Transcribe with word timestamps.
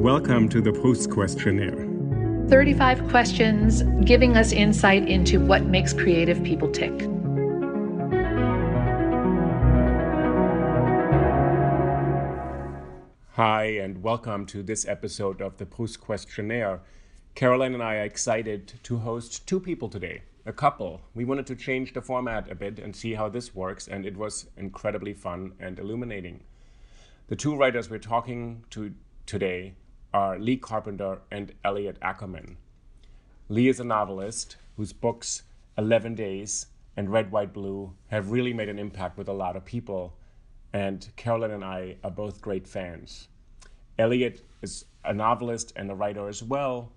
Welcome 0.00 0.48
to 0.48 0.62
the 0.62 0.72
Proust 0.72 1.10
Questionnaire. 1.10 1.86
35 2.48 3.06
questions 3.10 3.82
giving 4.06 4.34
us 4.34 4.50
insight 4.50 5.06
into 5.06 5.44
what 5.44 5.64
makes 5.66 5.92
creative 5.92 6.42
people 6.42 6.70
tick. 6.70 7.02
Hi, 13.32 13.64
and 13.78 14.02
welcome 14.02 14.46
to 14.46 14.62
this 14.62 14.88
episode 14.88 15.42
of 15.42 15.58
the 15.58 15.66
Proust 15.66 16.00
Questionnaire. 16.00 16.80
Caroline 17.34 17.74
and 17.74 17.82
I 17.82 17.96
are 17.96 18.04
excited 18.04 18.72
to 18.84 18.96
host 18.96 19.46
two 19.46 19.60
people 19.60 19.90
today, 19.90 20.22
a 20.46 20.52
couple. 20.54 21.02
We 21.14 21.26
wanted 21.26 21.46
to 21.48 21.54
change 21.54 21.92
the 21.92 22.00
format 22.00 22.50
a 22.50 22.54
bit 22.54 22.78
and 22.78 22.96
see 22.96 23.12
how 23.12 23.28
this 23.28 23.54
works, 23.54 23.86
and 23.86 24.06
it 24.06 24.16
was 24.16 24.46
incredibly 24.56 25.12
fun 25.12 25.52
and 25.60 25.78
illuminating. 25.78 26.44
The 27.26 27.36
two 27.36 27.54
writers 27.54 27.90
we're 27.90 27.98
talking 27.98 28.64
to 28.70 28.94
today 29.26 29.74
are 30.12 30.38
Lee 30.38 30.56
Carpenter 30.56 31.20
and 31.30 31.52
Elliot 31.64 31.96
Ackerman. 32.02 32.56
Lee 33.48 33.68
is 33.68 33.80
a 33.80 33.84
novelist 33.84 34.56
whose 34.76 34.92
books 34.92 35.42
11 35.78 36.14
Days 36.14 36.66
and 36.96 37.10
Red, 37.10 37.30
White, 37.30 37.52
Blue 37.52 37.94
have 38.08 38.32
really 38.32 38.52
made 38.52 38.68
an 38.68 38.78
impact 38.78 39.16
with 39.16 39.28
a 39.28 39.32
lot 39.32 39.56
of 39.56 39.64
people, 39.64 40.16
and 40.72 41.08
Caroline 41.16 41.52
and 41.52 41.64
I 41.64 41.96
are 42.02 42.10
both 42.10 42.42
great 42.42 42.66
fans. 42.66 43.28
Elliot 43.98 44.44
is 44.62 44.84
a 45.04 45.14
novelist 45.14 45.72
and 45.76 45.90
a 45.90 45.94
writer 45.94 46.28
as 46.28 46.42
well, 46.42 46.92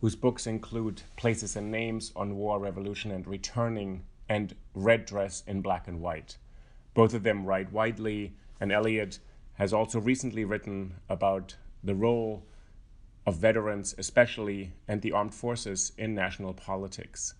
whose 0.00 0.16
books 0.16 0.46
include 0.46 1.02
Places 1.16 1.56
and 1.56 1.70
Names 1.70 2.12
on 2.16 2.36
War, 2.36 2.58
Revolution, 2.58 3.10
and 3.10 3.26
Returning, 3.26 4.04
and 4.28 4.54
Red 4.74 5.04
Dress 5.04 5.42
in 5.46 5.60
Black 5.60 5.86
and 5.86 6.00
White. 6.00 6.38
Both 6.94 7.12
of 7.12 7.22
them 7.22 7.44
write 7.44 7.72
widely, 7.72 8.34
and 8.60 8.72
Elliot 8.72 9.18
has 9.54 9.72
also 9.72 10.00
recently 10.00 10.44
written 10.44 10.94
about 11.08 11.56
the 11.82 11.94
role 11.94 12.44
of 13.26 13.36
veterans, 13.36 13.94
especially, 13.98 14.72
and 14.86 15.02
the 15.02 15.12
armed 15.12 15.34
forces 15.34 15.92
in 15.96 16.14
national 16.14 16.54
politics. 16.54 17.34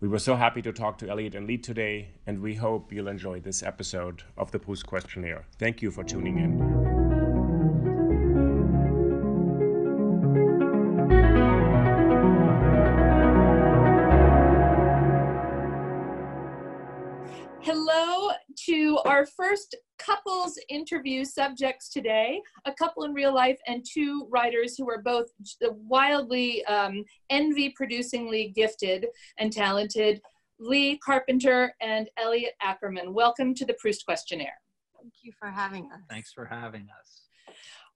We 0.00 0.08
were 0.08 0.18
so 0.18 0.34
happy 0.34 0.62
to 0.62 0.72
talk 0.72 0.98
to 0.98 1.08
Elliot 1.08 1.34
and 1.36 1.46
Lee 1.46 1.58
today, 1.58 2.08
and 2.26 2.40
we 2.40 2.56
hope 2.56 2.92
you'll 2.92 3.06
enjoy 3.06 3.38
this 3.40 3.62
episode 3.62 4.24
of 4.36 4.50
the 4.50 4.58
Proust 4.58 4.86
Questionnaire. 4.86 5.46
Thank 5.58 5.80
you 5.80 5.92
for 5.92 6.02
tuning 6.02 6.38
in. 6.38 7.01
Our 19.22 19.26
first 19.26 19.76
couples 19.98 20.58
interview 20.68 21.24
subjects 21.24 21.88
today 21.88 22.42
a 22.64 22.72
couple 22.72 23.04
in 23.04 23.12
real 23.12 23.32
life 23.32 23.58
and 23.68 23.86
two 23.88 24.26
writers 24.32 24.76
who 24.76 24.90
are 24.90 25.00
both 25.00 25.26
wildly 25.86 26.64
um, 26.64 27.04
envy 27.30 27.70
producingly 27.70 28.52
gifted 28.56 29.06
and 29.38 29.52
talented 29.52 30.20
lee 30.58 30.98
carpenter 30.98 31.72
and 31.80 32.10
elliot 32.16 32.54
ackerman 32.60 33.14
welcome 33.14 33.54
to 33.54 33.64
the 33.64 33.74
proust 33.74 34.04
questionnaire 34.04 34.60
thank 35.00 35.12
you 35.22 35.30
for 35.38 35.48
having 35.48 35.84
us 35.92 36.00
thanks 36.10 36.32
for 36.32 36.44
having 36.44 36.88
us 37.00 37.20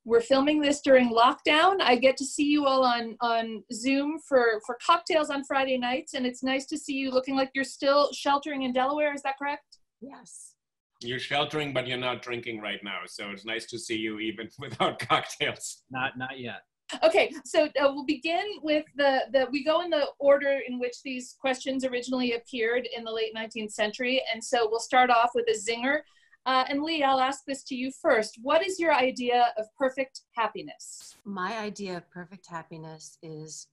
we're 0.04 0.20
filming 0.20 0.60
this 0.60 0.82
during 0.82 1.10
lockdown. 1.10 1.80
I 1.80 1.96
get 1.96 2.16
to 2.18 2.24
see 2.24 2.44
you 2.44 2.64
all 2.64 2.84
on 2.84 3.16
on 3.20 3.64
Zoom 3.72 4.20
for 4.20 4.60
for 4.64 4.78
cocktails 4.86 5.30
on 5.30 5.42
Friday 5.42 5.78
nights, 5.78 6.14
and 6.14 6.24
it's 6.24 6.44
nice 6.44 6.64
to 6.66 6.78
see 6.78 6.92
you 6.92 7.10
looking 7.10 7.34
like 7.34 7.50
you're 7.56 7.64
still 7.64 8.12
sheltering 8.12 8.62
in 8.62 8.72
Delaware. 8.72 9.12
Is 9.14 9.22
that 9.22 9.34
correct? 9.36 9.78
Yes. 10.00 10.54
You're 11.00 11.18
sheltering, 11.18 11.72
but 11.72 11.86
you're 11.86 11.98
not 11.98 12.22
drinking 12.22 12.60
right 12.60 12.80
now, 12.82 13.00
so 13.06 13.30
it's 13.30 13.44
nice 13.44 13.66
to 13.66 13.78
see 13.78 13.96
you 13.96 14.18
even 14.18 14.48
without 14.58 14.98
cocktails. 14.98 15.82
Not 15.90 16.16
not 16.16 16.38
yet. 16.38 16.62
Okay, 17.02 17.32
so 17.44 17.64
uh, 17.64 17.68
we'll 17.92 18.04
begin 18.04 18.44
with 18.62 18.84
the, 18.96 19.22
the, 19.32 19.48
we 19.50 19.64
go 19.64 19.80
in 19.80 19.90
the 19.90 20.06
order 20.20 20.60
in 20.68 20.78
which 20.78 21.02
these 21.02 21.34
questions 21.40 21.84
originally 21.84 22.34
appeared 22.34 22.88
in 22.96 23.02
the 23.02 23.10
late 23.10 23.34
19th 23.34 23.72
century. 23.72 24.22
And 24.32 24.42
so 24.42 24.68
we'll 24.70 24.78
start 24.78 25.10
off 25.10 25.30
with 25.34 25.46
a 25.48 25.58
zinger. 25.58 26.00
Uh, 26.46 26.64
and 26.68 26.82
Lee, 26.84 27.02
I'll 27.02 27.18
ask 27.18 27.40
this 27.44 27.64
to 27.64 27.74
you 27.74 27.90
first. 28.00 28.38
What 28.40 28.64
is 28.64 28.78
your 28.78 28.94
idea 28.94 29.52
of 29.58 29.66
perfect 29.76 30.20
happiness? 30.36 31.16
My 31.24 31.58
idea 31.58 31.96
of 31.96 32.08
perfect 32.08 32.46
happiness 32.48 33.18
is 33.20 33.66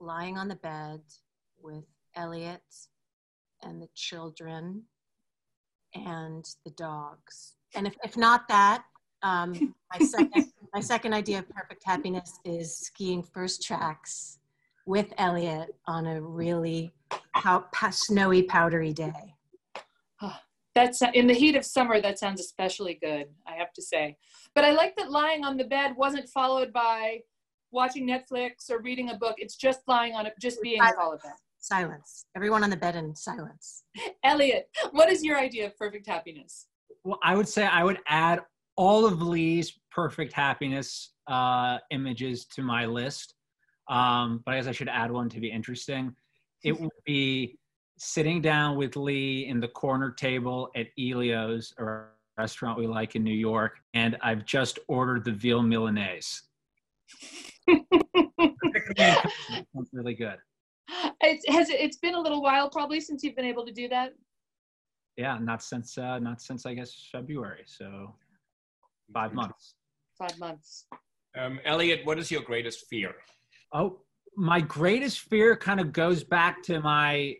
lying 0.00 0.36
on 0.36 0.48
the 0.48 0.56
bed 0.56 1.00
with 1.62 1.84
Elliot 2.16 2.60
and 3.62 3.80
the 3.80 3.88
children 3.94 4.82
and 5.94 6.44
the 6.64 6.70
dogs. 6.72 7.54
And 7.74 7.86
if, 7.86 7.96
if 8.04 8.16
not 8.16 8.48
that, 8.48 8.84
um, 9.22 9.74
my, 9.92 10.04
second, 10.04 10.52
my 10.74 10.80
second 10.80 11.12
idea 11.12 11.38
of 11.38 11.48
perfect 11.48 11.82
happiness 11.84 12.38
is 12.44 12.76
skiing 12.76 13.22
first 13.22 13.62
tracks 13.62 14.38
with 14.86 15.12
Elliot 15.18 15.74
on 15.86 16.06
a 16.06 16.20
really 16.20 16.92
pow- 17.34 17.64
snowy, 17.90 18.42
powdery 18.42 18.92
day. 18.92 19.34
That's 20.74 21.02
in 21.12 21.26
the 21.26 21.34
heat 21.34 21.54
of 21.54 21.66
summer. 21.66 22.00
That 22.00 22.18
sounds 22.18 22.40
especially 22.40 22.98
good, 23.02 23.26
I 23.46 23.52
have 23.52 23.74
to 23.74 23.82
say. 23.82 24.16
But 24.54 24.64
I 24.64 24.72
like 24.72 24.96
that 24.96 25.10
lying 25.10 25.44
on 25.44 25.58
the 25.58 25.64
bed 25.64 25.94
wasn't 25.96 26.28
followed 26.30 26.72
by 26.72 27.20
watching 27.70 28.06
Netflix 28.06 28.70
or 28.70 28.80
reading 28.80 29.10
a 29.10 29.16
book. 29.16 29.34
It's 29.38 29.56
just 29.56 29.80
lying 29.86 30.14
on 30.14 30.26
it, 30.26 30.32
just 30.40 30.62
being 30.62 30.80
all 30.98 31.12
of 31.12 31.22
them. 31.22 31.32
Silence. 31.62 32.26
Everyone 32.36 32.64
on 32.64 32.70
the 32.70 32.76
bed 32.76 32.96
in 32.96 33.14
silence. 33.14 33.84
Elliot, 34.24 34.66
what 34.90 35.08
is 35.08 35.22
your 35.22 35.38
idea 35.38 35.66
of 35.66 35.76
perfect 35.76 36.08
happiness? 36.08 36.66
Well, 37.04 37.20
I 37.22 37.36
would 37.36 37.48
say 37.48 37.64
I 37.64 37.84
would 37.84 38.00
add 38.08 38.40
all 38.76 39.06
of 39.06 39.22
Lee's 39.22 39.78
perfect 39.92 40.32
happiness 40.32 41.12
uh, 41.28 41.78
images 41.92 42.46
to 42.46 42.62
my 42.62 42.84
list. 42.84 43.34
Um, 43.88 44.42
but 44.44 44.54
I 44.54 44.58
guess 44.58 44.66
I 44.66 44.72
should 44.72 44.88
add 44.88 45.12
one 45.12 45.28
to 45.28 45.38
be 45.38 45.52
interesting. 45.52 46.16
It 46.64 46.80
would 46.80 46.90
be 47.06 47.58
sitting 47.96 48.42
down 48.42 48.76
with 48.76 48.96
Lee 48.96 49.46
in 49.46 49.60
the 49.60 49.68
corner 49.68 50.10
table 50.10 50.68
at 50.74 50.88
Elio's, 50.98 51.72
a 51.78 52.06
restaurant 52.36 52.76
we 52.76 52.88
like 52.88 53.14
in 53.14 53.22
New 53.22 53.30
York, 53.34 53.78
and 53.94 54.16
I've 54.20 54.44
just 54.46 54.80
ordered 54.88 55.24
the 55.24 55.30
veal 55.30 55.62
Milanese. 55.62 56.42
Sounds 58.98 59.90
really 59.92 60.14
good. 60.14 60.38
It 61.20 61.40
has 61.52 61.68
it's 61.70 61.98
been 61.98 62.14
a 62.14 62.20
little 62.20 62.42
while 62.42 62.68
probably 62.68 63.00
since 63.00 63.22
you've 63.22 63.36
been 63.36 63.44
able 63.44 63.64
to 63.66 63.72
do 63.72 63.88
that. 63.88 64.12
Yeah, 65.16 65.38
not 65.40 65.62
since 65.62 65.96
uh, 65.98 66.18
not 66.18 66.40
since 66.40 66.66
I 66.66 66.74
guess 66.74 67.08
February. 67.12 67.62
So 67.66 68.14
five 69.12 69.32
months. 69.32 69.74
Five 70.18 70.38
months. 70.38 70.86
Um, 71.38 71.60
Elliot, 71.64 72.00
what 72.04 72.18
is 72.18 72.30
your 72.30 72.42
greatest 72.42 72.86
fear? 72.88 73.14
Oh, 73.72 74.00
my 74.36 74.60
greatest 74.60 75.20
fear 75.20 75.56
kind 75.56 75.80
of 75.80 75.92
goes 75.92 76.24
back 76.24 76.62
to 76.64 76.80
my 76.80 77.36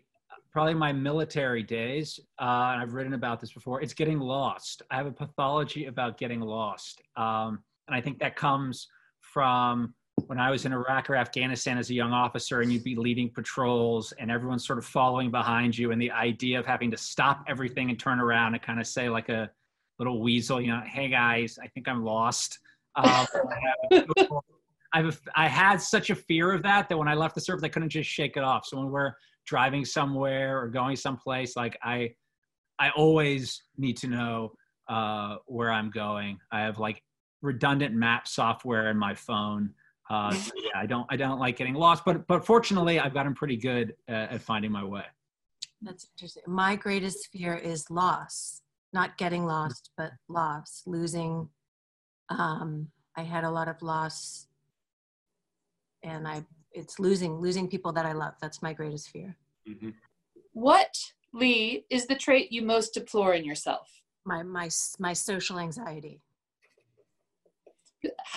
probably 0.51 0.75
my 0.75 0.93
military 0.93 1.63
days. 1.63 2.19
Uh, 2.39 2.71
and 2.73 2.81
I've 2.81 2.93
written 2.93 3.13
about 3.13 3.39
this 3.39 3.51
before. 3.51 3.81
It's 3.81 3.93
getting 3.93 4.19
lost. 4.19 4.83
I 4.91 4.97
have 4.97 5.07
a 5.07 5.11
pathology 5.11 5.85
about 5.85 6.17
getting 6.17 6.39
lost, 6.39 7.01
um, 7.15 7.59
and 7.87 7.95
I 7.95 8.01
think 8.01 8.19
that 8.19 8.35
comes 8.35 8.87
from 9.19 9.93
when 10.33 10.39
I 10.39 10.49
was 10.49 10.65
in 10.65 10.73
Iraq 10.73 11.11
or 11.11 11.15
Afghanistan 11.15 11.77
as 11.77 11.91
a 11.91 11.93
young 11.93 12.11
officer, 12.11 12.61
and 12.61 12.73
you'd 12.73 12.83
be 12.83 12.95
leading 12.95 13.29
patrols, 13.29 14.13
and 14.13 14.31
everyone's 14.31 14.65
sort 14.65 14.79
of 14.79 14.85
following 14.85 15.29
behind 15.29 15.77
you, 15.77 15.91
and 15.91 16.01
the 16.01 16.09
idea 16.09 16.57
of 16.57 16.65
having 16.65 16.89
to 16.89 16.97
stop 16.97 17.45
everything 17.47 17.91
and 17.91 17.99
turn 17.99 18.19
around 18.19 18.55
and 18.55 18.63
kind 18.63 18.79
of 18.79 18.87
say 18.87 19.09
like 19.09 19.29
a 19.29 19.51
little 19.99 20.23
weasel, 20.23 20.59
you 20.59 20.71
know, 20.71 20.81
"Hey 20.87 21.07
guys, 21.07 21.59
I 21.61 21.67
think 21.67 21.87
I'm 21.87 22.03
lost." 22.03 22.57
Um, 22.95 23.27
I've 24.91 25.21
I 25.35 25.47
had 25.47 25.79
such 25.79 26.09
a 26.09 26.15
fear 26.15 26.51
of 26.51 26.63
that 26.63 26.89
that 26.89 26.97
when 26.97 27.07
I 27.07 27.13
left 27.13 27.35
the 27.35 27.41
service, 27.41 27.63
I 27.63 27.69
couldn't 27.69 27.89
just 27.89 28.09
shake 28.09 28.35
it 28.35 28.43
off. 28.43 28.65
So 28.65 28.77
when 28.77 28.89
we're 28.89 29.13
driving 29.45 29.85
somewhere 29.85 30.59
or 30.59 30.67
going 30.67 30.95
someplace, 30.95 31.55
like 31.55 31.77
I, 31.83 32.15
I 32.79 32.89
always 32.95 33.61
need 33.77 33.97
to 33.97 34.07
know 34.07 34.53
uh, 34.89 35.35
where 35.45 35.69
I'm 35.71 35.91
going. 35.91 36.39
I 36.51 36.61
have 36.61 36.79
like 36.79 37.03
redundant 37.43 37.93
map 37.93 38.27
software 38.27 38.89
in 38.89 38.97
my 38.97 39.13
phone. 39.13 39.75
Uh, 40.09 40.33
so 40.33 40.51
yeah, 40.63 40.71
I 40.75 40.85
don't 40.85 41.05
I 41.09 41.15
don't 41.15 41.39
like 41.39 41.57
getting 41.57 41.75
lost, 41.75 42.03
but 42.05 42.27
but 42.27 42.45
fortunately, 42.45 42.99
I've 42.99 43.13
gotten 43.13 43.33
pretty 43.33 43.57
good 43.57 43.95
at, 44.07 44.31
at 44.31 44.41
finding 44.41 44.71
my 44.71 44.83
way. 44.83 45.03
That's 45.81 46.07
interesting. 46.15 46.43
My 46.47 46.75
greatest 46.75 47.29
fear 47.31 47.55
is 47.55 47.89
loss, 47.89 48.61
not 48.93 49.17
getting 49.17 49.45
lost, 49.45 49.91
but 49.97 50.11
loss, 50.29 50.83
losing. 50.85 51.49
Um, 52.29 52.89
I 53.17 53.21
had 53.23 53.43
a 53.43 53.51
lot 53.51 53.67
of 53.67 53.81
loss 53.81 54.47
and 56.03 56.27
I 56.27 56.45
it's 56.71 56.99
losing 56.99 57.39
losing 57.39 57.67
people 57.67 57.91
that 57.93 58.05
I 58.05 58.13
love. 58.13 58.33
That's 58.41 58.61
my 58.61 58.73
greatest 58.73 59.09
fear. 59.09 59.35
Mm-hmm. 59.67 59.89
What 60.53 60.95
Lee 61.33 61.85
is 61.89 62.05
the 62.05 62.15
trait 62.15 62.51
you 62.51 62.61
most 62.61 62.93
deplore 62.93 63.33
in 63.33 63.45
yourself? 63.45 63.89
My 64.25 64.43
my 64.43 64.69
my 64.99 65.13
social 65.13 65.59
anxiety. 65.59 66.21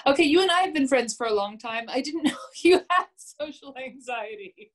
Okay, 0.07 0.23
you 0.23 0.41
and 0.41 0.51
I 0.51 0.61
have 0.61 0.73
been 0.73 0.87
friends 0.87 1.15
for 1.15 1.27
a 1.27 1.35
long 1.35 1.59
time. 1.59 1.87
I 1.89 2.01
didn't 2.01 2.23
know 2.25 2.37
you 2.63 2.81
had 2.89 3.07
social 3.17 3.75
anxiety. 3.77 4.73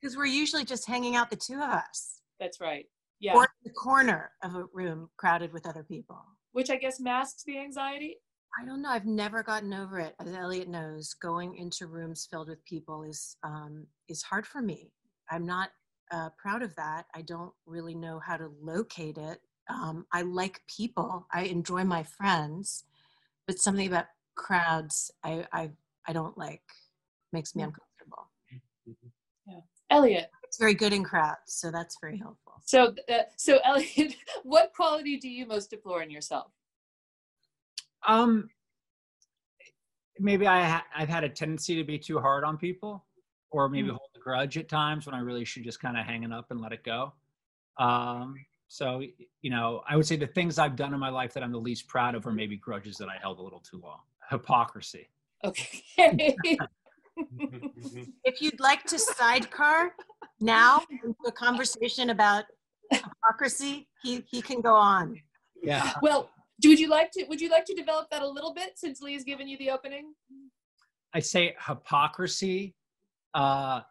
Because 0.00 0.16
we're 0.16 0.26
usually 0.26 0.64
just 0.64 0.86
hanging 0.86 1.14
out 1.14 1.30
the 1.30 1.36
two 1.36 1.56
of 1.56 1.70
us. 1.70 2.20
That's 2.40 2.60
right. 2.60 2.86
Yeah. 3.20 3.34
Or 3.34 3.44
in 3.44 3.48
the 3.64 3.70
corner 3.70 4.32
of 4.42 4.54
a 4.54 4.64
room 4.72 5.10
crowded 5.16 5.52
with 5.52 5.66
other 5.66 5.84
people. 5.84 6.20
Which 6.52 6.70
I 6.70 6.76
guess 6.76 6.98
masks 6.98 7.44
the 7.44 7.58
anxiety. 7.58 8.16
I 8.60 8.66
don't 8.66 8.82
know. 8.82 8.90
I've 8.90 9.06
never 9.06 9.42
gotten 9.42 9.72
over 9.72 9.98
it. 9.98 10.14
As 10.20 10.34
Elliot 10.34 10.68
knows, 10.68 11.14
going 11.14 11.56
into 11.56 11.86
rooms 11.86 12.26
filled 12.30 12.48
with 12.48 12.64
people 12.64 13.02
is 13.02 13.36
um, 13.42 13.86
is 14.08 14.22
hard 14.22 14.46
for 14.46 14.60
me. 14.60 14.92
I'm 15.30 15.46
not 15.46 15.70
uh, 16.10 16.28
proud 16.36 16.62
of 16.62 16.74
that. 16.76 17.06
I 17.14 17.22
don't 17.22 17.52
really 17.64 17.94
know 17.94 18.18
how 18.18 18.36
to 18.36 18.50
locate 18.60 19.16
it. 19.16 19.40
Um, 19.70 20.04
I 20.12 20.22
like 20.22 20.60
people. 20.66 21.26
I 21.32 21.44
enjoy 21.44 21.84
my 21.84 22.02
friends, 22.02 22.84
but 23.46 23.58
something 23.58 23.86
about 23.86 24.06
crowds 24.34 25.10
I 25.24 25.46
I, 25.52 25.70
I 26.06 26.12
don't 26.12 26.36
like 26.36 26.62
makes 27.32 27.54
me 27.54 27.62
uncomfortable. 27.62 28.30
Yeah, 29.46 29.60
Elliot. 29.90 30.30
It's 30.44 30.58
very 30.58 30.74
good 30.74 30.92
in 30.92 31.02
crowds, 31.02 31.38
so 31.46 31.70
that's 31.70 31.96
very 32.00 32.18
helpful. 32.18 32.60
So, 32.64 32.94
uh, 33.10 33.22
so 33.36 33.58
Elliot, 33.64 34.14
what 34.42 34.72
quality 34.74 35.16
do 35.16 35.28
you 35.28 35.46
most 35.46 35.70
deplore 35.70 36.02
in 36.02 36.10
yourself? 36.10 36.52
Um, 38.06 38.50
maybe 40.18 40.46
I 40.46 40.62
ha- 40.62 40.86
I've 40.94 41.08
had 41.08 41.24
a 41.24 41.28
tendency 41.28 41.76
to 41.76 41.84
be 41.84 41.98
too 41.98 42.18
hard 42.18 42.44
on 42.44 42.58
people, 42.58 43.04
or 43.50 43.68
maybe 43.68 43.88
mm. 43.88 43.92
hold 43.92 44.10
a 44.16 44.18
grudge 44.18 44.58
at 44.58 44.68
times 44.68 45.06
when 45.06 45.14
I 45.14 45.20
really 45.20 45.44
should 45.44 45.64
just 45.64 45.80
kind 45.80 45.96
of 45.96 46.04
hang 46.04 46.22
it 46.22 46.32
up 46.32 46.50
and 46.50 46.60
let 46.60 46.72
it 46.72 46.84
go. 46.84 47.12
Um, 47.78 48.34
so 48.72 49.02
you 49.42 49.50
know, 49.50 49.82
I 49.86 49.96
would 49.96 50.06
say 50.06 50.16
the 50.16 50.26
things 50.26 50.58
I've 50.58 50.76
done 50.76 50.94
in 50.94 50.98
my 50.98 51.10
life 51.10 51.34
that 51.34 51.42
I'm 51.42 51.52
the 51.52 51.60
least 51.60 51.88
proud 51.88 52.14
of 52.14 52.26
are 52.26 52.32
maybe 52.32 52.56
grudges 52.56 52.96
that 52.96 53.08
I 53.10 53.18
held 53.20 53.38
a 53.38 53.42
little 53.42 53.60
too 53.60 53.78
long. 53.82 53.98
Hypocrisy. 54.30 55.10
Okay. 55.44 55.84
if 58.24 58.40
you'd 58.40 58.60
like 58.60 58.84
to 58.84 58.98
sidecar 58.98 59.92
now 60.40 60.82
into 60.90 61.14
a 61.26 61.32
conversation 61.32 62.08
about 62.08 62.44
hypocrisy, 62.90 63.88
he 64.02 64.24
he 64.26 64.40
can 64.40 64.62
go 64.62 64.74
on. 64.74 65.20
Yeah. 65.62 65.92
Well, 66.00 66.30
would 66.64 66.80
you 66.80 66.88
like 66.88 67.10
to 67.10 67.26
would 67.28 67.42
you 67.42 67.50
like 67.50 67.66
to 67.66 67.74
develop 67.74 68.08
that 68.10 68.22
a 68.22 68.26
little 68.26 68.54
bit 68.54 68.78
since 68.78 69.02
Lee 69.02 69.12
has 69.12 69.22
given 69.22 69.48
you 69.48 69.58
the 69.58 69.68
opening? 69.68 70.14
I 71.12 71.20
say 71.20 71.54
hypocrisy. 71.66 72.74
Uh, 73.34 73.82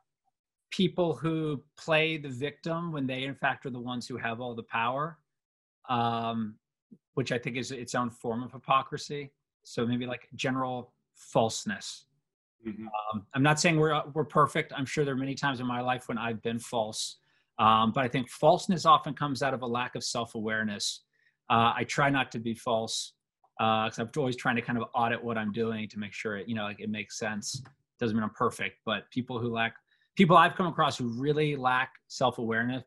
people 0.72 1.16
who 1.16 1.62
play 1.78 2.18
the 2.18 2.30
victim 2.30 2.92
when 2.92 3.06
they 3.06 3.24
in 3.24 3.36
fact 3.36 3.66
are 3.66 3.70
the 3.70 3.80
ones 3.80 4.08
who 4.08 4.18
have 4.18 4.42
all 4.42 4.56
the 4.56 4.64
power, 4.64 5.18
um, 5.90 6.56
which 7.14 7.32
I 7.32 7.38
think 7.38 7.58
is 7.58 7.72
its 7.72 7.94
own 7.94 8.10
form 8.10 8.44
of 8.44 8.52
hypocrisy. 8.52 9.32
So 9.64 9.86
maybe 9.86 10.06
like 10.06 10.28
general 10.36 10.94
falseness. 11.16 12.06
Mm-hmm. 12.68 12.88
Um, 12.88 13.26
I'm 13.34 13.44
not 13.44 13.60
saying 13.60 13.78
we're 13.78 14.02
we're 14.14 14.26
perfect. 14.26 14.74
I'm 14.76 14.86
sure 14.86 15.06
there 15.06 15.14
are 15.14 15.18
many 15.18 15.36
times 15.36 15.60
in 15.60 15.68
my 15.68 15.82
life 15.82 16.08
when 16.08 16.18
I've 16.18 16.42
been 16.42 16.60
false, 16.60 17.18
um, 17.60 17.92
but 17.92 18.04
I 18.04 18.08
think 18.08 18.30
falseness 18.30 18.86
often 18.86 19.14
comes 19.14 19.44
out 19.44 19.54
of 19.54 19.62
a 19.62 19.68
lack 19.68 19.96
of 19.96 20.04
self 20.04 20.36
awareness 20.36 21.02
uh, 21.52 21.74
I 21.76 21.84
try 21.84 22.10
not 22.10 22.32
to 22.32 22.40
be 22.40 22.56
false 22.56 23.14
because 23.60 24.00
uh, 24.00 24.04
I'm 24.04 24.10
always 24.18 24.38
trying 24.38 24.56
to 24.56 24.62
kind 24.62 24.80
of 24.80 24.86
audit 24.96 25.22
what 25.22 25.38
I'm 25.38 25.52
doing 25.52 25.88
to 25.90 26.00
make 26.00 26.14
sure 26.14 26.38
it, 26.38 26.48
you 26.48 26.56
know, 26.56 26.64
like 26.64 26.80
it 26.80 26.90
makes 26.90 27.20
sense. 27.20 27.62
Doesn't 28.00 28.16
mean 28.16 28.24
I'm 28.24 28.32
perfect, 28.32 28.78
but 28.86 29.12
people 29.12 29.38
who 29.38 29.50
lack, 29.50 29.76
people 30.16 30.38
I've 30.38 30.56
come 30.56 30.68
across 30.68 30.98
who 30.98 31.08
really 31.20 31.56
lack 31.56 31.92
self 32.08 32.38
awareness 32.38 32.84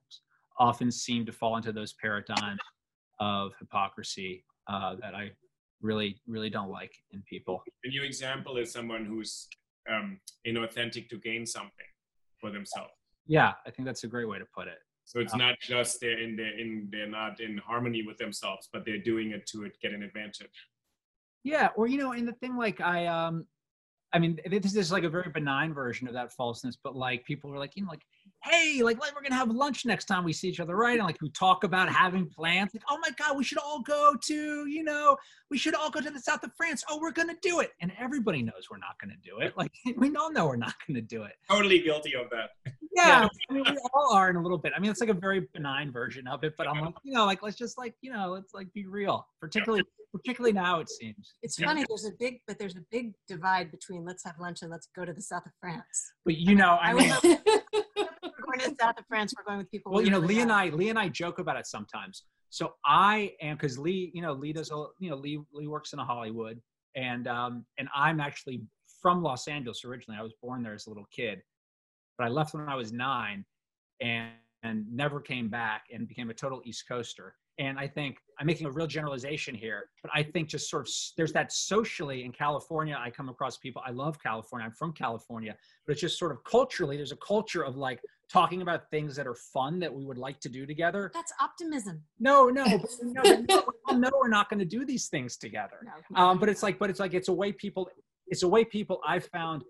often 0.59 0.91
seem 0.91 1.27
to 1.27 1.33
fall 1.33 1.57
into 1.57 1.73
those 1.73 1.93
paradigms 1.95 2.61
of 3.21 3.53
hypocrisy 3.59 4.45
uh, 4.69 4.97
that 5.01 5.15
I 5.15 5.31
really, 5.83 6.21
really 6.27 6.51
don't 6.51 6.71
like 6.71 6.93
in 7.13 7.23
people. 7.29 7.63
A 7.85 7.89
new 7.89 8.03
example 8.03 8.57
is 8.57 8.73
someone 8.73 9.05
who's 9.05 9.49
um, 9.91 10.19
inauthentic 10.47 11.09
to 11.11 11.19
gain 11.19 11.45
something 11.45 11.87
for 12.41 12.51
themselves. 12.51 12.93
Yeah, 13.27 13.53
I 13.67 13.71
think 13.71 13.87
that's 13.87 14.05
a 14.05 14.09
great 14.09 14.29
way 14.29 14.39
to 14.39 14.47
put 14.55 14.69
it. 14.69 14.79
So 15.07 15.21
it's 15.21 15.37
not 15.37 15.57
just 15.61 16.01
they're 16.01 16.19
in 16.19 16.35
the 16.35 16.59
in 16.59 16.89
they're 16.91 17.09
not 17.09 17.39
in 17.39 17.59
harmony 17.59 18.03
with 18.07 18.17
themselves, 18.17 18.71
but 18.73 18.87
they're 18.87 18.99
doing 19.03 19.33
it 19.33 19.47
to 19.49 19.71
get 19.83 19.93
an 19.93 20.03
advantage. 20.03 20.49
Yeah, 21.43 21.69
or 21.77 21.87
you 21.87 21.99
know, 21.99 22.13
and 22.13 22.27
the 22.27 22.33
thing 22.33 22.57
like 22.57 22.81
I 22.81 23.07
um 23.07 23.47
I 24.15 24.21
mean, 24.21 24.39
this 24.49 24.77
is 24.77 24.93
like 24.93 25.03
a 25.03 25.09
very 25.09 25.29
benign 25.29 25.75
version 25.75 26.07
of 26.07 26.15
that 26.15 26.33
falseness, 26.33 26.79
but 26.83 26.95
like 26.95 27.25
people 27.25 27.53
are 27.53 27.59
like, 27.59 27.73
you 27.75 27.83
know, 27.83 27.91
like, 27.91 28.05
hey, 28.45 28.81
like, 28.81 29.01
like 29.01 29.13
we're 29.13 29.23
gonna 29.23 29.35
have 29.35 29.51
lunch 29.51 29.85
next 29.85 30.05
time 30.05 30.23
we 30.23 30.33
see 30.33 30.49
each 30.49 30.61
other, 30.61 30.77
right? 30.77 30.99
And 30.99 31.07
like 31.07 31.21
we 31.21 31.31
talk 31.31 31.65
about 31.65 31.89
having 31.89 32.31
plans, 32.31 32.71
like, 32.73 32.85
oh 32.89 32.97
my 33.03 33.11
god, 33.19 33.37
we 33.37 33.43
should 33.43 33.59
all 33.59 33.83
go 33.83 34.15
to, 34.27 34.67
you 34.69 34.85
know, 34.85 35.17
we 35.51 35.59
should 35.59 35.75
all 35.75 35.91
go 35.91 36.01
to 36.01 36.11
the 36.11 36.21
south 36.21 36.45
of 36.45 36.53
France. 36.57 36.85
Oh, 36.89 37.01
we're 37.01 37.11
gonna 37.11 37.35
do 37.43 37.59
it, 37.59 37.73
and 37.81 37.91
everybody 37.99 38.41
knows 38.41 38.69
we're 38.71 38.79
not 38.79 38.95
gonna 39.01 39.19
do 39.25 39.45
it. 39.45 39.57
Like 39.57 39.73
we 39.97 40.15
all 40.15 40.31
know 40.31 40.47
we're 40.47 40.57
not 40.57 40.75
gonna 40.87 41.03
do 41.03 41.25
it. 41.25 41.33
Totally 41.51 41.81
guilty 41.81 42.15
of 42.15 42.31
that. 42.31 42.51
Yeah, 42.95 43.23
yeah. 43.23 43.29
I 43.51 43.53
mean, 43.53 43.65
we 43.69 43.79
all 43.95 44.15
are 44.15 44.31
in 44.31 44.37
a 44.37 44.43
little 44.43 44.59
bit. 44.59 44.73
I 44.77 44.79
mean, 44.79 44.93
it's 44.93 45.01
like 45.01 45.11
a 45.11 45.15
very 45.15 45.49
benign 45.53 45.91
version 45.91 46.29
of 46.29 46.45
it, 46.45 46.55
but 46.57 46.69
I'm 46.69 46.81
like, 46.81 46.95
you 47.03 47.15
know, 47.15 47.27
like 47.27 47.43
let's 47.43 47.57
just 47.57 47.77
like, 47.79 47.97
you 48.01 48.13
know, 48.13 48.29
let's 48.29 48.55
like 48.55 48.73
be 48.73 48.87
real, 48.87 49.27
particularly 49.41 49.83
particularly 50.15 50.53
now 50.53 50.79
it 50.79 50.89
seems. 50.89 51.35
It's 51.43 51.57
funny. 51.61 51.85
There's 51.89 52.05
a 52.05 52.13
big, 52.19 52.41
but 52.47 52.59
there's 52.59 52.77
a 52.77 52.85
big 52.93 53.13
divide 53.27 53.73
between 53.73 54.05
let's 54.05 54.25
have 54.25 54.37
lunch 54.41 54.63
and 54.63 54.71
let's 54.71 54.89
go 54.95 55.05
to 55.05 55.13
the 55.13 55.21
south 55.21 55.45
of 55.45 55.53
France. 55.61 56.13
But 56.25 56.37
you 56.37 56.55
know, 56.55 56.79
I, 56.81 56.91
I 56.91 56.95
mean, 56.95 57.11
we're 57.25 58.45
going 58.47 58.61
to 58.61 58.71
the 58.71 58.77
south 58.81 58.99
of 58.99 59.05
France. 59.09 59.35
We're 59.37 59.45
going 59.45 59.59
with 59.59 59.71
people. 59.71 59.93
Well, 59.93 60.03
you 60.03 60.11
know, 60.11 60.21
Lee 60.21 60.41
and 60.41 60.53
I, 60.53 60.69
Lee 60.69 60.89
and 60.89 60.99
I 60.99 61.09
joke 61.09 61.41
about 61.41 61.57
it 61.57 61.67
sometimes. 61.67 62.23
So 62.51 62.75
I 62.87 63.33
am 63.43 63.57
because 63.57 63.77
Lee, 63.77 64.13
you 64.15 64.23
know, 64.23 64.33
Lee 64.33 64.53
does, 64.53 64.71
a, 64.71 64.87
you 65.01 65.11
know, 65.11 65.17
Lee 65.17 65.41
Lee 65.53 65.67
works 65.67 65.93
in 65.93 65.99
Hollywood, 65.99 66.61
and 66.95 67.27
um, 67.27 67.67
and 67.79 67.89
I'm 67.95 68.21
actually 68.21 68.63
from 69.03 69.21
Los 69.21 69.49
Angeles 69.49 69.85
originally. 69.85 70.19
I 70.19 70.23
was 70.23 70.35
born 70.41 70.63
there 70.63 70.75
as 70.75 70.87
a 70.87 70.91
little 70.91 71.09
kid, 71.11 71.43
but 72.17 72.27
I 72.27 72.31
left 72.31 72.55
when 72.55 72.69
I 72.69 72.77
was 72.77 72.93
nine, 72.93 73.45
and 74.01 74.31
and 74.63 74.87
never 74.91 75.21
came 75.21 75.49
back 75.49 75.87
and 75.93 76.07
became 76.07 76.31
a 76.31 76.35
total 76.35 76.63
East 76.65 76.85
Coaster. 76.89 77.35
And 77.59 77.79
I 77.79 77.87
think 77.87 78.19
I'm 78.39 78.47
making 78.47 78.67
a 78.67 78.71
real 78.71 78.87
generalization 78.87 79.55
here, 79.55 79.91
but 80.03 80.11
I 80.13 80.23
think 80.25 80.49
just 80.49 80.69
sort 80.69 80.89
of 80.89 80.93
there's 81.17 81.33
that 81.35 81.53
socially 81.53 82.25
in 82.25 82.33
California. 82.33 82.99
I 82.99 83.11
come 83.11 83.29
across 83.29 83.57
people. 83.57 83.81
I 83.87 83.91
love 83.91 84.21
California. 84.21 84.67
I'm 84.67 84.73
from 84.73 84.93
California, 84.93 85.57
but 85.87 85.93
it's 85.93 86.01
just 86.01 86.19
sort 86.19 86.33
of 86.33 86.43
culturally. 86.45 86.97
There's 86.97 87.13
a 87.13 87.17
culture 87.17 87.63
of 87.63 87.77
like 87.77 88.01
talking 88.29 88.63
about 88.63 88.91
things 88.91 89.15
that 89.17 89.27
are 89.27 89.37
fun 89.37 89.79
that 89.79 89.93
we 89.93 90.05
would 90.05 90.19
like 90.19 90.41
to 90.41 90.49
do 90.49 90.67
together. 90.67 91.13
That's 91.15 91.33
optimism. 91.41 92.03
No, 92.19 92.49
no, 92.49 92.65
but, 92.65 92.91
no, 93.03 93.23
no, 93.49 93.97
no, 93.97 94.11
we're 94.21 94.29
not 94.29 94.49
going 94.49 94.59
to 94.59 94.65
do 94.65 94.85
these 94.85 95.07
things 95.07 95.37
together. 95.37 95.87
No, 96.11 96.17
um, 96.21 96.39
but 96.39 96.49
it's 96.49 96.63
like, 96.63 96.79
but 96.79 96.91
it's 96.91 97.01
like 97.01 97.15
it's 97.15 97.29
a 97.29 97.33
way 97.33 97.53
people. 97.53 97.89
It's 98.27 98.43
a 98.43 98.49
way 98.49 98.65
people 98.65 99.01
I've 99.07 99.27
found. 99.27 99.63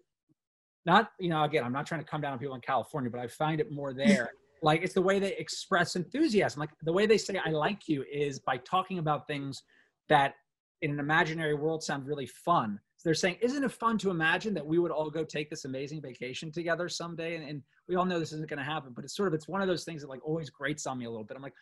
Not 0.87 1.11
you 1.19 1.29
know 1.29 1.43
again, 1.45 1.64
I'm 1.64 1.73
not 1.73 1.87
trying 1.87 2.00
to 2.00 2.07
come 2.07 2.23
down 2.23 2.33
on 2.33 2.38
people 2.38 2.55
in 2.55 2.61
California, 2.62 3.11
but 3.11 3.21
I 3.21 3.26
find 3.26 3.61
it 3.61 3.71
more 3.71 3.93
there 3.93 4.31
like 4.62 4.82
it's 4.82 4.94
the 4.94 5.02
way 5.02 5.18
they 5.18 5.34
express 5.37 5.96
enthusiasm 5.96 6.61
like 6.61 6.70
the 6.82 6.92
way 6.92 7.06
they 7.06 7.18
say 7.18 7.38
i 7.44 7.50
like 7.50 7.88
you 7.88 8.04
is 8.12 8.38
by 8.40 8.56
talking 8.58 8.99
about 8.99 9.26
things 9.26 9.62
that 10.08 10.34
in 10.82 10.90
an 10.90 10.99
imaginary 10.99 11.54
world 11.54 11.82
sound 11.82 12.06
really 12.06 12.26
fun 12.26 12.78
so 12.96 13.08
they're 13.08 13.14
saying 13.14 13.37
isn't 13.40 13.64
it 13.64 13.73
fun 13.73 13.96
to 13.99 14.11
imagine 14.11 14.54
that 14.54 14.66
we 14.66 14.78
would 14.78 14.90
all 14.90 15.11
go 15.11 15.25
take 15.25 15.50
this 15.50 15.64
amazing 15.64 16.00
vacation 16.00 16.50
together 16.50 16.88
someday 16.88 17.37
and, 17.37 17.49
and 17.49 17.62
we 17.88 17.96
all 17.96 18.04
know 18.04 18.18
this 18.18 18.32
isn't 18.32 18.49
going 18.49 18.58
to 18.58 18.64
happen 18.64 18.92
but 18.94 19.04
it's 19.04 19.16
sort 19.16 19.28
of 19.28 19.34
it's 19.34 19.49
one 19.49 19.61
of 19.61 19.68
those 19.68 19.84
things 19.84 20.02
that 20.02 20.08
like 20.08 20.25
always 20.26 20.50
grates 20.50 20.87
on 20.87 20.99
me 20.99 21.04
a 21.04 21.11
little 21.11 21.25
bit 21.25 21.37
i'm 21.37 21.42
like, 21.42 21.54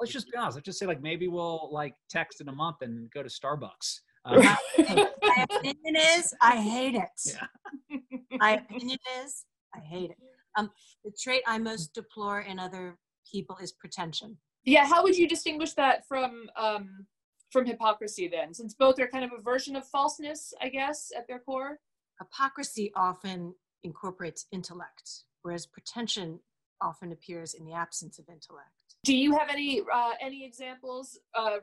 let's 0.00 0.12
just 0.12 0.30
be 0.30 0.36
honest 0.36 0.56
let's 0.56 0.66
just 0.66 0.78
say 0.78 0.86
like 0.86 1.02
maybe 1.02 1.28
we'll 1.28 1.68
like 1.72 1.94
text 2.08 2.40
in 2.40 2.48
a 2.48 2.52
month 2.52 2.76
and 2.82 3.10
go 3.10 3.22
to 3.22 3.28
starbucks 3.28 4.00
Um, 4.24 4.42
My 4.78 5.46
opinion 5.50 5.96
is 5.96 6.34
I 6.40 6.56
hate 6.56 6.94
it. 6.94 7.20
Yeah. 7.24 7.98
My 8.38 8.52
opinion 8.54 8.98
is 9.22 9.44
I 9.74 9.80
hate 9.80 10.10
it. 10.10 10.16
Um, 10.56 10.70
the 11.04 11.12
trait 11.22 11.42
I 11.46 11.58
most 11.58 11.94
deplore 11.94 12.40
in 12.40 12.58
other 12.58 12.98
people 13.30 13.56
is 13.62 13.72
pretension. 13.72 14.36
yeah, 14.64 14.86
how 14.86 15.02
would 15.02 15.16
you 15.16 15.28
distinguish 15.28 15.72
that 15.74 16.06
from 16.06 16.48
um, 16.56 17.06
from 17.50 17.66
hypocrisy 17.66 18.28
then? 18.28 18.52
Since 18.54 18.74
both 18.74 18.98
are 19.00 19.08
kind 19.08 19.24
of 19.24 19.30
a 19.38 19.40
version 19.42 19.76
of 19.76 19.86
falseness, 19.86 20.52
I 20.60 20.68
guess, 20.68 21.10
at 21.16 21.26
their 21.26 21.38
core. 21.38 21.78
Hypocrisy 22.20 22.90
often 22.96 23.54
incorporates 23.84 24.46
intellect, 24.52 25.24
whereas 25.42 25.66
pretension 25.66 26.40
often 26.80 27.12
appears 27.12 27.54
in 27.54 27.64
the 27.64 27.72
absence 27.72 28.18
of 28.18 28.24
intellect. 28.28 28.70
Do 29.04 29.16
you 29.16 29.36
have 29.38 29.48
any 29.50 29.82
uh, 29.92 30.12
any 30.20 30.44
examples, 30.44 31.18
uh, 31.34 31.58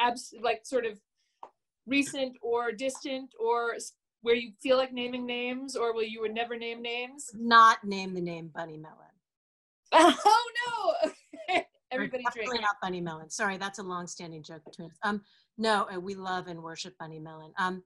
abs- 0.00 0.34
like 0.40 0.64
sort 0.64 0.86
of 0.86 1.00
recent 1.86 2.36
or 2.40 2.72
distant, 2.72 3.30
or 3.38 3.74
where 4.24 4.34
you 4.34 4.52
feel 4.62 4.78
like 4.78 4.90
naming 4.90 5.26
names, 5.26 5.76
or 5.76 5.94
where 5.94 6.04
you 6.04 6.22
would 6.22 6.34
never 6.34 6.56
name 6.56 6.80
names? 6.80 7.30
Not 7.34 7.84
name 7.84 8.14
the 8.14 8.22
name 8.22 8.50
Bunny 8.54 8.78
Mellon. 8.78 8.96
oh 9.92 10.50
no! 10.66 11.10
Everybody 11.92 12.22
drink. 12.22 12.34
Definitely 12.34 12.60
not 12.60 12.76
Bunny 12.80 13.02
Mellon. 13.02 13.28
Sorry, 13.28 13.58
that's 13.58 13.78
a 13.78 13.82
long-standing 13.82 14.42
joke 14.42 14.64
between 14.64 14.88
us. 14.88 14.96
Um, 15.02 15.20
no, 15.58 15.86
uh, 15.94 16.00
we 16.00 16.14
love 16.14 16.46
and 16.46 16.62
worship 16.62 16.94
Bunny 16.98 17.18
Mellon. 17.18 17.52
Um, 17.58 17.82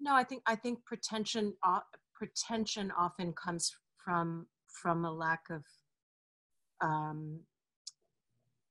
no, 0.00 0.16
I 0.16 0.24
think 0.24 0.42
I 0.46 0.56
think 0.56 0.84
pretension 0.84 1.54
uh, 1.62 1.80
pretension 2.12 2.92
often 2.98 3.32
comes 3.32 3.72
from 4.04 4.48
from 4.66 5.04
a 5.04 5.12
lack 5.12 5.44
of 5.48 5.62
um, 6.80 7.38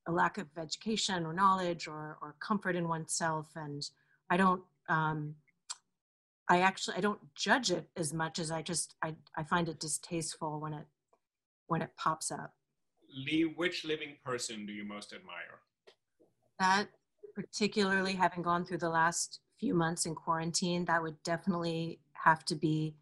a 0.10 0.12
lack 0.12 0.38
of 0.38 0.48
education 0.58 1.26
or 1.26 1.32
knowledge 1.32 1.88
or 1.88 2.18
or 2.22 2.36
comfort 2.42 2.76
in 2.76 2.90
oneself, 2.90 3.48
and 3.56 3.82
I 4.30 4.36
don't. 4.36 4.62
Um, 4.90 5.36
I 6.50 6.62
actually 6.62 6.98
I 6.98 7.02
don't 7.02 7.20
judge 7.36 7.72
it 7.72 7.90
as 7.96 8.14
much 8.14 8.40
as 8.40 8.52
I 8.52 8.62
just 8.62 8.96
I 9.04 9.16
I 9.36 9.44
find 9.44 9.70
it 9.70 9.80
distasteful 9.80 10.60
when 10.60 10.74
it 10.74 10.86
when 11.68 11.82
it 11.82 11.92
pops 11.98 12.32
up. 12.32 12.54
Lee, 13.26 13.44
which 13.44 13.86
living 13.86 14.16
person 14.24 14.66
do 14.66 14.74
you 14.74 14.86
most 14.86 15.14
admire? 15.14 15.62
that 16.60 16.88
particularly 17.36 18.14
having 18.14 18.42
gone 18.42 18.66
through 18.66 18.80
the 18.80 18.90
last 18.90 19.40
few 19.60 19.74
months 19.74 20.06
in 20.06 20.16
quarantine 20.16 20.86
that 20.86 21.02
would 21.02 21.22
definitely 21.24 22.00
have 22.14 22.44
to 22.46 22.56
be 22.56 22.96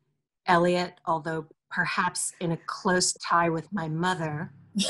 elliot 0.47 0.93
although 1.05 1.45
perhaps 1.71 2.33
in 2.39 2.51
a 2.51 2.57
close 2.67 3.13
tie 3.13 3.49
with 3.49 3.71
my 3.73 3.87
mother 3.87 4.51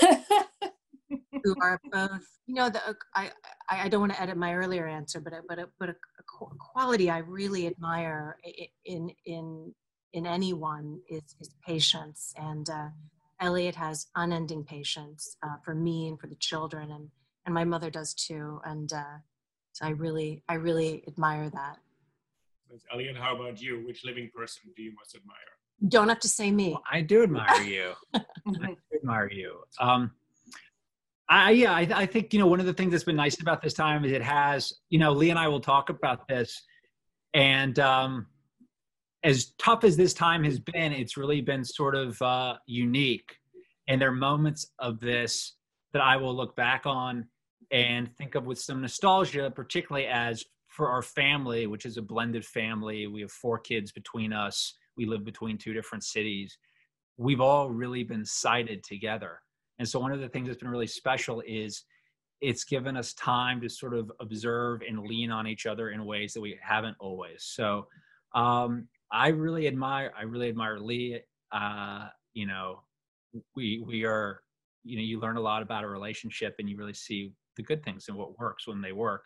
who 1.43 1.55
are 1.61 1.79
both 1.91 2.39
you 2.45 2.55
know 2.55 2.69
the 2.69 2.81
i 3.15 3.31
i, 3.69 3.85
I 3.85 3.89
don't 3.89 4.01
want 4.01 4.13
to 4.13 4.21
edit 4.21 4.37
my 4.37 4.53
earlier 4.53 4.87
answer 4.87 5.19
but 5.19 5.33
a, 5.33 5.41
but 5.47 5.59
a, 5.59 5.67
but 5.79 5.89
a, 5.89 5.93
a 5.93 6.23
quality 6.59 7.09
i 7.09 7.19
really 7.19 7.67
admire 7.67 8.37
in 8.85 9.11
in 9.25 9.73
in 10.13 10.25
anyone 10.25 10.99
is 11.09 11.23
is 11.39 11.49
patience 11.65 12.33
and 12.37 12.69
uh 12.69 12.89
elliot 13.41 13.75
has 13.75 14.07
unending 14.15 14.63
patience 14.63 15.37
uh, 15.43 15.57
for 15.63 15.75
me 15.75 16.07
and 16.07 16.19
for 16.19 16.27
the 16.27 16.35
children 16.35 16.91
and 16.91 17.09
and 17.45 17.53
my 17.53 17.63
mother 17.63 17.89
does 17.89 18.13
too 18.13 18.59
and 18.65 18.93
uh 18.93 19.17
so 19.73 19.85
i 19.85 19.89
really 19.89 20.43
i 20.49 20.53
really 20.53 21.03
admire 21.07 21.49
that 21.49 21.77
Elliot, 22.91 23.15
how 23.15 23.33
about 23.35 23.61
you? 23.61 23.85
Which 23.85 24.03
living 24.03 24.29
person 24.35 24.63
do 24.75 24.81
you 24.81 24.91
most 24.95 25.15
admire? 25.15 25.55
don't 25.87 26.09
have 26.09 26.19
to 26.19 26.27
say 26.27 26.51
me 26.51 26.71
well, 26.71 26.83
I 26.89 27.01
do 27.01 27.23
admire 27.23 27.61
you. 27.61 27.93
I 28.13 28.21
do 28.21 28.75
admire 28.95 29.29
you. 29.31 29.59
Um, 29.79 30.11
I 31.27 31.51
yeah, 31.51 31.73
I, 31.73 31.87
I 31.93 32.05
think 32.05 32.33
you 32.33 32.39
know 32.39 32.47
one 32.47 32.59
of 32.59 32.65
the 32.65 32.73
things 32.73 32.91
that's 32.91 33.03
been 33.03 33.15
nice 33.15 33.39
about 33.41 33.61
this 33.61 33.73
time 33.73 34.05
is 34.05 34.11
it 34.11 34.21
has 34.21 34.73
you 34.89 34.99
know 34.99 35.11
Lee 35.11 35.29
and 35.29 35.39
I 35.39 35.47
will 35.47 35.59
talk 35.59 35.89
about 35.89 36.27
this, 36.27 36.61
and 37.33 37.77
um, 37.79 38.27
as 39.23 39.53
tough 39.57 39.83
as 39.83 39.97
this 39.97 40.13
time 40.13 40.43
has 40.43 40.59
been, 40.59 40.93
it's 40.93 41.17
really 41.17 41.41
been 41.41 41.63
sort 41.63 41.95
of 41.95 42.21
uh, 42.21 42.55
unique, 42.67 43.37
and 43.87 43.99
there 43.99 44.09
are 44.09 44.15
moments 44.15 44.67
of 44.79 44.99
this 44.99 45.53
that 45.93 46.01
I 46.01 46.17
will 46.17 46.35
look 46.35 46.55
back 46.55 46.85
on 46.85 47.27
and 47.71 48.15
think 48.17 48.35
of 48.35 48.45
with 48.45 48.59
some 48.59 48.81
nostalgia, 48.81 49.49
particularly 49.49 50.07
as 50.07 50.43
for 50.67 50.89
our 50.89 51.01
family, 51.01 51.67
which 51.67 51.85
is 51.85 51.97
a 51.97 52.01
blended 52.01 52.45
family. 52.45 53.07
We 53.07 53.21
have 53.21 53.31
four 53.31 53.57
kids 53.57 53.91
between 53.91 54.33
us. 54.33 54.73
We 54.97 55.05
live 55.05 55.23
between 55.23 55.57
two 55.57 55.73
different 55.73 56.03
cities. 56.03 56.57
We've 57.17 57.41
all 57.41 57.69
really 57.69 58.03
been 58.03 58.25
sighted 58.25 58.83
together. 58.83 59.39
And 59.79 59.87
so, 59.87 59.99
one 59.99 60.11
of 60.11 60.19
the 60.19 60.29
things 60.29 60.47
that's 60.47 60.59
been 60.59 60.69
really 60.69 60.87
special 60.87 61.41
is 61.45 61.83
it's 62.41 62.63
given 62.63 62.97
us 62.97 63.13
time 63.13 63.61
to 63.61 63.69
sort 63.69 63.93
of 63.93 64.11
observe 64.19 64.81
and 64.87 64.99
lean 64.99 65.31
on 65.31 65.47
each 65.47 65.65
other 65.65 65.89
in 65.89 66.05
ways 66.05 66.33
that 66.33 66.41
we 66.41 66.57
haven't 66.61 66.95
always. 66.99 67.43
So, 67.43 67.87
um, 68.33 68.87
I 69.11 69.29
really 69.29 69.67
admire, 69.67 70.11
I 70.17 70.23
really 70.23 70.49
admire 70.49 70.79
Lee. 70.79 71.19
Uh, 71.51 72.07
you 72.33 72.47
know, 72.47 72.81
we 73.55 73.83
we 73.85 74.05
are, 74.05 74.41
you 74.83 74.97
know, 74.97 75.03
you 75.03 75.19
learn 75.19 75.37
a 75.37 75.41
lot 75.41 75.61
about 75.61 75.83
a 75.83 75.87
relationship, 75.87 76.55
and 76.59 76.69
you 76.69 76.77
really 76.77 76.93
see 76.93 77.33
the 77.55 77.63
good 77.63 77.83
things 77.83 78.05
and 78.07 78.17
what 78.17 78.37
works 78.37 78.67
when 78.67 78.81
they 78.81 78.91
work. 78.91 79.25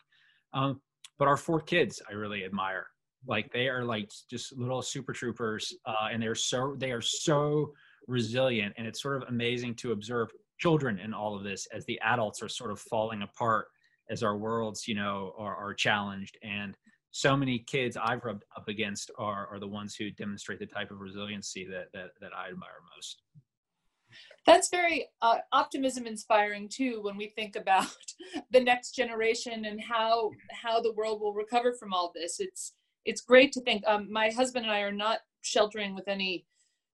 Um, 0.52 0.80
but 1.20 1.28
our 1.28 1.36
four 1.36 1.60
kids 1.60 2.02
i 2.10 2.12
really 2.12 2.44
admire 2.44 2.88
like 3.26 3.52
they 3.52 3.68
are 3.68 3.84
like 3.84 4.10
just 4.28 4.56
little 4.56 4.82
super 4.82 5.12
troopers 5.12 5.72
uh, 5.86 6.08
and 6.10 6.20
they're 6.20 6.34
so 6.34 6.74
they 6.78 6.90
are 6.90 7.02
so 7.02 7.72
resilient 8.06 8.74
and 8.76 8.86
it's 8.86 9.02
sort 9.02 9.20
of 9.22 9.28
amazing 9.28 9.74
to 9.74 9.92
observe 9.92 10.28
children 10.58 10.98
in 10.98 11.14
all 11.14 11.36
of 11.36 11.42
this 11.42 11.66
as 11.74 11.84
the 11.86 11.98
adults 12.00 12.42
are 12.42 12.48
sort 12.48 12.70
of 12.70 12.80
falling 12.80 13.22
apart 13.22 13.66
as 14.10 14.22
our 14.22 14.36
worlds 14.36 14.86
you 14.86 14.94
know 14.94 15.32
are, 15.38 15.56
are 15.56 15.74
challenged 15.74 16.38
and 16.42 16.76
so 17.12 17.36
many 17.36 17.58
kids 17.58 17.96
i've 18.02 18.24
rubbed 18.24 18.44
up 18.56 18.68
against 18.68 19.10
are, 19.18 19.48
are 19.48 19.58
the 19.58 19.66
ones 19.66 19.94
who 19.94 20.10
demonstrate 20.10 20.58
the 20.58 20.66
type 20.66 20.90
of 20.90 21.00
resiliency 21.00 21.66
that 21.66 21.86
that, 21.92 22.10
that 22.20 22.30
i 22.36 22.48
admire 22.48 22.80
most 22.96 23.22
That's 24.46 24.70
very 24.70 25.08
uh, 25.22 25.38
optimism 25.52 26.06
inspiring 26.06 26.68
too 26.68 27.00
when 27.02 27.16
we 27.16 27.28
think 27.28 27.56
about 27.56 27.86
the 28.50 28.60
next 28.60 28.92
generation 28.92 29.64
and 29.64 29.80
how 29.80 30.30
how 30.50 30.80
the 30.80 30.92
world 30.94 31.20
will 31.20 31.34
recover 31.34 31.72
from 31.72 31.92
all 31.92 32.12
this. 32.14 32.40
It's 32.40 32.72
it's 33.04 33.20
great 33.20 33.52
to 33.52 33.60
think. 33.60 33.82
Um, 33.86 34.10
my 34.10 34.30
husband 34.30 34.64
and 34.66 34.74
I 34.74 34.80
are 34.80 34.92
not 34.92 35.20
sheltering 35.42 35.94
with 35.94 36.08
any 36.08 36.46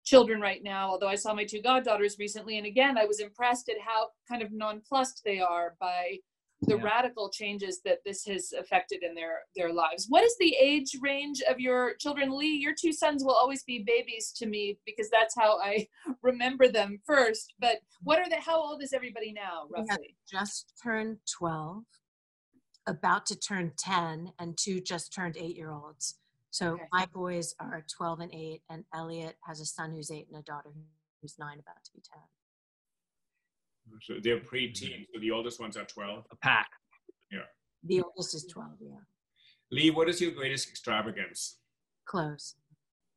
children 0.06 0.40
right 0.40 0.62
now, 0.62 0.88
although 0.88 1.08
I 1.08 1.16
saw 1.16 1.34
my 1.34 1.44
two 1.44 1.60
goddaughters 1.60 2.16
recently, 2.18 2.56
and 2.58 2.66
again 2.66 2.96
I 2.96 3.04
was 3.04 3.20
impressed 3.20 3.68
at 3.68 3.76
how 3.84 4.08
kind 4.28 4.40
of 4.42 4.52
nonplussed 4.52 5.22
they 5.24 5.40
are 5.40 5.76
by 5.80 6.18
the 6.62 6.76
Yeah. 6.76 6.82
radical 6.84 7.28
changes 7.28 7.82
that 7.82 7.98
this 8.06 8.24
has 8.24 8.52
affected 8.54 9.02
in 9.02 9.14
their 9.14 9.42
their 9.56 9.70
lives. 9.72 10.06
What 10.08 10.24
is 10.24 10.34
the 10.38 10.54
age 10.58 10.96
range 11.02 11.42
of 11.42 11.60
your 11.60 11.94
children, 11.96 12.30
Lee? 12.30 12.56
Your 12.56 12.72
two 12.74 12.92
sons 12.94 13.22
will 13.24 13.34
always 13.34 13.62
be 13.64 13.80
babies 13.80 14.32
to 14.38 14.46
me 14.46 14.78
because 14.86 15.10
that's 15.10 15.34
how 15.34 15.58
I 15.60 15.86
remember 16.22 16.66
them 16.68 16.98
first. 17.04 17.52
But 17.58 17.80
what 18.02 18.18
are 18.20 18.28
the? 18.28 18.36
How 18.36 18.58
old 18.58 18.82
is 18.82 18.94
everybody 18.94 19.32
now, 19.32 19.66
We 19.68 19.80
have 19.80 19.86
roughly? 19.90 20.16
just 20.30 20.72
turned 20.82 21.18
12 21.38 21.84
about 22.86 23.26
to 23.26 23.36
turn 23.36 23.72
10 23.76 24.32
and 24.38 24.56
two 24.56 24.80
just 24.80 25.12
turned 25.12 25.36
eight 25.36 25.56
year 25.56 25.72
olds 25.72 26.14
so 26.56 26.66
Okay. 26.72 26.82
my 26.90 27.04
boys 27.12 27.54
are 27.60 27.84
12 27.98 28.20
and 28.20 28.32
8 28.34 28.62
and 28.70 28.84
elliot 28.94 29.36
has 29.46 29.60
a 29.60 29.66
son 29.66 29.92
who's 29.92 30.10
8 30.10 30.26
and 30.30 30.38
a 30.38 30.42
daughter 30.42 30.70
who's 31.20 31.38
9 31.38 31.52
about 31.64 31.84
to 31.84 31.90
be 31.94 32.00
10 32.00 32.20
So 34.06 34.14
they're 34.22 34.40
pre-teen. 34.40 35.06
So 35.12 35.20
the 35.20 35.30
oldest 35.30 35.60
ones 35.60 35.76
are 35.76 35.84
12. 35.84 36.24
a 36.30 36.36
pack 36.36 36.70
Yeah. 37.30 37.48
the 37.90 37.98
oldest 38.06 38.34
is 38.38 38.44
12 38.46 38.70
yeah 38.80 39.04
Lee, 39.76 39.90
what 39.90 40.08
is 40.08 40.20
your 40.20 40.30
greatest 40.40 40.68
extravagance? 40.72 41.40
clothes 42.12 42.46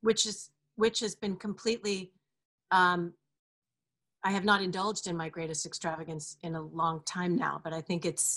which 0.07 0.25
is 0.31 0.37
which 0.83 0.99
has 1.05 1.13
been 1.23 1.35
completely 1.47 1.97
um 2.79 3.01
i 4.27 4.31
have 4.37 4.45
not 4.51 4.59
indulged 4.67 5.05
in 5.11 5.15
my 5.23 5.29
greatest 5.37 5.63
extravagance 5.69 6.25
in 6.47 6.55
a 6.55 6.63
long 6.81 6.95
time 7.15 7.33
now 7.47 7.55
but 7.63 7.71
i 7.79 7.81
think 7.87 8.01
it's 8.11 8.27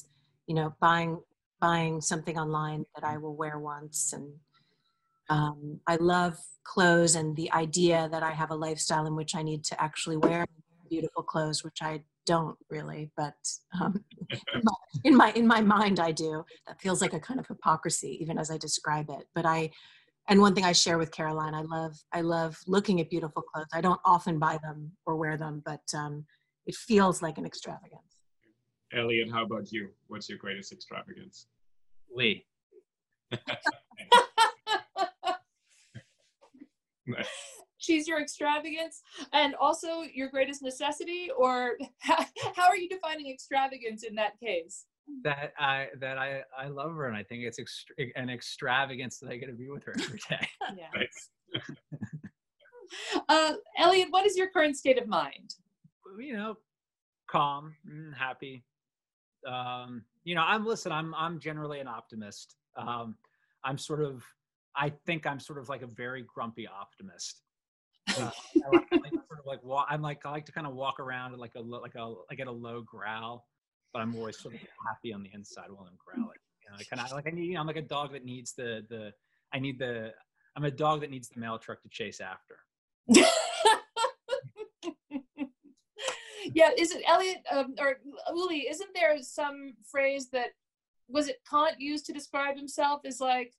you 0.49 0.55
know 0.59 0.69
buying 0.87 1.13
buying 1.67 1.95
something 2.13 2.37
online 2.45 2.85
that 2.95 3.05
i 3.13 3.15
will 3.23 3.37
wear 3.43 3.57
once 3.59 4.13
and 4.17 4.27
um, 5.33 5.81
i 5.87 5.97
love 5.97 6.37
clothes 6.65 7.15
and 7.15 7.35
the 7.37 7.51
idea 7.53 8.09
that 8.13 8.23
i 8.23 8.31
have 8.31 8.51
a 8.51 8.55
lifestyle 8.55 9.07
in 9.07 9.17
which 9.17 9.35
i 9.35 9.43
need 9.43 9.65
to 9.65 9.81
actually 9.83 10.17
wear 10.17 10.45
beautiful 10.91 11.23
clothes 11.23 11.65
which 11.65 11.79
i 11.83 12.03
don't 12.25 12.57
really 12.71 13.11
but 13.17 13.35
um, 13.81 14.05
in, 14.31 14.63
my, 14.63 14.73
in 15.05 15.17
my 15.17 15.33
in 15.33 15.47
my 15.47 15.61
mind 15.61 15.99
i 15.99 16.13
do 16.13 16.45
that 16.67 16.81
feels 16.81 17.01
like 17.01 17.15
a 17.15 17.21
kind 17.21 17.41
of 17.41 17.47
hypocrisy 17.47 18.17
even 18.21 18.39
as 18.39 18.51
i 18.51 18.57
describe 18.59 19.09
it 19.09 19.27
but 19.35 19.47
i 19.47 19.71
and 20.29 20.41
one 20.41 20.55
thing 20.55 20.65
I 20.65 20.71
share 20.71 20.99
with 20.99 21.11
Caroline, 21.11 21.53
I 21.53 21.63
love 21.63 21.97
I 22.13 22.21
love 22.21 22.57
looking 22.69 23.01
at 23.01 23.11
beautiful 23.11 23.43
clothes. 23.43 23.67
I 23.73 23.81
don't 23.81 24.01
often 24.05 24.39
buy 24.39 24.57
them 24.63 24.93
or 25.05 25.17
wear 25.17 25.37
them, 25.37 25.63
but 25.67 25.83
um, 25.97 26.25
it 26.65 26.77
feels 26.77 27.23
like 27.23 27.39
an 27.39 27.45
extravagance. 27.45 28.19
Elliot, 28.95 29.33
how 29.33 29.43
about 29.43 29.73
you? 29.73 29.89
What's 30.07 30.29
your 30.29 30.39
greatest 30.39 30.73
extravagance? 30.73 31.49
lee 32.15 32.45
She's 37.79 38.07
your 38.07 38.21
extravagance, 38.21 39.03
and 39.33 39.57
also 39.57 40.03
your 40.03 40.29
greatest 40.29 40.63
necessity. 40.63 41.31
Or 41.37 41.77
how, 41.99 42.25
how 42.57 42.69
are 42.69 42.77
you 42.77 42.89
defining 42.89 43.31
extravagance 43.31 44.05
in 44.05 44.15
that 44.17 44.39
case? 44.39 44.87
that 45.25 45.53
I 45.59 45.89
that 46.01 46.17
I 46.17 46.43
I 46.57 46.69
love 46.69 46.95
her 46.95 47.07
and 47.07 47.17
I 47.17 47.25
think 47.25 47.43
it's 47.43 47.59
ext- 47.59 48.13
an 48.15 48.31
extravagance 48.31 49.19
that 49.19 49.31
I 49.31 49.37
get 49.37 49.47
to 49.47 49.53
be 49.53 49.69
with 49.69 49.85
her 49.85 49.95
every 50.01 50.21
day. 50.29 50.49
Yeah. 50.77 50.89
Uh, 53.29 53.55
Elliot, 53.79 54.09
what 54.11 54.27
is 54.27 54.37
your 54.37 54.51
current 54.51 54.77
state 54.77 54.99
of 54.99 55.07
mind? 55.07 55.55
you 56.19 56.35
know, 56.35 56.57
calm, 57.31 57.75
mm, 57.89 58.15
happy. 58.15 58.65
Um, 59.47 60.05
you 60.25 60.35
know, 60.35 60.43
I'm 60.43 60.67
listen. 60.67 60.93
I'm 60.93 61.15
I'm 61.15 61.41
generally 61.41 61.81
an 61.81 61.89
optimist. 61.89 62.57
Um, 62.77 63.17
I'm 63.65 63.79
sort 63.79 64.03
of. 64.03 64.23
I 64.77 64.93
think 65.07 65.27
I'm 65.27 65.41
sort 65.41 65.59
of 65.59 65.69
like 65.69 65.83
a 65.83 65.87
very 65.87 66.23
grumpy 66.23 66.67
optimist. 66.67 67.43
Uh, 68.19 68.31
I 68.67 68.77
like, 68.77 68.87
I 68.93 68.97
like 68.97 69.13
to 69.13 69.23
sort 69.29 69.41
of 69.41 69.47
like 69.47 69.63
walk, 69.63 69.87
I'm 69.89 70.03
like 70.03 70.25
I 70.25 70.31
like 70.31 70.47
to 70.47 70.53
kind 70.53 70.67
of 70.67 70.75
walk 70.75 70.99
around 71.01 71.37
like 71.39 71.55
a 71.57 71.61
like 71.61 71.95
a 71.95 72.15
like 72.31 72.41
at 72.41 72.47
a 72.47 72.53
low 72.53 72.83
growl, 72.83 73.47
but 73.93 74.01
I'm 74.01 74.15
always 74.17 74.39
sort 74.39 74.55
of 74.55 74.61
happy 74.87 75.13
on 75.13 75.23
the 75.23 75.31
inside 75.33 75.67
while 75.71 75.87
I'm 75.89 75.99
growling. 76.05 76.39
You 76.65 76.71
know, 76.71 76.77
I 76.79 76.85
kind 76.85 77.01
of 77.07 77.13
like 77.13 77.27
I 77.27 77.31
need. 77.31 77.47
You 77.47 77.55
know, 77.55 77.61
I'm 77.61 77.67
like 77.67 77.77
a 77.77 77.83
dog 77.83 78.13
that 78.13 78.25
needs 78.25 78.55
the 78.55 78.85
the. 78.89 79.13
I 79.53 79.59
need 79.59 79.79
the. 79.79 80.13
I'm 80.57 80.65
a 80.65 80.71
dog 80.71 81.01
that 81.01 81.11
needs 81.11 81.29
the 81.29 81.41
mail 81.41 81.59
truck 81.59 81.83
to 81.83 81.89
chase 81.89 82.21
after. 82.21 82.59
yeah, 86.55 86.71
is 86.77 86.93
it 86.93 87.03
Elliot 87.07 87.39
um, 87.51 87.75
or 87.79 87.99
Uli? 88.35 88.67
Isn't 88.69 88.91
there 88.95 89.17
some 89.23 89.75
phrase 89.91 90.29
that 90.31 90.51
was 91.09 91.29
it 91.29 91.41
Kant 91.49 91.81
used 91.81 92.07
to 92.07 92.13
describe 92.13 92.57
himself 92.57 93.03
as 93.05 93.21
like, 93.21 93.53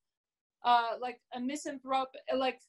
uh, 0.63 0.91
like 1.01 1.19
a 1.35 1.39
misanthrope, 1.39 2.09
like 2.35 2.59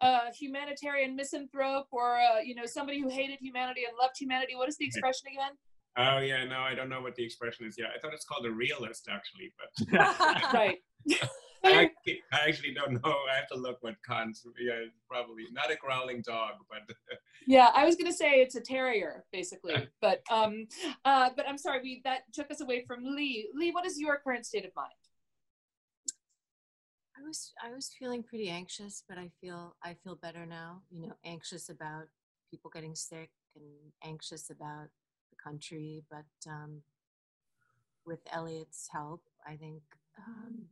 a 0.00 0.32
humanitarian 0.32 1.14
misanthrope, 1.16 1.86
or 1.90 2.18
uh, 2.18 2.40
you 2.40 2.54
know 2.54 2.66
somebody 2.66 3.00
who 3.00 3.08
hated 3.08 3.38
humanity 3.40 3.82
and 3.84 3.96
loved 4.00 4.14
humanity? 4.18 4.54
What 4.56 4.68
is 4.68 4.76
the 4.76 4.86
expression 4.86 5.28
again? 5.28 5.52
Oh 5.96 6.18
yeah, 6.18 6.44
no, 6.44 6.60
I 6.60 6.74
don't 6.74 6.88
know 6.88 7.00
what 7.00 7.14
the 7.16 7.24
expression 7.24 7.66
is. 7.66 7.76
Yeah, 7.78 7.86
I 7.94 7.98
thought 8.00 8.14
it's 8.14 8.24
called 8.24 8.46
a 8.46 8.50
realist 8.50 9.08
actually, 9.10 9.52
but 9.58 10.00
right. 10.54 10.78
I, 11.64 11.84
actually, 11.84 12.22
I 12.32 12.48
actually 12.48 12.74
don't 12.74 12.92
know. 12.92 13.14
I 13.30 13.36
have 13.36 13.46
to 13.48 13.56
look 13.56 13.78
what 13.82 13.94
Kant's. 14.08 14.44
Yeah, 14.60 14.80
probably 15.08 15.44
not 15.52 15.70
a 15.70 15.76
growling 15.76 16.22
dog, 16.26 16.54
but 16.68 16.96
yeah, 17.46 17.70
I 17.74 17.84
was 17.84 17.96
gonna 17.96 18.12
say 18.12 18.40
it's 18.40 18.56
a 18.56 18.60
terrier, 18.60 19.24
basically, 19.32 19.88
but 20.00 20.22
um, 20.30 20.66
uh, 21.04 21.30
but 21.36 21.48
I'm 21.48 21.58
sorry, 21.58 21.80
we 21.82 22.00
that 22.04 22.22
took 22.32 22.50
us 22.50 22.60
away 22.60 22.84
from 22.86 23.04
Lee. 23.04 23.48
Lee, 23.54 23.70
what 23.70 23.86
is 23.86 24.00
your 24.00 24.18
current 24.24 24.46
state 24.46 24.64
of 24.64 24.72
mind? 24.74 24.90
I 27.22 27.26
was 27.26 27.52
I 27.62 27.72
was 27.72 27.92
feeling 27.98 28.22
pretty 28.22 28.48
anxious, 28.48 29.04
but 29.08 29.18
I 29.18 29.30
feel 29.40 29.76
I 29.82 29.94
feel 29.94 30.16
better 30.16 30.46
now. 30.46 30.82
You 30.90 31.06
know, 31.06 31.14
anxious 31.24 31.68
about 31.68 32.06
people 32.50 32.70
getting 32.70 32.94
sick 32.94 33.30
and 33.54 33.92
anxious 34.02 34.50
about 34.50 34.88
the 35.30 35.36
country, 35.42 36.02
but 36.10 36.50
um, 36.50 36.82
with 38.04 38.20
Elliot's 38.32 38.88
help, 38.92 39.22
I 39.46 39.56
think 39.56 39.82
um, 40.18 40.64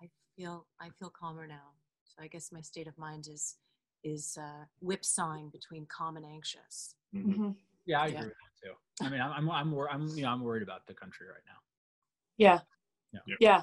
I 0.00 0.08
feel 0.36 0.66
I 0.80 0.90
feel 0.98 1.10
calmer 1.10 1.46
now. 1.46 1.72
So 2.04 2.22
I 2.22 2.28
guess 2.28 2.52
my 2.52 2.60
state 2.60 2.86
of 2.86 2.96
mind 2.98 3.26
is 3.28 3.56
is 4.04 4.38
uh, 4.40 4.64
whipsawing 4.84 5.50
between 5.50 5.86
calm 5.86 6.16
and 6.16 6.26
anxious. 6.26 6.94
Mhm. 7.14 7.56
Yeah, 7.86 8.00
I 8.02 8.06
Yeah. 8.08 8.18
agree 8.18 8.28
with 8.28 8.36
that 8.36 8.68
too. 8.68 8.74
I 9.02 9.08
mean, 9.10 9.20
I'm 9.20 9.32
I'm 9.32 9.50
I'm, 9.50 9.72
wor- 9.72 9.90
I'm 9.90 10.06
you 10.08 10.22
know 10.22 10.28
I'm 10.30 10.42
worried 10.42 10.62
about 10.62 10.86
the 10.86 10.94
country 10.94 11.26
right 11.26 11.42
now. 11.46 11.58
Yeah. 12.36 12.60
Yeah. 13.12 13.34
Yeah. 13.40 13.62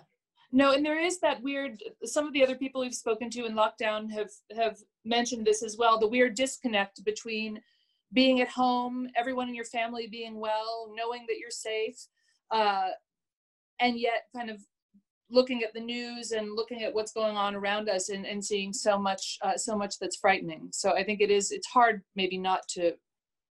No, 0.51 0.71
and 0.71 0.85
there 0.85 0.99
is 0.99 1.19
that 1.19 1.41
weird 1.41 1.83
some 2.05 2.25
of 2.25 2.33
the 2.33 2.43
other 2.43 2.55
people 2.55 2.81
we've 2.81 2.93
spoken 2.93 3.29
to 3.31 3.45
in 3.45 3.53
lockdown 3.53 4.09
have 4.11 4.29
have 4.55 4.77
mentioned 5.03 5.45
this 5.45 5.61
as 5.61 5.77
well, 5.77 5.99
the 5.99 6.07
weird 6.07 6.35
disconnect 6.35 7.03
between 7.03 7.61
being 8.13 8.39
at 8.39 8.47
home, 8.47 9.09
everyone 9.15 9.49
in 9.49 9.55
your 9.55 9.65
family 9.65 10.07
being 10.07 10.39
well, 10.39 10.93
knowing 10.95 11.25
that 11.27 11.37
you're 11.37 11.51
safe, 11.51 11.97
uh, 12.51 12.89
and 13.81 13.99
yet 13.99 14.27
kind 14.33 14.49
of 14.49 14.61
looking 15.29 15.63
at 15.63 15.73
the 15.73 15.81
news 15.81 16.31
and 16.31 16.55
looking 16.55 16.83
at 16.83 16.93
what's 16.93 17.11
going 17.11 17.35
on 17.35 17.53
around 17.53 17.89
us 17.89 18.07
and, 18.07 18.25
and 18.25 18.43
seeing 18.43 18.71
so 18.71 18.97
much 18.97 19.37
uh, 19.41 19.57
so 19.57 19.75
much 19.77 19.99
that's 19.99 20.15
frightening. 20.15 20.69
So 20.71 20.91
I 20.93 21.03
think 21.03 21.19
it 21.19 21.29
is 21.29 21.51
it's 21.51 21.67
hard 21.67 22.03
maybe 22.15 22.37
not 22.37 22.67
to 22.69 22.93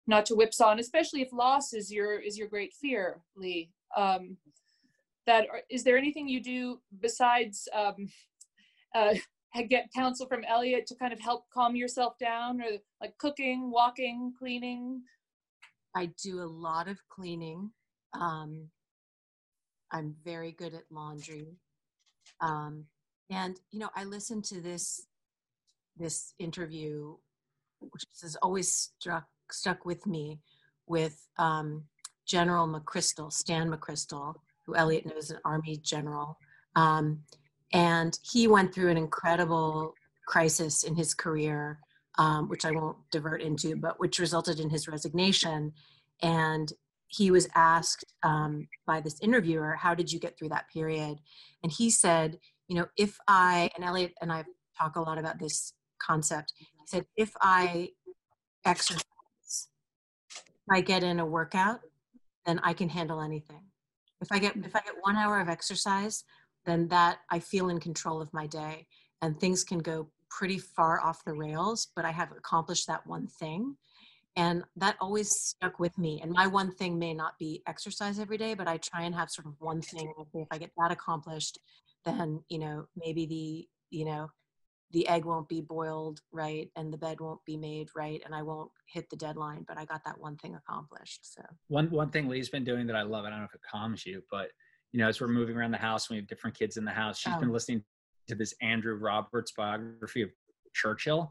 not 0.06 0.24
to 0.26 0.34
whipsaw, 0.34 0.70
and 0.70 0.80
especially 0.80 1.20
if 1.20 1.32
loss 1.34 1.74
is 1.74 1.92
your 1.92 2.18
is 2.18 2.38
your 2.38 2.48
great 2.48 2.72
fear, 2.80 3.20
Lee. 3.36 3.70
Um, 3.94 4.38
that 5.28 5.46
are, 5.52 5.60
is 5.70 5.84
there 5.84 5.98
anything 5.98 6.26
you 6.26 6.42
do 6.42 6.80
besides 7.00 7.68
um, 7.74 8.08
uh, 8.94 9.14
get 9.68 9.92
counsel 9.94 10.26
from 10.26 10.42
Elliot 10.44 10.86
to 10.86 10.94
kind 10.96 11.12
of 11.12 11.20
help 11.20 11.44
calm 11.52 11.76
yourself 11.76 12.14
down, 12.18 12.60
or 12.62 12.78
like 13.00 13.16
cooking, 13.18 13.70
walking, 13.70 14.32
cleaning? 14.38 15.02
I 15.94 16.10
do 16.22 16.40
a 16.40 16.48
lot 16.48 16.88
of 16.88 16.98
cleaning. 17.10 17.70
Um, 18.18 18.68
I'm 19.92 20.14
very 20.24 20.52
good 20.52 20.74
at 20.74 20.84
laundry. 20.90 21.58
Um, 22.40 22.84
and 23.30 23.60
you 23.70 23.80
know, 23.80 23.90
I 23.94 24.04
listened 24.04 24.44
to 24.46 24.62
this 24.62 25.06
this 25.98 26.32
interview, 26.38 27.16
which 27.80 28.04
has 28.22 28.36
always 28.36 28.72
struck 28.72 29.26
stuck 29.50 29.84
with 29.84 30.06
me, 30.06 30.40
with 30.86 31.28
um, 31.38 31.84
General 32.26 32.66
McChrystal, 32.66 33.30
Stan 33.30 33.70
McChrystal, 33.70 34.34
who 34.68 34.76
Elliot 34.76 35.06
knows, 35.06 35.30
an 35.30 35.38
Army 35.46 35.78
general, 35.78 36.38
um, 36.76 37.20
and 37.72 38.18
he 38.22 38.46
went 38.46 38.74
through 38.74 38.90
an 38.90 38.98
incredible 38.98 39.94
crisis 40.26 40.84
in 40.84 40.94
his 40.94 41.14
career, 41.14 41.78
um, 42.18 42.48
which 42.48 42.66
I 42.66 42.70
won't 42.70 42.98
divert 43.10 43.40
into, 43.40 43.76
but 43.76 43.98
which 43.98 44.18
resulted 44.18 44.60
in 44.60 44.68
his 44.68 44.86
resignation. 44.86 45.72
And 46.22 46.70
he 47.06 47.30
was 47.30 47.48
asked 47.54 48.04
um, 48.22 48.68
by 48.86 49.00
this 49.00 49.18
interviewer, 49.20 49.74
How 49.74 49.94
did 49.94 50.12
you 50.12 50.20
get 50.20 50.38
through 50.38 50.50
that 50.50 50.68
period? 50.70 51.18
And 51.62 51.72
he 51.72 51.88
said, 51.88 52.38
You 52.68 52.76
know, 52.76 52.86
if 52.98 53.18
I, 53.26 53.70
and 53.74 53.84
Elliot 53.84 54.12
and 54.20 54.30
I 54.30 54.44
talk 54.78 54.96
a 54.96 55.00
lot 55.00 55.16
about 55.16 55.38
this 55.38 55.72
concept, 55.98 56.52
he 56.58 56.86
said, 56.86 57.06
If 57.16 57.32
I 57.40 57.90
exercise, 58.66 59.04
if 60.30 60.44
I 60.70 60.82
get 60.82 61.02
in 61.02 61.20
a 61.20 61.26
workout, 61.26 61.80
then 62.44 62.60
I 62.62 62.74
can 62.74 62.90
handle 62.90 63.22
anything. 63.22 63.67
If 64.20 64.32
I 64.32 64.38
get 64.38 64.56
if 64.56 64.74
I 64.74 64.80
get 64.80 64.94
one 65.00 65.16
hour 65.16 65.40
of 65.40 65.48
exercise, 65.48 66.24
then 66.66 66.88
that 66.88 67.18
I 67.30 67.38
feel 67.38 67.68
in 67.68 67.80
control 67.80 68.20
of 68.20 68.32
my 68.32 68.46
day 68.46 68.86
and 69.22 69.38
things 69.38 69.64
can 69.64 69.78
go 69.78 70.10
pretty 70.30 70.58
far 70.58 71.00
off 71.00 71.24
the 71.24 71.32
rails, 71.32 71.88
but 71.96 72.04
I 72.04 72.10
have 72.10 72.30
accomplished 72.32 72.86
that 72.86 73.06
one 73.06 73.26
thing. 73.26 73.76
And 74.36 74.62
that 74.76 74.96
always 75.00 75.30
stuck 75.30 75.80
with 75.80 75.96
me. 75.98 76.20
And 76.22 76.30
my 76.30 76.46
one 76.46 76.70
thing 76.70 76.98
may 76.98 77.12
not 77.12 77.38
be 77.38 77.62
exercise 77.66 78.20
every 78.20 78.38
day, 78.38 78.54
but 78.54 78.68
I 78.68 78.76
try 78.76 79.02
and 79.02 79.14
have 79.14 79.30
sort 79.30 79.46
of 79.46 79.54
one 79.58 79.82
thing. 79.82 80.12
If 80.34 80.46
I 80.52 80.58
get 80.58 80.70
that 80.78 80.92
accomplished, 80.92 81.58
then, 82.04 82.44
you 82.48 82.58
know, 82.58 82.86
maybe 82.96 83.26
the, 83.26 83.96
you 83.96 84.04
know, 84.04 84.30
the 84.92 85.06
egg 85.08 85.24
won't 85.24 85.48
be 85.48 85.60
boiled 85.60 86.20
right 86.32 86.70
and 86.76 86.92
the 86.92 86.96
bed 86.96 87.20
won't 87.20 87.44
be 87.44 87.56
made 87.56 87.88
right 87.94 88.22
and 88.24 88.34
I 88.34 88.42
won't 88.42 88.70
hit 88.86 89.10
the 89.10 89.16
deadline, 89.16 89.64
but 89.68 89.76
I 89.78 89.84
got 89.84 90.02
that 90.04 90.18
one 90.18 90.36
thing 90.36 90.54
accomplished. 90.54 91.34
So 91.34 91.42
One 91.68 91.90
one 91.90 92.10
thing 92.10 92.28
Lee's 92.28 92.48
been 92.48 92.64
doing 92.64 92.86
that 92.86 92.96
I 92.96 93.02
love. 93.02 93.24
I 93.24 93.30
don't 93.30 93.40
know 93.40 93.44
if 93.44 93.54
it 93.54 93.60
calms 93.70 94.06
you, 94.06 94.22
but 94.30 94.48
you 94.92 94.98
know, 95.00 95.08
as 95.08 95.20
we're 95.20 95.28
moving 95.28 95.56
around 95.56 95.72
the 95.72 95.76
house, 95.78 96.08
and 96.08 96.14
we 96.16 96.20
have 96.20 96.28
different 96.28 96.58
kids 96.58 96.78
in 96.78 96.84
the 96.84 96.90
house. 96.90 97.18
She's 97.18 97.32
Oh. 97.36 97.40
been 97.40 97.50
listening 97.52 97.84
to 98.28 98.34
this 98.34 98.54
Andrew 98.62 98.94
Roberts 98.94 99.52
biography 99.52 100.22
of 100.22 100.30
Churchill, 100.74 101.30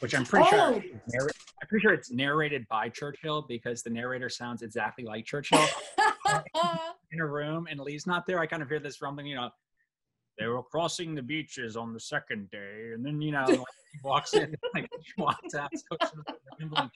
which 0.00 0.14
I'm 0.14 0.24
pretty 0.24 0.48
sure 0.50 0.60
Oh. 0.60 0.82
narr- 1.08 1.30
I'm 1.62 1.68
pretty 1.68 1.82
sure 1.82 1.92
it's 1.94 2.12
narrated 2.12 2.64
by 2.68 2.88
Churchill 2.90 3.42
because 3.48 3.82
the 3.82 3.90
narrator 3.90 4.28
sounds 4.28 4.62
exactly 4.62 5.04
like 5.04 5.24
Churchill. 5.24 5.64
in 7.10 7.20
a 7.20 7.26
room 7.26 7.66
and 7.70 7.80
Lee's 7.80 8.06
not 8.06 8.26
there, 8.26 8.38
I 8.40 8.46
kind 8.46 8.62
of 8.62 8.68
hear 8.68 8.78
this 8.80 9.00
rumbling, 9.02 9.26
you 9.26 9.36
know, 9.36 9.50
they 10.38 10.46
were 10.46 10.62
crossing 10.62 11.14
the 11.14 11.22
beaches 11.22 11.76
on 11.76 11.92
the 11.92 12.00
second 12.00 12.50
day. 12.50 12.90
And 12.92 13.04
then, 13.04 13.20
you 13.20 13.32
know, 13.32 13.44
like, 13.46 13.58
he 13.58 13.98
walks 14.02 14.34
in, 14.34 14.54
like, 14.74 14.90
she 15.02 15.12
walks 15.18 15.54
out. 15.54 15.70
so 15.74 15.96
it's 16.00 16.10
sort 16.10 16.26
of 16.26 16.34
rambling. 16.60 16.90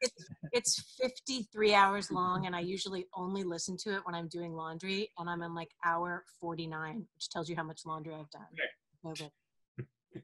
it's, 0.00 0.28
it's 0.52 0.96
53 1.00 1.74
hours 1.74 2.10
long 2.10 2.46
and 2.46 2.54
I 2.54 2.60
usually 2.60 3.06
only 3.14 3.42
listen 3.42 3.76
to 3.78 3.94
it 3.96 4.00
when 4.04 4.14
I'm 4.14 4.28
doing 4.28 4.54
laundry 4.54 5.10
and 5.18 5.28
I'm 5.28 5.42
in 5.42 5.54
like 5.54 5.70
hour 5.84 6.24
49, 6.40 7.06
which 7.14 7.28
tells 7.30 7.48
you 7.48 7.56
how 7.56 7.64
much 7.64 7.82
laundry 7.84 8.14
I've 8.14 8.30
done. 8.30 8.42
Okay. 9.06 9.30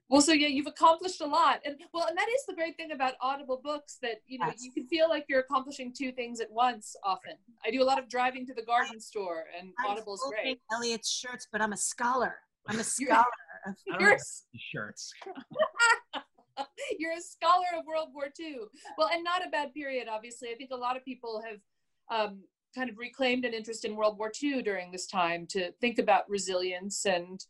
Well, 0.09 0.21
so 0.21 0.33
yeah, 0.33 0.49
you've 0.49 0.67
accomplished 0.67 1.21
a 1.21 1.27
lot, 1.27 1.61
and 1.65 1.77
well, 1.93 2.07
and 2.09 2.17
that 2.17 2.29
is 2.29 2.45
the 2.47 2.55
great 2.55 2.77
thing 2.77 2.93
about 2.93 3.15
Audible 3.21 3.61
books 3.63 3.99
that 4.03 4.17
you 4.27 4.39
know 4.39 4.47
Yes. 4.47 4.63
you 4.65 4.73
can 4.73 4.87
feel 4.87 5.09
like 5.09 5.25
you're 5.29 5.41
accomplishing 5.41 5.93
two 5.93 6.13
things 6.13 6.41
at 6.41 6.51
once. 6.51 6.95
Often, 7.05 7.33
I 7.65 7.71
do 7.71 7.83
a 7.83 7.85
lot 7.85 7.99
of 7.99 8.09
driving 8.09 8.47
to 8.47 8.55
the 8.55 8.63
garden 8.63 9.01
store, 9.01 9.45
and 9.59 9.73
I'm 9.85 9.93
Audible's 9.93 10.21
folding 10.21 10.39
great. 10.43 10.61
Elliot's 10.73 11.11
shirts, 11.11 11.47
but 11.51 11.61
I'm 11.63 11.73
a 11.73 11.77
scholar. 11.77 12.37
I'm 12.67 12.77
a 12.81 12.85
You're- 12.99 13.13
scholar. 13.13 13.25
of- 13.67 13.75
I 13.89 13.91
don't 13.91 14.01
You're 14.01 14.11
know 14.11 14.15
a 14.17 14.19
these 14.53 14.63
shirts. 14.73 15.13
You're 16.99 17.13
a 17.17 17.21
scholar 17.21 17.67
of 17.79 17.87
World 17.87 18.09
War 18.13 18.29
II. 18.39 18.57
Well, 18.97 19.09
and 19.13 19.23
not 19.23 19.47
a 19.47 19.51
bad 19.51 19.73
period, 19.75 20.09
obviously. 20.11 20.49
I 20.51 20.55
think 20.55 20.71
a 20.73 20.77
lot 20.77 20.97
of 20.97 21.05
people 21.05 21.43
have 21.47 21.61
um, 22.31 22.41
kind 22.75 22.91
of 22.91 22.99
reclaimed 22.99 23.45
an 23.45 23.53
interest 23.55 23.85
in 23.85 23.95
World 23.95 24.19
War 24.19 24.33
II 24.43 24.63
during 24.63 24.91
this 24.91 25.07
time 25.07 25.47
to 25.51 25.71
think 25.81 25.99
about 25.99 26.29
resilience 26.29 27.05
and 27.07 27.45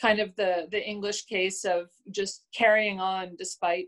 kind 0.00 0.20
of 0.20 0.34
the 0.36 0.68
the 0.70 0.82
English 0.82 1.24
case 1.24 1.64
of 1.64 1.88
just 2.10 2.46
carrying 2.54 3.00
on 3.00 3.36
despite 3.36 3.86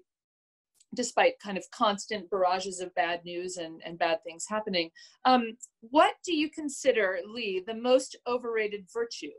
despite 0.94 1.38
kind 1.38 1.58
of 1.58 1.70
constant 1.70 2.30
barrages 2.30 2.80
of 2.80 2.94
bad 2.94 3.22
news 3.24 3.58
and, 3.58 3.82
and 3.84 3.98
bad 3.98 4.22
things 4.24 4.46
happening. 4.48 4.90
Um, 5.26 5.58
what 5.80 6.14
do 6.24 6.34
you 6.34 6.50
consider, 6.50 7.18
Lee, 7.26 7.62
the 7.66 7.74
most 7.74 8.16
overrated 8.26 8.86
virtue? 8.92 9.36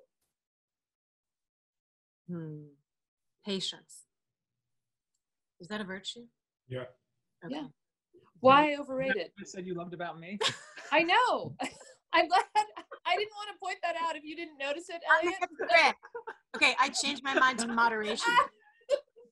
Hmm. 2.29 2.65
Patience. 3.43 4.03
Is 5.59 5.67
that 5.69 5.81
a 5.81 5.83
virtue? 5.83 6.25
Yeah. 6.67 6.83
Okay. 7.43 7.55
Yeah. 7.55 7.67
Why 8.41 8.75
overrated? 8.79 9.31
You 9.37 9.45
said 9.45 9.65
you 9.65 9.73
loved 9.73 9.93
about 9.93 10.19
me. 10.19 10.37
I 10.91 11.03
know. 11.03 11.55
I'm 12.13 12.27
glad 12.27 12.43
I 13.05 13.15
didn't 13.15 13.31
want 13.35 13.49
to 13.51 13.59
point 13.61 13.77
that 13.83 13.95
out 14.01 14.15
if 14.15 14.23
you 14.23 14.35
didn't 14.35 14.57
notice 14.57 14.89
it, 14.89 15.01
Elliot. 15.09 15.95
okay, 16.55 16.75
I 16.79 16.89
changed 16.89 17.23
my 17.23 17.33
mind 17.33 17.59
to 17.59 17.67
moderation. 17.67 18.33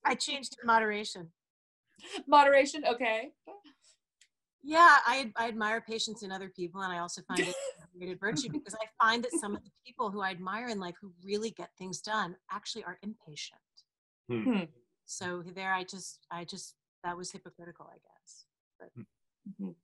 I 0.06 0.16
changed 0.16 0.54
to 0.54 0.58
moderation. 0.66 1.32
Moderation, 2.28 2.84
okay. 2.86 3.32
Yeah, 4.64 4.98
I, 5.06 5.32
I 5.36 5.48
admire 5.48 5.82
patience 5.82 6.24
in 6.24 6.32
other 6.32 6.50
people, 6.50 6.82
and 6.82 6.92
I 6.92 7.00
also 7.00 7.22
find 7.28 7.42
it 7.42 7.48
a 7.80 7.84
underrated 7.94 8.20
virtue 8.20 8.50
because 8.52 8.76
I 8.76 8.86
find 9.04 9.24
that 9.24 9.32
some 9.34 9.56
of 9.56 9.64
the 9.64 9.72
people 9.86 10.10
who 10.10 10.22
I 10.22 10.32
admire 10.32 10.68
in 10.68 10.80
life 10.80 10.96
who 11.02 11.12
really 11.24 11.52
get 11.52 11.70
things 11.78 12.02
done 12.02 12.36
actually 12.52 12.84
are 12.84 12.98
impatient. 13.02 13.60
Hmm. 14.30 14.44
Hmm. 14.44 14.64
So 15.06 15.44
there, 15.56 15.74
I 15.74 15.84
just, 15.84 16.20
I 16.32 16.44
just, 16.44 16.76
that 17.04 17.16
was 17.16 17.32
hypocritical, 17.32 17.90
I 17.92 17.98
guess. 17.98 18.46
Mhm. 19.62 19.76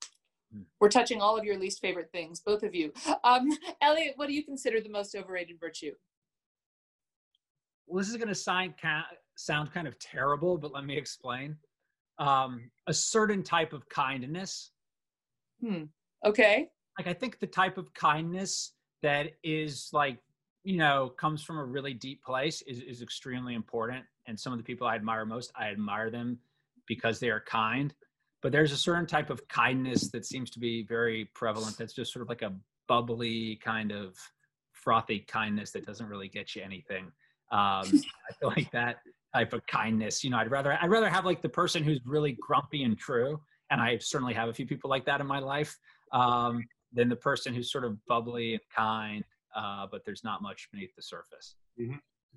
We're 0.79 0.89
touching 0.89 1.21
all 1.21 1.37
of 1.37 1.43
your 1.43 1.57
least 1.57 1.81
favorite 1.81 2.11
things, 2.11 2.39
both 2.39 2.63
of 2.63 2.75
you. 2.75 2.91
Um, 3.23 3.49
Elliot, 3.81 4.13
what 4.15 4.27
do 4.27 4.33
you 4.33 4.43
consider 4.43 4.81
the 4.81 4.89
most 4.89 5.15
overrated 5.15 5.59
virtue? 5.59 5.93
well, 7.87 7.99
this 7.99 8.09
is 8.09 8.17
going 8.17 8.27
to 8.27 8.35
sound 8.35 8.73
sound 9.35 9.71
kind 9.71 9.87
of 9.87 9.97
terrible, 9.99 10.57
but 10.57 10.73
let 10.73 10.85
me 10.85 10.97
explain. 10.97 11.55
Um, 12.19 12.69
a 12.87 12.93
certain 12.93 13.43
type 13.43 13.73
of 13.73 13.87
kindness. 13.89 14.71
Hmm. 15.61 15.83
Okay. 16.25 16.69
Like 16.97 17.07
I 17.07 17.13
think 17.13 17.39
the 17.39 17.47
type 17.47 17.77
of 17.77 17.93
kindness 17.93 18.73
that 19.01 19.31
is 19.43 19.89
like 19.93 20.17
you 20.63 20.77
know 20.77 21.11
comes 21.19 21.43
from 21.43 21.57
a 21.57 21.63
really 21.63 21.93
deep 21.93 22.23
place 22.23 22.61
is 22.63 22.81
is 22.81 23.01
extremely 23.01 23.55
important. 23.55 24.05
And 24.27 24.39
some 24.39 24.53
of 24.53 24.59
the 24.59 24.63
people 24.63 24.87
I 24.87 24.95
admire 24.95 25.25
most, 25.25 25.51
I 25.55 25.67
admire 25.67 26.09
them 26.09 26.39
because 26.87 27.19
they 27.19 27.29
are 27.29 27.41
kind. 27.41 27.93
But 28.43 28.51
there's 28.51 28.73
a 28.73 28.77
certain 28.77 29.08
type 29.08 29.29
of 29.29 29.47
kindness 29.47 30.12
that 30.12 30.25
seems 30.25 30.49
to 30.51 30.60
be 30.60 30.84
very 30.84 31.29
prevalent. 31.34 31.77
That's 31.77 31.93
just 31.93 32.12
sort 32.12 32.21
of 32.21 32.29
like 32.29 32.41
a 32.41 32.53
bubbly 32.89 33.56
kind 33.63 33.91
of 33.91 34.15
frothy 34.73 35.19
kindness 35.19 35.71
that 35.71 35.86
doesn't 35.86 36.08
really 36.08 36.27
get 36.27 36.53
you 36.53 36.62
anything. 36.62 37.06
Um, 37.51 37.84
I 38.29 38.34
feel 38.39 38.49
like 38.49 38.69
that 38.71 38.97
type 39.34 39.53
of 39.53 39.65
kindness. 39.67 40.23
You 40.23 40.29
know, 40.29 40.38
I'd 40.38 40.51
rather 40.51 40.77
I'd 40.79 40.89
rather 40.91 41.10
have 41.10 41.25
like 41.25 41.41
the 41.41 41.49
person 41.49 41.84
who's 41.84 42.01
really 42.06 42.38
grumpy 42.41 42.84
and 42.84 42.97
true, 42.97 43.39
and 43.71 43.79
I 43.82 43.97
certainly 43.99 44.34
have 44.34 44.49
a 44.49 44.53
few 44.53 44.67
people 44.67 44.89
like 44.89 45.06
that 45.06 45.21
in 45.21 45.27
my 45.27 45.39
life, 45.39 45.77
um, 46.12 46.63
than 46.91 47.08
the 47.08 47.15
person 47.15 47.53
who's 47.53 47.71
sort 47.71 47.86
of 47.86 47.97
bubbly 48.08 48.53
and 48.53 48.62
kind, 48.75 49.23
uh, 49.56 49.88
but 49.89 50.03
there's 50.06 50.23
not 50.23 50.41
much 50.41 50.67
beneath 50.71 50.93
the 50.95 51.01
surface. 51.01 51.56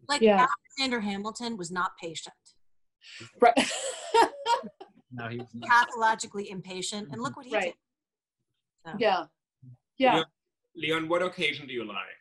Like 0.09 0.23
Yeah. 0.23 0.47
Alexander 0.79 1.01
Hamilton 1.01 1.57
was 1.57 1.71
not 1.71 1.93
patient, 2.01 2.35
Right. 3.41 3.55
No, 5.11 5.29
he 5.29 5.39
was 5.39 5.49
not. 5.55 5.69
pathologically 5.71 6.51
impatient, 6.51 7.09
and 7.13 7.23
look 7.23 7.37
what 7.37 7.47
he 7.47 7.55
Right. 7.55 7.75
did. 8.85 8.93
So, 8.93 8.97
yeah. 8.99 9.27
Yeah. 9.99 10.25
Leon, 10.75 11.09
what 11.09 11.23
occasion 11.23 11.67
do 11.67 11.73
you 11.73 11.85
lie? 11.85 12.13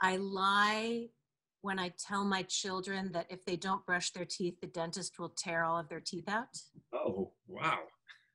I 0.00 0.16
lie 0.16 1.08
when 1.62 1.78
I 1.78 1.88
tell 1.98 2.24
my 2.24 2.42
children 2.42 3.10
that 3.12 3.26
if 3.30 3.44
they 3.44 3.56
don't 3.56 3.84
brush 3.86 4.10
their 4.12 4.24
teeth, 4.26 4.60
the 4.60 4.66
dentist 4.66 5.18
will 5.18 5.30
tear 5.30 5.64
all 5.64 5.78
of 5.78 5.88
their 5.88 6.00
teeth 6.00 6.28
out. 6.28 6.48
Oh, 6.92 7.32
wow. 7.48 7.80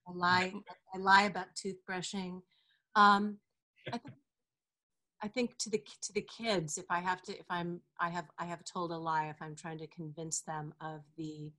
I 0.07 0.11
lie. 0.11 0.53
I 0.93 0.97
lie 0.97 1.23
about 1.23 1.47
toothbrushing. 1.55 2.41
Um, 2.95 3.37
I 3.87 3.97
think. 3.97 4.15
I 5.23 5.27
think 5.27 5.55
to 5.59 5.69
the 5.69 5.77
to 6.01 6.13
the 6.13 6.21
kids, 6.21 6.79
if 6.79 6.85
I 6.89 6.99
have 6.99 7.21
to, 7.23 7.37
if 7.37 7.45
I'm, 7.47 7.81
I 7.99 8.09
have, 8.09 8.25
I 8.39 8.45
have 8.45 8.63
told 8.63 8.91
a 8.91 8.97
lie 8.97 9.27
if 9.27 9.39
I'm 9.39 9.55
trying 9.55 9.77
to 9.77 9.85
convince 9.85 10.41
them 10.41 10.73
of 10.81 11.01
the 11.15 11.51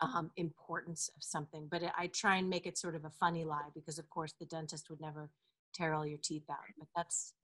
um, 0.00 0.30
importance 0.36 1.10
of 1.16 1.22
something. 1.22 1.68
But 1.70 1.82
I 1.96 2.08
try 2.08 2.36
and 2.36 2.48
make 2.48 2.66
it 2.66 2.78
sort 2.78 2.94
of 2.94 3.04
a 3.04 3.10
funny 3.10 3.44
lie 3.44 3.68
because, 3.74 3.98
of 3.98 4.08
course, 4.10 4.32
the 4.38 4.46
dentist 4.46 4.90
would 4.90 5.00
never 5.00 5.30
tear 5.74 5.94
all 5.94 6.06
your 6.06 6.18
teeth 6.22 6.48
out. 6.50 6.58
But 6.78 6.88
that's 6.96 7.34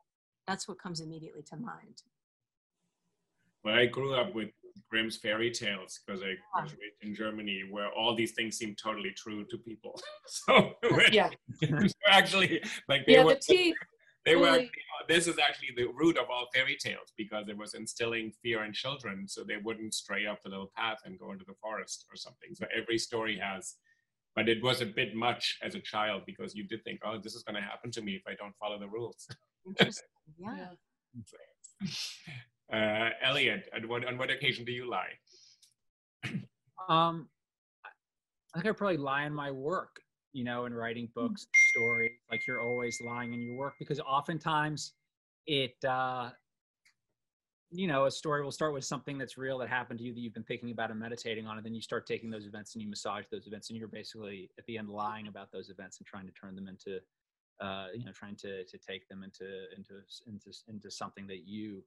that's 0.47 0.69
what 0.69 0.79
comes 0.79 1.01
immediately 1.01 1.43
to 1.43 1.57
mind. 1.57 2.03
Well, 3.65 3.75
I 3.75 3.87
grew 3.87 4.15
up 4.15 4.35
with 4.35 4.51
Grimm's 4.91 5.17
fairy 5.17 5.51
tales 5.51 6.01
because 6.07 6.23
I 6.23 6.35
raised 6.63 6.77
in 7.03 7.15
Germany, 7.15 7.63
where 7.71 7.91
all 7.93 8.15
these 8.15 8.33
things 8.33 8.59
seem 8.59 8.75
totally 8.75 9.13
true 9.13 9.45
to 9.47 9.57
people. 9.59 9.99
so 10.27 10.75
Yeah. 11.13 11.31
actually, 12.07 12.63
like 12.89 13.07
they 13.07 13.15
Yeah. 13.15 13.25
were, 13.25 13.35
The 13.35 13.41
teeth. 13.41 13.77
they 14.27 14.37
were. 14.37 14.65
Fully- 15.07 15.15
Actually, 15.15 15.15
this 15.17 15.27
is 15.29 15.39
actually 15.39 15.75
the 15.77 15.93
root 15.93 16.17
of 16.19 16.31
all 16.31 16.49
fairy 16.55 16.77
tales 16.77 17.13
because 17.17 17.49
it 17.49 17.57
was 17.57 17.75
instilling 17.75 18.33
fear 18.43 18.65
in 18.65 18.73
children, 18.73 19.27
so 19.29 19.45
they 19.45 19.57
wouldn't 19.57 19.95
stray 19.95 20.27
off 20.27 20.43
the 20.43 20.49
little 20.51 20.71
path 20.77 20.99
and 21.05 21.19
go 21.19 21.33
into 21.33 21.45
the 21.45 21.55
forest 21.61 22.07
or 22.11 22.17
something. 22.17 22.55
So 22.55 22.67
every 22.77 22.99
story 22.99 23.39
has. 23.39 23.75
But 24.37 24.49
it 24.49 24.63
was 24.63 24.81
a 24.81 24.87
bit 24.87 25.15
much 25.15 25.59
as 25.63 25.77
a 25.77 25.81
child 25.81 26.23
because 26.27 26.57
you 26.57 26.65
did 26.65 26.83
think, 26.83 27.01
oh, 27.05 27.19
this 27.23 27.35
is 27.37 27.45
going 27.45 27.55
to 27.55 27.63
happen 27.63 27.91
to 27.93 28.03
me 28.03 28.17
if 28.17 28.23
I 28.27 28.35
don't 28.35 28.55
follow 28.57 28.79
the 28.81 28.89
rules. 28.89 29.29
Interesting. 29.67 30.09
Yeah. 30.39 30.69
Uh, 32.73 33.11
Elliot, 33.23 33.69
on 33.77 33.87
what, 33.89 34.05
on 34.07 34.17
what 34.17 34.31
occasion 34.31 34.65
do 34.65 34.73
you 34.73 34.89
lie? 34.91 35.11
Um, 36.89 37.29
I 38.55 38.59
think 38.61 38.67
I 38.67 38.73
probably 38.73 38.97
lie 38.97 39.27
in 39.27 39.35
my 39.35 39.51
work, 39.51 40.01
you 40.33 40.45
know, 40.45 40.65
in 40.65 40.73
writing 40.73 41.09
books, 41.15 41.47
Like 42.31 42.47
you're 42.47 42.61
always 42.61 43.01
lying 43.01 43.33
in 43.33 43.41
your 43.41 43.57
work 43.57 43.75
because 43.79 44.01
oftentimes 44.01 44.93
it, 45.47 45.77
uh, 45.85 46.31
you 47.71 47.89
know, 47.89 48.05
a 48.05 48.11
story 48.11 48.43
will 48.45 48.53
start 48.53 48.73
with 48.73 48.85
something 48.85 49.19
that's 49.19 49.37
real 49.37 49.59
that 49.59 49.69
happened 49.69 49.99
to 49.99 50.05
you 50.05 50.15
that 50.15 50.21
you've 50.21 50.35
been 50.35 50.45
thinking 50.45 50.71
about 50.71 50.91
and 50.91 51.01
meditating 51.01 51.47
on, 51.47 51.57
and 51.57 51.67
then 51.67 51.75
you 51.75 51.81
start 51.81 52.07
taking 52.07 52.31
those 52.31 52.47
events 52.47 52.75
and 52.75 52.83
you 52.83 52.89
massage 52.89 53.25
those 53.33 53.47
events, 53.47 53.71
and 53.71 53.79
you're 53.79 53.89
basically 53.89 54.49
at 54.59 54.67
the 54.67 54.79
end 54.79 54.89
lying 54.89 55.27
about 55.27 55.51
those 55.51 55.71
events 55.71 55.99
and 55.99 56.07
trying 56.07 56.27
to 56.27 56.33
turn 56.33 56.55
them 56.55 56.69
into, 56.69 57.01
uh, 57.61 57.89
you 57.93 58.05
know, 58.05 58.13
trying 58.13 58.37
to 58.37 58.65
to 58.65 58.79
take 58.79 59.09
them 59.09 59.25
into 59.25 59.45
into 59.77 59.95
into 60.27 60.57
into 60.69 60.91
something 60.91 61.27
that 61.27 61.49
you. 61.49 61.83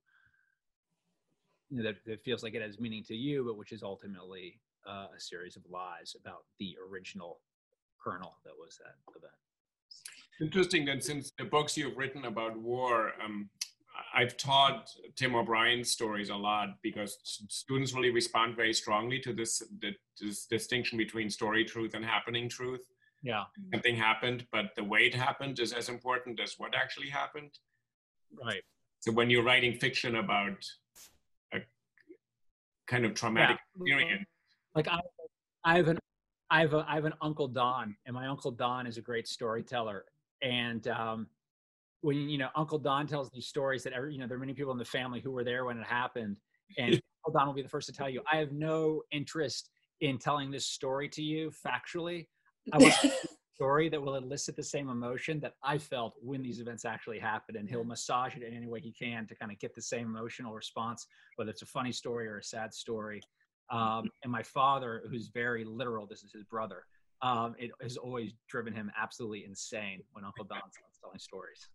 You 1.70 1.78
know, 1.78 1.84
that, 1.84 1.96
that 2.06 2.24
feels 2.24 2.44
like 2.44 2.54
it 2.54 2.62
has 2.62 2.80
meaning 2.80 3.04
to 3.06 3.16
you, 3.16 3.44
but 3.44 3.58
which 3.58 3.74
is 3.74 3.84
ultimately 3.84 4.62
uh, 4.88 5.08
a 5.16 5.20
series 5.20 5.58
of 5.58 5.64
lies 5.70 6.16
about 6.20 6.46
the 6.60 6.78
original 6.90 7.40
kernel 8.02 8.38
that 8.46 8.54
was 8.58 8.78
that 8.78 8.96
event. 9.18 9.34
Interesting 10.40 10.86
that 10.86 11.04
since 11.04 11.32
the 11.38 11.46
books 11.46 11.76
you've 11.78 11.98
written 11.98 12.26
about 12.26 12.58
war, 12.58 13.14
um, 13.24 13.50
I've 14.14 14.38
taught 14.38 14.90
Tim 15.16 15.36
O'Brien's 15.36 15.92
stories 15.92 16.30
a 16.30 16.36
lot 16.36 16.70
because 16.84 17.18
students 17.50 17.94
really 17.94 18.12
respond 18.12 18.56
very 18.56 18.74
strongly 18.74 19.20
to 19.20 19.34
this, 19.34 19.64
the, 19.82 19.94
this 20.22 20.46
distinction 20.46 20.98
between 20.98 21.30
story 21.32 21.66
truth 21.66 21.96
and 21.96 22.06
happening 22.06 22.48
truth. 22.48 22.82
Yeah, 23.24 23.46
Something 23.74 23.96
happened, 23.96 24.46
but 24.52 24.68
the 24.76 24.84
way 24.84 25.00
it 25.08 25.16
happened 25.16 25.60
is 25.60 25.74
as 25.74 25.90
important 25.90 26.40
as 26.40 26.54
what 26.60 26.76
actually 26.76 27.10
happened. 27.10 27.52
right. 28.44 28.62
So 29.00 29.12
when 29.12 29.30
you're 29.32 29.44
writing 29.44 29.74
fiction 29.74 30.18
about 30.18 30.64
a 31.54 31.60
kind 32.86 33.06
of 33.06 33.16
traumatic 33.16 33.58
Yeah. 33.84 33.96
experience, 33.96 34.28
Like 34.76 34.88
I, 34.88 35.00
I 35.64 35.78
have 35.78 35.88
an, 35.88 35.98
I 36.52 36.62
have 36.62 36.74
a, 36.76 36.86
I 36.88 36.94
have 36.96 37.06
an 37.06 37.14
uncle 37.22 37.48
Don, 37.48 37.96
and 38.06 38.14
my 38.14 38.28
uncle 38.28 38.52
Don 38.52 38.86
is 38.86 38.98
a 38.98 39.02
great 39.02 39.28
storyteller. 39.28 40.06
And 40.42 40.88
um, 40.88 41.28
when 42.02 42.30
you 42.30 42.38
know 42.38 42.50
Uncle 42.56 42.80
Don 42.80 43.08
tells 43.08 43.30
these 43.30 43.48
stories 43.48 43.84
that 43.84 43.94
every, 43.94 44.14
you 44.14 44.20
know 44.20 44.28
there 44.28 44.38
are 44.38 44.40
many 44.40 44.54
people 44.54 44.72
in 44.72 44.78
the 44.78 44.86
family 44.86 45.20
who 45.20 45.32
were 45.32 45.44
there 45.44 45.66
when 45.66 45.78
it 45.78 45.86
happened, 45.86 46.38
and 46.78 46.94
Uncle 47.26 47.40
Don 47.40 47.48
will 47.48 47.54
be 47.54 47.62
the 47.62 47.70
first 47.70 47.88
to 47.88 47.94
tell 47.94 48.10
you. 48.10 48.22
I 48.32 48.38
have 48.38 48.52
no 48.52 49.04
interest 49.12 49.70
in 50.02 50.18
telling 50.18 50.52
this 50.52 50.66
story 50.66 51.10
to 51.10 51.22
you 51.22 51.52
factually. 51.52 52.28
I 52.72 52.78
want 52.78 52.94
a 53.04 53.12
story 53.56 53.90
that 53.90 54.02
will 54.02 54.16
elicit 54.16 54.56
the 54.56 54.64
same 54.64 54.90
emotion 54.90 55.40
that 55.40 55.54
I 55.64 55.78
felt 55.78 56.14
when 56.22 56.44
these 56.44 56.60
events 56.60 56.86
actually 56.86 57.20
happened, 57.20 57.58
and 57.58 57.68
he'll 57.68 57.84
massage 57.84 58.36
it 58.36 58.44
in 58.44 58.54
any 58.54 58.68
way 58.68 58.80
he 58.80 58.92
can 58.92 59.26
to 59.28 59.36
kind 59.36 59.52
of 59.52 59.60
get 59.60 59.74
the 59.74 59.82
same 59.82 60.06
emotional 60.06 60.54
response, 60.54 61.08
whether 61.36 61.50
it's 61.50 61.64
a 61.64 61.68
funny 61.68 61.92
story 61.92 62.28
or 62.28 62.38
a 62.38 62.44
sad 62.44 62.74
story. 62.74 63.22
Um, 63.70 64.10
and 64.24 64.32
my 64.32 64.44
father, 64.44 65.04
who's 65.10 65.30
very 65.34 65.66
literal, 65.66 66.06
this 66.06 66.24
is 66.24 66.32
his 66.32 66.44
brother. 66.44 66.84
Um, 67.22 67.56
it 67.58 67.72
has 67.82 67.98
always 67.98 68.34
driven 68.48 68.74
him 68.74 68.92
absolutely 69.00 69.46
insane 69.46 70.04
when 70.12 70.24
Uncle 70.24 70.46
Don 70.46 70.62
starts 70.72 71.00
telling 71.02 71.20
stories. 71.20 71.68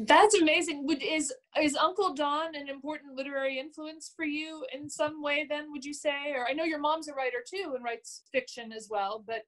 That's 0.00 0.34
amazing. 0.34 0.86
Would 0.86 1.02
is 1.02 1.32
is 1.60 1.76
Uncle 1.76 2.14
Don 2.14 2.54
an 2.54 2.68
important 2.68 3.16
literary 3.16 3.58
influence 3.58 4.12
for 4.14 4.24
you 4.24 4.64
in 4.72 4.88
some 4.88 5.22
way? 5.22 5.46
Then 5.48 5.72
would 5.72 5.84
you 5.84 5.94
say? 5.94 6.32
Or 6.32 6.46
I 6.48 6.52
know 6.52 6.64
your 6.64 6.80
mom's 6.80 7.08
a 7.08 7.14
writer 7.14 7.38
too 7.48 7.72
and 7.74 7.84
writes 7.84 8.22
fiction 8.32 8.72
as 8.72 8.88
well. 8.90 9.24
But 9.26 9.42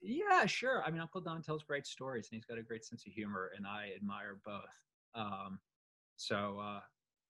Yeah, 0.00 0.46
sure. 0.46 0.82
I 0.84 0.90
mean, 0.90 1.00
Uncle 1.00 1.20
Don 1.20 1.42
tells 1.42 1.62
great 1.62 1.86
stories, 1.86 2.28
and 2.30 2.36
he's 2.36 2.44
got 2.44 2.58
a 2.58 2.62
great 2.62 2.84
sense 2.84 3.06
of 3.06 3.12
humor, 3.12 3.52
and 3.56 3.66
I 3.66 3.90
admire 3.96 4.38
both. 4.44 4.64
Um, 5.14 5.58
so, 6.16 6.58
uh, 6.62 6.80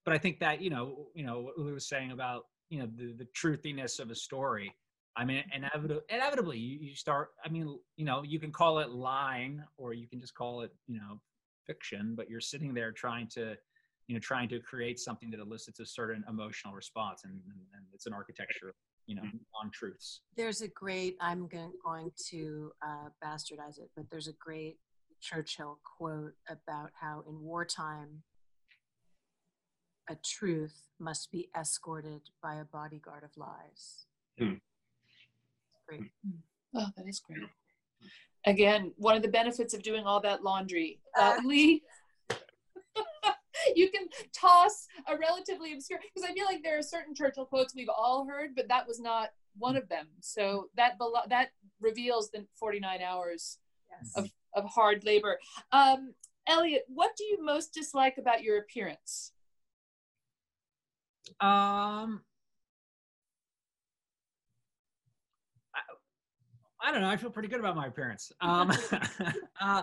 but 0.04 0.14
I 0.14 0.18
think 0.18 0.40
that 0.40 0.60
you 0.60 0.70
know, 0.70 1.08
you 1.14 1.24
know, 1.24 1.40
what 1.40 1.58
we 1.58 1.72
was 1.72 1.88
saying 1.88 2.12
about 2.12 2.44
you 2.70 2.78
know 2.78 2.88
the, 2.96 3.12
the 3.12 3.26
truthiness 3.36 4.00
of 4.00 4.10
a 4.10 4.14
story. 4.14 4.74
I 5.16 5.24
mean, 5.24 5.44
inevitably, 5.54 6.02
inevitably, 6.08 6.58
you, 6.58 6.78
you 6.80 6.94
start. 6.94 7.30
I 7.44 7.48
mean, 7.48 7.78
you 7.96 8.04
know, 8.04 8.22
you 8.22 8.38
can 8.38 8.50
call 8.50 8.78
it 8.78 8.90
lying, 8.90 9.62
or 9.76 9.92
you 9.92 10.06
can 10.08 10.20
just 10.20 10.34
call 10.34 10.62
it, 10.62 10.72
you 10.86 10.96
know, 10.96 11.20
fiction. 11.66 12.14
But 12.16 12.30
you're 12.30 12.40
sitting 12.40 12.72
there 12.72 12.92
trying 12.92 13.28
to, 13.34 13.54
you 14.08 14.14
know, 14.14 14.20
trying 14.20 14.48
to 14.48 14.60
create 14.60 14.98
something 14.98 15.30
that 15.30 15.40
elicits 15.40 15.80
a 15.80 15.86
certain 15.86 16.24
emotional 16.28 16.74
response, 16.74 17.24
and, 17.24 17.32
and, 17.32 17.60
and 17.74 17.84
it's 17.92 18.06
an 18.06 18.14
architecture, 18.14 18.74
you 19.06 19.14
know, 19.14 19.22
on 19.60 19.70
truths. 19.70 20.22
There's 20.36 20.62
a 20.62 20.68
great. 20.68 21.16
I'm 21.20 21.46
going, 21.46 21.72
going 21.84 22.10
to 22.30 22.72
uh, 22.80 23.08
bastardize 23.22 23.78
it, 23.78 23.90
but 23.94 24.06
there's 24.10 24.28
a 24.28 24.34
great 24.40 24.78
Churchill 25.20 25.78
quote 25.84 26.34
about 26.48 26.90
how 27.00 27.22
in 27.28 27.40
wartime 27.40 28.22
a 30.08 30.16
truth 30.16 30.82
must 30.98 31.30
be 31.30 31.48
escorted 31.58 32.22
by 32.42 32.56
a 32.56 32.64
bodyguard 32.64 33.22
of 33.22 33.30
lies. 33.36 34.06
Hmm. 34.38 34.54
Great. 35.98 36.10
Oh, 36.74 36.86
that 36.96 37.06
is 37.06 37.20
great. 37.20 37.38
Again, 38.46 38.92
one 38.96 39.14
of 39.14 39.22
the 39.22 39.28
benefits 39.28 39.74
of 39.74 39.82
doing 39.82 40.04
all 40.04 40.20
that 40.20 40.42
laundry. 40.42 41.00
Uh, 41.18 41.36
Lee, 41.44 41.82
you 43.76 43.90
can 43.90 44.08
toss 44.34 44.86
a 45.06 45.16
relatively 45.16 45.74
obscure, 45.74 46.00
because 46.14 46.28
I 46.28 46.32
feel 46.32 46.46
like 46.46 46.62
there 46.62 46.78
are 46.78 46.82
certain 46.82 47.14
Churchill 47.14 47.44
quotes 47.44 47.74
we've 47.74 47.90
all 47.94 48.26
heard, 48.26 48.54
but 48.56 48.68
that 48.68 48.88
was 48.88 49.00
not 49.00 49.30
one 49.58 49.76
of 49.76 49.88
them. 49.88 50.08
So 50.20 50.68
that 50.76 50.98
belo- 50.98 51.28
that 51.28 51.50
reveals 51.80 52.30
the 52.30 52.46
49 52.58 53.00
hours 53.02 53.58
Yes. 53.90 54.12
of, 54.16 54.30
of 54.54 54.70
hard 54.70 55.04
labor. 55.04 55.38
Um, 55.70 56.14
Elliot, 56.46 56.84
what 56.88 57.14
do 57.16 57.24
you 57.24 57.44
most 57.44 57.74
dislike 57.74 58.16
about 58.16 58.42
your 58.42 58.58
appearance? 58.58 59.32
Um, 61.40 62.22
I, 65.74 65.80
I 66.82 66.90
don't 66.92 67.00
know. 67.00 67.08
I 67.08 67.16
feel 67.16 67.30
pretty 67.30 67.48
good 67.48 67.60
about 67.60 67.76
my 67.76 67.86
appearance. 67.86 68.32
Um, 68.40 68.70
uh, 69.60 69.82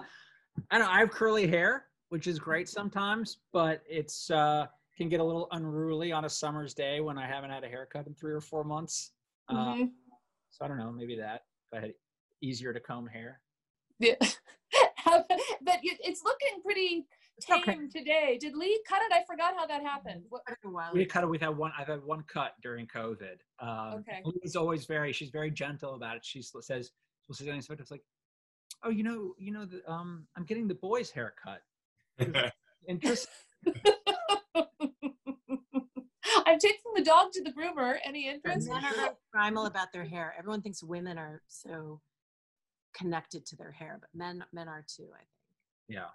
I 0.71 0.77
don't 0.77 0.81
know. 0.81 0.91
I 0.91 0.99
have 0.99 1.12
curly 1.12 1.47
hair, 1.47 1.85
which 2.09 2.27
is 2.27 2.39
great 2.39 2.67
sometimes, 2.67 3.38
but 3.53 3.81
it's 3.89 4.29
uh, 4.29 4.67
can 4.97 5.07
get 5.07 5.21
a 5.21 5.23
little 5.23 5.47
unruly 5.51 6.12
on 6.12 6.25
a 6.25 6.29
summer's 6.29 6.73
day 6.73 6.99
when 6.99 7.17
I 7.17 7.25
haven't 7.25 7.51
had 7.51 7.63
a 7.63 7.67
haircut 7.69 8.05
in 8.07 8.13
three 8.13 8.33
or 8.33 8.41
four 8.41 8.63
months. 8.65 9.12
Uh, 9.47 9.73
Mhm. 9.75 9.91
so 10.49 10.65
I 10.65 10.67
don't 10.67 10.77
know. 10.77 10.91
Maybe 10.91 11.15
that. 11.15 11.45
If 11.71 11.77
I 11.77 11.81
had 11.85 11.93
easier 12.41 12.73
to 12.73 12.79
comb 12.79 13.07
hair. 13.07 13.41
Yeah. 13.99 14.15
but 15.05 15.79
it's 15.83 16.23
looking 16.23 16.62
pretty 16.63 17.07
tame 17.39 17.62
okay. 17.62 17.88
today. 17.88 18.38
Did 18.39 18.56
Lee 18.56 18.80
cut 18.88 19.02
it? 19.02 19.12
I 19.13 19.23
forgot 19.30 19.54
how 19.58 19.65
that 19.67 19.82
happened. 19.82 20.23
What, 20.30 20.43
Quite 20.45 20.58
a 20.65 20.69
while 20.69 20.91
We 20.93 21.06
cut 21.06 21.23
it. 21.23 21.28
We've 21.28 21.41
had 21.41 21.56
one. 21.56 21.71
I've 21.78 21.88
had 21.88 22.04
one 22.04 22.23
cut 22.23 22.54
during 22.62 22.88
COVID. 22.88 23.38
Um, 23.60 23.99
Okay. 23.99 24.21
Liz 24.25 24.56
always 24.56 24.86
very. 24.86 25.12
She's 25.13 25.30
very 25.30 25.52
gentle 25.52 25.95
about 25.95 26.17
it. 26.17 26.25
She 26.25 26.41
says, 26.41 26.91
"She'll 27.25 27.36
say 27.36 27.45
something 27.45 27.78
it's 27.80 27.91
like, 27.91 28.04
oh, 28.84 28.89
you 28.89 29.04
know, 29.04 29.34
you 29.38 29.52
know, 29.52 29.65
the, 29.65 29.82
um, 29.89 30.25
I'm 30.36 30.45
getting 30.45 30.67
the 30.67 30.75
boys' 30.75 31.10
haircut. 31.12 31.62
Interesting. 32.88 33.34
I'm 36.45 36.58
taking 36.60 36.93
the 36.95 37.04
dog 37.04 37.32
to 37.34 37.43
the 37.43 37.52
groomer. 37.52 37.97
Any 38.04 38.28
interest? 38.28 38.67
Men 38.67 38.78
interest? 38.78 38.97
are 38.97 39.02
very 39.02 39.15
primal 39.32 39.65
about 39.65 39.91
their 39.93 40.04
hair. 40.06 40.34
Everyone 40.38 40.62
thinks 40.62 40.84
women 40.84 41.17
are 41.17 41.41
so 41.47 42.02
connected 42.93 43.45
to 43.47 43.56
their 43.56 43.71
hair, 43.71 43.99
but 43.99 44.10
men 44.13 44.43
men 44.52 44.67
are 44.67 44.84
too. 44.88 45.10
I 45.13 45.17
think. 45.17 45.28
Yeah. 45.88 46.08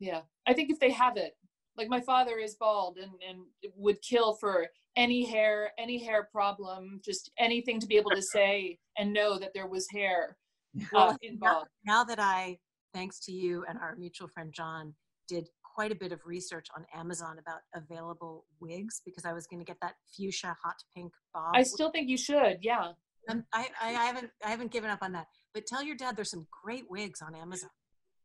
Yeah, 0.00 0.22
I 0.46 0.54
think 0.54 0.70
if 0.70 0.80
they 0.80 0.90
have 0.90 1.16
it, 1.16 1.36
like 1.76 1.88
my 1.88 2.00
father 2.00 2.38
is 2.38 2.56
bald 2.56 2.98
and 2.98 3.12
and 3.28 3.40
would 3.76 4.02
kill 4.02 4.34
for 4.34 4.66
any 4.96 5.24
hair, 5.24 5.70
any 5.78 6.02
hair 6.04 6.28
problem, 6.32 7.00
just 7.04 7.30
anything 7.38 7.78
to 7.80 7.86
be 7.86 7.96
able 7.96 8.10
to 8.10 8.22
say 8.22 8.78
and 8.98 9.12
know 9.12 9.38
that 9.38 9.52
there 9.54 9.68
was 9.68 9.86
hair 9.92 10.36
uh, 10.76 10.84
Well, 10.92 11.08
now, 11.10 11.18
involved. 11.22 11.68
now 11.84 12.04
that 12.04 12.18
I, 12.18 12.58
thanks 12.92 13.20
to 13.26 13.32
you 13.32 13.64
and 13.68 13.78
our 13.78 13.94
mutual 13.96 14.26
friend 14.28 14.52
John, 14.52 14.94
did 15.28 15.48
quite 15.62 15.92
a 15.92 15.94
bit 15.94 16.10
of 16.12 16.20
research 16.26 16.66
on 16.76 16.84
Amazon 16.94 17.36
about 17.38 17.60
available 17.74 18.46
wigs 18.60 19.00
because 19.04 19.24
I 19.24 19.32
was 19.32 19.46
going 19.46 19.60
to 19.60 19.64
get 19.64 19.76
that 19.80 19.94
fuchsia 20.16 20.56
hot 20.62 20.76
pink 20.94 21.12
bob. 21.32 21.52
I 21.54 21.62
still 21.62 21.90
think 21.90 22.08
you 22.08 22.16
should. 22.18 22.58
Yeah. 22.62 22.92
Um, 23.28 23.44
I, 23.52 23.68
I, 23.80 23.90
I 23.90 24.04
haven't 24.06 24.30
I 24.44 24.50
haven't 24.50 24.72
given 24.72 24.90
up 24.90 25.00
on 25.02 25.12
that. 25.12 25.26
But 25.54 25.66
tell 25.66 25.84
your 25.84 25.96
dad 25.96 26.16
there's 26.16 26.30
some 26.30 26.46
great 26.64 26.90
wigs 26.90 27.20
on 27.22 27.34
Amazon. 27.34 27.70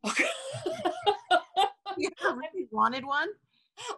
You 1.97 2.09
ever 2.23 2.35
really 2.35 2.67
wanted 2.71 3.05
one? 3.05 3.29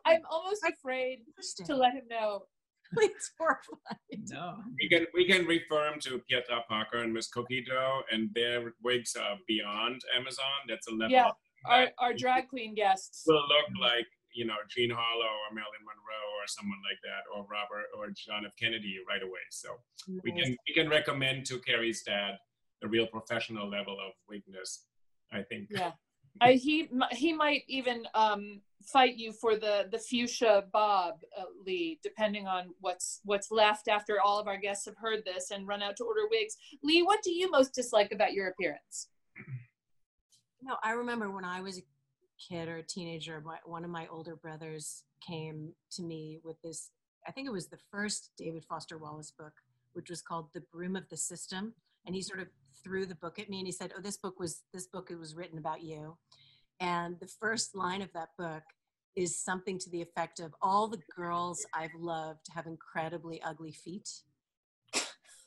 I'm 0.06 0.22
almost 0.30 0.64
afraid 0.64 1.20
to 1.66 1.76
let 1.76 1.94
him 1.94 2.04
know. 2.10 2.44
it's 2.98 3.32
horrifying. 3.38 4.26
No. 4.32 4.56
we 4.80 4.90
can 4.90 5.06
we 5.14 5.28
can 5.28 5.46
refer 5.46 5.92
him 5.92 6.00
to 6.02 6.22
Pietra 6.30 6.66
Parker 6.70 7.00
and 7.00 7.14
Miss 7.14 7.28
Cookie 7.28 7.64
Dough, 7.68 8.02
and 8.12 8.30
their 8.34 8.74
wigs 8.82 9.16
are 9.16 9.38
beyond 9.48 10.02
Amazon. 10.16 10.46
That's 10.68 10.88
a 10.88 10.92
level. 10.92 11.12
Yeah. 11.12 11.32
Our 11.66 11.88
our 12.00 12.14
drag 12.14 12.48
queen 12.48 12.76
guests. 12.76 13.24
will 13.28 13.36
look 13.36 13.68
like 13.82 14.08
you 14.34 14.46
know 14.46 14.56
Jean 14.70 14.90
Harlow 14.92 15.34
or 15.44 15.54
Marilyn 15.54 15.84
Monroe 15.84 16.30
or 16.40 16.48
someone 16.48 16.80
like 16.90 17.00
that, 17.04 17.24
or 17.34 17.46
Robert 17.52 17.88
or 17.98 18.08
John 18.16 18.46
F. 18.46 18.54
Kennedy 18.58 18.98
right 19.08 19.24
away. 19.24 19.44
So 19.52 19.70
we 20.24 20.32
can 20.32 20.56
we 20.68 20.74
can 20.74 20.90
recommend 20.90 21.46
to 21.48 21.60
Carrie's 21.60 22.04
dad 22.04 22.36
a 22.84 22.88
real 22.88 23.08
professional 23.08 23.70
level 23.70 23.94
of 23.94 24.14
weakness. 24.30 24.86
I 25.32 25.42
think. 25.42 25.68
Yeah. 25.72 25.92
I, 26.42 26.54
he 26.54 26.90
he 27.12 27.34
might 27.34 27.64
even 27.68 28.08
um, 28.14 28.62
fight 28.84 29.18
you 29.18 29.32
for 29.34 29.56
the 29.56 29.88
the 29.92 30.00
fuchsia 30.00 30.66
bob 30.72 31.16
uh, 31.38 31.44
Lee, 31.66 32.00
depending 32.04 32.48
on 32.48 32.74
what's 32.80 33.22
what's 33.26 33.52
left 33.52 33.88
after 33.88 34.22
all 34.22 34.40
of 34.40 34.48
our 34.48 34.58
guests 34.58 34.86
have 34.86 34.98
heard 34.98 35.24
this 35.26 35.52
and 35.52 35.68
run 35.68 35.82
out 35.82 35.98
to 35.98 36.04
order 36.04 36.28
wigs. 36.30 36.58
Lee, 36.84 37.04
what 37.04 37.22
do 37.24 37.32
you 37.32 37.50
most 37.52 37.74
dislike 37.74 38.12
about 38.12 38.34
your 38.34 38.48
appearance? 38.48 39.10
No, 40.62 40.76
I 40.84 40.92
remember 40.92 41.30
when 41.30 41.46
I 41.46 41.62
was 41.62 41.78
a 41.78 41.84
kid 42.38 42.68
or 42.68 42.78
a 42.78 42.84
teenager, 42.84 43.42
my, 43.42 43.58
one 43.64 43.84
of 43.84 43.90
my 43.90 44.08
older 44.08 44.36
brothers 44.36 45.04
came 45.26 45.74
to 45.92 46.04
me 46.04 46.40
with 46.44 46.62
this. 46.62 46.90
I 47.28 47.32
think 47.32 47.48
it 47.48 47.52
was 47.52 47.68
the 47.68 47.80
first 47.92 48.32
David 48.38 48.66
Foster 48.66 48.98
Wallace 48.98 49.32
book, 49.32 49.54
which 49.94 50.10
was 50.10 50.22
called 50.22 50.48
"The 50.54 50.62
Broom 50.62 50.96
of 50.96 51.10
the 51.10 51.18
System," 51.18 51.74
and 52.06 52.16
he 52.16 52.22
sort 52.22 52.40
of 52.40 52.48
threw 52.88 53.06
the 53.06 53.16
book 53.16 53.38
at 53.40 53.50
me 53.50 53.60
and 53.60 53.68
he 53.68 53.72
said, 53.72 53.92
"Oh, 53.98 54.02
this 54.02 54.18
book 54.18 54.40
was 54.40 54.64
this 54.74 54.88
book 54.88 55.10
it 55.12 55.20
was 55.20 55.36
written 55.36 55.58
about 55.60 55.84
you," 55.84 56.18
and 56.80 57.20
the 57.20 57.28
first 57.28 57.76
line 57.76 58.02
of 58.02 58.12
that 58.14 58.30
book 58.38 58.64
is 59.16 59.42
something 59.44 59.78
to 59.80 59.90
the 59.90 60.02
effect 60.02 60.40
of 60.40 60.54
all 60.62 60.88
the 60.88 61.02
girls 61.16 61.66
I've 61.74 61.94
loved 62.00 62.46
have 62.54 62.66
incredibly 62.68 63.42
ugly 63.42 63.72
feet. 63.74 64.08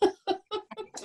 it, 0.03 0.13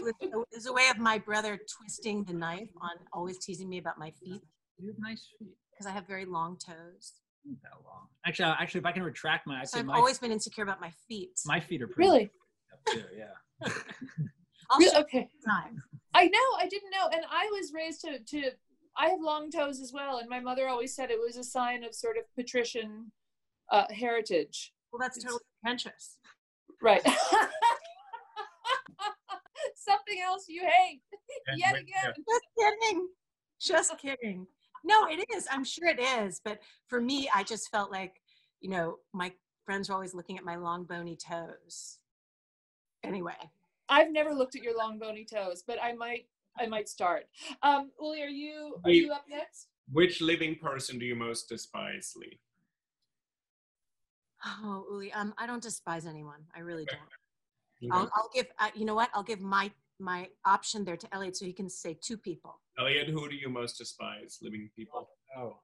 was, 0.01 0.13
it 0.19 0.31
was 0.53 0.65
a 0.65 0.73
way 0.73 0.89
of 0.89 0.97
my 0.97 1.17
brother 1.19 1.59
twisting 1.79 2.23
the 2.23 2.33
knife 2.33 2.69
on 2.81 2.91
always 3.13 3.37
teasing 3.37 3.69
me 3.69 3.77
about 3.77 3.99
my 3.99 4.09
feet 4.11 4.41
You 4.79 4.87
have 4.89 4.99
nice 4.99 5.27
feet. 5.37 5.55
because 5.71 5.85
I 5.85 5.91
have 5.91 6.07
very 6.07 6.25
long 6.25 6.57
toes. 6.57 7.13
Not 7.45 7.61
that 7.61 7.85
long. 7.85 8.07
Actually, 8.25 8.55
actually, 8.59 8.79
if 8.79 8.85
I 8.87 8.91
can 8.91 9.03
retract 9.03 9.45
my, 9.45 9.59
I'd 9.61 9.69
So 9.69 9.75
say 9.77 9.79
I've 9.81 9.85
my, 9.85 9.95
always 9.97 10.17
been 10.17 10.31
insecure 10.31 10.63
about 10.63 10.81
my 10.81 10.91
feet. 11.07 11.39
my 11.45 11.59
feet 11.59 11.81
are 11.83 11.87
pretty 11.87 12.09
Really? 12.09 12.31
up 12.73 12.79
too. 12.89 13.03
Yeah. 13.15 13.69
I'll 14.69 14.79
Re- 14.79 14.91
okay. 14.97 15.29
time. 15.45 15.81
I 16.13 16.25
know. 16.27 16.39
I 16.59 16.67
didn't 16.67 16.91
know, 16.91 17.07
and 17.13 17.25
I 17.29 17.49
was 17.51 17.71
raised 17.73 18.01
to 18.01 18.19
to. 18.19 18.51
I 18.97 19.07
have 19.09 19.19
long 19.21 19.51
toes 19.51 19.81
as 19.81 19.91
well, 19.93 20.17
and 20.19 20.29
my 20.29 20.39
mother 20.39 20.67
always 20.69 20.95
said 20.95 21.11
it 21.11 21.19
was 21.19 21.35
a 21.37 21.43
sign 21.43 21.83
of 21.83 21.93
sort 21.93 22.17
of 22.17 22.23
patrician 22.35 23.11
uh, 23.71 23.83
heritage. 23.91 24.71
Well, 24.91 24.99
that's 25.01 25.21
totally 25.21 25.41
pretentious. 25.61 26.17
Right. 26.81 27.01
Something 29.75 30.19
else 30.23 30.45
you 30.47 30.61
hate 30.61 31.01
And 31.47 31.59
yet 31.59 31.73
with- 31.73 31.81
again. 31.81 32.13
Just 32.15 32.45
kidding. 32.57 33.07
Just 33.59 33.97
kidding. 33.99 34.47
No, 34.83 35.05
it 35.07 35.25
is. 35.35 35.47
I'm 35.51 35.63
sure 35.63 35.87
it 35.87 35.99
is. 35.99 36.39
But 36.43 36.59
for 36.87 37.01
me, 37.01 37.29
I 37.33 37.43
just 37.43 37.69
felt 37.71 37.91
like, 37.91 38.21
you 38.61 38.69
know, 38.69 38.97
my 39.13 39.31
friends 39.65 39.89
were 39.89 39.95
always 39.95 40.13
looking 40.13 40.37
at 40.37 40.43
my 40.43 40.55
long 40.55 40.83
bony 40.85 41.15
toes. 41.17 41.97
Anyway, 43.03 43.35
I've 43.89 44.11
never 44.11 44.33
looked 44.33 44.55
at 44.55 44.63
your 44.63 44.77
long 44.77 44.99
bony 44.99 45.25
toes, 45.25 45.63
but 45.65 45.77
I 45.81 45.93
might 45.93 46.27
I 46.57 46.67
might 46.67 46.87
start. 46.89 47.25
Um, 47.63 47.91
Uli, 47.99 48.21
are 48.21 48.27
you 48.27 48.77
are 48.83 48.91
you 48.91 49.11
up 49.11 49.25
next? 49.29 49.67
Which 49.91 50.21
living 50.21 50.55
person 50.55 50.97
do 50.97 51.05
you 51.05 51.15
most 51.15 51.49
despise, 51.49 52.13
Lee? 52.15 52.39
oh, 54.45 54.85
Uli, 54.89 55.11
um, 55.13 55.33
I 55.37 55.47
don't 55.47 55.61
despise 55.61 56.05
anyone. 56.05 56.41
I 56.55 56.59
really 56.59 56.85
don't. 56.85 56.99
You 57.79 57.89
I'll, 57.91 58.09
I'll 58.15 58.29
give, 58.33 58.47
uh, 58.59 58.69
you 58.73 58.85
know 58.85 58.95
what? 58.95 59.09
I'll 59.13 59.23
give 59.23 59.41
my 59.41 59.71
my 59.99 60.27
option 60.45 60.83
there 60.83 60.97
to 60.97 61.07
Elliot 61.13 61.37
so 61.37 61.45
he 61.45 61.53
can 61.53 61.69
say 61.69 61.97
two 62.01 62.17
people. 62.17 62.59
Elliot, 62.79 63.07
who 63.07 63.29
do 63.29 63.35
you 63.35 63.47
most 63.49 63.77
despise, 63.77 64.39
living 64.41 64.69
people? 64.75 65.09
Oh, 65.37 65.57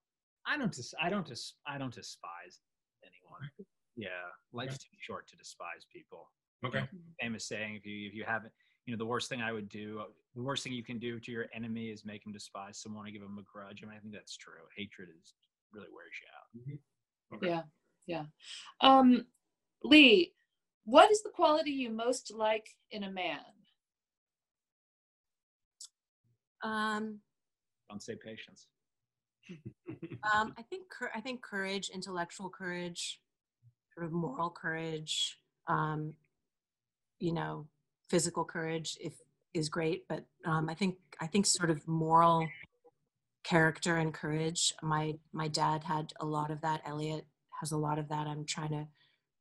I 0.46 0.58
don't. 0.58 0.72
Dis- 0.72 0.94
I 1.02 1.10
don't. 1.10 1.26
Dis- 1.26 1.56
I 1.68 1.78
don't 1.78 1.94
despise 1.94 2.60
anyone. 3.04 3.50
Yeah, 3.98 4.10
life's 4.54 4.78
too 4.78 4.96
short 5.00 5.28
to 5.30 5.36
despise 5.36 5.86
people. 5.94 6.30
Okay. 6.66 6.88
Famous 7.20 7.46
saying: 7.46 7.76
if 7.76 7.86
you 7.86 8.08
if 8.08 8.14
you 8.14 8.24
haven't, 8.26 8.52
you 8.86 8.94
know, 8.94 8.98
the 8.98 9.06
worst 9.06 9.30
thing 9.30 9.42
I 9.42 9.52
would 9.52 9.70
do, 9.70 10.02
the 10.36 10.44
worst 10.44 10.64
thing 10.64 10.74
you 10.74 10.84
can 10.84 11.00
do 11.00 11.20
to 11.20 11.32
your 11.32 11.48
enemy 11.54 11.90
is 11.90 12.06
make 12.06 12.26
him 12.26 12.32
despise 12.32 12.78
someone 12.78 13.08
or 13.08 13.12
give 13.12 13.22
him 13.22 13.38
a 13.40 13.44
grudge. 13.44 13.82
I 13.84 13.88
mean, 13.88 13.96
I 13.98 14.00
think 14.00 14.14
that's 14.14 14.38
true. 14.38 14.54
Hatred 14.76 15.10
is 15.10 15.34
really 15.74 15.88
wears 15.94 16.12
you 16.22 16.74
out. 16.74 17.38
Okay. 17.38 17.48
Yeah, 17.48 17.62
yeah. 18.06 18.26
Um, 18.82 19.26
Lee, 19.84 20.34
what 20.86 21.12
is 21.12 21.24
the 21.24 21.30
quality 21.30 21.72
you 21.72 21.90
most 21.90 22.34
like 22.36 22.68
in 22.92 23.04
a 23.04 23.12
man? 23.12 23.40
Um, 26.64 27.20
Don't 27.90 28.04
say 28.04 28.16
patience. 28.16 28.68
um, 30.34 30.54
I 30.58 30.62
think 30.70 30.90
cour- 30.90 31.12
I 31.16 31.22
think 31.22 31.42
courage, 31.42 31.90
intellectual 31.94 32.50
courage, 32.50 33.20
sort 33.94 34.06
of 34.06 34.12
moral 34.12 34.50
courage, 34.50 35.40
um, 35.68 36.14
you 37.22 37.34
know, 37.34 37.68
physical 38.10 38.44
courage 38.44 38.98
if 39.00 39.14
is 39.54 39.70
great, 39.70 40.08
but 40.08 40.26
um, 40.46 40.70
I 40.70 40.74
think 40.74 40.96
I 41.20 41.28
think 41.28 41.46
sort 41.46 41.70
of 41.70 41.88
moral 41.88 42.48
character 43.44 43.98
and 43.98 44.14
courage. 44.14 44.74
My 44.82 45.16
my 45.34 45.48
dad 45.48 45.84
had 45.84 46.14
a 46.20 46.26
lot 46.26 46.52
of 46.52 46.62
that. 46.62 46.82
Elliot 46.86 47.26
has 47.60 47.72
a 47.72 47.78
lot 47.78 48.00
of 48.00 48.10
that. 48.10 48.28
I'm 48.28 48.46
trying 48.46 48.70
to 48.70 48.88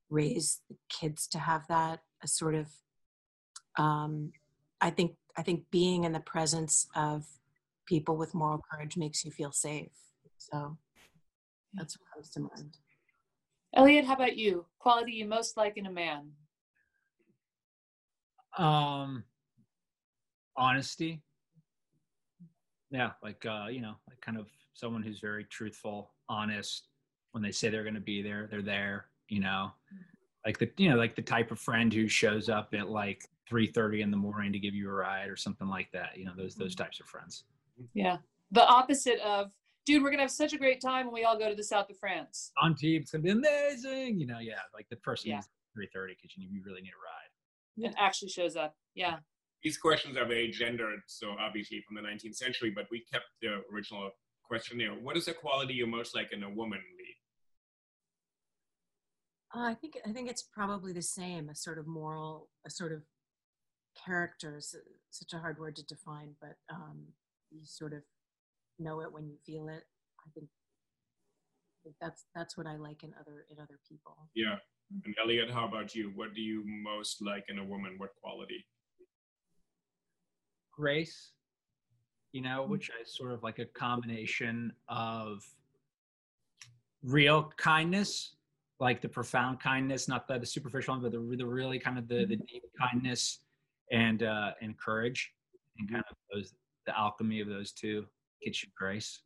raise 0.09 0.61
the 0.69 0.77
kids 0.89 1.27
to 1.29 1.39
have 1.39 1.67
that. 1.69 2.01
A 2.23 2.29
sort 2.29 2.55
of, 2.55 2.69
um, 3.79 4.33
I 4.81 4.91
think 4.91 5.17
I 5.37 5.43
think 5.43 5.65
being 5.71 6.05
in 6.05 6.13
the 6.13 6.21
presence 6.21 6.87
of 6.95 7.25
people 7.87 8.17
with 8.17 8.35
moral 8.35 8.63
courage 8.71 8.97
makes 8.97 9.25
you 9.25 9.31
feel 9.31 9.53
safe. 9.53 9.93
So 10.39 10.77
that's 11.75 11.97
what 11.99 12.11
comes 12.15 12.31
to 12.31 12.41
mind. 12.41 12.77
Elliot, 13.75 14.05
how 14.05 14.15
about 14.15 14.37
you? 14.37 14.67
Quality 14.81 15.13
you 15.13 15.27
most 15.27 15.57
like 15.57 15.77
in 15.77 15.87
a 15.87 15.91
man? 15.91 16.33
Um, 18.59 19.25
honesty. 20.57 21.23
Yeah, 22.91 23.11
like 23.23 23.45
uh, 23.47 23.67
you 23.71 23.81
know, 23.81 23.95
like 24.09 24.21
kind 24.21 24.37
of 24.39 24.49
someone 24.75 25.03
who's 25.03 25.21
very 25.21 25.45
truthful, 25.45 26.13
honest. 26.29 26.89
When 27.33 27.43
they 27.43 27.53
say 27.53 27.69
they're 27.69 27.85
going 27.85 27.95
to 27.95 28.01
be 28.01 28.23
there, 28.23 28.49
they're 28.51 28.63
there. 28.63 29.07
You 29.29 29.41
know, 29.41 29.71
like 30.45 30.59
the 30.59 30.69
you 30.77 30.91
know 30.91 30.97
like 30.97 31.15
the 31.15 31.23
type 31.23 31.53
of 31.53 31.61
friend 31.61 31.93
who 31.93 32.09
shows 32.09 32.49
up 32.49 32.75
at 32.75 32.89
like 32.89 33.29
three 33.49 33.69
thirty 33.69 34.03
in 34.03 34.11
the 34.11 34.17
morning 34.17 34.53
to 34.53 34.59
give 34.59 34.75
you 34.75 34.89
a 34.89 34.93
ride 34.93 35.29
or 35.29 35.37
something 35.37 35.69
like 35.69 35.91
that. 35.93 36.17
You 36.17 36.25
know, 36.25 36.33
those 36.37 36.57
those 36.57 36.75
types 36.75 36.99
of 36.99 37.07
friends. 37.07 37.45
Yeah. 37.95 38.17
The 38.53 38.67
opposite 38.67 39.21
of, 39.21 39.53
dude, 39.87 40.03
we're 40.03 40.11
gonna 40.11 40.23
have 40.23 40.31
such 40.33 40.53
a 40.53 40.59
great 40.59 40.81
time 40.81 41.07
when 41.07 41.15
we 41.15 41.23
all 41.25 41.39
go 41.39 41.49
to 41.49 41.55
the 41.55 41.63
south 41.63 41.89
of 41.89 41.97
France. 41.99 42.51
On 42.61 42.75
team, 42.75 43.03
it's 43.03 43.13
gonna 43.13 43.23
be 43.23 43.31
amazing. 43.31 44.19
You 44.19 44.27
know, 44.27 44.41
yeah, 44.41 44.59
like 44.75 44.89
the 44.89 44.97
person 44.97 45.31
Yeah. 45.31 45.37
who's 45.37 45.49
three 45.73 45.89
thirty 45.95 46.17
because 46.21 46.37
you, 46.37 46.49
you 46.51 46.61
really 46.67 46.83
need 46.83 46.89
a 46.91 46.99
ride. 46.99 47.30
And 47.77 47.95
actually 47.99 48.29
shows 48.29 48.57
up. 48.57 48.75
Yeah. 48.95 49.17
These 49.63 49.79
questions 49.79 50.17
are 50.17 50.27
very 50.27 50.51
gendered, 50.51 51.01
so 51.07 51.35
obviously 51.39 51.83
from 51.87 51.97
the 51.97 52.09
19th 52.09 52.37
century, 52.37 52.73
but 52.75 52.87
we 52.91 53.05
kept 53.13 53.27
the 53.43 53.63
original 53.73 54.11
questionnaire. 54.43 54.93
What 54.93 55.17
is 55.17 55.29
a 55.29 55.35
quality 55.35 55.75
you 55.75 55.87
most 55.87 56.15
like 56.15 56.33
in 56.33 56.43
a 56.43 56.51
woman, 56.51 56.81
Lee? 56.99 57.17
Uh, 59.55 59.67
I 59.71 59.75
think 59.75 59.99
I 60.07 60.13
think 60.13 60.31
it's 60.31 60.43
probably 60.43 60.93
the 60.93 61.03
same. 61.03 61.49
A 61.49 61.55
sort 61.55 61.79
of 61.79 61.87
moral, 61.87 62.49
a 62.67 62.71
sort 62.71 62.93
of 62.93 63.03
character 64.05 64.57
is 64.57 64.75
uh, 64.77 64.81
such 65.11 65.33
a 65.33 65.39
hard 65.39 65.59
word 65.59 65.77
to 65.77 65.85
define, 65.85 66.35
but 66.41 66.57
um, 66.73 67.07
you 67.51 67.61
sort 67.65 67.93
of 67.93 68.03
know 68.79 69.01
it 69.01 69.13
when 69.13 69.29
you 69.29 69.37
feel 69.45 69.69
it. 69.69 69.83
I 70.21 70.31
think, 70.35 70.47
I 70.47 71.79
think 71.83 71.97
that's 72.01 72.25
that's 72.35 72.57
what 72.57 72.67
I 72.67 72.77
like 72.77 73.03
in 73.03 73.13
other 73.21 73.45
in 73.51 73.59
other 73.59 73.79
people. 73.89 74.29
Yeah. 74.35 74.57
And 74.93 75.15
Elliot, 75.23 75.51
how 75.51 75.67
about 75.67 75.95
you? 75.95 76.11
What 76.15 76.35
do 76.35 76.41
you 76.41 76.65
most 76.67 77.23
like 77.23 77.45
in 77.49 77.59
a 77.59 77.65
woman? 77.65 77.95
What 77.97 78.11
quality? 78.21 78.65
grace, 80.81 81.33
you 82.33 82.41
know, 82.41 82.65
which 82.65 82.91
is 83.03 83.15
sort 83.15 83.33
of 83.33 83.43
like 83.43 83.59
a 83.59 83.67
combination 83.67 84.73
of 84.89 85.45
real 87.03 87.53
kindness, 87.57 88.37
like 88.79 89.03
the 89.03 89.09
profound 89.09 89.61
kindness, 89.61 90.09
not 90.09 90.27
the, 90.27 90.39
the 90.39 90.47
superficial 90.47 90.95
one, 90.95 91.03
but 91.03 91.13
the, 91.13 91.37
the 91.37 91.47
really 91.47 91.79
kind 91.79 91.99
of 91.99 92.09
the, 92.09 92.25
the 92.25 92.37
deep 92.37 92.63
kindness 92.81 93.41
and 93.93 94.23
uh, 94.23 94.53
and 94.63 94.79
courage, 94.79 95.33
and 95.79 95.91
kind 95.91 96.05
of 96.09 96.17
those 96.33 96.55
the 96.87 96.99
alchemy 96.99 97.41
of 97.41 97.49
those 97.49 97.73
two 97.73 98.07
gets 98.43 98.63
you 98.63 98.71
grace. 98.77 99.21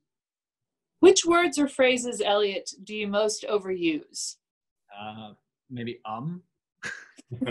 Which 1.00 1.24
words 1.24 1.56
or 1.58 1.68
phrases, 1.68 2.20
Elliot, 2.20 2.70
do 2.82 2.96
you 2.96 3.06
most 3.06 3.44
overuse? 3.48 4.36
Uh, 4.98 5.34
maybe 5.74 6.00
um. 6.06 6.42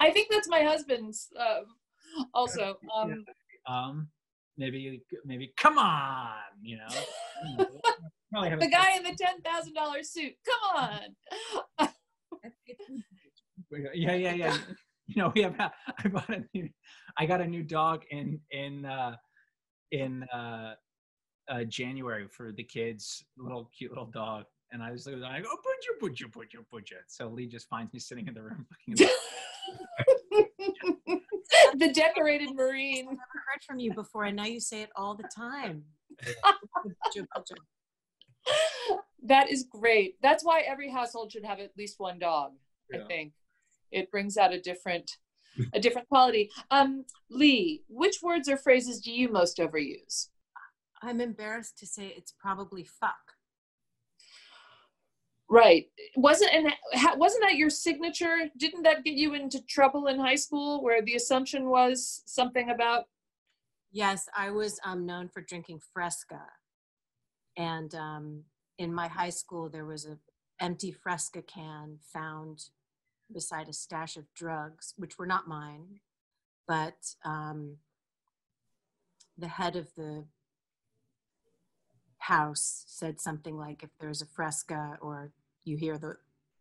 I 0.00 0.10
think 0.10 0.28
that's 0.30 0.48
my 0.48 0.62
husband's 0.62 1.28
uh, 1.38 1.60
also. 2.32 2.78
Um, 2.94 3.24
Um, 3.66 4.08
maybe 4.56 5.02
maybe 5.24 5.52
come 5.56 5.78
on, 5.78 6.34
you 6.62 6.76
know. 6.78 7.66
Probably 8.30 8.50
have 8.50 8.58
a- 8.60 8.64
the 8.64 8.70
guy 8.70 8.96
in 8.96 9.02
the 9.02 9.10
$10,000 9.10 10.04
suit. 10.04 10.34
Come 10.46 10.90
on. 11.80 11.88
yeah 13.94 14.14
yeah 14.14 14.32
yeah 14.34 14.56
you 15.06 15.16
know 15.20 15.32
we 15.34 15.42
have 15.42 15.54
i 15.58 16.08
bought 16.08 16.28
a 16.30 16.44
new 16.54 16.68
i 17.18 17.26
got 17.26 17.40
a 17.40 17.46
new 17.46 17.62
dog 17.62 18.02
in 18.10 18.38
in 18.52 18.84
uh 18.84 19.16
in 19.90 20.22
uh 20.32 20.74
uh 21.48 21.64
january 21.64 22.28
for 22.28 22.52
the 22.52 22.62
kids 22.62 23.24
little 23.36 23.70
cute 23.76 23.90
little 23.90 24.06
dog 24.06 24.44
and 24.72 24.82
i 24.82 24.90
was 24.90 25.06
like 25.06 25.16
i 25.22 25.40
go 25.40 25.48
put 25.48 25.84
you 25.84 25.94
put 26.00 26.20
you 26.20 26.28
put 26.28 26.52
you 26.52 26.64
put 26.70 26.90
you 26.90 26.96
so 27.06 27.28
lee 27.28 27.46
just 27.46 27.68
finds 27.68 27.92
me 27.92 27.98
sitting 27.98 28.26
in 28.26 28.34
the 28.34 28.42
room 28.42 28.66
looking 28.88 29.08
the 31.76 31.92
decorated 31.92 32.54
Marine. 32.54 33.06
I've 33.06 33.16
never 33.16 33.18
heard 33.18 33.62
from 33.66 33.78
you 33.78 33.94
before, 33.94 34.24
and 34.24 34.36
now 34.36 34.44
you 34.44 34.60
say 34.60 34.82
it 34.82 34.90
all 34.96 35.14
the 35.14 35.28
time. 35.34 35.84
That 39.26 39.50
is 39.50 39.64
great. 39.70 40.16
That's 40.20 40.44
why 40.44 40.60
every 40.60 40.90
household 40.90 41.32
should 41.32 41.46
have 41.46 41.58
at 41.58 41.70
least 41.78 41.94
one 41.98 42.18
dog. 42.18 42.52
I 42.92 42.98
think 42.98 43.32
it 43.90 44.10
brings 44.10 44.36
out 44.36 44.52
a 44.52 44.60
different, 44.60 45.10
a 45.72 45.80
different 45.80 46.08
quality. 46.08 46.50
Um, 46.70 47.06
Lee, 47.30 47.84
which 47.88 48.16
words 48.22 48.50
or 48.50 48.58
phrases 48.58 49.00
do 49.00 49.10
you 49.10 49.30
most 49.30 49.56
overuse? 49.56 50.28
I'm 51.00 51.22
embarrassed 51.22 51.78
to 51.78 51.86
say 51.86 52.12
it's 52.14 52.34
probably 52.38 52.84
fuck. 52.84 53.33
Right. 55.54 55.86
Wasn't 56.16 56.52
and 56.52 56.74
wasn't 57.16 57.44
that 57.44 57.54
your 57.54 57.70
signature? 57.70 58.50
Didn't 58.56 58.82
that 58.82 59.04
get 59.04 59.14
you 59.14 59.34
into 59.34 59.62
trouble 59.66 60.08
in 60.08 60.18
high 60.18 60.34
school, 60.34 60.82
where 60.82 61.00
the 61.00 61.14
assumption 61.14 61.68
was 61.68 62.24
something 62.26 62.70
about? 62.70 63.04
Yes, 63.92 64.26
I 64.36 64.50
was 64.50 64.80
um, 64.84 65.06
known 65.06 65.28
for 65.28 65.42
drinking 65.42 65.78
Fresca, 65.92 66.40
and 67.56 67.94
um, 67.94 68.42
in 68.78 68.92
my 68.92 69.06
high 69.06 69.30
school 69.30 69.68
there 69.68 69.84
was 69.84 70.06
a 70.06 70.18
empty 70.58 70.90
Fresca 70.90 71.40
can 71.42 71.98
found 72.12 72.64
beside 73.32 73.68
a 73.68 73.72
stash 73.72 74.16
of 74.16 74.24
drugs, 74.34 74.92
which 74.96 75.18
were 75.18 75.26
not 75.26 75.46
mine, 75.46 76.00
but 76.66 77.14
um, 77.24 77.76
the 79.38 79.46
head 79.46 79.76
of 79.76 79.94
the 79.94 80.24
house 82.18 82.82
said 82.88 83.20
something 83.20 83.56
like, 83.56 83.84
"If 83.84 83.90
there's 84.00 84.20
a 84.20 84.26
Fresca 84.26 84.98
or 85.00 85.30
you 85.64 85.76
hear 85.76 85.98
the 85.98 86.16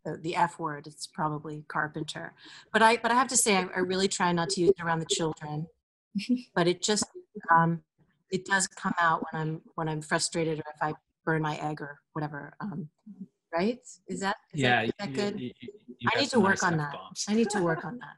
the, 0.05 0.17
the 0.17 0.35
F 0.35 0.59
word, 0.59 0.87
it's 0.87 1.07
probably 1.07 1.63
Carpenter." 1.67 2.33
But 2.71 2.81
I 2.81 2.97
but 2.97 3.11
I 3.11 3.15
have 3.15 3.27
to 3.29 3.37
say, 3.37 3.55
I, 3.57 3.67
I 3.75 3.79
really 3.79 4.07
try 4.07 4.31
not 4.31 4.49
to 4.51 4.61
use 4.61 4.71
it 4.77 4.83
around 4.83 4.99
the 4.99 5.05
children 5.05 5.67
but 6.55 6.67
it 6.67 6.81
just 6.81 7.05
um, 7.49 7.81
it 8.31 8.45
does 8.45 8.67
come 8.67 8.93
out 8.99 9.23
when 9.31 9.41
I'm 9.41 9.61
when 9.75 9.89
I'm 9.89 10.01
frustrated 10.01 10.59
or 10.59 10.63
if 10.75 10.81
I 10.81 10.93
burn 11.25 11.41
my 11.41 11.55
egg 11.57 11.81
or 11.81 11.99
whatever. 12.13 12.53
Um, 12.59 12.89
right? 13.53 13.79
Is 14.07 14.19
that 14.19 14.35
is 14.53 14.61
yeah 14.61 14.81
that, 14.81 14.85
is 14.85 14.93
that 14.99 15.13
good? 15.13 15.39
you- 15.39 15.51
you- 15.59 15.69
you 15.99 16.09
I 16.13 16.19
need 16.19 16.29
to 16.31 16.39
work 16.39 16.61
nice 16.61 16.63
on 16.63 16.77
that. 16.77 16.93
F-bombs. 16.93 17.25
I 17.29 17.33
need 17.33 17.49
to 17.51 17.61
work 17.61 17.85
on 17.85 17.97
that. 17.99 18.15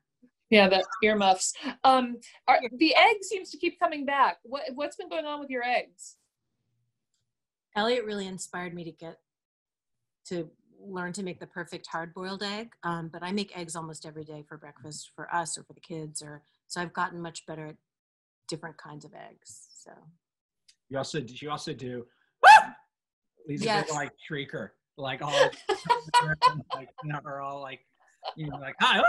Yeah, 0.51 0.69
the 0.69 0.85
earmuffs. 1.03 1.53
Um, 1.83 2.17
are, 2.47 2.59
the 2.77 2.95
egg 2.95 3.17
seems 3.23 3.49
to 3.49 3.57
keep 3.57 3.79
coming 3.79 4.05
back. 4.05 4.37
What 4.43 4.61
what's 4.75 4.95
been 4.95 5.09
going 5.09 5.25
on 5.25 5.39
with 5.39 5.49
your 5.49 5.63
eggs? 5.63 6.17
Elliot 7.75 8.05
really 8.05 8.27
inspired 8.27 8.73
me 8.73 8.83
to 8.83 8.91
get 8.91 9.17
to 10.27 10.49
learn 10.87 11.13
to 11.13 11.23
make 11.23 11.39
the 11.39 11.47
perfect 11.47 11.87
hard-boiled 11.87 12.43
egg. 12.43 12.71
Um, 12.83 13.09
but 13.11 13.23
I 13.23 13.31
make 13.31 13.57
eggs 13.57 13.75
almost 13.75 14.05
every 14.05 14.23
day 14.23 14.43
for 14.47 14.57
breakfast 14.57 15.11
for 15.15 15.33
us 15.33 15.57
or 15.57 15.63
for 15.63 15.73
the 15.73 15.79
kids, 15.79 16.21
or 16.21 16.41
so 16.67 16.81
I've 16.81 16.93
gotten 16.93 17.21
much 17.21 17.45
better 17.45 17.67
at 17.67 17.75
different 18.47 18.77
kinds 18.77 19.05
of 19.05 19.13
eggs. 19.13 19.67
So 19.83 19.91
You 20.89 20.97
also 20.97 21.19
you 21.19 21.49
also 21.49 21.73
do 21.73 22.05
woo! 22.43 22.71
These 23.47 23.61
are 23.63 23.65
Yes. 23.65 23.91
like 23.91 24.11
shrieker, 24.29 24.69
like 24.97 25.21
all 25.21 25.31
like 25.31 26.89
you 27.03 27.11
know, 27.11 27.19
are 27.25 27.41
all 27.41 27.61
like 27.61 27.81
you 28.35 28.47
know 28.49 28.57
like 28.57 28.75
hi, 28.79 28.99
ah! 28.99 29.05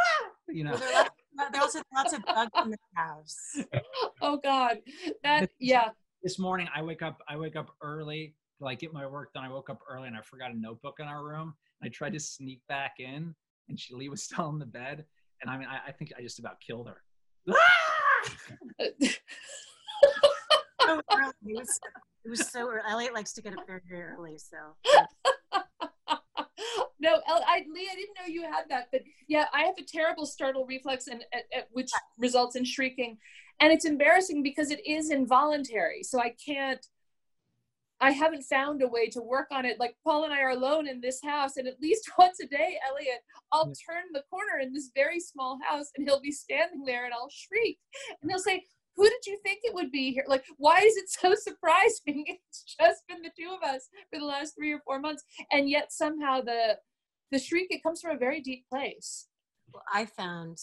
you 0.48 0.64
know. 0.64 0.72
Well, 0.72 0.80
there 0.80 0.98
are 0.98 1.50
there 1.52 1.60
are 1.60 1.64
also 1.64 1.82
lots 1.94 2.12
of 2.12 2.24
bugs 2.24 2.50
in 2.64 2.70
the 2.70 2.78
house. 2.94 3.58
Oh 4.22 4.38
God, 4.38 4.78
that 5.22 5.50
yeah. 5.58 5.90
This 6.22 6.38
morning 6.38 6.68
I 6.74 6.82
wake 6.82 7.02
up 7.02 7.22
I 7.28 7.36
wake 7.36 7.56
up 7.56 7.68
early 7.82 8.34
to 8.58 8.64
like 8.64 8.78
get 8.78 8.92
my 8.92 9.06
work 9.06 9.32
done. 9.34 9.44
I 9.44 9.50
woke 9.50 9.68
up 9.70 9.80
early 9.88 10.08
and 10.08 10.16
I 10.16 10.22
forgot 10.22 10.50
a 10.50 10.58
notebook 10.58 10.96
in 10.98 11.06
our 11.06 11.22
room. 11.22 11.54
I 11.82 11.88
tried 11.88 12.12
to 12.14 12.20
sneak 12.20 12.60
back 12.68 12.94
in 12.98 13.34
and 13.68 13.78
she 13.78 13.94
Lee 13.94 14.08
was 14.08 14.22
still 14.28 14.48
in 14.50 14.58
the 14.58 14.66
bed. 14.66 15.04
And 15.42 15.50
I 15.50 15.58
mean 15.58 15.68
I, 15.68 15.88
I 15.88 15.92
think 15.92 16.12
I 16.18 16.22
just 16.22 16.38
about 16.38 16.60
killed 16.60 16.88
her. 16.88 17.02
Ah! 17.50 17.54
so 20.82 21.00
early. 21.12 21.32
It 21.46 21.56
was, 21.58 21.80
it 22.24 22.30
was 22.30 22.48
so 22.50 22.68
early. 22.68 22.80
Elliot 22.88 23.14
likes 23.14 23.32
to 23.34 23.42
get 23.42 23.52
up 23.58 23.66
very, 23.66 23.80
very 23.88 24.02
early. 24.02 24.38
So 24.38 24.56
no, 27.00 27.20
El- 27.28 27.44
I, 27.46 27.64
Lee, 27.72 27.88
I 27.90 27.94
didn't 27.94 28.16
know 28.18 28.26
you 28.26 28.42
had 28.42 28.64
that, 28.70 28.88
but 28.90 29.02
yeah, 29.28 29.46
I 29.52 29.62
have 29.62 29.74
a 29.78 29.84
terrible 29.84 30.26
startle 30.26 30.66
reflex, 30.66 31.06
and 31.08 31.24
at, 31.32 31.42
at, 31.56 31.68
which 31.70 31.90
results 32.18 32.56
in 32.56 32.64
shrieking. 32.64 33.18
and 33.60 33.72
it's 33.72 33.84
embarrassing 33.84 34.42
because 34.42 34.70
it 34.70 34.86
is 34.86 35.10
involuntary 35.10 36.02
so 36.02 36.20
i 36.20 36.34
can't 36.44 36.86
i 38.00 38.10
haven't 38.10 38.42
found 38.42 38.82
a 38.82 38.88
way 38.88 39.08
to 39.08 39.20
work 39.20 39.48
on 39.50 39.64
it. 39.64 39.80
Like 39.80 39.96
paul 40.04 40.24
and 40.24 40.32
i 40.32 40.40
are 40.40 40.50
alone 40.50 40.86
in 40.86 41.00
this 41.00 41.20
house 41.22 41.56
and 41.56 41.66
at 41.66 41.80
least 41.80 42.10
once 42.18 42.40
a 42.40 42.46
day 42.46 42.78
elliot 42.88 43.20
i'll 43.52 43.72
turn 43.88 44.04
the 44.12 44.24
corner 44.30 44.60
in 44.62 44.72
this 44.72 44.90
very 44.94 45.20
small 45.20 45.58
house 45.68 45.90
and 45.96 46.06
he'll 46.06 46.20
be 46.20 46.32
standing 46.32 46.84
there 46.84 47.04
and 47.04 47.14
i'll 47.14 47.30
shriek. 47.30 47.78
And 48.22 48.30
he'll 48.30 48.40
say 48.40 48.64
who 48.96 49.04
did 49.04 49.26
you 49.26 49.38
think 49.42 49.60
it 49.62 49.74
would 49.74 49.92
be 49.92 50.10
here? 50.12 50.24
Like 50.26 50.44
why 50.56 50.78
is 50.80 50.96
it 50.96 51.10
so 51.20 51.34
surprising? 51.34 52.24
It's 52.48 52.76
just 52.78 53.06
been 53.08 53.22
the 53.22 53.30
two 53.38 53.54
of 53.54 53.62
us 53.62 53.88
for 54.12 54.18
the 54.18 54.24
last 54.24 54.54
three 54.56 54.72
or 54.72 54.80
four 54.84 54.98
months 55.00 55.22
and 55.52 55.68
yet 55.68 55.92
somehow 55.92 56.40
the 56.40 56.78
the 57.32 57.38
shriek 57.38 57.66
it 57.70 57.82
comes 57.82 58.00
from 58.00 58.16
a 58.16 58.18
very 58.18 58.40
deep 58.40 58.66
place. 58.68 59.28
Well 59.72 59.82
i 59.92 60.04
found 60.06 60.58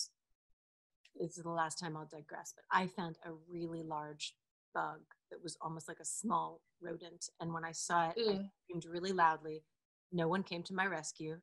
this 1.19 1.37
is 1.37 1.43
the 1.43 1.49
last 1.49 1.79
time 1.79 1.95
I'll 1.95 2.09
digress, 2.11 2.53
but 2.55 2.65
I 2.71 2.87
found 2.87 3.17
a 3.25 3.31
really 3.47 3.83
large 3.83 4.35
bug 4.73 4.99
that 5.31 5.41
was 5.43 5.57
almost 5.61 5.87
like 5.87 5.99
a 5.99 6.05
small 6.05 6.61
rodent. 6.81 7.29
And 7.39 7.53
when 7.53 7.65
I 7.65 7.71
saw 7.71 8.09
it, 8.09 8.15
I 8.17 8.49
screamed 8.63 8.85
really 8.85 9.11
loudly. 9.11 9.63
No 10.11 10.27
one 10.27 10.43
came 10.43 10.63
to 10.63 10.73
my 10.73 10.85
rescue. 10.85 11.37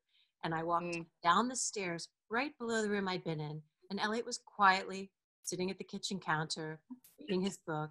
And 0.44 0.54
I 0.54 0.62
walked 0.62 0.86
mm. 0.86 1.06
down 1.22 1.48
the 1.48 1.56
stairs 1.56 2.08
right 2.30 2.52
below 2.58 2.82
the 2.82 2.88
room 2.88 3.08
I'd 3.08 3.24
been 3.24 3.40
in. 3.40 3.60
And 3.90 4.00
Elliot 4.00 4.24
was 4.24 4.40
quietly 4.44 5.10
sitting 5.42 5.70
at 5.70 5.78
the 5.78 5.84
kitchen 5.84 6.18
counter, 6.18 6.80
reading 7.18 7.42
his 7.42 7.58
book, 7.66 7.90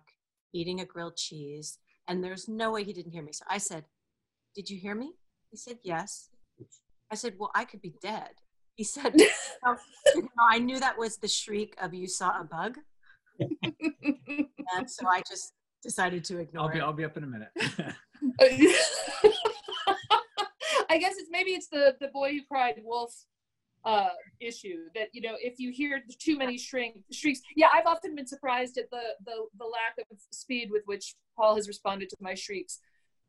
eating 0.54 0.80
a 0.80 0.86
grilled 0.86 1.18
cheese. 1.18 1.78
And 2.08 2.24
there's 2.24 2.48
no 2.48 2.72
way 2.72 2.84
he 2.84 2.94
didn't 2.94 3.12
hear 3.12 3.22
me. 3.22 3.34
So 3.34 3.46
I 3.50 3.58
said, 3.58 3.84
Did 4.56 4.70
you 4.70 4.80
hear 4.80 4.96
me? 4.96 5.12
He 5.52 5.58
said, 5.58 5.78
Yes. 5.84 6.30
I 7.12 7.16
said, 7.16 7.36
Well, 7.38 7.52
I 7.54 7.66
could 7.66 7.82
be 7.82 7.94
dead. 8.02 8.32
He 8.76 8.84
said, 8.84 9.14
oh, 9.66 9.76
you 10.16 10.22
know, 10.22 10.30
I 10.50 10.60
knew 10.60 10.80
that 10.80 10.98
was 10.98 11.18
the 11.18 11.28
shriek 11.28 11.76
of 11.82 11.94
you 11.94 12.08
saw 12.08 12.40
a 12.40 12.46
bug. 12.46 12.78
and 13.40 14.90
so 14.90 15.08
I 15.08 15.22
just 15.30 15.54
decided 15.82 16.24
to 16.26 16.40
ignore 16.40 16.64
I'll 16.66 16.72
be, 16.72 16.80
it. 16.80 16.82
I'll 16.82 16.94
be 16.94 17.06
up 17.06 17.18
in 17.18 17.24
a 17.24 17.28
minute. 17.28 17.50
I 20.90 20.98
guess 20.98 21.14
it's 21.18 21.30
maybe 21.32 21.52
it's 21.52 21.68
the 21.68 21.96
the 22.00 22.08
boy 22.08 22.32
who 22.32 22.42
cried 22.50 22.82
wolf 22.84 23.14
uh, 23.86 24.10
issue 24.40 24.90
that 24.96 25.08
you 25.14 25.22
know 25.22 25.36
if 25.40 25.60
you 25.60 25.72
hear 25.72 26.02
too 26.20 26.38
many 26.38 26.58
shrink, 26.58 26.98
shrieks. 27.12 27.42
Yeah, 27.56 27.68
I've 27.74 27.86
often 27.86 28.16
been 28.16 28.28
surprised 28.28 28.78
at 28.78 28.90
the, 28.92 29.02
the 29.26 29.46
the 29.58 29.66
lack 29.66 29.98
of 30.12 30.18
speed 30.32 30.70
with 30.72 30.84
which 30.86 31.16
Paul 31.38 31.56
has 31.56 31.68
responded 31.68 32.10
to 32.10 32.18
my 32.20 32.34
shrieks, 32.34 32.80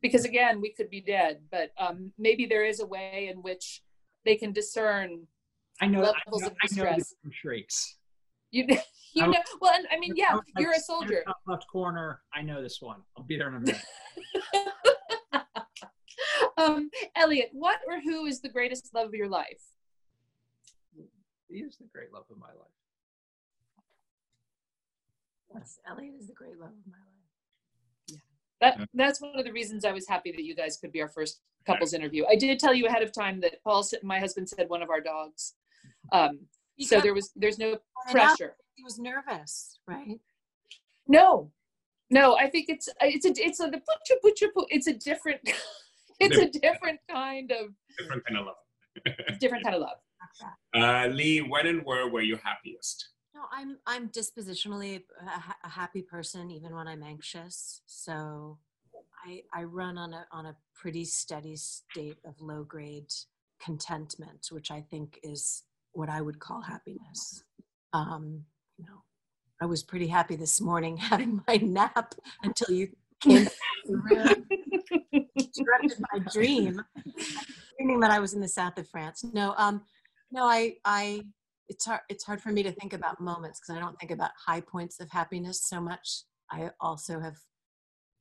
because 0.01 0.25
again 0.25 0.59
we 0.61 0.73
could 0.73 0.89
be 0.89 1.01
dead, 1.01 1.41
but 1.51 1.71
um, 1.77 2.11
maybe 2.17 2.45
there 2.45 2.65
is 2.65 2.79
a 2.79 2.85
way 2.85 3.29
in 3.31 3.41
which 3.41 3.81
they 4.25 4.35
can 4.35 4.51
discern 4.51 5.27
I 5.79 5.87
know. 5.87 6.01
Levels 6.01 6.15
I 6.43 6.45
know, 6.45 6.47
of 6.47 6.53
distress. 6.61 7.13
I 7.23 7.27
know 7.27 7.31
shrieks. 7.31 7.97
You, 8.51 8.67
you 9.13 9.27
know. 9.27 9.33
Well, 9.59 9.73
and 9.73 9.87
I 9.91 9.99
mean, 9.99 10.13
yeah, 10.15 10.37
you're 10.57 10.73
a 10.73 10.79
soldier. 10.79 11.23
Left 11.47 11.65
corner. 11.67 12.21
I 12.33 12.41
know 12.41 12.61
this 12.61 12.81
one. 12.81 13.01
I'll 13.17 13.23
be 13.23 13.37
there 13.37 13.47
in 13.47 13.55
a 13.55 13.59
minute. 13.59 13.81
um, 16.57 16.89
Elliot, 17.15 17.49
what 17.53 17.79
or 17.87 17.99
who 18.01 18.25
is 18.25 18.41
the 18.41 18.49
greatest 18.49 18.93
love 18.93 19.07
of 19.07 19.13
your 19.13 19.29
life? 19.29 19.61
He 21.49 21.57
is 21.57 21.77
the 21.77 21.87
great 21.91 22.13
love 22.13 22.25
of 22.31 22.37
my 22.37 22.47
life. 22.47 22.55
Yes, 25.53 25.79
Elliot 25.89 26.13
is 26.17 26.27
the 26.27 26.33
great 26.33 26.57
love 26.57 26.69
of 26.69 26.91
my 26.91 26.97
life. 26.97 27.07
Yeah. 28.07 28.17
That 28.61 28.89
that's 28.93 29.19
one 29.19 29.37
of 29.37 29.43
the 29.43 29.51
reasons 29.51 29.83
I 29.83 29.91
was 29.91 30.07
happy 30.07 30.31
that 30.31 30.45
you 30.45 30.55
guys 30.55 30.77
could 30.77 30.93
be 30.93 31.01
our 31.01 31.09
first 31.09 31.41
couples 31.65 31.93
interview. 31.93 32.23
I 32.31 32.37
did 32.37 32.57
tell 32.57 32.73
you 32.73 32.87
ahead 32.87 33.03
of 33.03 33.11
time 33.11 33.41
that 33.41 33.61
Paul, 33.63 33.85
my 34.01 34.19
husband, 34.19 34.47
said 34.47 34.69
one 34.69 34.81
of 34.81 34.89
our 34.89 35.01
dogs. 35.01 35.55
Um, 36.13 36.39
so 36.79 36.99
there 37.01 37.13
was 37.13 37.31
there's 37.35 37.59
no 37.59 37.77
pressure. 38.09 38.55
He 38.75 38.83
was 38.83 38.99
nervous, 38.99 39.79
right? 39.87 40.19
No, 41.07 41.51
no. 42.09 42.35
I 42.37 42.49
think 42.49 42.69
it's 42.69 42.89
it's 43.01 43.25
a 43.25 43.33
it's 43.45 43.59
a 43.59 43.69
the 43.69 43.77
butcha 43.77 44.15
butcha 44.23 44.47
it's 44.69 44.87
a 44.87 44.93
different 44.93 45.41
it's 46.19 46.37
a 46.37 46.49
different 46.59 46.99
kind 47.09 47.51
of 47.51 47.67
different 47.97 48.25
kind 48.25 48.39
of 48.39 48.45
love. 48.45 48.55
different 49.39 49.63
kind 49.63 49.75
of 49.75 49.81
love. 49.81 49.97
Uh, 50.75 51.07
Lee, 51.07 51.39
when 51.39 51.67
and 51.67 51.81
where 51.83 52.07
were 52.09 52.21
you 52.21 52.37
happiest? 52.43 53.09
No, 53.33 53.41
I'm 53.51 53.77
I'm 53.87 54.09
dispositionally 54.09 55.03
a, 55.21 55.67
a 55.67 55.69
happy 55.69 56.01
person 56.01 56.51
even 56.51 56.75
when 56.75 56.87
I'm 56.87 57.03
anxious. 57.03 57.81
So 57.85 58.59
I, 59.25 59.41
I 59.53 59.63
run 59.63 59.97
on 59.97 60.13
a 60.13 60.25
on 60.31 60.47
a 60.47 60.55
pretty 60.75 61.05
steady 61.05 61.55
state 61.55 62.17
of 62.25 62.39
low 62.39 62.63
grade 62.63 63.11
contentment, 63.63 64.47
which 64.51 64.71
I 64.71 64.81
think 64.81 65.19
is 65.23 65.63
what 65.93 66.09
I 66.09 66.21
would 66.21 66.39
call 66.39 66.61
happiness. 66.61 67.43
Um, 67.93 68.45
you 68.77 68.85
know, 68.85 69.03
I 69.61 69.65
was 69.65 69.83
pretty 69.83 70.07
happy 70.07 70.35
this 70.35 70.59
morning 70.61 70.97
having 71.11 71.41
my 71.47 71.57
nap 71.57 72.15
until 72.43 72.73
you 72.75 72.89
came 73.19 73.47
interrupted 75.11 75.99
my 76.11 76.19
dream, 76.31 76.81
dreaming 77.77 77.99
that 77.99 78.11
I 78.11 78.19
was 78.19 78.33
in 78.33 78.41
the 78.41 78.47
south 78.47 78.77
of 78.77 78.87
France. 78.87 79.23
No, 79.33 79.53
um, 79.57 79.81
no, 80.31 80.45
I, 80.45 80.75
I, 80.85 81.23
it's 81.67 81.85
hard. 81.85 82.01
It's 82.09 82.23
hard 82.23 82.41
for 82.41 82.51
me 82.51 82.63
to 82.63 82.71
think 82.71 82.93
about 82.93 83.19
moments 83.19 83.59
because 83.59 83.75
I 83.75 83.79
don't 83.79 83.99
think 83.99 84.11
about 84.11 84.31
high 84.45 84.61
points 84.61 84.99
of 84.99 85.09
happiness 85.09 85.61
so 85.61 85.81
much. 85.81 86.23
I 86.51 86.71
also 86.79 87.19
have 87.19 87.37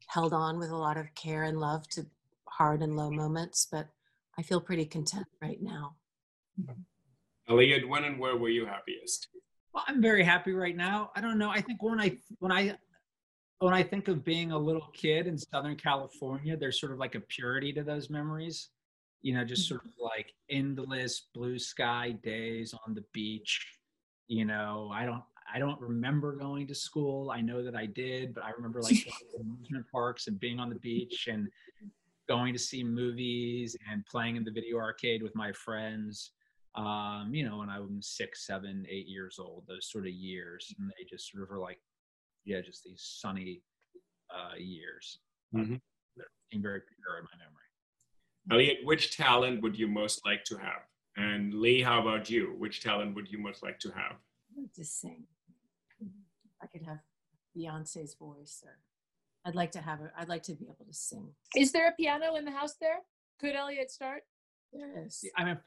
held 0.06 0.32
on 0.32 0.58
with 0.58 0.70
a 0.70 0.76
lot 0.76 0.96
of 0.96 1.14
care 1.14 1.44
and 1.44 1.58
love 1.58 1.88
to 1.90 2.06
hard 2.48 2.82
and 2.82 2.96
low 2.96 3.10
moments, 3.10 3.66
but 3.70 3.88
I 4.38 4.42
feel 4.42 4.60
pretty 4.60 4.84
content 4.84 5.26
right 5.40 5.60
now. 5.60 5.96
Elliot, 7.50 7.88
when 7.88 8.04
and 8.04 8.18
where 8.18 8.36
were 8.36 8.48
you 8.48 8.64
happiest? 8.64 9.28
Well, 9.74 9.84
I'm 9.86 10.00
very 10.00 10.22
happy 10.22 10.52
right 10.52 10.76
now. 10.76 11.10
I 11.16 11.20
don't 11.20 11.38
know. 11.38 11.50
I 11.50 11.60
think 11.60 11.82
when 11.82 12.00
I 12.00 12.16
when 12.38 12.52
I 12.52 12.76
when 13.58 13.74
I 13.74 13.82
think 13.82 14.08
of 14.08 14.24
being 14.24 14.52
a 14.52 14.58
little 14.58 14.88
kid 14.94 15.26
in 15.26 15.36
Southern 15.36 15.76
California, 15.76 16.56
there's 16.56 16.80
sort 16.80 16.92
of 16.92 16.98
like 16.98 17.14
a 17.16 17.20
purity 17.20 17.72
to 17.72 17.82
those 17.82 18.08
memories. 18.08 18.68
You 19.22 19.34
know, 19.34 19.44
just 19.44 19.68
sort 19.68 19.84
of 19.84 19.90
like 20.00 20.32
endless 20.48 21.26
blue 21.34 21.58
sky 21.58 22.16
days 22.22 22.74
on 22.86 22.94
the 22.94 23.04
beach. 23.12 23.66
You 24.28 24.44
know, 24.44 24.90
I 24.94 25.04
don't 25.04 25.22
I 25.52 25.58
don't 25.58 25.80
remember 25.80 26.36
going 26.36 26.68
to 26.68 26.74
school. 26.74 27.30
I 27.30 27.40
know 27.40 27.62
that 27.64 27.74
I 27.74 27.86
did, 27.86 28.32
but 28.32 28.44
I 28.44 28.50
remember 28.50 28.80
like 28.80 28.96
amusement 29.38 29.86
parks 29.90 30.28
and 30.28 30.38
being 30.38 30.60
on 30.60 30.68
the 30.68 30.76
beach 30.76 31.28
and 31.30 31.48
going 32.28 32.52
to 32.52 32.58
see 32.58 32.84
movies 32.84 33.76
and 33.90 34.06
playing 34.06 34.36
in 34.36 34.44
the 34.44 34.52
video 34.52 34.76
arcade 34.76 35.22
with 35.22 35.34
my 35.34 35.52
friends. 35.52 36.30
Um, 36.76 37.30
you 37.32 37.48
know, 37.48 37.58
when 37.58 37.68
I 37.68 37.80
was 37.80 38.06
six, 38.06 38.46
seven, 38.46 38.86
eight 38.88 39.08
years 39.08 39.38
old, 39.40 39.64
those 39.66 39.90
sort 39.90 40.06
of 40.06 40.12
years, 40.12 40.72
and 40.78 40.88
they 40.88 41.04
just 41.08 41.30
sort 41.30 41.42
of 41.42 41.50
were 41.50 41.58
like, 41.58 41.80
yeah, 42.44 42.60
just 42.60 42.84
these 42.84 43.02
sunny 43.20 43.62
uh, 44.30 44.56
years. 44.56 45.18
Mm-hmm. 45.54 45.76
That 46.16 46.26
very 46.52 46.80
pure 46.80 47.18
in 47.18 47.24
my 47.24 47.36
memory. 47.38 47.60
Elliot, 48.50 48.78
which 48.84 49.16
talent 49.16 49.62
would 49.62 49.78
you 49.78 49.88
most 49.88 50.24
like 50.24 50.44
to 50.44 50.56
have? 50.56 50.82
And 51.16 51.54
Lee, 51.54 51.82
how 51.82 52.00
about 52.00 52.30
you? 52.30 52.54
Which 52.58 52.82
talent 52.82 53.14
would 53.14 53.30
you 53.30 53.38
most 53.38 53.62
like 53.62 53.78
to 53.80 53.90
have? 53.90 54.16
to 54.74 54.84
sing. 54.84 55.24
I 56.62 56.66
could 56.66 56.82
have 56.82 56.98
Beyonce's 57.56 58.14
voice, 58.14 58.62
or 58.64 58.78
I'd 59.44 59.54
like 59.54 59.72
to 59.72 59.80
have. 59.80 60.00
A, 60.00 60.12
I'd 60.16 60.28
like 60.28 60.42
to 60.44 60.54
be 60.54 60.66
able 60.66 60.84
to 60.86 60.94
sing. 60.94 61.28
Is 61.56 61.72
there 61.72 61.88
a 61.88 61.92
piano 61.92 62.36
in 62.36 62.44
the 62.44 62.50
house 62.50 62.74
there? 62.80 62.98
Could 63.40 63.54
Elliot 63.54 63.90
start? 63.90 64.22
There 64.72 65.04
is. 65.04 65.24
I 65.36 65.44
mean, 65.44 65.58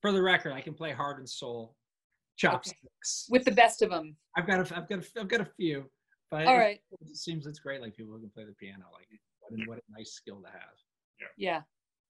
for, 0.00 0.08
for 0.08 0.12
the 0.12 0.22
record, 0.22 0.52
I 0.52 0.60
can 0.60 0.74
play 0.74 0.92
heart 0.92 1.18
and 1.18 1.28
soul 1.28 1.76
chopsticks 2.36 3.26
okay. 3.28 3.32
with 3.32 3.44
the 3.44 3.52
best 3.52 3.82
of 3.82 3.90
them. 3.90 4.16
I've 4.36 4.46
got 4.46 4.58
a, 4.58 4.76
I've 4.76 4.88
got 4.88 5.00
a, 5.00 5.20
I've 5.20 5.28
got 5.28 5.40
a 5.40 5.48
few, 5.56 5.84
but 6.30 6.46
all 6.46 6.58
right. 6.58 6.80
It, 6.92 7.08
it 7.10 7.16
seems 7.16 7.46
it's 7.46 7.58
great. 7.58 7.80
Like 7.80 7.96
people 7.96 8.12
who 8.12 8.20
can 8.20 8.30
play 8.30 8.44
the 8.44 8.52
piano, 8.52 8.86
like 8.92 9.06
what, 9.40 9.68
what 9.68 9.78
a 9.78 9.98
nice 9.98 10.12
skill 10.12 10.40
to 10.42 10.48
have. 10.48 10.74
Yeah. 11.20 11.26
Yeah 11.36 11.60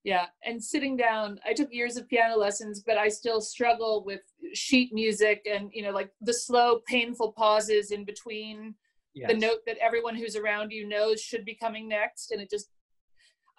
yeah 0.05 0.27
and 0.45 0.63
sitting 0.63 0.97
down 0.97 1.39
i 1.47 1.53
took 1.53 1.73
years 1.73 1.97
of 1.97 2.09
piano 2.09 2.37
lessons 2.37 2.83
but 2.87 2.97
i 2.97 3.09
still 3.09 3.41
struggle 3.41 4.03
with 4.05 4.21
sheet 4.55 4.93
music 4.93 5.47
and 5.51 5.71
you 5.73 5.83
know 5.83 5.91
like 5.91 6.11
the 6.23 6.33
slow 6.33 6.81
painful 6.87 7.33
pauses 7.33 7.91
in 7.91 8.05
between 8.05 8.75
yes. 9.15 9.31
the 9.31 9.37
note 9.37 9.59
that 9.67 9.77
everyone 9.79 10.15
who's 10.15 10.37
around 10.37 10.71
you 10.71 10.89
knows 10.89 11.21
should 11.21 11.45
be 11.45 11.55
coming 11.55 11.89
next 11.89 12.31
and 12.31 12.41
it 12.41 12.51
just 12.51 12.71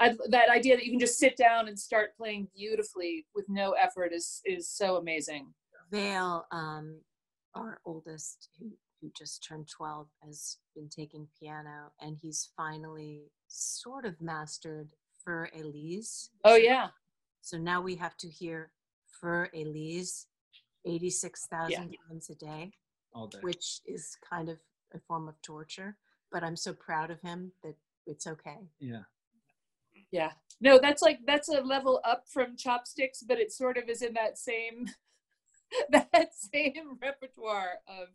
I, 0.02 0.16
that 0.30 0.50
idea 0.50 0.76
that 0.76 0.86
you 0.86 0.92
can 0.92 1.00
just 1.00 1.20
sit 1.20 1.38
down 1.38 1.68
and 1.68 1.80
start 1.80 2.16
playing 2.18 2.48
beautifully 2.56 3.26
with 3.36 3.46
no 3.48 3.72
effort 3.72 4.12
is 4.14 4.42
is 4.46 4.70
so 4.70 4.98
amazing 4.98 5.54
vale 5.92 6.46
um 6.52 7.00
our 7.56 7.80
oldest 7.86 8.50
who 8.60 8.72
who 9.02 9.12
just 9.18 9.46
turned 9.48 9.68
12 9.68 10.08
has 10.24 10.58
been 10.76 10.88
taking 10.88 11.28
piano 11.40 11.92
and 12.00 12.18
he's 12.22 12.50
finally 12.56 13.24
sort 13.48 14.06
of 14.06 14.22
mastered 14.22 14.94
Fur 15.24 15.50
Elise. 15.56 16.30
Oh 16.44 16.56
yeah. 16.56 16.90
So 17.42 17.58
now 17.58 17.82
we 17.82 17.96
have 17.96 18.18
to 18.18 18.30
hear 18.30 18.72
Fur 19.20 19.50
Elise 19.54 20.28
86,000 20.86 21.70
yeah. 21.72 21.98
times 22.08 22.30
a 22.30 22.36
day, 22.36 22.72
day, 23.32 23.38
which 23.42 23.82
is 23.86 24.18
kind 24.28 24.50
of 24.50 24.58
a 24.94 25.00
form 25.00 25.28
of 25.28 25.40
torture. 25.42 25.98
But 26.32 26.44
I'm 26.44 26.56
so 26.56 26.74
proud 26.74 27.12
of 27.12 27.22
him 27.22 27.52
that 27.64 27.76
it's 28.08 28.26
okay. 28.28 28.70
Yeah. 28.80 29.04
Yeah. 30.12 30.32
No, 30.60 30.80
that's 30.80 31.02
like 31.02 31.20
that's 31.26 31.50
a 31.50 31.62
level 31.62 32.02
up 32.06 32.26
from 32.32 32.56
chopsticks, 32.56 33.24
but 33.28 33.40
it 33.40 33.52
sort 33.52 33.78
of 33.78 33.90
is 33.90 34.02
in 34.02 34.14
that 34.14 34.38
same 34.38 34.88
that 35.90 36.32
same 36.34 36.98
repertoire 37.02 37.80
of 37.88 38.10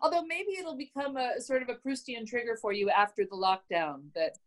Although 0.00 0.24
maybe 0.24 0.52
it'll 0.58 0.76
become 0.76 1.16
a 1.16 1.40
sort 1.40 1.62
of 1.62 1.68
a 1.68 1.74
Proustian 1.74 2.26
trigger 2.26 2.56
for 2.60 2.72
you 2.72 2.88
after 2.88 3.24
the 3.24 3.36
lockdown 3.36 4.04
that 4.14 4.38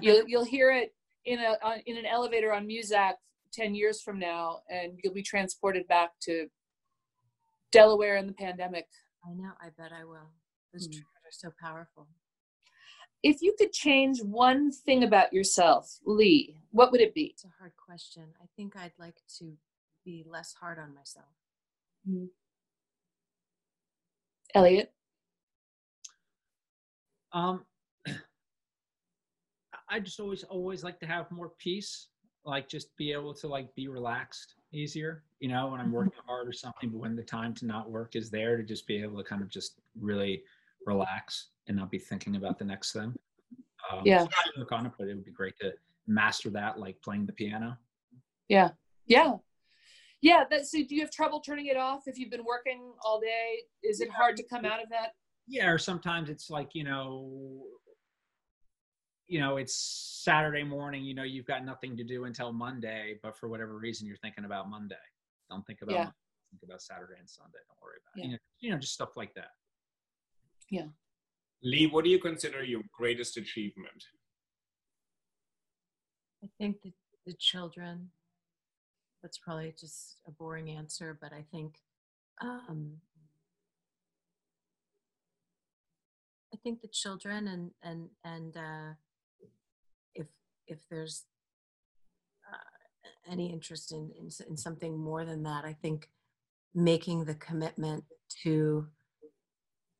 you'll 0.00 0.26
you'll 0.26 0.44
hear 0.44 0.72
it 0.72 0.94
in 1.26 1.38
a 1.38 1.56
on, 1.62 1.78
in 1.86 1.96
an 1.96 2.06
elevator 2.06 2.52
on 2.52 2.66
Muzak 2.66 3.14
10 3.52 3.74
years 3.74 4.00
from 4.00 4.18
now 4.18 4.60
and 4.70 4.98
you'll 5.02 5.14
be 5.14 5.22
transported 5.22 5.86
back 5.86 6.10
to 6.22 6.46
Delaware 7.72 8.16
in 8.16 8.26
the 8.26 8.32
pandemic. 8.32 8.86
I 9.24 9.32
know, 9.34 9.50
I 9.60 9.68
bet 9.76 9.92
I 9.92 10.04
will. 10.04 10.30
Those 10.72 10.88
mm. 10.88 10.92
triggers 10.92 11.06
are 11.26 11.32
so 11.32 11.50
powerful. 11.60 12.08
If 13.22 13.42
you 13.42 13.54
could 13.58 13.72
change 13.72 14.22
one 14.22 14.72
thing 14.72 15.04
about 15.04 15.32
yourself, 15.32 15.98
Lee, 16.06 16.56
what 16.70 16.90
would 16.90 17.00
it 17.00 17.14
be? 17.14 17.24
It's 17.24 17.44
a 17.44 17.52
hard 17.58 17.72
question. 17.76 18.24
I 18.42 18.46
think 18.56 18.76
I'd 18.76 18.92
like 18.98 19.20
to 19.38 19.52
be 20.04 20.24
less 20.26 20.54
hard 20.54 20.78
on 20.78 20.94
myself. 20.94 21.26
Mm. 22.08 22.28
Elliot? 24.54 24.92
Um, 27.32 27.64
I 29.88 30.00
just 30.00 30.20
always 30.20 30.44
always 30.44 30.84
like 30.84 30.98
to 31.00 31.06
have 31.06 31.30
more 31.30 31.50
peace, 31.58 32.08
like 32.44 32.68
just 32.68 32.96
be 32.96 33.12
able 33.12 33.34
to 33.34 33.48
like 33.48 33.74
be 33.74 33.88
relaxed 33.88 34.54
easier, 34.72 35.24
you 35.40 35.48
know, 35.48 35.68
when 35.68 35.80
I'm 35.80 35.86
mm-hmm. 35.86 35.96
working 35.96 36.12
hard 36.26 36.48
or 36.48 36.52
something, 36.52 36.90
but 36.90 36.98
when 36.98 37.16
the 37.16 37.22
time 37.22 37.54
to 37.54 37.66
not 37.66 37.90
work 37.90 38.16
is 38.16 38.30
there 38.30 38.56
to 38.56 38.62
just 38.62 38.86
be 38.86 39.02
able 39.02 39.18
to 39.18 39.24
kind 39.24 39.42
of 39.42 39.48
just 39.48 39.80
really 40.00 40.42
relax 40.86 41.48
and 41.70 41.78
not 41.78 41.90
be 41.90 41.98
thinking 41.98 42.34
about 42.34 42.58
the 42.58 42.64
next 42.64 42.92
thing. 42.92 43.14
Um, 43.90 44.02
yeah. 44.04 44.24
So 44.24 44.66
on 44.72 44.86
it, 44.86 44.92
but 44.98 45.08
it 45.08 45.14
would 45.14 45.24
be 45.24 45.30
great 45.30 45.56
to 45.60 45.72
master 46.08 46.50
that, 46.50 46.80
like 46.80 47.00
playing 47.00 47.26
the 47.26 47.32
piano. 47.32 47.78
Yeah. 48.48 48.70
Yeah. 49.06 49.34
Yeah. 50.20 50.44
That, 50.50 50.66
so 50.66 50.78
do 50.78 50.96
you 50.96 51.00
have 51.02 51.12
trouble 51.12 51.40
turning 51.40 51.66
it 51.66 51.76
off 51.76 52.02
if 52.06 52.18
you've 52.18 52.30
been 52.30 52.44
working 52.44 52.92
all 53.04 53.20
day? 53.20 53.60
Is 53.84 54.00
it 54.00 54.08
yeah. 54.08 54.14
hard 54.14 54.36
to 54.38 54.42
come 54.42 54.64
out 54.64 54.82
of 54.82 54.88
that? 54.90 55.12
Yeah. 55.46 55.68
Or 55.68 55.78
sometimes 55.78 56.28
it's 56.28 56.50
like, 56.50 56.70
you 56.74 56.82
know, 56.82 57.62
you 59.28 59.38
know, 59.38 59.56
it's 59.56 60.20
Saturday 60.24 60.64
morning, 60.64 61.04
you 61.04 61.14
know, 61.14 61.22
you've 61.22 61.46
got 61.46 61.64
nothing 61.64 61.96
to 61.96 62.02
do 62.02 62.24
until 62.24 62.52
Monday, 62.52 63.20
but 63.22 63.38
for 63.38 63.48
whatever 63.48 63.78
reason, 63.78 64.08
you're 64.08 64.16
thinking 64.16 64.44
about 64.44 64.68
Monday. 64.68 64.96
Don't 65.48 65.64
think 65.68 65.82
about, 65.82 65.92
yeah. 65.92 65.98
Monday, 65.98 66.14
think 66.50 66.62
about 66.64 66.82
Saturday 66.82 67.14
and 67.16 67.30
Sunday. 67.30 67.58
Don't 67.68 67.80
worry 67.80 67.98
about 68.02 68.16
yeah. 68.16 68.24
it. 68.24 68.26
You 68.26 68.32
know, 68.32 68.38
you 68.58 68.70
know, 68.72 68.78
just 68.78 68.92
stuff 68.92 69.16
like 69.16 69.32
that. 69.34 69.50
Yeah. 70.68 70.86
Lee, 71.62 71.86
what 71.86 72.04
do 72.04 72.10
you 72.10 72.18
consider 72.18 72.64
your 72.64 72.82
greatest 72.92 73.36
achievement? 73.36 74.04
I 76.42 76.48
think 76.58 76.80
the, 76.82 76.92
the 77.26 77.34
children, 77.34 78.10
that's 79.22 79.38
probably 79.38 79.74
just 79.78 80.16
a 80.26 80.30
boring 80.30 80.70
answer, 80.70 81.18
but 81.20 81.32
I 81.32 81.44
think 81.52 81.76
um, 82.40 82.92
I 86.54 86.56
think 86.62 86.80
the 86.80 86.88
children 86.88 87.46
and 87.48 87.70
and 87.82 88.08
and 88.24 88.56
uh, 88.56 88.94
if 90.14 90.26
if 90.66 90.78
there's 90.90 91.24
uh, 92.50 93.30
any 93.30 93.52
interest 93.52 93.92
in, 93.92 94.10
in 94.18 94.30
in 94.48 94.56
something 94.56 94.98
more 94.98 95.26
than 95.26 95.42
that, 95.42 95.66
I 95.66 95.74
think 95.74 96.08
making 96.74 97.24
the 97.24 97.34
commitment 97.34 98.04
to 98.42 98.86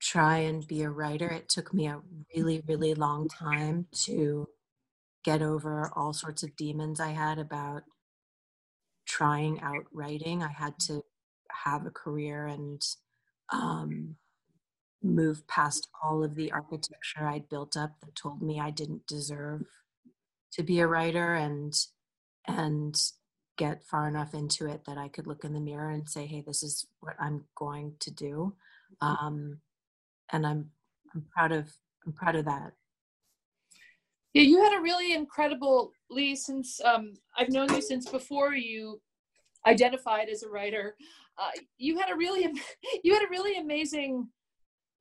try 0.00 0.38
and 0.38 0.66
be 0.66 0.82
a 0.82 0.90
writer. 0.90 1.28
It 1.28 1.48
took 1.48 1.74
me 1.74 1.88
a 1.88 2.00
really, 2.34 2.62
really 2.66 2.94
long 2.94 3.28
time 3.28 3.86
to 4.04 4.48
get 5.24 5.42
over 5.42 5.90
all 5.96 6.12
sorts 6.12 6.42
of 6.42 6.56
demons 6.56 7.00
I 7.00 7.10
had 7.10 7.38
about 7.38 7.82
trying 9.06 9.60
out 9.60 9.84
writing. 9.92 10.42
I 10.42 10.52
had 10.52 10.78
to 10.80 11.02
have 11.64 11.86
a 11.86 11.90
career 11.90 12.46
and 12.46 12.82
um, 13.52 14.16
move 15.02 15.46
past 15.48 15.88
all 16.02 16.24
of 16.24 16.34
the 16.34 16.52
architecture 16.52 17.26
I'd 17.26 17.48
built 17.48 17.76
up 17.76 18.00
that 18.00 18.14
told 18.14 18.42
me 18.42 18.60
I 18.60 18.70
didn't 18.70 19.06
deserve 19.06 19.64
to 20.52 20.62
be 20.62 20.80
a 20.80 20.86
writer 20.86 21.34
and 21.34 21.74
and 22.46 22.96
get 23.58 23.84
far 23.84 24.08
enough 24.08 24.34
into 24.34 24.66
it 24.66 24.84
that 24.86 24.98
I 24.98 25.08
could 25.08 25.26
look 25.26 25.44
in 25.44 25.52
the 25.52 25.60
mirror 25.60 25.90
and 25.90 26.08
say, 26.08 26.26
"Hey, 26.26 26.42
this 26.42 26.62
is 26.62 26.86
what 27.00 27.16
I'm 27.20 27.44
going 27.56 27.94
to 28.00 28.10
do." 28.10 28.54
Um, 29.00 29.60
and 30.32 30.46
I'm 30.46 30.70
I'm 31.14 31.24
proud 31.34 31.52
of 31.52 31.70
I'm 32.06 32.12
proud 32.12 32.36
of 32.36 32.44
that. 32.46 32.72
Yeah, 34.32 34.42
you 34.42 34.62
had 34.62 34.78
a 34.78 34.82
really 34.82 35.12
incredible 35.12 35.92
Lee 36.08 36.36
since 36.36 36.80
um, 36.84 37.14
I've 37.36 37.50
known 37.50 37.72
you 37.74 37.82
since 37.82 38.08
before 38.08 38.54
you 38.54 39.00
identified 39.66 40.28
as 40.28 40.42
a 40.42 40.48
writer. 40.48 40.96
Uh, 41.38 41.50
you 41.78 41.98
had 41.98 42.10
a 42.10 42.16
really 42.16 42.48
you 43.04 43.12
had 43.12 43.22
a 43.22 43.30
really 43.30 43.58
amazing 43.58 44.28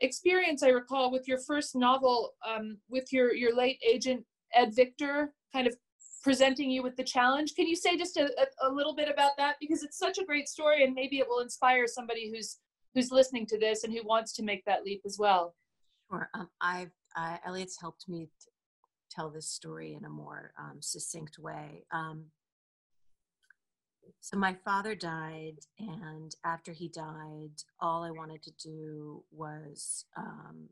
experience. 0.01 0.63
I 0.63 0.69
recall 0.69 1.11
with 1.11 1.27
your 1.27 1.39
first 1.39 1.75
novel 1.75 2.33
um, 2.47 2.77
with 2.89 3.11
your 3.13 3.33
your 3.33 3.55
late 3.55 3.79
agent 3.87 4.25
Ed 4.53 4.75
Victor, 4.75 5.33
kind 5.53 5.67
of 5.67 5.75
presenting 6.23 6.69
you 6.69 6.83
with 6.83 6.95
the 6.97 7.03
challenge. 7.03 7.53
Can 7.55 7.67
you 7.67 7.75
say 7.75 7.97
just 7.97 8.17
a, 8.17 8.25
a, 8.25 8.69
a 8.69 8.69
little 8.69 8.95
bit 8.95 9.09
about 9.09 9.31
that 9.37 9.55
because 9.61 9.83
it's 9.83 9.97
such 9.97 10.17
a 10.17 10.25
great 10.25 10.49
story 10.49 10.83
and 10.83 10.93
maybe 10.93 11.19
it 11.19 11.27
will 11.27 11.39
inspire 11.39 11.87
somebody 11.87 12.29
who's 12.29 12.57
who's 12.99 13.11
listening 13.11 13.45
to 13.45 13.57
this 13.57 13.83
and 13.83 13.93
who 13.93 14.03
wants 14.03 14.33
to 14.33 14.43
make 14.43 14.65
that 14.65 14.83
leap 14.83 15.01
as 15.05 15.17
well. 15.17 15.55
Sure. 16.09 16.29
Um, 16.33 16.49
I've 16.61 16.91
Elliot's 17.45 17.79
helped 17.79 18.07
me 18.07 18.29
t- 18.41 18.51
tell 19.09 19.29
this 19.29 19.49
story 19.49 19.95
in 19.95 20.05
a 20.05 20.09
more 20.09 20.53
um, 20.59 20.77
succinct 20.81 21.39
way. 21.39 21.85
Um, 21.91 22.25
so 24.21 24.37
my 24.37 24.55
father 24.65 24.95
died, 24.95 25.59
and 25.79 26.35
after 26.43 26.71
he 26.71 26.87
died, 26.87 27.51
all 27.79 28.03
I 28.03 28.11
wanted 28.11 28.43
to 28.43 28.51
do 28.61 29.23
was 29.31 30.05
um, 30.17 30.69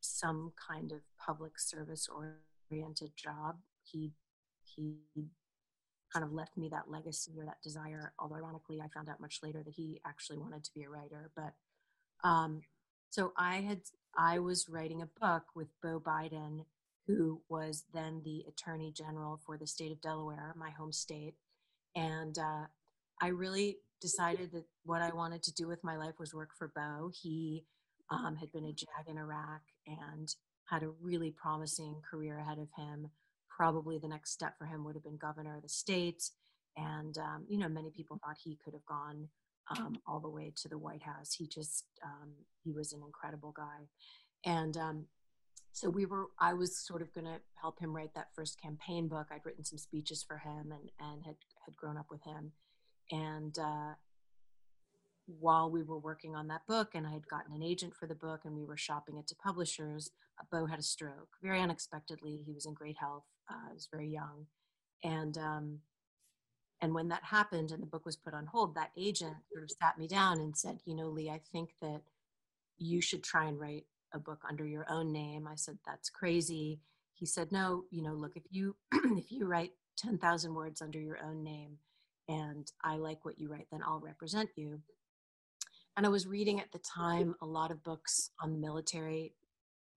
some 0.00 0.52
kind 0.68 0.92
of 0.92 1.00
public 1.18 1.58
service 1.58 2.08
oriented 2.70 3.12
job. 3.16 3.56
He 3.82 4.12
he 4.62 4.98
kind 6.12 6.24
of 6.24 6.32
left 6.32 6.56
me 6.56 6.68
that 6.70 6.88
legacy 6.88 7.32
or 7.38 7.44
that 7.44 7.62
desire. 7.62 8.12
Although 8.18 8.36
ironically, 8.36 8.80
I 8.80 8.88
found 8.88 9.08
out 9.08 9.20
much 9.20 9.40
later 9.42 9.62
that 9.64 9.74
he 9.74 10.00
actually 10.06 10.38
wanted 10.38 10.62
to 10.64 10.70
be 10.74 10.84
a 10.84 10.90
writer. 10.90 11.30
But 11.34 11.54
um, 12.24 12.62
so 13.10 13.32
I 13.36 13.56
had 13.56 13.80
I 14.16 14.38
was 14.38 14.68
writing 14.68 15.02
a 15.02 15.08
book 15.20 15.44
with 15.54 15.68
Beau 15.82 16.00
Biden, 16.00 16.64
who 17.06 17.40
was 17.48 17.84
then 17.92 18.22
the 18.24 18.44
Attorney 18.48 18.92
General 18.92 19.40
for 19.44 19.56
the 19.56 19.66
state 19.66 19.92
of 19.92 20.00
Delaware, 20.00 20.54
my 20.56 20.70
home 20.70 20.92
state, 20.92 21.34
and 21.94 22.36
uh, 22.38 22.66
I 23.20 23.28
really 23.28 23.78
decided 24.00 24.52
that 24.52 24.64
what 24.84 25.02
I 25.02 25.12
wanted 25.14 25.42
to 25.44 25.54
do 25.54 25.66
with 25.66 25.82
my 25.84 25.96
life 25.96 26.14
was 26.18 26.34
work 26.34 26.50
for 26.58 26.72
Beau. 26.74 27.10
He 27.22 27.64
um, 28.10 28.36
had 28.36 28.52
been 28.52 28.64
a 28.64 28.72
JAG 28.72 29.08
in 29.08 29.18
Iraq 29.18 29.62
and 29.86 30.28
had 30.66 30.82
a 30.82 30.90
really 31.00 31.30
promising 31.30 32.00
career 32.10 32.38
ahead 32.38 32.58
of 32.58 32.68
him 32.76 33.10
probably 33.56 33.98
the 33.98 34.08
next 34.08 34.32
step 34.32 34.58
for 34.58 34.66
him 34.66 34.84
would 34.84 34.94
have 34.94 35.04
been 35.04 35.16
governor 35.16 35.56
of 35.56 35.62
the 35.62 35.68
state. 35.68 36.30
And, 36.76 37.16
um, 37.18 37.44
you 37.48 37.58
know, 37.58 37.68
many 37.68 37.90
people 37.90 38.18
thought 38.18 38.36
he 38.42 38.58
could 38.64 38.74
have 38.74 38.84
gone 38.86 39.28
um, 39.70 39.96
all 40.06 40.20
the 40.20 40.28
way 40.28 40.52
to 40.62 40.68
the 40.68 40.78
White 40.78 41.02
House. 41.02 41.32
He 41.32 41.46
just, 41.46 41.84
um, 42.04 42.30
he 42.62 42.72
was 42.72 42.92
an 42.92 43.02
incredible 43.04 43.52
guy. 43.56 43.88
And 44.44 44.76
um, 44.76 45.06
so 45.72 45.88
we 45.88 46.06
were, 46.06 46.26
I 46.38 46.52
was 46.52 46.76
sort 46.76 47.02
of 47.02 47.12
going 47.12 47.24
to 47.24 47.40
help 47.60 47.78
him 47.78 47.94
write 47.94 48.14
that 48.14 48.34
first 48.34 48.60
campaign 48.60 49.08
book. 49.08 49.28
I'd 49.30 49.44
written 49.44 49.64
some 49.64 49.78
speeches 49.78 50.22
for 50.22 50.38
him 50.38 50.72
and, 50.72 50.90
and 51.00 51.24
had, 51.24 51.36
had 51.64 51.76
grown 51.76 51.96
up 51.96 52.06
with 52.10 52.22
him. 52.24 52.52
And 53.10 53.58
uh, 53.58 53.94
while 55.26 55.70
we 55.70 55.82
were 55.82 55.98
working 55.98 56.36
on 56.36 56.48
that 56.48 56.66
book 56.66 56.90
and 56.94 57.06
I 57.06 57.12
had 57.12 57.28
gotten 57.28 57.54
an 57.54 57.62
agent 57.62 57.94
for 57.94 58.06
the 58.06 58.14
book 58.14 58.42
and 58.44 58.54
we 58.54 58.64
were 58.64 58.76
shopping 58.76 59.16
it 59.16 59.26
to 59.28 59.34
publishers, 59.34 60.10
Beau 60.50 60.66
had 60.66 60.78
a 60.78 60.82
stroke 60.82 61.28
very 61.42 61.60
unexpectedly. 61.60 62.42
He 62.44 62.52
was 62.52 62.66
in 62.66 62.74
great 62.74 62.96
health. 62.98 63.24
Uh, 63.50 63.70
I 63.70 63.72
was 63.72 63.88
very 63.90 64.08
young. 64.08 64.46
And, 65.02 65.38
um, 65.38 65.78
and 66.84 66.94
when 66.94 67.08
that 67.08 67.24
happened 67.24 67.70
and 67.70 67.82
the 67.82 67.86
book 67.86 68.04
was 68.04 68.14
put 68.14 68.34
on 68.34 68.44
hold, 68.44 68.74
that 68.74 68.90
agent 68.96 69.34
sort 69.50 69.64
of 69.64 69.70
sat 69.70 69.96
me 69.96 70.06
down 70.06 70.38
and 70.38 70.54
said, 70.54 70.80
you 70.84 70.94
know, 70.94 71.08
Lee, 71.08 71.30
I 71.30 71.40
think 71.50 71.70
that 71.80 72.02
you 72.76 73.00
should 73.00 73.24
try 73.24 73.46
and 73.46 73.58
write 73.58 73.86
a 74.12 74.18
book 74.18 74.42
under 74.46 74.66
your 74.66 74.84
own 74.90 75.10
name. 75.10 75.48
I 75.48 75.54
said, 75.54 75.78
that's 75.86 76.10
crazy. 76.10 76.80
He 77.14 77.24
said, 77.24 77.50
no, 77.50 77.84
you 77.90 78.02
know, 78.02 78.12
look, 78.12 78.36
if 78.36 78.42
you, 78.50 78.76
if 78.92 79.32
you 79.32 79.46
write 79.46 79.72
10,000 79.96 80.54
words 80.54 80.82
under 80.82 81.00
your 81.00 81.18
own 81.24 81.42
name 81.42 81.78
and 82.28 82.70
I 82.84 82.96
like 82.96 83.24
what 83.24 83.38
you 83.38 83.50
write, 83.50 83.68
then 83.72 83.80
I'll 83.82 84.00
represent 84.00 84.50
you 84.54 84.82
and 85.96 86.04
I 86.04 86.08
was 86.08 86.26
reading 86.26 86.60
at 86.60 86.72
the 86.72 86.80
time 86.80 87.34
a 87.40 87.46
lot 87.46 87.70
of 87.70 87.82
books 87.82 88.30
on 88.40 88.52
the 88.52 88.58
military, 88.58 89.32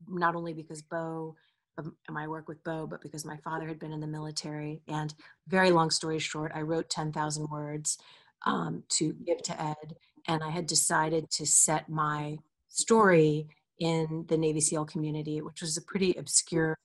not 0.08 0.36
only 0.36 0.54
because 0.54 0.82
Beau, 0.82 1.36
um, 1.78 1.96
my 2.10 2.28
work 2.28 2.48
with 2.48 2.64
Beau, 2.64 2.88
but 2.88 3.02
because 3.02 3.26
my 3.26 3.38
father 3.38 3.68
had 3.68 3.80
been 3.80 3.94
in 3.94 4.00
the 4.00 4.08
military. 4.08 4.82
And 4.88 5.14
very 5.48 5.72
long 5.72 5.90
story 5.90 6.20
short, 6.20 6.52
I 6.56 6.62
wrote 6.62 6.90
10,000 6.90 7.50
words 7.50 7.98
um, 8.46 8.84
to 8.90 9.14
give 9.26 9.42
to 9.44 9.62
Ed, 9.62 9.96
and 10.28 10.44
I 10.44 10.50
had 10.50 10.68
decided 10.68 11.30
to 11.32 11.46
set 11.46 11.90
my 11.90 12.38
story 12.70 13.48
in 13.80 14.26
the 14.28 14.38
Navy 14.38 14.62
SEAL 14.62 14.86
community, 14.86 15.42
which 15.42 15.62
was 15.62 15.78
a 15.78 15.82
pretty 15.82 16.14
obscure 16.16 16.78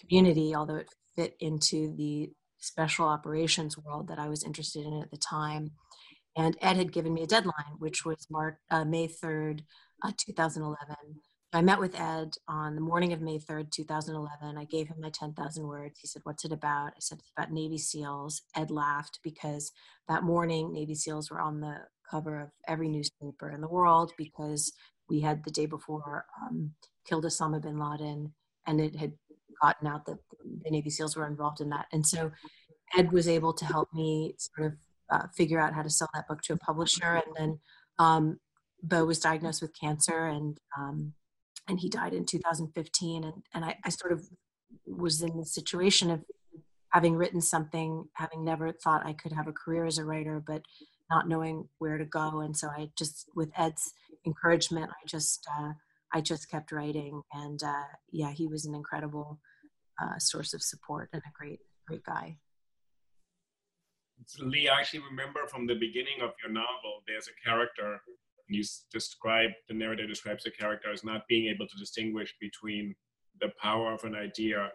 community, 0.00 0.54
although 0.54 0.76
it 0.76 0.88
fit 1.16 1.36
into 1.40 1.94
the 1.96 2.30
special 2.58 3.06
operations 3.06 3.78
world 3.78 4.08
that 4.08 4.18
I 4.18 4.28
was 4.28 4.42
interested 4.44 4.86
in 4.86 5.02
at 5.02 5.10
the 5.10 5.16
time 5.18 5.70
And 6.36 6.56
Ed 6.62 6.76
had 6.76 6.92
given 6.92 7.14
me 7.14 7.22
a 7.22 7.26
deadline, 7.26 7.76
which 7.78 8.04
was 8.04 8.26
March, 8.30 8.56
uh, 8.70 8.84
May 8.84 9.08
3rd, 9.08 9.64
uh, 10.02 10.12
2011. 10.18 10.96
I 11.54 11.62
met 11.62 11.78
with 11.78 11.98
Ed 11.98 12.34
on 12.48 12.74
the 12.74 12.80
morning 12.80 13.12
of 13.12 13.20
May 13.20 13.38
3rd, 13.38 13.70
2011. 13.70 14.58
I 14.58 14.64
gave 14.64 14.88
him 14.88 14.96
my 15.00 15.10
10,000 15.10 15.64
words. 15.64 16.00
He 16.00 16.08
said, 16.08 16.22
What's 16.24 16.44
it 16.44 16.50
about? 16.50 16.88
I 16.88 16.98
said, 16.98 17.18
It's 17.20 17.30
about 17.36 17.52
Navy 17.52 17.78
SEALs. 17.78 18.42
Ed 18.56 18.72
laughed 18.72 19.20
because 19.22 19.70
that 20.08 20.24
morning, 20.24 20.72
Navy 20.72 20.96
SEALs 20.96 21.30
were 21.30 21.40
on 21.40 21.60
the 21.60 21.76
cover 22.10 22.40
of 22.40 22.48
every 22.66 22.88
newspaper 22.88 23.52
in 23.52 23.60
the 23.60 23.68
world 23.68 24.12
because 24.18 24.72
we 25.08 25.20
had 25.20 25.44
the 25.44 25.52
day 25.52 25.66
before 25.66 26.24
um, 26.42 26.72
killed 27.06 27.24
Osama 27.24 27.62
bin 27.62 27.78
Laden 27.78 28.34
and 28.66 28.80
it 28.80 28.96
had 28.96 29.12
gotten 29.62 29.86
out 29.86 30.06
that 30.06 30.18
the 30.64 30.70
Navy 30.70 30.90
SEALs 30.90 31.14
were 31.14 31.28
involved 31.28 31.60
in 31.60 31.68
that. 31.68 31.86
And 31.92 32.04
so 32.04 32.32
Ed 32.98 33.12
was 33.12 33.28
able 33.28 33.52
to 33.52 33.64
help 33.64 33.94
me 33.94 34.34
sort 34.38 34.72
of 34.72 34.78
uh, 35.08 35.26
figure 35.36 35.60
out 35.60 35.72
how 35.72 35.82
to 35.82 35.90
sell 35.90 36.10
that 36.14 36.26
book 36.26 36.42
to 36.42 36.54
a 36.54 36.58
publisher. 36.58 37.22
And 37.26 37.36
then 37.38 37.58
um, 38.00 38.40
Beau 38.82 39.04
was 39.04 39.20
diagnosed 39.20 39.62
with 39.62 39.78
cancer 39.78 40.26
and 40.26 40.58
um, 40.76 41.12
and 41.68 41.80
he 41.80 41.88
died 41.88 42.14
in 42.14 42.24
2015. 42.24 43.24
And, 43.24 43.42
and 43.54 43.64
I, 43.64 43.76
I 43.84 43.88
sort 43.90 44.12
of 44.12 44.28
was 44.86 45.22
in 45.22 45.36
the 45.36 45.44
situation 45.46 46.10
of 46.10 46.24
having 46.90 47.16
written 47.16 47.40
something, 47.40 48.06
having 48.14 48.44
never 48.44 48.72
thought 48.72 49.06
I 49.06 49.12
could 49.12 49.32
have 49.32 49.48
a 49.48 49.52
career 49.52 49.84
as 49.84 49.98
a 49.98 50.04
writer, 50.04 50.42
but 50.44 50.62
not 51.10 51.28
knowing 51.28 51.68
where 51.78 51.98
to 51.98 52.04
go. 52.04 52.40
And 52.40 52.56
so 52.56 52.68
I 52.68 52.90
just, 52.96 53.28
with 53.34 53.50
Ed's 53.56 53.92
encouragement, 54.26 54.90
I 54.90 55.06
just, 55.06 55.46
uh, 55.58 55.72
I 56.12 56.20
just 56.20 56.50
kept 56.50 56.72
writing. 56.72 57.22
And 57.32 57.62
uh, 57.62 57.82
yeah, 58.12 58.30
he 58.30 58.46
was 58.46 58.64
an 58.64 58.74
incredible 58.74 59.40
uh, 60.00 60.18
source 60.18 60.54
of 60.54 60.62
support 60.62 61.08
and 61.12 61.22
a 61.26 61.32
great, 61.32 61.60
great 61.86 62.04
guy. 62.04 62.36
Lee, 64.40 64.68
I 64.68 64.78
actually 64.78 65.02
remember 65.10 65.40
from 65.48 65.66
the 65.66 65.74
beginning 65.74 66.22
of 66.22 66.30
your 66.42 66.52
novel, 66.52 67.02
there's 67.06 67.28
a 67.28 67.48
character, 67.48 68.00
you 68.48 68.62
describe, 68.92 69.50
the 69.68 69.74
narrator 69.74 70.06
describes 70.06 70.44
the 70.44 70.50
character 70.50 70.92
as 70.92 71.04
not 71.04 71.22
being 71.28 71.48
able 71.48 71.66
to 71.66 71.76
distinguish 71.78 72.34
between 72.40 72.94
the 73.40 73.50
power 73.60 73.92
of 73.92 74.04
an 74.04 74.14
idea 74.14 74.70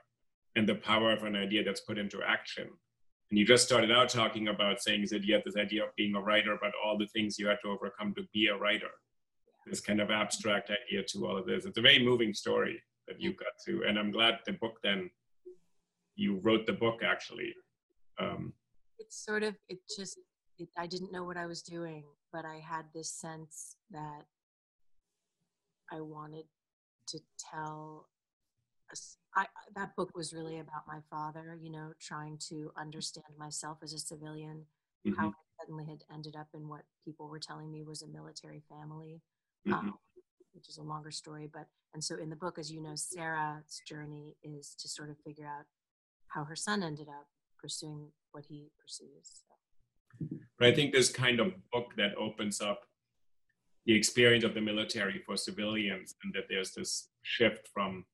and 0.55 0.67
the 0.67 0.75
power 0.75 1.11
of 1.11 1.23
an 1.23 1.35
idea 1.35 1.63
that's 1.63 1.81
put 1.81 1.97
into 1.97 2.19
action. 2.25 2.67
And 3.29 3.37
you 3.37 3.45
just 3.45 3.65
started 3.65 3.91
out 3.91 4.09
talking 4.09 4.47
about 4.47 4.81
saying 4.81 5.05
that 5.11 5.23
you 5.23 5.35
had 5.35 5.43
this 5.45 5.55
idea 5.55 5.83
of 5.83 5.95
being 5.95 6.15
a 6.15 6.21
writer, 6.21 6.57
but 6.59 6.71
all 6.83 6.97
the 6.97 7.07
things 7.07 7.37
you 7.37 7.47
had 7.47 7.59
to 7.63 7.69
overcome 7.69 8.13
to 8.15 8.23
be 8.33 8.47
a 8.47 8.57
writer. 8.57 8.89
This 9.67 9.81
kind 9.81 10.01
of 10.01 10.09
abstract 10.09 10.71
idea 10.71 11.03
to 11.09 11.27
all 11.27 11.37
of 11.37 11.45
this. 11.45 11.65
It's 11.65 11.77
a 11.77 11.81
very 11.81 12.03
moving 12.03 12.33
story 12.33 12.81
that 13.07 13.21
you 13.21 13.33
got 13.33 13.53
to. 13.67 13.83
And 13.87 13.99
I'm 13.99 14.11
glad 14.11 14.39
the 14.47 14.53
book 14.53 14.77
then, 14.83 15.11
you 16.15 16.39
wrote 16.43 16.65
the 16.65 16.73
book 16.73 17.01
actually. 17.03 17.53
Um, 18.19 18.53
it's 18.97 19.23
sort 19.23 19.43
of 19.43 19.55
it 19.69 19.79
just 19.95 20.17
it, 20.59 20.69
i 20.77 20.85
didn't 20.85 21.11
know 21.11 21.23
what 21.23 21.37
i 21.37 21.45
was 21.45 21.61
doing 21.61 22.03
but 22.31 22.45
i 22.45 22.59
had 22.59 22.85
this 22.93 23.11
sense 23.11 23.75
that 23.91 24.25
i 25.91 25.99
wanted 25.99 26.45
to 27.07 27.19
tell 27.51 28.07
I, 29.35 29.45
that 29.75 29.95
book 29.95 30.15
was 30.15 30.33
really 30.33 30.57
about 30.59 30.87
my 30.87 30.99
father 31.09 31.57
you 31.61 31.71
know 31.71 31.93
trying 31.99 32.39
to 32.49 32.71
understand 32.77 33.27
myself 33.37 33.77
as 33.83 33.93
a 33.93 33.99
civilian 33.99 34.65
mm-hmm. 35.07 35.19
how 35.19 35.27
i 35.29 35.63
suddenly 35.63 35.85
had 35.85 36.03
ended 36.13 36.35
up 36.35 36.47
in 36.53 36.67
what 36.67 36.81
people 37.05 37.27
were 37.27 37.39
telling 37.39 37.71
me 37.71 37.83
was 37.83 38.01
a 38.01 38.07
military 38.07 38.63
family 38.69 39.21
mm-hmm. 39.67 39.73
um, 39.73 39.93
which 40.53 40.67
is 40.67 40.77
a 40.77 40.83
longer 40.83 41.11
story 41.11 41.47
but 41.51 41.67
and 41.93 42.03
so 42.03 42.17
in 42.17 42.29
the 42.29 42.35
book 42.35 42.57
as 42.57 42.71
you 42.71 42.81
know 42.81 42.95
sarah's 42.95 43.81
journey 43.87 44.35
is 44.43 44.75
to 44.79 44.87
sort 44.87 45.11
of 45.11 45.17
figure 45.19 45.45
out 45.45 45.65
how 46.29 46.43
her 46.43 46.55
son 46.55 46.81
ended 46.81 47.07
up 47.09 47.27
pursuing 47.59 48.11
what 48.31 48.45
he 48.47 48.71
pursues. 48.79 49.41
So. 49.47 49.58
But 50.59 50.67
I 50.67 50.73
think 50.73 50.91
this 50.91 51.09
kind 51.09 51.39
of 51.39 51.53
book 51.71 51.93
that 51.97 52.15
opens 52.17 52.61
up 52.61 52.81
the 53.85 53.95
experience 53.95 54.43
of 54.43 54.53
the 54.53 54.61
military 54.61 55.23
for 55.25 55.37
civilians, 55.37 56.15
and 56.23 56.33
that 56.33 56.43
there's 56.49 56.73
this 56.73 57.09
shift 57.23 57.69
from 57.73 58.05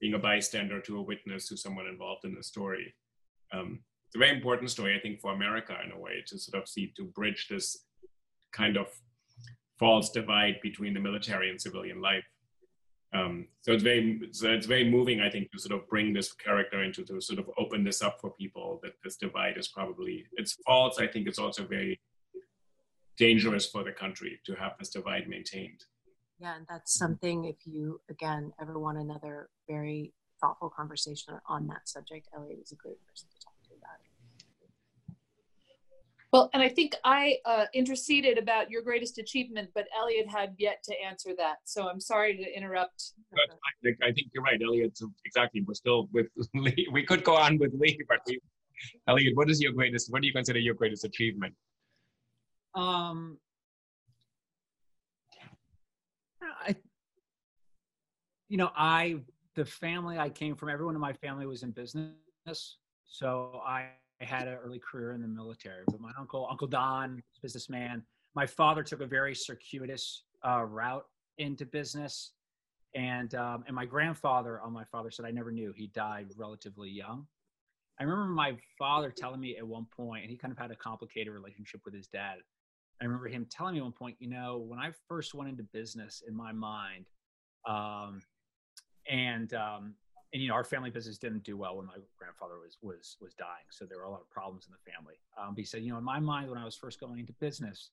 being 0.00 0.14
a 0.14 0.18
bystander 0.18 0.80
to 0.80 0.98
a 0.98 1.02
witness 1.02 1.48
to 1.48 1.56
someone 1.56 1.86
involved 1.86 2.24
in 2.24 2.34
the 2.34 2.42
story. 2.42 2.94
Um, 3.52 3.80
it's 4.06 4.16
a 4.16 4.18
very 4.18 4.34
important 4.34 4.70
story, 4.70 4.96
I 4.96 5.00
think, 5.00 5.20
for 5.20 5.32
America 5.32 5.76
in 5.84 5.92
a 5.92 5.98
way 5.98 6.22
to 6.26 6.38
sort 6.38 6.62
of 6.62 6.68
see 6.68 6.92
to 6.96 7.04
bridge 7.04 7.48
this 7.48 7.84
kind 8.52 8.76
of 8.76 8.86
false 9.78 10.10
divide 10.10 10.60
between 10.62 10.94
the 10.94 11.00
military 11.00 11.50
and 11.50 11.60
civilian 11.60 12.00
life. 12.00 12.24
Um, 13.14 13.48
so 13.60 13.72
it's 13.72 13.82
very 13.82 14.20
so 14.32 14.50
it's 14.50 14.66
very 14.66 14.88
moving, 14.88 15.20
I 15.20 15.28
think, 15.28 15.50
to 15.52 15.58
sort 15.58 15.78
of 15.78 15.86
bring 15.88 16.14
this 16.14 16.32
character 16.32 16.82
into 16.82 17.04
to 17.04 17.20
sort 17.20 17.38
of 17.38 17.50
open 17.58 17.84
this 17.84 18.00
up 18.00 18.20
for 18.20 18.30
people 18.30 18.80
that 18.82 18.94
this 19.04 19.16
divide 19.16 19.58
is 19.58 19.68
probably 19.68 20.24
it's 20.32 20.56
false. 20.66 20.98
I 20.98 21.06
think 21.06 21.28
it's 21.28 21.38
also 21.38 21.66
very 21.66 22.00
dangerous 23.18 23.66
for 23.66 23.84
the 23.84 23.92
country 23.92 24.40
to 24.46 24.54
have 24.54 24.72
this 24.78 24.88
divide 24.88 25.28
maintained. 25.28 25.84
Yeah, 26.38 26.56
and 26.56 26.66
that's 26.68 26.98
something 26.98 27.44
if 27.44 27.66
you 27.66 28.00
again 28.08 28.52
ever 28.60 28.78
want 28.78 28.98
another 28.98 29.50
very 29.68 30.14
thoughtful 30.40 30.70
conversation 30.70 31.34
on 31.46 31.66
that 31.68 31.88
subject, 31.88 32.28
Elliot 32.34 32.60
is 32.64 32.72
a 32.72 32.76
great 32.76 32.98
person 33.06 33.28
to 33.28 33.44
talk 33.44 33.54
to 33.64 33.74
about 33.76 34.00
it. 34.00 34.12
Well, 36.32 36.48
and 36.54 36.62
I 36.62 36.68
think 36.70 36.96
I 37.04 37.36
uh, 37.44 37.66
interceded 37.74 38.38
about 38.38 38.70
your 38.70 38.80
greatest 38.80 39.18
achievement, 39.18 39.68
but 39.74 39.86
Elliot 39.94 40.26
had 40.26 40.54
yet 40.56 40.82
to 40.84 40.94
answer 40.98 41.32
that. 41.36 41.56
So 41.64 41.88
I'm 41.88 42.00
sorry 42.00 42.38
to 42.38 42.56
interrupt. 42.56 43.12
I 44.02 44.12
think 44.12 44.28
you're 44.32 44.42
right, 44.42 44.58
Elliot. 44.64 44.98
Exactly. 45.26 45.62
We're 45.66 45.74
still 45.74 46.08
with 46.10 46.28
Lee. 46.54 46.88
We 46.90 47.04
could 47.04 47.22
go 47.22 47.36
on 47.36 47.58
with 47.58 47.72
Lee, 47.78 47.98
but 48.08 48.20
we, 48.26 48.40
Elliot, 49.08 49.36
what 49.36 49.50
is 49.50 49.60
your 49.60 49.72
greatest? 49.72 50.10
What 50.10 50.22
do 50.22 50.26
you 50.26 50.32
consider 50.32 50.58
your 50.58 50.74
greatest 50.74 51.04
achievement? 51.04 51.54
Um, 52.74 53.36
I, 56.66 56.74
you 58.48 58.56
know, 58.56 58.70
I 58.74 59.16
the 59.54 59.66
family 59.66 60.18
I 60.18 60.30
came 60.30 60.56
from, 60.56 60.70
everyone 60.70 60.94
in 60.94 61.00
my 61.00 61.12
family 61.12 61.44
was 61.44 61.62
in 61.62 61.72
business, 61.72 62.14
so 63.04 63.60
I 63.66 63.88
I 64.22 64.24
had 64.24 64.46
an 64.46 64.54
early 64.54 64.78
career 64.78 65.12
in 65.12 65.20
the 65.20 65.26
military, 65.28 65.82
but 65.88 66.00
my 66.00 66.12
uncle, 66.16 66.46
Uncle 66.48 66.68
Don, 66.68 67.20
businessman. 67.42 68.04
My 68.36 68.46
father 68.46 68.84
took 68.84 69.00
a 69.00 69.06
very 69.06 69.34
circuitous 69.34 70.22
uh, 70.46 70.62
route 70.62 71.04
into 71.38 71.66
business, 71.66 72.32
and 72.94 73.34
um, 73.34 73.64
and 73.66 73.74
my 73.74 73.84
grandfather 73.84 74.60
on 74.60 74.72
my 74.72 74.84
father's 74.84 75.16
side, 75.16 75.26
I 75.26 75.32
never 75.32 75.50
knew 75.50 75.72
he 75.76 75.88
died 75.88 76.28
relatively 76.36 76.88
young. 76.88 77.26
I 77.98 78.04
remember 78.04 78.32
my 78.32 78.56
father 78.78 79.10
telling 79.10 79.40
me 79.40 79.56
at 79.56 79.66
one 79.66 79.86
point, 79.94 80.22
and 80.22 80.30
he 80.30 80.36
kind 80.36 80.52
of 80.52 80.58
had 80.58 80.70
a 80.70 80.76
complicated 80.76 81.32
relationship 81.32 81.80
with 81.84 81.94
his 81.94 82.06
dad. 82.06 82.36
I 83.00 83.04
remember 83.04 83.26
him 83.26 83.46
telling 83.50 83.74
me 83.74 83.80
at 83.80 83.84
one 83.84 83.92
point, 83.92 84.16
you 84.20 84.30
know, 84.30 84.64
when 84.66 84.78
I 84.78 84.92
first 85.08 85.34
went 85.34 85.50
into 85.50 85.64
business 85.64 86.22
in 86.26 86.34
my 86.34 86.52
mind, 86.52 87.06
um, 87.68 88.22
and 89.10 89.52
um, 89.54 89.94
and 90.32 90.42
you 90.42 90.48
know 90.48 90.54
our 90.54 90.64
family 90.64 90.90
business 90.90 91.18
didn't 91.18 91.44
do 91.44 91.56
well 91.56 91.76
when 91.76 91.86
my 91.86 91.96
grandfather 92.18 92.54
was 92.62 92.78
was 92.82 93.16
was 93.20 93.34
dying 93.34 93.66
so 93.70 93.84
there 93.84 93.98
were 93.98 94.04
a 94.04 94.10
lot 94.10 94.20
of 94.20 94.30
problems 94.30 94.66
in 94.66 94.72
the 94.72 94.90
family. 94.90 95.14
Um, 95.38 95.54
but 95.54 95.58
he 95.60 95.64
said 95.64 95.82
you 95.82 95.90
know 95.90 95.98
in 95.98 96.04
my 96.04 96.18
mind 96.18 96.48
when 96.48 96.58
i 96.58 96.64
was 96.64 96.76
first 96.76 97.00
going 97.00 97.18
into 97.18 97.32
business 97.34 97.90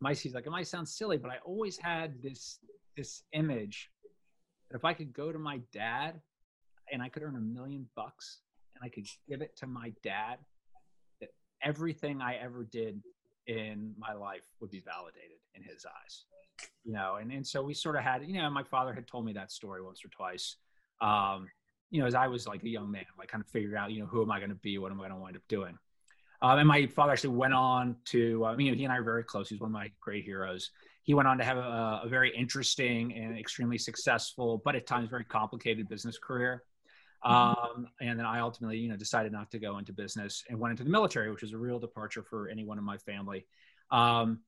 my 0.00 0.12
he's 0.12 0.34
like 0.34 0.46
it 0.46 0.50
might 0.50 0.66
sound 0.66 0.88
silly 0.88 1.16
but 1.16 1.30
i 1.30 1.36
always 1.44 1.76
had 1.76 2.22
this 2.22 2.58
this 2.96 3.22
image 3.32 3.90
that 4.70 4.76
if 4.76 4.84
i 4.84 4.92
could 4.92 5.12
go 5.12 5.32
to 5.32 5.38
my 5.38 5.60
dad 5.72 6.20
and 6.92 7.02
i 7.02 7.08
could 7.08 7.22
earn 7.22 7.36
a 7.36 7.40
million 7.40 7.86
bucks 7.94 8.40
and 8.74 8.84
i 8.84 8.88
could 8.88 9.06
give 9.28 9.42
it 9.42 9.56
to 9.56 9.66
my 9.66 9.92
dad 10.02 10.38
that 11.20 11.30
everything 11.62 12.20
i 12.20 12.34
ever 12.34 12.64
did 12.64 13.00
in 13.46 13.92
my 13.98 14.12
life 14.12 14.42
would 14.60 14.70
be 14.70 14.80
validated 14.80 15.38
in 15.56 15.62
his 15.64 15.84
eyes. 15.84 16.24
You 16.84 16.92
know 16.92 17.16
and, 17.20 17.32
and 17.32 17.46
so 17.46 17.62
we 17.62 17.74
sort 17.74 17.96
of 17.96 18.02
had 18.02 18.24
you 18.24 18.34
know 18.34 18.50
my 18.50 18.62
father 18.62 18.92
had 18.92 19.06
told 19.06 19.24
me 19.24 19.32
that 19.32 19.50
story 19.50 19.82
once 19.82 20.04
or 20.04 20.08
twice 20.08 20.56
um, 21.02 21.48
you 21.90 22.00
know, 22.00 22.06
as 22.06 22.14
I 22.14 22.28
was 22.28 22.46
like 22.46 22.62
a 22.62 22.68
young 22.68 22.90
man, 22.90 23.04
like 23.18 23.28
kind 23.28 23.42
of 23.42 23.48
figuring 23.50 23.76
out, 23.76 23.92
you 23.92 24.00
know, 24.00 24.06
who 24.06 24.22
am 24.22 24.30
I 24.30 24.38
going 24.38 24.50
to 24.50 24.56
be? 24.56 24.78
What 24.78 24.92
am 24.92 25.00
I 25.00 25.08
going 25.08 25.12
to 25.12 25.20
wind 25.20 25.36
up 25.36 25.42
doing? 25.48 25.76
Um, 26.40 26.58
and 26.58 26.66
my 26.66 26.86
father 26.86 27.12
actually 27.12 27.36
went 27.36 27.54
on 27.54 27.96
to, 28.06 28.44
uh, 28.44 28.56
you 28.56 28.70
know, 28.70 28.76
he 28.76 28.84
and 28.84 28.92
I 28.92 28.96
are 28.96 29.04
very 29.04 29.22
close. 29.22 29.48
He's 29.48 29.60
one 29.60 29.68
of 29.68 29.74
my 29.74 29.90
great 30.00 30.24
heroes. 30.24 30.70
He 31.02 31.14
went 31.14 31.28
on 31.28 31.38
to 31.38 31.44
have 31.44 31.58
a, 31.58 32.00
a 32.04 32.08
very 32.08 32.34
interesting 32.34 33.12
and 33.14 33.38
extremely 33.38 33.78
successful, 33.78 34.62
but 34.64 34.74
at 34.74 34.86
times 34.86 35.10
very 35.10 35.24
complicated 35.24 35.88
business 35.88 36.18
career. 36.18 36.64
Mm-hmm. 37.24 37.34
Um, 37.34 37.86
and 38.00 38.18
then 38.18 38.26
I 38.26 38.40
ultimately, 38.40 38.78
you 38.78 38.88
know, 38.88 38.96
decided 38.96 39.30
not 39.30 39.50
to 39.50 39.58
go 39.58 39.78
into 39.78 39.92
business 39.92 40.42
and 40.48 40.58
went 40.58 40.72
into 40.72 40.84
the 40.84 40.90
military, 40.90 41.30
which 41.30 41.42
was 41.42 41.52
a 41.52 41.58
real 41.58 41.78
departure 41.78 42.22
for 42.22 42.48
anyone 42.48 42.78
in 42.78 42.84
my 42.84 42.96
family. 42.98 43.46
Um, 43.90 44.40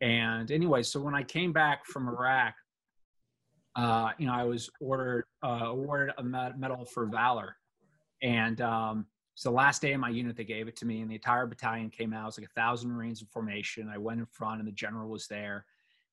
and 0.00 0.50
anyway, 0.50 0.82
so 0.82 1.00
when 1.00 1.14
I 1.14 1.22
came 1.22 1.52
back 1.52 1.86
from 1.86 2.06
Iraq, 2.06 2.54
uh, 3.76 4.10
you 4.18 4.26
know, 4.26 4.32
I 4.32 4.44
was 4.44 4.70
ordered 4.80 5.24
uh, 5.42 5.66
awarded 5.66 6.14
a 6.18 6.22
medal 6.22 6.84
for 6.84 7.06
valor, 7.06 7.56
and 8.22 8.60
um, 8.60 9.06
so 9.34 9.50
the 9.50 9.54
last 9.54 9.82
day 9.82 9.92
of 9.92 10.00
my 10.00 10.08
unit 10.08 10.34
they 10.34 10.44
gave 10.44 10.66
it 10.66 10.76
to 10.76 10.86
me, 10.86 11.02
and 11.02 11.10
the 11.10 11.14
entire 11.14 11.46
battalion 11.46 11.90
came 11.90 12.14
out. 12.14 12.22
It 12.22 12.26
was 12.26 12.38
like 12.38 12.48
a 12.48 12.60
thousand 12.60 12.90
Marines 12.90 13.20
in 13.20 13.26
formation. 13.28 13.88
I 13.88 13.98
went 13.98 14.18
in 14.18 14.26
front, 14.26 14.60
and 14.60 14.66
the 14.66 14.72
general 14.72 15.10
was 15.10 15.26
there. 15.28 15.66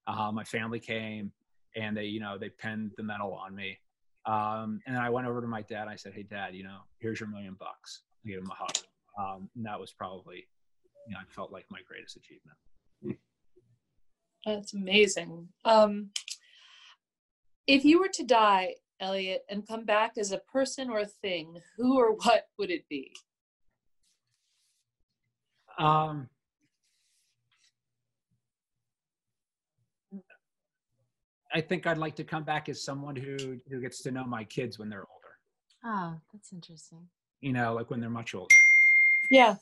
Uh, 0.07 0.29
my 0.33 0.43
family 0.43 0.79
came, 0.79 1.31
and 1.77 1.95
they, 1.95 2.05
you 2.05 2.19
know, 2.19 2.37
they 2.37 2.49
pinned 2.49 2.91
the 2.97 3.03
medal 3.03 3.33
on 3.33 3.55
me. 3.55 3.79
Um, 4.25 4.81
and 4.85 4.95
then 4.95 5.01
I 5.01 5.09
went 5.09 5.25
over 5.25 5.39
to 5.39 5.47
my 5.47 5.61
dad. 5.61 5.87
I 5.87 5.95
said, 5.95 6.13
"Hey, 6.13 6.23
Dad, 6.23 6.53
you 6.53 6.63
know, 6.63 6.79
here's 6.99 7.21
your 7.21 7.29
million 7.29 7.55
bucks." 7.57 8.01
I 8.25 8.29
gave 8.29 8.39
him 8.39 8.51
a 8.51 8.55
hug. 8.55 8.77
Um, 9.17 9.49
and 9.55 9.65
that 9.65 9.79
was 9.79 9.93
probably, 9.93 10.47
you 11.07 11.13
know, 11.13 11.19
I 11.19 11.25
felt 11.33 11.51
like 11.51 11.65
my 11.69 11.79
greatest 11.87 12.17
achievement. 12.17 12.57
That's 14.45 14.73
amazing. 14.73 15.47
Um, 15.63 16.09
if 17.67 17.85
you 17.85 17.99
were 17.99 18.09
to 18.09 18.23
die, 18.23 18.75
Elliot, 18.99 19.43
and 19.49 19.67
come 19.67 19.85
back 19.85 20.13
as 20.17 20.31
a 20.31 20.37
person 20.39 20.89
or 20.89 20.99
a 20.99 21.05
thing, 21.05 21.57
who 21.77 21.97
or 21.99 22.13
what 22.13 22.47
would 22.57 22.71
it 22.71 22.87
be? 22.89 23.11
Um, 25.79 26.29
I 31.53 31.61
think 31.61 31.85
I'd 31.85 31.97
like 31.97 32.15
to 32.15 32.23
come 32.23 32.43
back 32.43 32.67
as 32.69 32.83
someone 32.83 33.15
who 33.15 33.59
who 33.69 33.79
gets 33.81 34.01
to 34.03 34.11
know 34.11 34.23
my 34.25 34.43
kids 34.43 34.79
when 34.79 34.89
they're 34.89 35.05
older. 35.05 35.35
Oh, 35.85 36.19
that's 36.31 36.51
interesting. 36.53 37.07
You 37.41 37.53
know, 37.53 37.73
like 37.73 37.89
when 37.89 37.99
they're 37.99 38.09
much 38.09 38.33
older, 38.33 38.55
Yeah. 39.29 39.55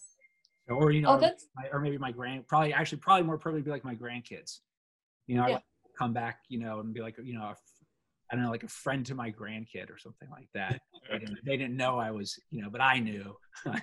or 0.69 0.91
you 0.91 1.01
know, 1.01 1.09
Oh, 1.09 1.15
or, 1.15 1.19
that's 1.19 1.47
my, 1.55 1.67
or 1.71 1.79
maybe 1.81 1.97
my 1.97 2.11
grand. 2.11 2.47
Probably 2.47 2.73
actually, 2.73 2.99
probably 2.99 3.23
more 3.25 3.37
probably 3.37 3.61
be 3.61 3.71
like 3.71 3.83
my 3.83 3.95
grandkids. 3.95 4.59
You 5.27 5.37
know, 5.37 5.43
I'd 5.43 5.51
like 5.53 5.63
come 5.97 6.13
back, 6.13 6.39
you 6.47 6.59
know, 6.59 6.79
and 6.79 6.93
be 6.93 7.01
like, 7.01 7.15
you 7.23 7.33
know, 7.33 7.43
a 7.45 7.51
f- 7.51 7.59
I 8.31 8.35
don't 8.35 8.45
know, 8.45 8.51
like 8.51 8.63
a 8.63 8.69
friend 8.69 9.05
to 9.07 9.15
my 9.15 9.29
grandkid 9.29 9.89
or 9.89 9.97
something 9.97 10.29
like 10.29 10.47
that. 10.53 10.81
They 11.11 11.17
didn't, 11.17 11.39
they 11.43 11.57
didn't 11.57 11.75
know 11.75 11.97
I 11.99 12.11
was, 12.11 12.39
you 12.51 12.61
know, 12.61 12.69
but 12.69 12.79
I 12.79 12.99
knew. 12.99 13.35
my 13.65 13.81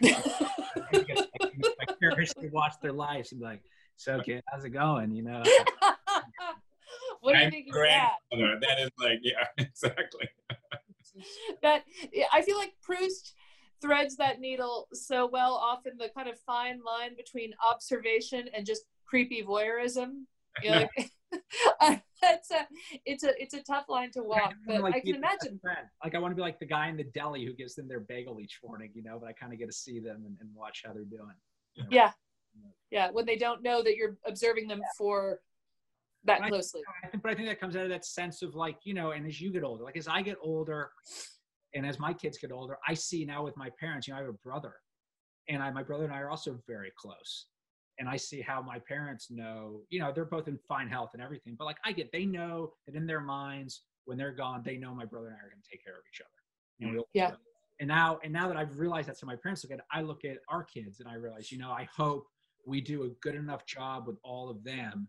parents 2.01 2.33
would 2.39 2.53
watch 2.53 2.73
their 2.81 2.93
lives 2.93 3.33
and 3.33 3.41
be 3.41 3.45
like, 3.45 3.61
"So, 3.97 4.21
kid, 4.23 4.43
how's 4.47 4.65
it 4.65 4.71
going?" 4.71 5.11
You 5.15 5.25
know. 5.25 5.43
what 7.21 7.35
do 7.35 7.45
you 7.45 7.51
think 7.51 7.69
of 7.69 7.75
that? 7.75 8.13
That 8.31 8.79
is 8.81 8.91
like, 8.99 9.19
yeah, 9.23 9.45
exactly. 9.59 10.29
That 11.63 11.85
I 12.33 12.43
feel 12.43 12.57
like 12.57 12.73
Proust 12.81 13.35
threads 13.83 14.17
that 14.17 14.41
needle 14.41 14.89
so 14.93 15.29
well, 15.31 15.55
often 15.55 15.95
the 15.99 16.09
kind 16.17 16.29
of 16.29 16.39
fine 16.41 16.81
line 16.87 17.15
between 17.17 17.53
observation 17.69 18.49
and 18.55 18.65
just 18.65 18.85
creepy 19.07 19.43
voyeurism. 19.43 20.25
You 20.63 20.71
know, 20.71 20.89
like, 20.97 21.11
it's 22.23 22.51
a 22.51 22.67
it's 23.05 23.25
a 23.25 23.43
it's 23.43 23.55
a 23.55 23.63
tough 23.63 23.89
line 23.89 24.11
to 24.13 24.23
walk, 24.23 24.55
but 24.67 24.83
like, 24.83 24.95
I 24.95 25.01
can 25.01 25.07
be 25.07 25.13
the 25.13 25.19
best 25.21 25.47
imagine. 25.47 25.61
Like 26.03 26.15
I 26.15 26.19
want 26.19 26.33
to 26.33 26.37
be 26.37 26.43
like 26.43 26.59
the 26.59 26.67
guy 26.67 26.89
in 26.89 26.97
the 26.97 27.05
deli 27.05 27.45
who 27.45 27.53
gives 27.53 27.75
them 27.75 27.89
their 27.89 28.01
bagel 28.01 28.41
each 28.41 28.59
morning, 28.65 28.91
you 28.95 29.03
know. 29.03 29.19
But 29.21 29.29
I 29.29 29.33
kind 29.33 29.53
of 29.53 29.59
get 29.59 29.67
to 29.67 29.77
see 29.77 30.01
them 30.01 30.25
and, 30.27 30.37
and 30.41 30.49
watch 30.55 30.83
how 30.85 30.93
they're 30.93 31.05
doing. 31.05 31.35
you 31.75 31.85
know. 31.85 31.89
Yeah, 31.91 32.13
yeah. 32.91 33.11
When 33.11 33.27
they 33.27 33.37
don't 33.37 33.63
know 33.63 33.83
that 33.83 33.97
you're 33.97 34.17
observing 34.27 34.69
them 34.69 34.81
for 34.97 35.41
that 36.25 36.41
Right. 36.41 36.51
closely. 36.51 36.83
I 37.05 37.09
think, 37.09 37.23
but 37.23 37.33
I 37.33 37.35
think 37.35 37.49
that 37.49 37.61
comes 37.61 37.77
out 37.77 37.85
of 37.85 37.91
that 37.91 38.05
sense 38.05 38.43
of 38.43 38.55
like, 38.55 38.79
you 38.85 38.95
know, 38.95 39.13
and 39.13 39.27
as 39.27 39.41
you 39.41 39.53
get 39.53 39.63
older, 39.63 39.85
like 39.85 39.97
as 39.97 40.09
I 40.09 40.23
get 40.23 40.37
older, 40.43 40.91
and 41.75 41.87
as 41.87 41.99
my 41.99 42.13
kids 42.13 42.39
get 42.39 42.51
older, 42.51 42.79
I 42.89 42.95
see 42.95 43.25
now 43.25 43.45
with 43.45 43.57
my 43.57 43.71
parents. 43.79 44.09
You 44.09 44.15
know, 44.15 44.19
I 44.19 44.23
have 44.23 44.31
a 44.31 44.39
brother, 44.45 44.75
and 45.49 45.63
I, 45.63 45.71
my 45.71 45.83
brother 45.83 46.05
and 46.05 46.13
I 46.13 46.19
are 46.21 46.31
also 46.31 46.59
very 46.67 46.93
close. 46.97 47.47
And 47.99 48.09
I 48.09 48.17
see 48.17 48.41
how 48.41 48.63
my 48.63 48.79
parents 48.79 49.31
know. 49.31 49.83
You 49.91 50.01
know, 50.01 50.13
they're 50.13 50.25
both 50.25 50.49
in 50.49 50.59
fine 50.69 50.89
health 50.89 51.11
and 51.15 51.23
everything, 51.23 51.57
but 51.59 51.65
like 51.65 51.79
I 51.85 51.93
get, 51.93 52.13
they 52.13 52.25
know 52.25 52.73
that 52.87 52.95
in 52.95 53.07
their 53.07 53.21
minds 53.21 53.83
when 54.05 54.17
they're 54.17 54.33
gone, 54.33 54.63
they 54.65 54.77
know 54.77 54.95
my 54.95 55.05
brother 55.05 55.29
and 55.29 55.37
I 55.37 55.41
are 55.47 55.51
going 55.51 55.63
to 55.63 55.69
take 55.71 55.85
care 55.85 55.95
of 55.95 56.03
each 56.13 56.21
other. 56.21 56.31
And 56.81 56.95
we'll, 56.97 57.09
Yeah. 57.13 57.33
And 57.81 57.89
now, 57.89 58.19
and 58.25 58.33
now 58.33 58.49
that 58.49 58.57
I've 58.57 58.79
realized 58.79 59.09
that, 59.09 59.19
so 59.19 59.27
my 59.27 59.37
parents 59.37 59.65
look 59.65 59.73
at, 59.79 59.85
I 59.93 60.03
look 60.03 60.25
at 60.25 60.39
our 60.49 60.65
kids 60.65 61.01
and 61.01 61.09
I 61.09 61.15
realize, 61.15 61.53
you 61.53 61.59
know, 61.59 61.71
I 61.71 61.89
hope 61.95 62.27
we 62.67 62.81
do 62.81 63.05
a 63.05 63.09
good 63.21 63.35
enough 63.35 63.67
job 63.67 64.07
with 64.07 64.17
all 64.25 64.49
of 64.51 64.65
them 64.65 65.09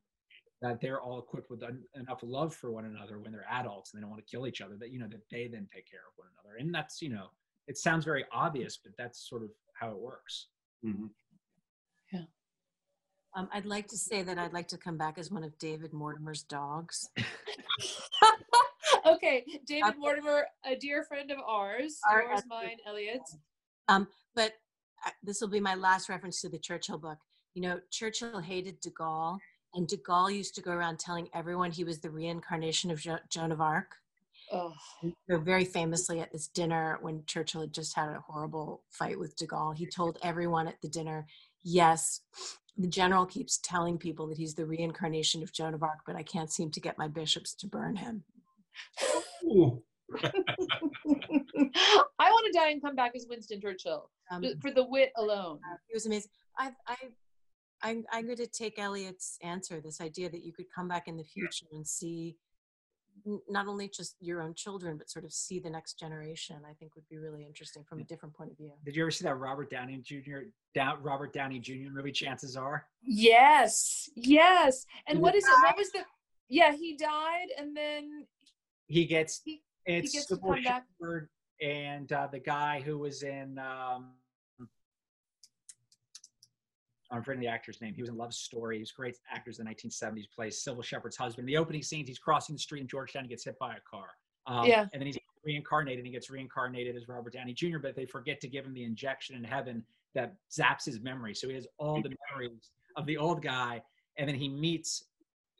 that 0.61 0.81
they're 0.81 0.99
all 1.01 1.19
equipped 1.19 1.49
with 1.49 1.63
en- 1.63 1.83
enough 1.95 2.19
love 2.21 2.53
for 2.53 2.71
one 2.71 2.85
another 2.85 3.17
when 3.19 3.31
they're 3.31 3.45
adults 3.49 3.93
and 3.93 3.97
they 3.97 4.01
don't 4.01 4.09
want 4.11 4.23
to 4.25 4.29
kill 4.29 4.45
each 4.45 4.61
other 4.61 4.75
that 4.77 4.91
you 4.91 4.99
know 4.99 5.07
that 5.07 5.21
they 5.31 5.47
then 5.47 5.67
take 5.73 5.89
care 5.89 6.01
of 6.01 6.13
one 6.17 6.27
another 6.33 6.57
and 6.57 6.73
that's 6.75 7.01
you 7.01 7.09
know 7.09 7.27
it 7.67 7.77
sounds 7.77 8.03
very 8.03 8.25
obvious 8.33 8.77
but 8.83 8.91
that's 8.97 9.27
sort 9.29 9.41
of 9.41 9.49
how 9.73 9.89
it 9.89 9.97
works 9.97 10.49
Mhm. 10.85 11.09
Um, 13.35 13.47
I'd 13.53 13.65
like 13.65 13.87
to 13.89 13.97
say 13.97 14.23
that 14.23 14.39
I'd 14.39 14.53
like 14.53 14.67
to 14.69 14.77
come 14.77 14.97
back 14.97 15.17
as 15.17 15.29
one 15.31 15.43
of 15.43 15.57
David 15.59 15.93
Mortimer's 15.93 16.43
dogs. 16.43 17.09
okay, 19.05 19.45
David. 19.65 19.95
Mortimer, 19.97 20.47
a 20.65 20.75
dear 20.75 21.03
friend 21.03 21.31
of 21.31 21.37
ours, 21.45 21.99
Our- 22.09 22.23
yours, 22.23 22.41
mine, 22.47 22.77
Elliot's. 22.87 23.37
Um, 23.87 24.07
but 24.35 24.53
uh, 25.05 25.11
this 25.23 25.41
will 25.41 25.47
be 25.47 25.59
my 25.59 25.75
last 25.75 26.09
reference 26.09 26.41
to 26.41 26.49
the 26.49 26.59
Churchill 26.59 26.97
book. 26.97 27.17
You 27.53 27.61
know, 27.61 27.79
Churchill 27.91 28.39
hated 28.39 28.79
de 28.81 28.89
Gaulle, 28.91 29.39
and 29.73 29.87
de 29.87 29.97
Gaulle 29.97 30.35
used 30.35 30.55
to 30.55 30.61
go 30.61 30.71
around 30.71 30.99
telling 30.99 31.29
everyone 31.33 31.71
he 31.71 31.83
was 31.83 31.99
the 31.99 32.09
reincarnation 32.09 32.91
of 32.91 32.99
jo- 32.99 33.19
Joan 33.29 33.51
of 33.51 33.61
Arc. 33.61 33.95
Oh, 34.51 34.73
So 35.29 35.37
very 35.39 35.65
famously 35.65 36.19
at 36.19 36.31
this 36.31 36.47
dinner 36.47 36.97
when 37.01 37.23
Churchill 37.25 37.61
had 37.61 37.73
just 37.73 37.95
had 37.95 38.09
a 38.09 38.19
horrible 38.27 38.83
fight 38.89 39.19
with 39.19 39.35
de 39.35 39.45
Gaulle, 39.45 39.75
he 39.77 39.85
told 39.85 40.17
everyone 40.23 40.67
at 40.67 40.81
the 40.81 40.89
dinner, 40.89 41.27
"Yes, 41.61 42.21
the 42.77 42.87
general 42.87 43.25
keeps 43.25 43.59
telling 43.63 43.97
people 43.97 44.27
that 44.27 44.37
he's 44.37 44.55
the 44.55 44.65
reincarnation 44.65 45.43
of 45.43 45.53
Joan 45.53 45.73
of 45.73 45.83
Arc, 45.83 45.99
but 46.05 46.15
I 46.15 46.23
can't 46.23 46.51
seem 46.51 46.71
to 46.71 46.79
get 46.79 46.97
my 46.97 47.07
bishops 47.07 47.53
to 47.55 47.67
burn 47.67 47.95
him." 47.95 48.23
I 52.19 52.31
want 52.31 52.45
to 52.45 52.51
die 52.59 52.69
and 52.69 52.81
come 52.81 52.95
back 52.95 53.11
as 53.15 53.27
Winston 53.29 53.61
Churchill 53.61 54.09
Um, 54.31 54.43
for 54.61 54.71
the 54.71 54.83
wit 54.83 55.11
alone. 55.17 55.59
It 55.89 55.93
was 55.93 56.05
amazing. 56.05 56.31
I, 56.57 56.71
I, 56.87 56.95
I'm, 57.81 58.03
I'm 58.11 58.25
going 58.25 58.37
to 58.37 58.47
take 58.47 58.79
Elliot's 58.79 59.37
answer. 59.41 59.81
This 59.81 60.01
idea 60.01 60.29
that 60.29 60.43
you 60.43 60.51
could 60.53 60.65
come 60.73 60.87
back 60.87 61.07
in 61.07 61.17
the 61.17 61.23
future 61.23 61.65
and 61.71 61.87
see 61.87 62.29
n- 62.29 62.48
not 63.47 63.67
only 63.67 63.87
just 63.89 64.15
your 64.19 64.41
own 64.41 64.53
children, 64.53 64.97
but 64.97 65.09
sort 65.09 65.25
of 65.25 65.31
see 65.33 65.59
the 65.59 65.69
next 65.69 65.99
generation. 65.99 66.57
I 66.69 66.73
think 66.73 66.95
would 66.95 67.07
be 67.09 67.17
really 67.17 67.45
interesting 67.45 67.83
from 67.83 67.99
a 67.99 68.03
different 68.03 68.35
point 68.35 68.51
of 68.51 68.57
view. 68.57 68.71
did 68.85 68.95
you 68.95 69.03
ever 69.03 69.11
see 69.11 69.23
that 69.25 69.35
robert 69.35 69.69
downey 69.69 69.97
jr 70.03 70.39
down 70.73 71.01
robert 71.01 71.33
downey 71.33 71.59
jr 71.59 71.89
movie 71.91 72.11
chances 72.11 72.55
are 72.55 72.85
Yes, 73.03 74.09
yes. 74.15 74.85
And 75.07 75.17
He 75.17 75.21
what 75.21 75.33
was 75.33 75.43
is 75.43 75.49
it? 75.49 75.63
What 75.63 75.77
was 75.77 75.91
the? 75.91 75.99
Yeah, 76.49 76.73
he 76.75 76.95
died, 76.97 77.47
and 77.57 77.75
then 77.75 78.25
he 78.87 79.05
gets 79.05 79.41
He- 79.45 79.61
it's 79.85 80.13
gets 80.13 80.25
to 80.27 80.35
Sybil 80.35 80.53
come 80.53 80.63
back. 80.63 80.85
And 81.61 82.11
uh, 82.13 82.27
the 82.31 82.39
guy 82.39 82.81
who 82.81 82.97
was 82.99 83.23
in 83.23 83.57
um, 83.59 84.11
I'm 87.11 87.23
forgetting 87.23 87.41
the 87.41 87.47
actor's 87.47 87.81
name. 87.81 87.93
He 87.93 88.01
was 88.01 88.09
in 88.09 88.17
Love 88.17 88.33
Story. 88.33 88.77
He 88.77 88.81
was 88.81 88.91
great 88.91 89.17
actors 89.31 89.59
in 89.59 89.65
the 89.65 89.71
1970s. 89.71 90.25
Plays 90.33 90.63
Cybill 90.63 90.83
Shepherd's 90.83 91.17
husband. 91.17 91.47
In 91.47 91.53
The 91.53 91.57
opening 91.57 91.81
scenes, 91.81 92.07
he's 92.07 92.19
crossing 92.19 92.55
the 92.55 92.59
street 92.59 92.81
in 92.81 92.87
Georgetown. 92.87 93.23
He 93.23 93.29
gets 93.29 93.43
hit 93.43 93.57
by 93.57 93.75
a 93.75 93.79
car. 93.89 94.09
Um, 94.45 94.65
Yeah. 94.65 94.81
And 94.93 95.01
then 95.01 95.07
he's 95.07 95.17
reincarnated. 95.43 96.05
He 96.05 96.11
gets 96.11 96.29
reincarnated 96.29 96.95
as 96.95 97.07
Robert 97.07 97.33
Downey 97.33 97.53
Jr. 97.53 97.79
But 97.79 97.95
they 97.95 98.05
forget 98.05 98.39
to 98.41 98.47
give 98.47 98.65
him 98.65 98.73
the 98.73 98.83
injection 98.83 99.35
in 99.35 99.43
heaven 99.43 99.83
that 100.13 100.35
zaps 100.51 100.85
his 100.85 100.99
memory. 100.99 101.33
So 101.33 101.47
he 101.47 101.55
has 101.55 101.67
all 101.77 102.01
the 102.01 102.13
memories 102.31 102.71
of 102.95 103.05
the 103.05 103.17
old 103.17 103.41
guy. 103.41 103.81
And 104.17 104.27
then 104.27 104.35
he 104.35 104.49
meets 104.49 105.05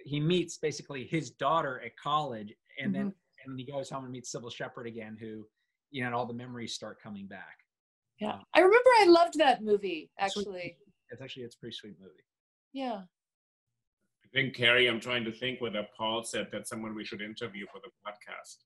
he 0.01 0.19
meets 0.19 0.57
basically 0.57 1.05
his 1.05 1.29
daughter 1.31 1.81
at 1.85 1.95
college, 1.97 2.53
and 2.81 2.93
then 2.93 3.01
and 3.01 3.13
then 3.53 3.57
he 3.57 3.65
goes 3.65 3.89
home 3.89 4.03
and 4.03 4.11
meets 4.13 4.31
Sybil 4.31 4.49
Shepherd 4.49 4.87
again, 4.87 5.17
who 5.19 5.45
you 5.91 6.01
know, 6.01 6.07
and 6.07 6.15
all 6.15 6.25
the 6.25 6.33
memories 6.33 6.73
start 6.73 7.01
coming 7.01 7.25
back. 7.25 7.57
yeah, 8.19 8.37
I 8.53 8.59
remember 8.59 8.89
I 8.99 9.05
loved 9.05 9.39
that 9.39 9.63
movie 9.63 10.09
actually. 10.19 10.77
It's 11.11 11.21
actually 11.21 11.43
it's 11.43 11.55
a 11.55 11.59
pretty 11.59 11.75
sweet 11.75 11.95
movie. 11.99 12.23
Yeah. 12.73 13.01
I 14.23 14.27
think, 14.33 14.55
Carrie, 14.55 14.87
I'm 14.87 14.99
trying 14.99 15.23
to 15.25 15.31
think 15.31 15.59
whether 15.59 15.87
Paul 15.97 16.23
said 16.23 16.49
that 16.51 16.67
someone 16.67 16.93
we 16.93 17.03
should 17.03 17.21
interview 17.21 17.65
for 17.71 17.79
the 17.83 17.89
podcast. 18.05 18.57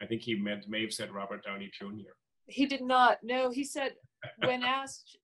I 0.00 0.06
think 0.06 0.22
he 0.22 0.34
meant, 0.34 0.68
may 0.68 0.82
have 0.82 0.92
said 0.92 1.12
Robert 1.12 1.44
Downey 1.44 1.70
Jr. 1.78 2.12
He 2.46 2.66
did 2.66 2.82
not. 2.82 3.18
No, 3.22 3.50
he 3.50 3.62
said 3.62 3.92
when 4.44 4.62
asked 4.64 5.18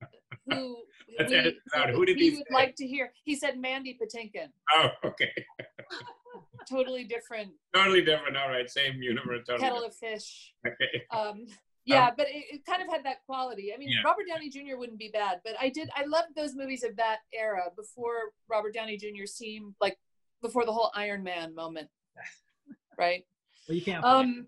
who 0.49 0.77
Let's 1.19 1.31
we, 1.31 1.39
edit. 1.39 1.57
Who 1.93 2.05
did 2.05 2.19
he 2.19 2.31
would 2.31 2.39
say? 2.49 2.55
like 2.55 2.77
to 2.77 2.87
hear, 2.87 3.13
he 3.25 3.35
said 3.35 3.59
Mandy 3.59 3.99
Patinkin. 4.01 4.49
Oh, 4.75 4.89
okay. 5.05 5.33
Totally 6.69 7.05
different 7.05 7.51
Totally 7.75 8.03
different. 8.03 8.37
All 8.37 8.49
right. 8.51 8.69
Same 8.69 9.03
universe. 9.03 9.41
Totally 9.47 9.69
kettle 9.69 9.85
of 9.85 9.95
fish. 9.95 10.53
Okay. 10.67 11.03
Um, 11.11 11.47
yeah, 11.89 12.11
but 12.17 12.27
it, 12.29 12.45
it 12.55 12.67
kind 12.67 12.83
of 12.83 12.89
had 12.89 13.05
that 13.05 13.25
quality. 13.27 13.73
I 13.75 13.79
mean, 13.79 13.89
Yeah. 13.89 14.03
Robert 14.05 14.25
Downey 14.29 14.51
Jr. 14.51 14.77
wouldn't 14.77 14.99
be 14.99 15.11
bad, 15.13 15.41
but 15.45 15.55
I 15.61 15.69
did. 15.69 15.89
I 15.97 16.05
loved 16.05 16.29
those 16.37 16.55
movies 16.55 16.83
of 16.85 16.97
that 16.97 17.19
era 17.33 17.65
before 17.77 18.33
Robert 18.49 18.75
Downey 18.75 18.97
Jr. 18.97 19.27
seemed 19.27 19.75
like 19.81 19.99
before 20.43 20.65
the 20.65 20.73
whole 20.73 20.91
Iron 20.95 21.23
Man 21.23 21.55
moment, 21.55 21.89
right? 22.99 23.25
Well, 23.69 23.77
you 23.77 23.83
can't. 23.83 24.05
Um, 24.05 24.47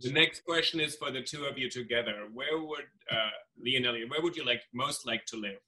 The 0.00 0.12
next 0.12 0.44
question 0.44 0.78
is 0.80 0.94
for 0.96 1.10
the 1.10 1.22
two 1.22 1.44
of 1.44 1.58
you 1.58 1.68
together. 1.68 2.28
Where 2.32 2.58
would 2.60 2.86
uh, 3.10 3.30
Lee 3.60 3.76
and 3.76 3.84
Elliot, 3.86 4.08
where 4.10 4.22
would 4.22 4.36
you 4.36 4.44
like 4.44 4.62
most 4.72 5.06
like 5.06 5.24
to 5.26 5.36
live? 5.36 5.58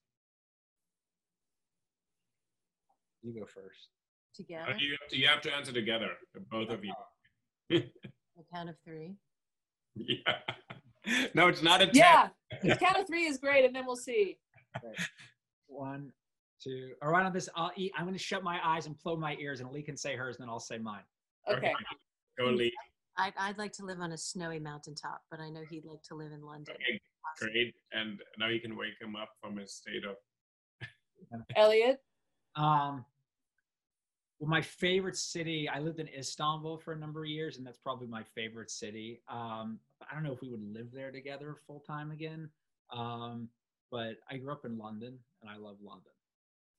you 3.23 3.35
go 3.39 3.45
first. 3.47 3.89
Together, 4.35 4.75
do 4.79 4.85
you, 4.85 4.97
have 4.99 5.09
to, 5.11 5.19
you 5.19 5.27
have 5.27 5.43
to 5.43 5.55
answer 5.55 5.73
together, 5.73 6.11
both 6.51 6.71
of 6.71 6.83
you. 6.85 6.95
a 7.71 7.83
count 8.55 8.69
of 8.71 8.77
three. 8.85 9.17
yeah. 9.97 10.39
No, 11.35 11.49
it's 11.49 11.63
not 11.63 11.81
a 11.81 11.87
test. 11.87 11.97
yeah, 11.97 12.29
the 12.63 12.77
count 12.81 12.99
of 12.99 13.07
three 13.07 13.25
is 13.25 13.39
great, 13.39 13.65
and 13.65 13.75
then 13.75 13.87
we'll 13.87 13.97
see. 13.97 14.39
One, 15.67 16.13
two. 16.63 16.93
Or 17.01 17.15
on 17.15 17.33
this? 17.33 17.49
I'll 17.57 17.73
eat. 17.77 17.93
I'm 17.97 18.05
going 18.05 18.17
to 18.17 18.23
shut 18.23 18.43
my 18.43 18.59
eyes 18.65 18.87
and 18.87 18.99
close 18.99 19.19
my 19.19 19.37
ears, 19.41 19.61
and 19.61 19.71
Lee 19.71 19.83
can 19.83 19.97
say 19.97 20.17
hers, 20.17 20.37
and 20.37 20.45
then 20.45 20.51
I'll 20.51 20.61
say 20.61 20.79
mine. 20.79 21.03
Okay. 21.51 21.73
Go 22.39 22.47
Lee. 22.47 22.73
I'd, 23.17 23.33
I'd 23.39 23.59
like 23.59 23.73
to 23.73 23.85
live 23.85 24.01
on 24.01 24.13
a 24.13 24.19
snowy 24.19 24.59
mountaintop, 24.59 25.23
but 25.31 25.41
I 25.41 25.51
know 25.51 25.63
he'd 25.69 25.85
like 25.85 26.03
to 26.05 26.15
live 26.15 26.33
in 26.33 26.43
London. 26.43 26.75
Okay, 26.75 27.01
great. 27.41 27.75
And 27.93 28.19
now 28.39 28.49
you 28.49 28.61
can 28.61 28.77
wake 28.77 28.95
him 29.01 29.17
up 29.17 29.31
from 29.43 29.57
his 29.57 29.75
state 29.75 30.05
of. 30.05 30.17
Elliot. 31.57 31.99
Um, 32.57 33.05
well, 34.41 34.49
my 34.49 34.63
favorite 34.63 35.17
city, 35.17 35.69
I 35.69 35.81
lived 35.81 36.01
in 36.01 36.09
Istanbul 36.09 36.79
for 36.79 36.95
a 36.95 36.97
number 36.97 37.23
of 37.23 37.29
years, 37.29 37.59
and 37.59 37.67
that's 37.67 37.77
probably 37.77 38.07
my 38.07 38.23
favorite 38.23 38.71
city. 38.71 39.21
Um, 39.29 39.79
I 40.11 40.15
don't 40.15 40.23
know 40.23 40.33
if 40.33 40.41
we 40.41 40.49
would 40.49 40.73
live 40.73 40.89
there 40.93 41.11
together 41.13 41.57
full 41.67 41.81
time 41.81 42.11
again, 42.11 42.49
um, 42.91 43.51
but 43.91 44.17
I 44.31 44.39
grew 44.39 44.51
up 44.51 44.65
in 44.65 44.79
London, 44.79 45.19
and 45.43 45.51
I 45.51 45.59
love 45.59 45.77
London. 45.83 46.13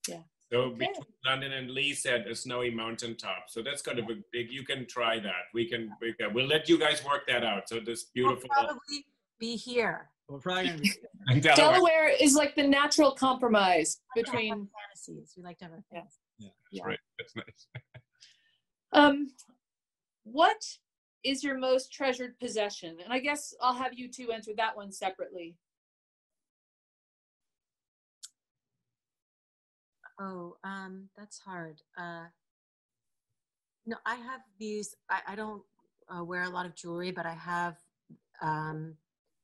Yeah. 0.08 0.22
So 0.50 0.62
Okay. 0.62 0.74
between 0.78 1.14
London 1.24 1.52
and 1.52 1.70
Lee 1.70 1.94
said 1.94 2.26
a 2.26 2.34
snowy 2.34 2.70
mountaintop. 2.70 3.44
So 3.48 3.62
that's 3.62 3.80
kind 3.80 4.00
of 4.00 4.10
a 4.10 4.16
big. 4.32 4.50
You 4.50 4.64
can 4.64 4.84
try 4.84 5.20
that. 5.20 5.44
We 5.54 5.64
can. 5.66 5.92
We 6.00 6.14
can 6.14 6.34
we'll 6.34 6.48
let 6.48 6.68
you 6.68 6.78
guys 6.78 7.04
work 7.04 7.28
that 7.28 7.44
out. 7.44 7.68
So 7.68 7.78
this 7.78 8.04
beautiful. 8.04 8.50
We'll 8.50 8.66
beautiful 8.66 8.80
probably 8.80 9.06
be 9.38 9.54
here. 9.54 10.10
We're 10.28 10.40
probably 10.40 10.66
gonna 10.66 10.78
be 10.78 11.40
Delaware. 11.40 11.72
Delaware 11.72 12.08
is 12.08 12.34
like 12.34 12.56
the 12.56 12.66
natural 12.66 13.12
compromise 13.12 14.00
between. 14.16 14.68
fantasies. 14.80 15.34
We 15.36 15.44
like 15.44 15.58
to 15.58 15.64
have 15.66 15.72
our 15.72 15.84
Yeah. 16.70 16.82
fantasies. 16.82 16.82
That's 16.82 16.86
right. 16.86 16.98
That's 17.18 17.36
nice. 17.36 17.66
Um, 18.94 19.28
what 20.24 20.62
is 21.24 21.42
your 21.42 21.56
most 21.56 21.90
treasured 21.92 22.38
possession? 22.38 22.98
And 23.02 23.10
I 23.10 23.20
guess 23.20 23.54
I'll 23.60 23.74
have 23.74 23.94
you 23.94 24.08
two 24.08 24.32
answer 24.32 24.52
that 24.58 24.76
one 24.76 24.92
separately. 24.92 25.56
Oh, 30.20 30.56
um, 30.62 31.08
that's 31.16 31.38
hard. 31.38 31.80
Uh, 31.96 32.24
no, 33.86 33.96
I 34.06 34.16
have 34.16 34.40
these. 34.58 34.94
I, 35.10 35.20
I 35.28 35.34
don't 35.34 35.62
uh, 36.14 36.22
wear 36.22 36.42
a 36.42 36.50
lot 36.50 36.66
of 36.66 36.74
jewelry, 36.74 37.10
but 37.10 37.26
I 37.26 37.32
have 37.32 37.76
um, 38.40 38.94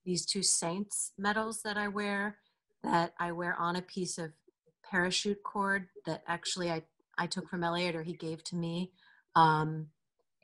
these 0.05 0.25
two 0.25 0.43
saints 0.43 1.13
medals 1.19 1.63
that 1.63 1.77
I 1.77 1.89
wear 1.89 2.37
that 2.85 3.15
I 3.19 3.33
wear 3.33 3.57
on 3.59 3.77
a 3.77 3.83
piece 3.83 4.19
of 4.19 4.31
parachute 4.91 5.43
cord 5.43 5.89
that 6.07 6.23
actually 6.27 6.71
I, 6.71 6.83
I 7.17 7.27
took 7.27 7.49
from 7.49 7.65
Elliot 7.65 7.97
or 7.97 8.03
he 8.03 8.15
gave 8.15 8.43
to 8.45 8.57
me. 8.57 8.93
Um, 9.37 9.89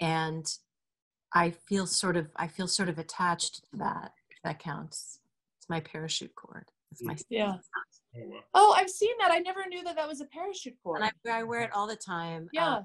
and 0.00 0.46
I 1.32 1.50
feel 1.50 1.86
sort 1.86 2.16
of 2.16 2.30
I 2.36 2.48
feel 2.48 2.68
sort 2.68 2.88
of 2.88 2.98
attached 2.98 3.64
to 3.70 3.78
that. 3.78 4.12
If 4.30 4.42
that 4.42 4.58
counts. 4.58 5.20
It's 5.58 5.68
my 5.68 5.80
parachute 5.80 6.34
cord. 6.34 6.66
It's 6.92 7.02
my 7.02 7.16
Yeah. 7.28 7.54
Oh. 8.16 8.40
Oh, 8.54 8.74
I've 8.76 8.90
seen 8.90 9.14
that. 9.18 9.32
I 9.32 9.38
never 9.38 9.64
knew 9.68 9.82
that 9.84 9.96
that 9.96 10.06
was 10.06 10.20
a 10.20 10.26
parachute 10.26 10.76
cord. 10.82 11.00
and 11.02 11.10
I, 11.26 11.40
I 11.40 11.42
wear 11.42 11.62
it 11.62 11.70
all 11.74 11.88
the 11.88 11.96
time. 11.96 12.48
yeah. 12.52 12.68
Uh, 12.68 12.82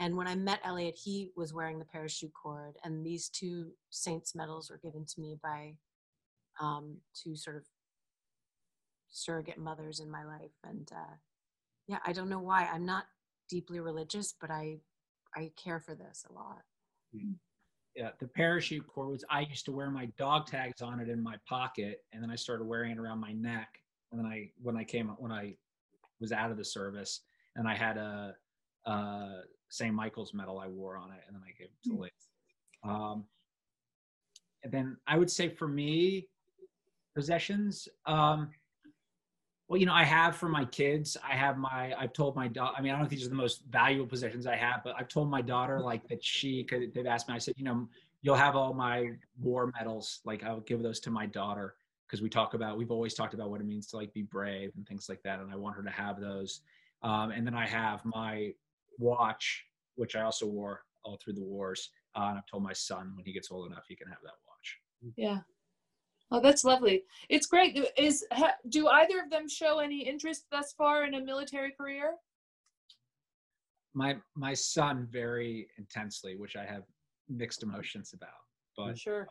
and 0.00 0.16
when 0.16 0.26
I 0.26 0.34
met 0.34 0.58
Elliot, 0.64 0.98
he 1.00 1.30
was 1.36 1.54
wearing 1.54 1.78
the 1.78 1.84
parachute 1.84 2.32
cord, 2.34 2.74
and 2.82 3.06
these 3.06 3.28
two 3.28 3.70
Saints 3.90 4.34
medals 4.34 4.68
were 4.68 4.78
given 4.82 5.04
to 5.04 5.20
me 5.20 5.38
by 5.40 5.74
um, 6.60 6.96
two 7.14 7.36
sort 7.36 7.56
of 7.56 7.62
surrogate 9.12 9.58
mothers 9.58 10.00
in 10.00 10.10
my 10.10 10.24
life. 10.24 10.50
And 10.64 10.88
uh, 10.92 11.14
yeah, 11.86 11.98
I 12.04 12.12
don't 12.12 12.28
know 12.28 12.40
why. 12.40 12.68
I'm 12.72 12.84
not 12.84 13.04
deeply 13.48 13.80
religious, 13.80 14.34
but 14.40 14.50
I 14.50 14.78
I 15.36 15.50
care 15.62 15.80
for 15.80 15.94
this 15.94 16.24
a 16.28 16.32
lot. 16.32 16.62
yeah, 17.94 18.10
the 18.20 18.26
parachute 18.26 18.86
cord 18.86 19.10
was 19.10 19.24
I 19.30 19.40
used 19.40 19.64
to 19.66 19.72
wear 19.72 19.90
my 19.90 20.06
dog 20.18 20.46
tags 20.46 20.80
on 20.80 21.00
it 21.00 21.08
in 21.08 21.22
my 21.22 21.36
pocket, 21.48 22.02
and 22.12 22.22
then 22.22 22.30
I 22.30 22.36
started 22.36 22.64
wearing 22.64 22.92
it 22.92 22.98
around 22.98 23.20
my 23.20 23.32
neck. 23.32 23.68
And 24.10 24.18
then 24.18 24.26
I, 24.26 24.50
when 24.60 24.76
I 24.76 24.84
came, 24.84 25.08
when 25.18 25.32
I 25.32 25.54
was 26.20 26.32
out 26.32 26.50
of 26.50 26.56
the 26.56 26.64
service, 26.64 27.20
and 27.56 27.68
I 27.68 27.74
had 27.74 27.96
a, 27.98 28.34
a 28.86 29.40
St. 29.70 29.94
Michael's 29.94 30.32
medal 30.34 30.58
I 30.58 30.68
wore 30.68 30.96
on 30.96 31.10
it, 31.10 31.20
and 31.26 31.36
then 31.36 31.42
I 31.46 31.52
gave 31.58 31.68
it 31.68 31.90
to 31.90 31.98
Lee. 31.98 32.10
Um, 32.84 33.24
and 34.64 34.72
then 34.72 34.96
I 35.06 35.18
would 35.18 35.30
say 35.30 35.48
for 35.48 35.68
me, 35.68 36.28
possessions. 37.14 37.88
Um, 38.06 38.50
well, 39.72 39.80
you 39.80 39.86
know, 39.86 39.94
I 39.94 40.04
have 40.04 40.36
for 40.36 40.50
my 40.50 40.66
kids. 40.66 41.16
I 41.26 41.34
have 41.34 41.56
my. 41.56 41.94
I've 41.98 42.12
told 42.12 42.36
my 42.36 42.46
daughter. 42.46 42.74
I 42.76 42.82
mean, 42.82 42.92
I 42.92 42.98
don't 42.98 43.08
think 43.08 43.18
these 43.18 43.26
are 43.26 43.30
the 43.30 43.34
most 43.34 43.64
valuable 43.70 44.06
possessions 44.06 44.46
I 44.46 44.54
have, 44.54 44.82
but 44.84 44.94
I've 44.98 45.08
told 45.08 45.30
my 45.30 45.40
daughter 45.40 45.80
like 45.80 46.06
that 46.08 46.22
she. 46.22 46.62
Cause 46.62 46.80
they've 46.94 47.06
asked 47.06 47.26
me. 47.26 47.34
I 47.34 47.38
said, 47.38 47.54
you 47.56 47.64
know, 47.64 47.88
you'll 48.20 48.34
have 48.34 48.54
all 48.54 48.74
my 48.74 49.12
war 49.40 49.72
medals. 49.78 50.20
Like 50.26 50.44
I'll 50.44 50.60
give 50.60 50.82
those 50.82 51.00
to 51.00 51.10
my 51.10 51.24
daughter 51.24 51.76
because 52.06 52.20
we 52.20 52.28
talk 52.28 52.52
about. 52.52 52.76
We've 52.76 52.90
always 52.90 53.14
talked 53.14 53.32
about 53.32 53.48
what 53.48 53.62
it 53.62 53.66
means 53.66 53.86
to 53.86 53.96
like 53.96 54.12
be 54.12 54.20
brave 54.20 54.72
and 54.76 54.86
things 54.86 55.08
like 55.08 55.22
that, 55.22 55.40
and 55.40 55.50
I 55.50 55.56
want 55.56 55.74
her 55.76 55.82
to 55.82 55.90
have 55.90 56.20
those. 56.20 56.60
Um, 57.02 57.30
and 57.30 57.46
then 57.46 57.54
I 57.54 57.66
have 57.66 58.04
my 58.04 58.50
watch, 58.98 59.64
which 59.94 60.16
I 60.16 60.20
also 60.20 60.44
wore 60.44 60.82
all 61.02 61.16
through 61.16 61.32
the 61.32 61.44
wars. 61.44 61.88
Uh, 62.14 62.26
and 62.28 62.36
I've 62.36 62.46
told 62.46 62.62
my 62.62 62.74
son 62.74 63.14
when 63.16 63.24
he 63.24 63.32
gets 63.32 63.50
old 63.50 63.72
enough, 63.72 63.84
he 63.88 63.96
can 63.96 64.08
have 64.08 64.20
that 64.22 64.34
watch. 64.46 64.78
Yeah. 65.16 65.38
Oh, 66.32 66.40
that's 66.40 66.64
lovely. 66.64 67.04
It's 67.28 67.46
great. 67.46 67.78
Is 67.96 68.24
ha, 68.32 68.52
do 68.68 68.88
either 68.88 69.20
of 69.20 69.30
them 69.30 69.48
show 69.48 69.78
any 69.80 70.06
interest 70.06 70.46
thus 70.50 70.72
far 70.72 71.04
in 71.04 71.14
a 71.14 71.20
military 71.20 71.72
career? 71.72 72.14
my 73.94 74.16
my 74.34 74.54
son 74.54 75.06
very 75.10 75.68
intensely, 75.78 76.36
which 76.36 76.56
I 76.56 76.64
have 76.64 76.84
mixed 77.28 77.62
emotions 77.62 78.14
about. 78.14 78.30
But 78.76 78.98
Sure. 78.98 79.28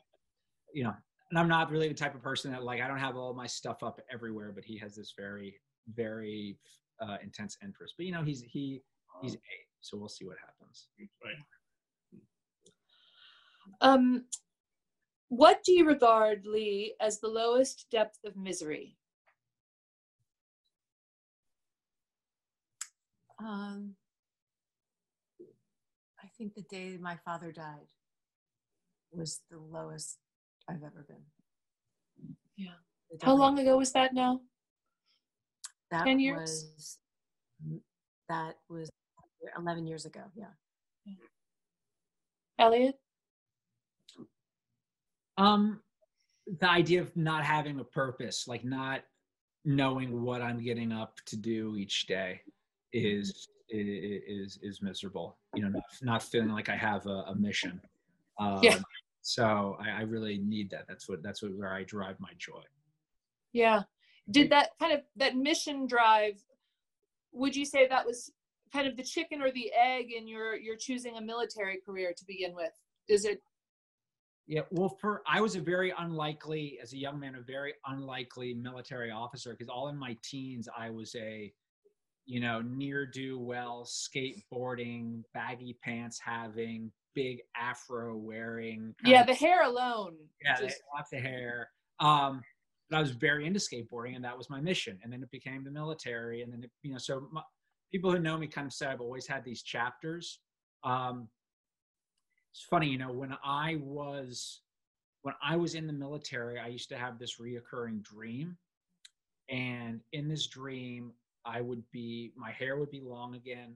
you 0.74 0.84
know, 0.84 0.94
and 1.30 1.40
I'm 1.40 1.48
not 1.48 1.72
really 1.72 1.88
the 1.88 1.94
type 1.94 2.16
of 2.16 2.22
person 2.22 2.52
that 2.52 2.64
like 2.64 2.82
I 2.82 2.88
don't 2.88 3.00
have 3.00 3.18
all 3.18 3.34
my 3.34 3.48
stuff 3.48 3.84
up 3.84 4.00
everywhere, 4.12 4.52
but 4.54 4.64
he 4.64 4.78
has 4.78 4.96
this 4.96 5.14
very 5.18 5.60
very 5.96 6.58
uh, 7.02 7.18
intense 7.24 7.58
interest. 7.64 7.96
But 7.98 8.06
you 8.06 8.12
know, 8.12 8.24
he's 8.24 8.44
he 8.44 8.82
he's 9.22 9.34
eight, 9.34 9.68
so 9.82 9.98
we'll 9.98 10.10
see 10.10 10.26
what 10.26 10.38
happens. 10.40 10.88
Right. 11.24 11.36
Um, 13.82 14.26
what 15.32 15.64
do 15.64 15.72
you 15.72 15.88
regard, 15.88 16.46
Lee, 16.46 16.94
as 17.00 17.22
the 17.22 17.30
lowest 17.30 17.86
depth 17.90 18.18
of 18.26 18.36
misery? 18.36 18.98
Um, 23.40 23.96
I 26.22 26.28
think 26.38 26.54
the 26.54 26.64
day 26.64 26.98
my 27.00 27.16
father 27.24 27.54
died 27.54 27.88
was 29.14 29.40
the 29.50 29.58
lowest 29.58 30.18
I've 30.68 30.84
ever 30.84 31.06
been. 31.08 32.36
Yeah. 32.58 32.74
How 33.22 33.34
long 33.34 33.58
ago 33.58 33.78
was 33.78 33.94
that 33.94 34.14
now? 34.14 34.42
That 35.92 36.04
10 36.04 36.20
years? 36.20 36.66
Was, 36.76 36.98
that 38.28 38.56
was 38.68 38.90
11 39.58 39.88
years 39.88 40.04
ago. 40.04 40.24
Yeah. 40.36 40.48
Elliot? 42.60 43.00
Um, 45.38 45.82
the 46.60 46.70
idea 46.70 47.02
of 47.02 47.16
not 47.16 47.44
having 47.44 47.80
a 47.80 47.84
purpose, 47.84 48.48
like 48.48 48.64
not 48.64 49.02
knowing 49.64 50.24
what 50.24 50.42
I'm 50.42 50.62
getting 50.62 50.92
up 50.92 51.18
to 51.28 51.38
do 51.38 51.76
each 51.78 52.08
day, 52.08 52.42
is 52.94 53.48
is 53.70 54.60
is 54.62 54.82
miserable. 54.82 55.38
You 55.56 55.64
know, 55.64 55.70
not, 55.70 55.84
not 56.02 56.24
feeling 56.24 56.50
like 56.50 56.70
I 56.70 56.76
have 56.76 57.06
a, 57.06 57.24
a 57.28 57.36
mission. 57.36 57.80
Um, 58.40 58.60
Yeah. 58.62 58.80
So 59.22 59.78
I, 59.80 60.00
I 60.00 60.02
really 60.02 60.40
need 60.40 60.72
that. 60.72 60.86
That's 60.88 61.08
what 61.08 61.22
that's 61.22 61.42
what 61.42 61.54
where 61.56 61.74
I 61.74 61.84
derive 61.84 62.20
my 62.20 62.32
joy. 62.38 62.64
Yeah. 63.54 63.84
Did 64.30 64.50
that 64.52 64.70
kind 64.80 64.94
of 64.94 65.02
that 65.18 65.36
mission 65.36 65.88
drive? 65.88 66.42
Would 67.34 67.56
you 67.56 67.66
say 67.66 67.88
that 67.88 68.06
was 68.06 68.32
kind 68.74 68.88
of 68.88 68.98
the 68.98 69.04
chicken 69.04 69.42
or 69.42 69.52
the 69.52 69.72
egg 69.74 70.12
in 70.12 70.28
your 70.28 70.56
your 70.56 70.76
choosing 70.76 71.18
a 71.18 71.22
military 71.22 71.80
career 71.86 72.14
to 72.18 72.26
begin 72.26 72.56
with? 72.56 72.72
Is 73.08 73.26
it? 73.26 73.42
Yeah, 74.52 74.64
well, 74.70 74.98
for 75.00 75.22
I 75.26 75.40
was 75.40 75.56
a 75.56 75.62
very 75.62 75.94
unlikely, 75.98 76.78
as 76.84 76.92
a 76.92 76.98
young 76.98 77.18
man, 77.18 77.36
a 77.36 77.42
very 77.42 77.74
unlikely 77.88 78.54
military 78.54 79.10
officer 79.10 79.52
because 79.52 79.70
all 79.70 79.88
in 79.88 79.98
my 79.98 80.18
teens 80.24 80.68
I 80.78 80.90
was 80.90 81.16
a, 81.16 81.54
you 82.26 82.42
know, 82.42 82.62
near 82.62 83.06
do 83.06 83.40
well, 83.40 83.88
skateboarding, 83.90 85.24
baggy 85.34 85.78
pants 85.82 86.20
having, 86.20 86.92
big 87.16 87.40
afro 87.56 88.18
wearing. 88.18 88.94
Yeah, 89.06 89.24
the 89.24 89.34
hair 89.34 89.64
alone. 89.64 90.18
yeah, 90.44 90.60
just- 90.60 90.82
lots 90.94 91.14
of 91.14 91.22
hair. 91.22 91.70
Um, 92.02 92.42
but 92.90 92.98
I 92.98 93.00
was 93.00 93.12
very 93.12 93.48
into 93.48 93.62
skateboarding, 93.62 94.18
and 94.18 94.26
that 94.26 94.38
was 94.38 94.50
my 94.50 94.60
mission. 94.60 95.00
And 95.02 95.14
then 95.14 95.24
it 95.24 95.32
became 95.32 95.64
the 95.64 95.72
military, 95.72 96.42
and 96.42 96.52
then 96.52 96.66
it, 96.66 96.72
you 96.82 96.92
know, 96.92 96.98
so 96.98 97.26
my, 97.32 97.42
people 97.90 98.12
who 98.12 98.20
know 98.20 98.38
me 98.38 98.48
kind 98.48 98.68
of 98.68 98.74
say 98.74 98.88
I've 98.88 99.00
always 99.00 99.26
had 99.26 99.46
these 99.46 99.64
chapters. 99.64 100.42
Um, 100.84 101.30
it's 102.52 102.64
funny, 102.64 102.88
you 102.88 102.98
know, 102.98 103.12
when 103.12 103.36
I 103.44 103.78
was 103.82 104.62
when 105.24 105.36
I 105.44 105.56
was 105.56 105.76
in 105.76 105.86
the 105.86 105.94
military, 105.94 106.60
I 106.60 106.68
used 106.68 106.90
to 106.90 106.98
have 106.98 107.20
this 107.20 107.38
reoccurring 107.40 108.04
dream, 108.04 108.58
and 109.50 110.02
in 110.14 110.28
this 110.28 110.48
dream, 110.48 111.14
I 111.46 111.62
would 111.62 111.84
be 111.92 112.34
my 112.36 112.52
hair 112.52 112.78
would 112.78 112.92
be 112.92 113.02
long 113.02 113.36
again, 113.36 113.76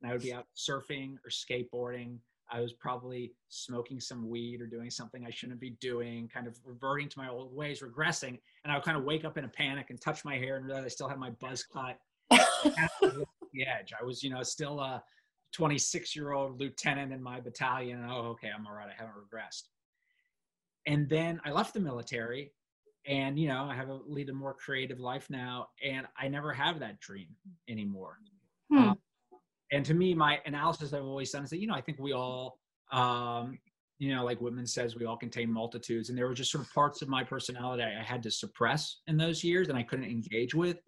and 0.00 0.10
I 0.10 0.14
would 0.14 0.22
be 0.22 0.32
out 0.32 0.46
surfing 0.56 1.16
or 1.24 1.30
skateboarding. 1.30 2.18
I 2.50 2.60
was 2.60 2.72
probably 2.72 3.32
smoking 3.48 4.00
some 4.00 4.28
weed 4.28 4.60
or 4.60 4.66
doing 4.66 4.90
something 4.90 5.24
I 5.26 5.30
shouldn't 5.30 5.58
be 5.58 5.70
doing, 5.80 6.28
kind 6.28 6.46
of 6.46 6.56
reverting 6.64 7.08
to 7.08 7.18
my 7.18 7.28
old 7.28 7.54
ways, 7.54 7.82
regressing. 7.82 8.38
And 8.64 8.72
I 8.72 8.76
would 8.76 8.84
kind 8.84 8.96
of 8.96 9.02
wake 9.02 9.24
up 9.24 9.36
in 9.36 9.44
a 9.44 9.48
panic 9.48 9.90
and 9.90 10.00
touch 10.00 10.24
my 10.24 10.36
hair 10.36 10.56
and 10.56 10.64
realize 10.64 10.84
I 10.84 10.88
still 10.88 11.08
had 11.08 11.18
my 11.18 11.30
buzz 11.30 11.64
cut 11.64 11.98
the 12.30 13.66
edge. 13.66 13.92
I 14.00 14.04
was, 14.04 14.22
you 14.22 14.30
know, 14.30 14.44
still 14.44 14.78
a 14.78 15.02
26 15.56 16.14
year 16.14 16.32
old 16.32 16.60
lieutenant 16.60 17.12
in 17.12 17.22
my 17.22 17.40
battalion. 17.40 18.02
And 18.02 18.10
oh, 18.10 18.34
okay, 18.34 18.50
I'm 18.54 18.66
all 18.66 18.74
right. 18.74 18.88
I 18.88 18.94
haven't 18.96 19.14
regressed. 19.14 19.62
And 20.86 21.08
then 21.08 21.40
I 21.44 21.50
left 21.50 21.72
the 21.72 21.80
military 21.80 22.52
and, 23.06 23.38
you 23.38 23.48
know, 23.48 23.64
I 23.64 23.74
have 23.74 23.88
a 23.88 24.00
lead 24.06 24.28
a 24.28 24.34
more 24.34 24.52
creative 24.52 25.00
life 25.00 25.28
now. 25.30 25.68
And 25.82 26.06
I 26.18 26.28
never 26.28 26.52
have 26.52 26.78
that 26.80 27.00
dream 27.00 27.28
anymore. 27.68 28.18
Hmm. 28.70 28.78
Um, 28.78 28.98
and 29.72 29.84
to 29.86 29.94
me, 29.94 30.14
my 30.14 30.40
analysis 30.44 30.92
I've 30.92 31.04
always 31.04 31.30
done 31.30 31.44
is 31.44 31.50
that 31.50 31.58
you 31.58 31.66
know 31.66 31.74
I 31.74 31.80
think 31.80 31.98
we 31.98 32.12
all, 32.12 32.58
um, 32.92 33.58
you 33.98 34.14
know, 34.14 34.24
like 34.24 34.40
Whitman 34.40 34.66
says, 34.66 34.94
we 34.94 35.06
all 35.06 35.16
contain 35.16 35.50
multitudes, 35.50 36.08
and 36.08 36.16
there 36.16 36.28
were 36.28 36.34
just 36.34 36.52
sort 36.52 36.64
of 36.64 36.72
parts 36.72 37.02
of 37.02 37.08
my 37.08 37.24
personality 37.24 37.82
I 37.82 38.02
had 38.02 38.22
to 38.24 38.30
suppress 38.30 39.00
in 39.06 39.16
those 39.16 39.42
years, 39.42 39.68
and 39.68 39.76
I 39.76 39.82
couldn't 39.82 40.04
engage 40.04 40.54
with. 40.54 40.78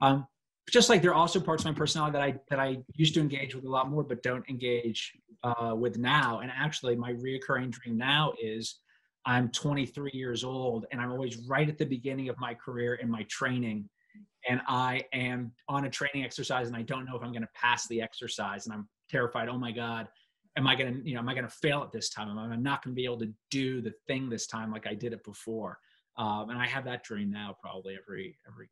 Um, 0.00 0.26
just 0.72 0.88
like 0.88 1.02
there 1.02 1.10
are 1.10 1.14
also 1.14 1.38
parts 1.38 1.62
of 1.62 1.66
my 1.66 1.78
personality 1.78 2.12
that 2.12 2.22
I 2.22 2.40
that 2.48 2.58
I 2.58 2.78
used 2.94 3.12
to 3.14 3.20
engage 3.20 3.54
with 3.54 3.64
a 3.64 3.68
lot 3.68 3.90
more, 3.90 4.02
but 4.02 4.22
don't 4.22 4.48
engage 4.48 5.12
uh, 5.44 5.74
with 5.76 5.98
now. 5.98 6.40
And 6.40 6.50
actually, 6.50 6.96
my 6.96 7.12
reoccurring 7.12 7.70
dream 7.70 7.98
now 7.98 8.32
is 8.42 8.80
I'm 9.26 9.50
23 9.50 10.10
years 10.14 10.42
old, 10.42 10.86
and 10.90 11.00
I'm 11.00 11.12
always 11.12 11.36
right 11.46 11.68
at 11.68 11.78
the 11.78 11.84
beginning 11.84 12.30
of 12.30 12.38
my 12.38 12.54
career 12.54 12.94
in 12.94 13.10
my 13.10 13.24
training, 13.24 13.88
and 14.48 14.62
I 14.66 15.04
am 15.12 15.52
on 15.68 15.84
a 15.84 15.90
training 15.90 16.24
exercise, 16.24 16.68
and 16.68 16.76
I 16.76 16.82
don't 16.82 17.04
know 17.04 17.16
if 17.16 17.22
I'm 17.22 17.32
going 17.32 17.42
to 17.42 17.48
pass 17.54 17.86
the 17.88 18.00
exercise, 18.00 18.64
and 18.64 18.74
I'm 18.74 18.88
terrified. 19.10 19.50
Oh 19.50 19.58
my 19.58 19.72
God, 19.72 20.08
am 20.56 20.66
I 20.66 20.74
going 20.74 21.02
to 21.02 21.08
you 21.08 21.14
know 21.14 21.20
am 21.20 21.28
I 21.28 21.34
going 21.34 21.46
to 21.46 21.54
fail 21.54 21.82
at 21.82 21.92
this 21.92 22.08
time? 22.08 22.30
Am 22.30 22.38
I 22.38 22.56
not 22.56 22.82
going 22.82 22.94
to 22.94 22.96
be 22.96 23.04
able 23.04 23.18
to 23.18 23.32
do 23.50 23.82
the 23.82 23.92
thing 24.06 24.30
this 24.30 24.46
time 24.46 24.72
like 24.72 24.86
I 24.86 24.94
did 24.94 25.12
it 25.12 25.22
before? 25.22 25.78
Um, 26.16 26.48
and 26.48 26.58
I 26.58 26.66
have 26.66 26.86
that 26.86 27.04
dream 27.04 27.30
now, 27.30 27.56
probably 27.60 27.98
every 28.02 28.38
every 28.48 28.68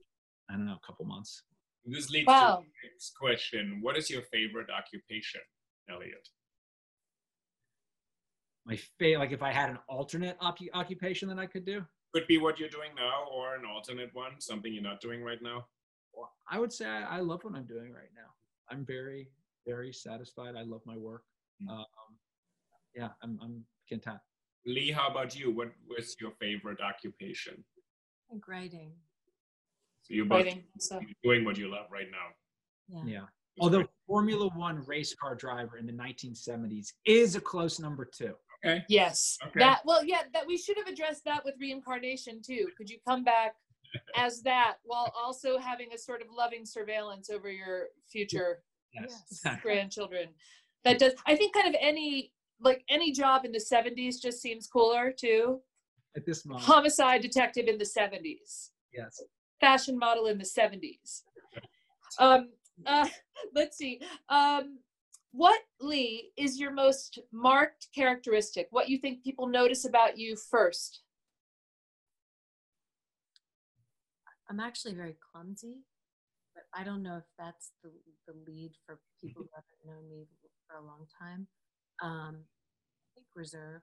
I 0.49 0.55
don't 0.55 0.65
know, 0.65 0.79
a 0.83 0.87
couple 0.87 1.05
months. 1.05 1.43
This 1.85 2.11
leads 2.11 2.27
Wow. 2.27 2.57
to 2.59 2.63
the 2.63 2.89
next 2.89 3.17
question. 3.19 3.79
What 3.81 3.97
is 3.97 4.11
your 4.11 4.23
favorite 4.23 4.71
occupation, 4.71 5.41
Elliot? 5.89 6.29
my 8.67 8.77
fa- 8.77 9.17
like 9.19 9.33
if 9.33 9.43
I 9.43 9.51
had 9.53 9.71
an 9.71 9.79
alternate 9.89 10.37
op- 10.39 10.59
occupation 10.75 11.29
that 11.31 11.39
I 11.39 11.47
could 11.47 11.65
do, 11.65 11.85
Could 12.13 12.27
be 12.27 12.39
what 12.39 12.59
you're 12.61 12.69
doing 12.69 12.95
now 12.95 13.25
or 13.33 13.55
an 13.57 13.65
alternate 13.65 14.11
one, 14.15 14.39
something 14.41 14.73
you're 14.73 14.83
not 14.83 15.01
doing 15.01 15.23
right 15.25 15.41
now. 15.43 15.67
well, 16.13 16.31
I 16.49 16.59
would 16.59 16.73
say 16.73 16.87
I, 16.87 17.17
I 17.17 17.21
love 17.21 17.43
what 17.43 17.55
I'm 17.55 17.67
doing 17.67 17.91
right 17.93 18.11
now. 18.15 18.31
I'm 18.69 18.85
very, 18.85 19.31
very 19.67 19.93
satisfied. 19.93 20.57
I 20.57 20.63
love 20.63 20.83
my 20.85 20.97
work. 20.97 21.25
Um, 21.69 21.85
yeah, 22.95 23.09
I'm, 23.23 23.39
I'm 23.43 23.65
content. 23.89 24.19
Lee, 24.67 24.91
how 24.91 25.09
about 25.09 25.35
you? 25.39 25.51
What 25.51 25.73
was 25.89 26.17
your 26.21 26.33
favorite 26.33 26.81
occupation? 26.81 27.55
I 28.29 28.33
think 28.33 28.47
writing. 28.47 28.93
So 30.11 30.15
you're 30.17 30.25
both 30.25 30.45
Writing. 30.45 30.65
So 30.79 31.01
doing 31.23 31.45
what 31.45 31.57
you 31.57 31.71
love 31.71 31.87
right 31.91 32.09
now. 32.11 32.99
Yeah. 33.05 33.13
Yeah. 33.21 33.25
Although 33.61 33.85
Formula 34.07 34.49
One 34.57 34.83
race 34.87 35.15
car 35.15 35.35
driver 35.37 35.77
in 35.79 35.87
the 35.87 35.93
1970s 35.93 36.89
is 37.07 37.37
a 37.37 37.41
close 37.41 37.79
number 37.79 38.05
two. 38.05 38.35
Okay. 38.65 38.85
yes, 38.91 39.39
Okay. 39.47 39.59
that 39.61 39.81
well, 39.87 40.05
yeah, 40.05 40.23
that 40.35 40.47
we 40.47 40.59
should 40.59 40.77
have 40.77 40.87
addressed 40.87 41.25
that 41.25 41.43
with 41.47 41.55
reincarnation 41.61 42.43
too. 42.45 42.67
Could 42.77 42.91
you 42.91 42.99
come 43.09 43.25
back 43.25 43.55
as 44.17 44.43
that 44.43 44.75
while 44.85 45.13
also 45.17 45.57
having 45.59 45.89
a 45.95 45.99
sort 45.99 46.21
of 46.21 46.29
loving 46.37 46.67
surveillance 46.67 47.31
over 47.31 47.51
your 47.51 47.87
future 48.11 48.59
Yes. 48.93 49.41
grandchildren? 49.63 50.29
That 50.85 50.99
does. 50.99 51.13
I 51.27 51.37
think 51.37 51.55
kind 51.55 51.69
of 51.69 51.77
any 51.81 52.33
like 52.61 52.83
any 52.91 53.13
job 53.13 53.45
in 53.45 53.53
the 53.53 53.61
70s 53.73 54.21
just 54.21 54.43
seems 54.43 54.67
cooler 54.67 55.13
too. 55.19 55.61
At 56.17 56.27
this 56.27 56.45
moment, 56.45 56.65
Homicide 56.65 57.23
detective 57.23 57.67
in 57.69 57.79
the 57.79 57.85
70s. 57.85 58.71
yes. 58.93 59.23
Fashion 59.61 59.99
model 59.99 60.27
in 60.27 60.39
the 60.39 60.45
70s. 60.45 61.23
Um, 62.19 62.51
uh, 62.87 63.09
let's 63.55 63.77
see. 63.77 64.01
Um, 64.29 64.79
what, 65.33 65.61
Lee, 65.81 66.33
is 66.37 66.59
your 66.59 66.73
most 66.73 67.21
marked 67.33 67.89
characteristic? 67.95 68.67
What 68.71 68.89
you 68.89 68.99
think 68.99 69.23
people 69.23 69.47
notice 69.47 69.85
about 69.85 70.19
you 70.19 70.37
first? 70.37 71.03
I'm 74.49 74.59
actually 74.59 74.95
very 74.95 75.17
clumsy, 75.33 75.85
but 76.55 76.65
I 76.75 76.83
don't 76.83 77.05
know 77.05 77.17
if 77.19 77.25
that's 77.39 77.71
the, 77.85 77.91
the 78.27 78.35
lead 78.51 78.73
for 78.85 78.99
people 79.21 79.43
who 79.43 79.49
haven't 79.55 79.87
known 79.87 80.11
me 80.11 80.27
for 80.67 80.77
a 80.77 80.85
long 80.85 81.07
time. 81.21 81.47
Um, 82.03 82.39
I 82.43 83.09
think 83.15 83.27
reserve. 83.37 83.83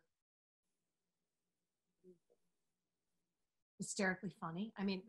Hysterically 3.80 4.34
funny. 4.41 4.73
I 4.78 4.84
mean, 4.84 5.03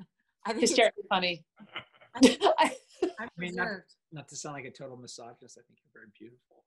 I 0.48 0.52
think 0.52 0.62
it's- 0.64 0.70
Hysterically 0.70 1.04
funny. 1.08 1.44
I 2.14 2.18
think 2.22 2.42
I- 2.58 2.76
I'm 3.20 3.28
I 3.28 3.40
mean, 3.40 3.54
not- 3.54 3.68
Not 4.12 4.28
to 4.28 4.36
sound 4.36 4.54
like 4.54 4.64
a 4.64 4.70
total 4.70 4.96
misogynist, 4.96 5.58
I 5.58 5.62
think 5.66 5.78
you're 5.84 5.92
very 6.00 6.10
beautiful. 6.18 6.64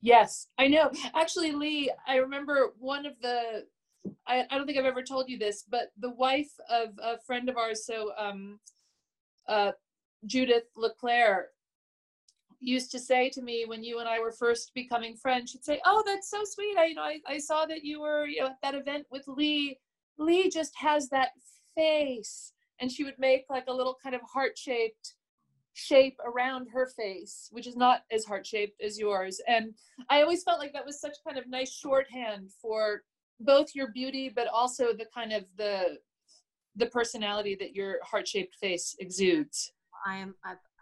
yes, 0.00 0.46
I 0.58 0.68
know. 0.68 0.90
Actually, 1.14 1.52
Lee, 1.52 1.90
I 2.06 2.16
remember 2.16 2.72
one 2.78 3.04
of 3.06 3.14
the. 3.20 3.66
I, 4.26 4.44
I 4.50 4.56
don't 4.56 4.66
think 4.66 4.78
I've 4.78 4.84
ever 4.84 5.02
told 5.02 5.28
you 5.28 5.38
this, 5.38 5.64
but 5.68 5.92
the 5.98 6.10
wife 6.10 6.50
of 6.68 6.88
a 7.00 7.18
friend 7.18 7.48
of 7.48 7.56
ours, 7.56 7.86
so 7.86 8.10
um, 8.18 8.58
uh, 9.48 9.72
Judith 10.26 10.64
LeClaire, 10.76 11.48
used 12.60 12.90
to 12.92 12.98
say 12.98 13.28
to 13.30 13.42
me 13.42 13.64
when 13.66 13.82
you 13.84 13.98
and 14.00 14.08
I 14.08 14.18
were 14.20 14.32
first 14.32 14.72
becoming 14.74 15.16
friends, 15.16 15.50
she'd 15.50 15.64
say, 15.64 15.80
"Oh, 15.84 16.02
that's 16.06 16.30
so 16.30 16.40
sweet. 16.44 16.76
I, 16.78 16.86
you 16.86 16.94
know, 16.94 17.02
I, 17.02 17.18
I 17.26 17.38
saw 17.38 17.66
that 17.66 17.84
you 17.84 18.00
were, 18.00 18.26
you 18.26 18.40
know, 18.40 18.46
at 18.46 18.58
that 18.62 18.74
event 18.76 19.06
with 19.10 19.24
Lee. 19.26 19.78
Lee 20.18 20.48
just 20.50 20.72
has 20.76 21.08
that 21.08 21.30
face." 21.74 22.52
And 22.80 22.90
she 22.90 23.04
would 23.04 23.18
make 23.18 23.44
like 23.48 23.64
a 23.68 23.72
little 23.72 23.96
kind 24.02 24.14
of 24.14 24.22
heart-shaped 24.22 25.14
shape 25.74 26.18
around 26.24 26.68
her 26.72 26.86
face, 26.86 27.48
which 27.50 27.66
is 27.66 27.76
not 27.76 28.02
as 28.10 28.24
heart-shaped 28.24 28.80
as 28.82 28.98
yours. 28.98 29.40
And 29.46 29.74
I 30.10 30.22
always 30.22 30.42
felt 30.42 30.58
like 30.58 30.72
that 30.72 30.84
was 30.84 31.00
such 31.00 31.16
kind 31.24 31.38
of 31.38 31.48
nice 31.48 31.72
shorthand 31.72 32.50
for 32.60 33.02
both 33.40 33.74
your 33.74 33.88
beauty, 33.92 34.28
but 34.34 34.48
also 34.48 34.92
the 34.92 35.06
kind 35.14 35.32
of 35.32 35.44
the 35.56 35.98
the 36.76 36.86
personality 36.86 37.54
that 37.60 37.74
your 37.74 37.98
heart-shaped 38.02 38.54
face 38.56 38.96
exudes. 38.98 39.72
I 40.06 40.16
am 40.16 40.34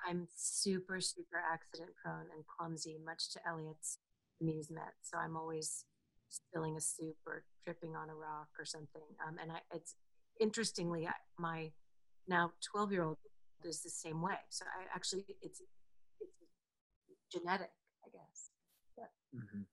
I'm 0.08 0.26
super 0.34 1.00
super 1.00 1.42
accident 1.52 1.90
prone 2.02 2.26
and 2.34 2.44
clumsy, 2.46 2.98
much 3.04 3.30
to 3.32 3.40
Elliot's 3.46 3.98
amusement. 4.40 4.94
So 5.02 5.18
I'm 5.18 5.36
always 5.36 5.84
spilling 6.28 6.76
a 6.76 6.80
soup 6.80 7.16
or 7.26 7.44
tripping 7.64 7.96
on 7.96 8.08
a 8.08 8.14
rock 8.14 8.48
or 8.58 8.64
something. 8.64 9.02
Um, 9.26 9.36
and 9.40 9.52
I, 9.52 9.60
it's 9.74 9.96
interestingly 10.40 11.06
I, 11.06 11.12
my 11.38 11.70
now 12.26 12.52
12 12.72 12.92
year 12.92 13.04
old 13.04 13.18
is 13.64 13.82
the 13.82 13.90
same 13.90 14.22
way. 14.22 14.38
So 14.48 14.64
I 14.64 14.84
actually 14.94 15.24
it's 15.42 15.60
it's 16.20 16.32
genetic, 17.32 17.70
I 18.04 18.08
guess. 18.10 18.50
Mhm. 19.34 19.64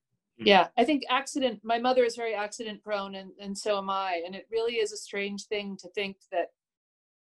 Yeah, 0.46 0.68
I 0.76 0.84
think 0.84 1.02
accident. 1.10 1.60
My 1.64 1.78
mother 1.80 2.04
is 2.04 2.14
very 2.14 2.32
accident 2.34 2.84
prone, 2.84 3.16
and 3.16 3.32
and 3.40 3.58
so 3.58 3.78
am 3.78 3.90
I. 3.90 4.22
And 4.24 4.36
it 4.36 4.46
really 4.52 4.74
is 4.74 4.92
a 4.92 4.96
strange 4.96 5.46
thing 5.46 5.76
to 5.78 5.88
think 5.88 6.16
that 6.30 6.52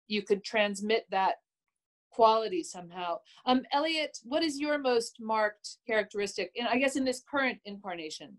you 0.08 0.24
could 0.24 0.44
transmit 0.44 1.06
that 1.12 1.36
quality 2.10 2.64
somehow. 2.64 3.20
Um, 3.46 3.66
Elliot, 3.72 4.18
what 4.24 4.44
is 4.44 4.60
your 4.60 4.78
most 4.80 5.18
marked 5.20 5.78
characteristic? 5.86 6.52
And 6.58 6.68
I 6.68 6.78
guess 6.78 6.96
in 6.96 7.06
this 7.06 7.22
current 7.30 7.60
incarnation. 7.66 8.38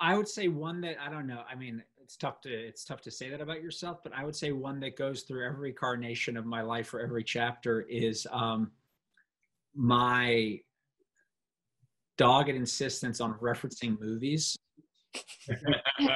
I 0.00 0.16
would 0.16 0.28
say 0.28 0.48
one 0.48 0.80
that 0.80 0.96
I 1.00 1.10
don't 1.10 1.26
know. 1.26 1.42
I 1.48 1.54
mean, 1.54 1.82
it's 2.06 2.16
tough 2.16 2.40
to 2.40 2.48
it's 2.48 2.84
tough 2.84 3.00
to 3.02 3.10
say 3.10 3.30
that 3.30 3.40
about 3.40 3.60
yourself, 3.60 3.98
but 4.04 4.12
I 4.14 4.24
would 4.24 4.36
say 4.36 4.52
one 4.52 4.78
that 4.78 4.96
goes 4.96 5.22
through 5.22 5.44
every 5.44 5.72
carnation 5.72 6.36
of 6.36 6.46
my 6.46 6.62
life 6.62 6.94
or 6.94 7.00
every 7.00 7.24
chapter 7.24 7.80
is 7.80 8.28
um, 8.30 8.70
my 9.74 10.60
dogged 12.16 12.50
insistence 12.50 13.20
on 13.20 13.34
referencing 13.40 14.00
movies. 14.00 14.56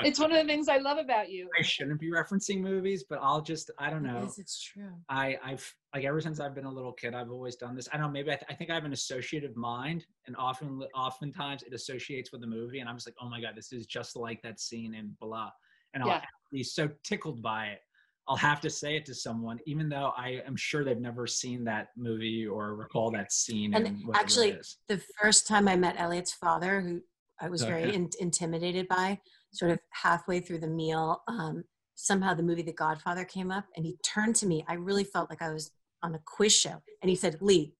it's 0.04 0.20
one 0.20 0.30
of 0.30 0.38
the 0.38 0.44
things 0.44 0.68
I 0.68 0.76
love 0.76 0.98
about 0.98 1.28
you. 1.28 1.48
I 1.58 1.62
shouldn't 1.62 1.98
be 1.98 2.08
referencing 2.08 2.60
movies, 2.60 3.04
but 3.08 3.18
I'll 3.20 3.40
just 3.40 3.72
I 3.76 3.90
don't 3.90 4.04
know. 4.04 4.20
Yes, 4.22 4.38
it's 4.38 4.62
true. 4.62 4.92
I, 5.08 5.38
I've 5.44 5.74
like 5.92 6.04
ever 6.04 6.20
since 6.20 6.38
I've 6.38 6.54
been 6.54 6.66
a 6.66 6.72
little 6.72 6.92
kid, 6.92 7.14
I've 7.14 7.32
always 7.32 7.56
done 7.56 7.74
this. 7.74 7.88
I 7.92 7.96
don't 7.96 8.06
know, 8.06 8.12
maybe 8.12 8.30
I, 8.30 8.36
th- 8.36 8.46
I 8.48 8.54
think 8.54 8.70
I 8.70 8.74
have 8.74 8.84
an 8.84 8.92
associative 8.92 9.56
mind, 9.56 10.06
and 10.28 10.36
often, 10.36 10.82
oftentimes, 10.94 11.64
it 11.64 11.74
associates 11.74 12.30
with 12.30 12.42
the 12.42 12.46
movie, 12.46 12.78
and 12.78 12.88
I'm 12.88 12.94
just 12.94 13.08
like, 13.08 13.16
oh 13.20 13.28
my 13.28 13.40
god, 13.40 13.54
this 13.56 13.72
is 13.72 13.86
just 13.86 14.14
like 14.14 14.40
that 14.42 14.60
scene 14.60 14.94
in 14.94 15.16
blah, 15.18 15.50
and 15.94 16.02
I'll 16.02 16.10
Yeah. 16.10 16.24
be 16.50 16.62
so 16.62 16.88
tickled 17.04 17.42
by 17.42 17.68
it. 17.68 17.80
I'll 18.28 18.36
have 18.36 18.60
to 18.60 18.70
say 18.70 18.96
it 18.96 19.04
to 19.06 19.14
someone, 19.14 19.58
even 19.66 19.88
though 19.88 20.12
I 20.16 20.42
am 20.46 20.54
sure 20.56 20.84
they've 20.84 21.00
never 21.00 21.26
seen 21.26 21.64
that 21.64 21.88
movie 21.96 22.46
or 22.46 22.76
recall 22.76 23.10
that 23.12 23.32
scene. 23.32 23.74
And 23.74 23.86
And 23.86 24.14
actually, 24.14 24.56
the 24.86 24.98
first 25.20 25.48
time 25.48 25.66
I 25.66 25.76
met 25.76 25.98
Elliot's 25.98 26.32
father, 26.32 26.80
who 26.80 27.02
I 27.40 27.48
was 27.48 27.64
very 27.64 27.92
in, 27.94 28.08
intimidated 28.20 28.86
by, 28.86 29.20
sort 29.52 29.72
of 29.72 29.80
halfway 29.90 30.40
through 30.40 30.58
the 30.60 30.68
meal, 30.68 31.22
um, 31.26 31.64
somehow 31.96 32.34
the 32.34 32.42
movie 32.42 32.62
The 32.62 32.72
Godfather 32.72 33.24
came 33.24 33.50
up, 33.50 33.64
and 33.74 33.84
he 33.84 33.96
turned 34.04 34.36
to 34.36 34.46
me. 34.46 34.64
I 34.68 34.74
really 34.74 35.04
felt 35.04 35.28
like 35.28 35.42
I 35.42 35.52
was 35.52 35.72
on 36.02 36.14
a 36.14 36.20
quiz 36.24 36.52
show, 36.54 36.82
and 37.02 37.10
he 37.10 37.16
said, 37.16 37.42
"Lee, 37.42 37.74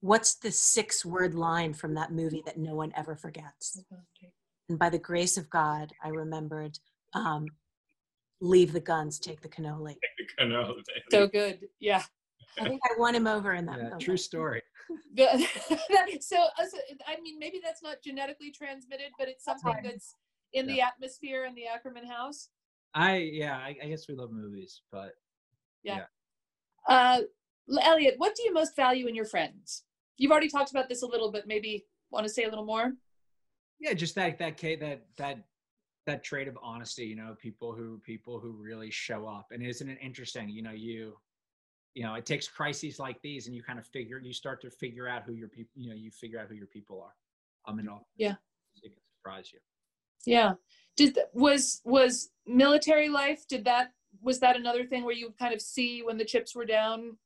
what's 0.00 0.36
the 0.36 0.50
six-word 0.52 1.34
line 1.34 1.74
from 1.74 1.94
that 1.94 2.12
movie 2.12 2.42
that 2.46 2.58
no 2.58 2.74
one 2.74 2.92
ever 2.96 3.14
forgets?" 3.14 3.78
And 4.70 4.78
by 4.78 4.88
the 4.88 4.98
grace 4.98 5.36
of 5.36 5.50
God, 5.50 5.92
I 6.02 6.08
remembered, 6.08 6.78
um, 7.14 7.46
"Leave 8.40 8.72
the 8.72 8.80
guns, 8.80 9.18
take 9.18 9.40
the 9.40 9.48
cannoli." 9.48 9.96
I 10.38 10.44
know. 10.44 10.74
So 11.10 11.26
good. 11.26 11.60
Yeah. 11.80 12.02
I 12.58 12.64
think 12.64 12.80
I 12.84 12.98
won 12.98 13.14
him 13.14 13.26
over 13.26 13.54
in 13.54 13.66
that 13.66 13.78
Yeah, 13.78 13.98
true 13.98 14.16
story. 14.16 14.62
So, 16.20 16.36
uh, 16.36 16.66
so, 16.70 16.78
I 17.06 17.20
mean, 17.22 17.38
maybe 17.38 17.60
that's 17.62 17.82
not 17.82 18.02
genetically 18.02 18.50
transmitted, 18.50 19.12
but 19.18 19.28
it's 19.28 19.44
something 19.44 19.72
right. 19.72 19.82
that's 19.82 20.14
in 20.52 20.66
the 20.66 20.80
atmosphere 20.80 21.46
in 21.46 21.54
the 21.54 21.66
Ackerman 21.66 22.06
house. 22.06 22.50
I 22.94 23.16
yeah, 23.16 23.56
I, 23.56 23.76
I 23.82 23.88
guess 23.88 24.06
we 24.08 24.14
love 24.14 24.30
movies, 24.30 24.82
but 24.92 25.12
Yeah. 25.82 26.04
Uh, 26.88 27.22
Elliot, 27.82 28.14
what 28.18 28.34
do 28.34 28.42
you 28.42 28.52
most 28.52 28.76
value 28.76 29.06
in 29.06 29.14
your 29.14 29.24
friends? 29.24 29.84
You've 30.16 30.30
already 30.30 30.48
talked 30.48 30.70
about 30.70 30.88
this 30.88 31.02
a 31.02 31.06
little, 31.06 31.32
but 31.32 31.46
maybe 31.46 31.86
want 32.10 32.26
to 32.26 32.32
say 32.32 32.44
a 32.44 32.48
little 32.48 32.64
more. 32.64 32.92
Yeah, 33.80 33.94
just 33.94 34.14
that 34.14 34.38
that 34.38 34.58
that 34.58 35.06
that 35.16 35.38
that 36.06 36.24
trait 36.24 36.48
of 36.48 36.58
honesty. 36.62 37.04
You 37.04 37.16
know, 37.16 37.36
people 37.40 37.72
who 37.72 37.98
people 37.98 38.38
who 38.38 38.52
really 38.52 38.90
show 38.90 39.26
up. 39.26 39.48
And 39.50 39.62
isn't 39.64 39.88
it 39.88 39.98
interesting? 40.02 40.48
You 40.48 40.62
know, 40.62 40.72
you 40.72 41.14
you 41.94 42.02
know, 42.02 42.14
it 42.14 42.26
takes 42.26 42.48
crises 42.48 42.98
like 42.98 43.20
these, 43.22 43.46
and 43.46 43.54
you 43.54 43.62
kind 43.62 43.78
of 43.78 43.86
figure 43.86 44.18
you 44.18 44.32
start 44.32 44.60
to 44.62 44.70
figure 44.70 45.08
out 45.08 45.22
who 45.24 45.32
your 45.32 45.48
people. 45.48 45.72
You 45.76 45.90
know, 45.90 45.96
you 45.96 46.10
figure 46.10 46.40
out 46.40 46.48
who 46.48 46.54
your 46.54 46.66
people 46.66 47.00
are. 47.00 47.14
Um, 47.66 47.78
and 47.78 47.88
all. 47.88 48.06
Yeah. 48.16 48.34
It 48.82 48.92
can 48.92 49.02
surprise 49.18 49.50
you. 49.52 49.60
Yeah. 50.26 50.54
Did 50.96 51.18
was 51.32 51.80
was 51.84 52.30
military 52.46 53.08
life? 53.08 53.46
Did 53.48 53.64
that 53.64 53.92
was 54.22 54.40
that 54.40 54.56
another 54.56 54.84
thing 54.84 55.04
where 55.04 55.14
you 55.14 55.32
kind 55.38 55.54
of 55.54 55.60
see 55.60 56.02
when 56.02 56.18
the 56.18 56.24
chips 56.24 56.54
were 56.54 56.64
down 56.64 57.16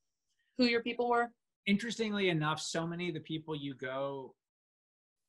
who 0.59 0.65
your 0.65 0.83
people 0.83 1.09
were? 1.09 1.31
Interestingly 1.67 2.29
enough, 2.29 2.61
so 2.61 2.87
many 2.87 3.09
of 3.09 3.15
the 3.15 3.21
people 3.21 3.55
you 3.55 3.75
go 3.75 4.35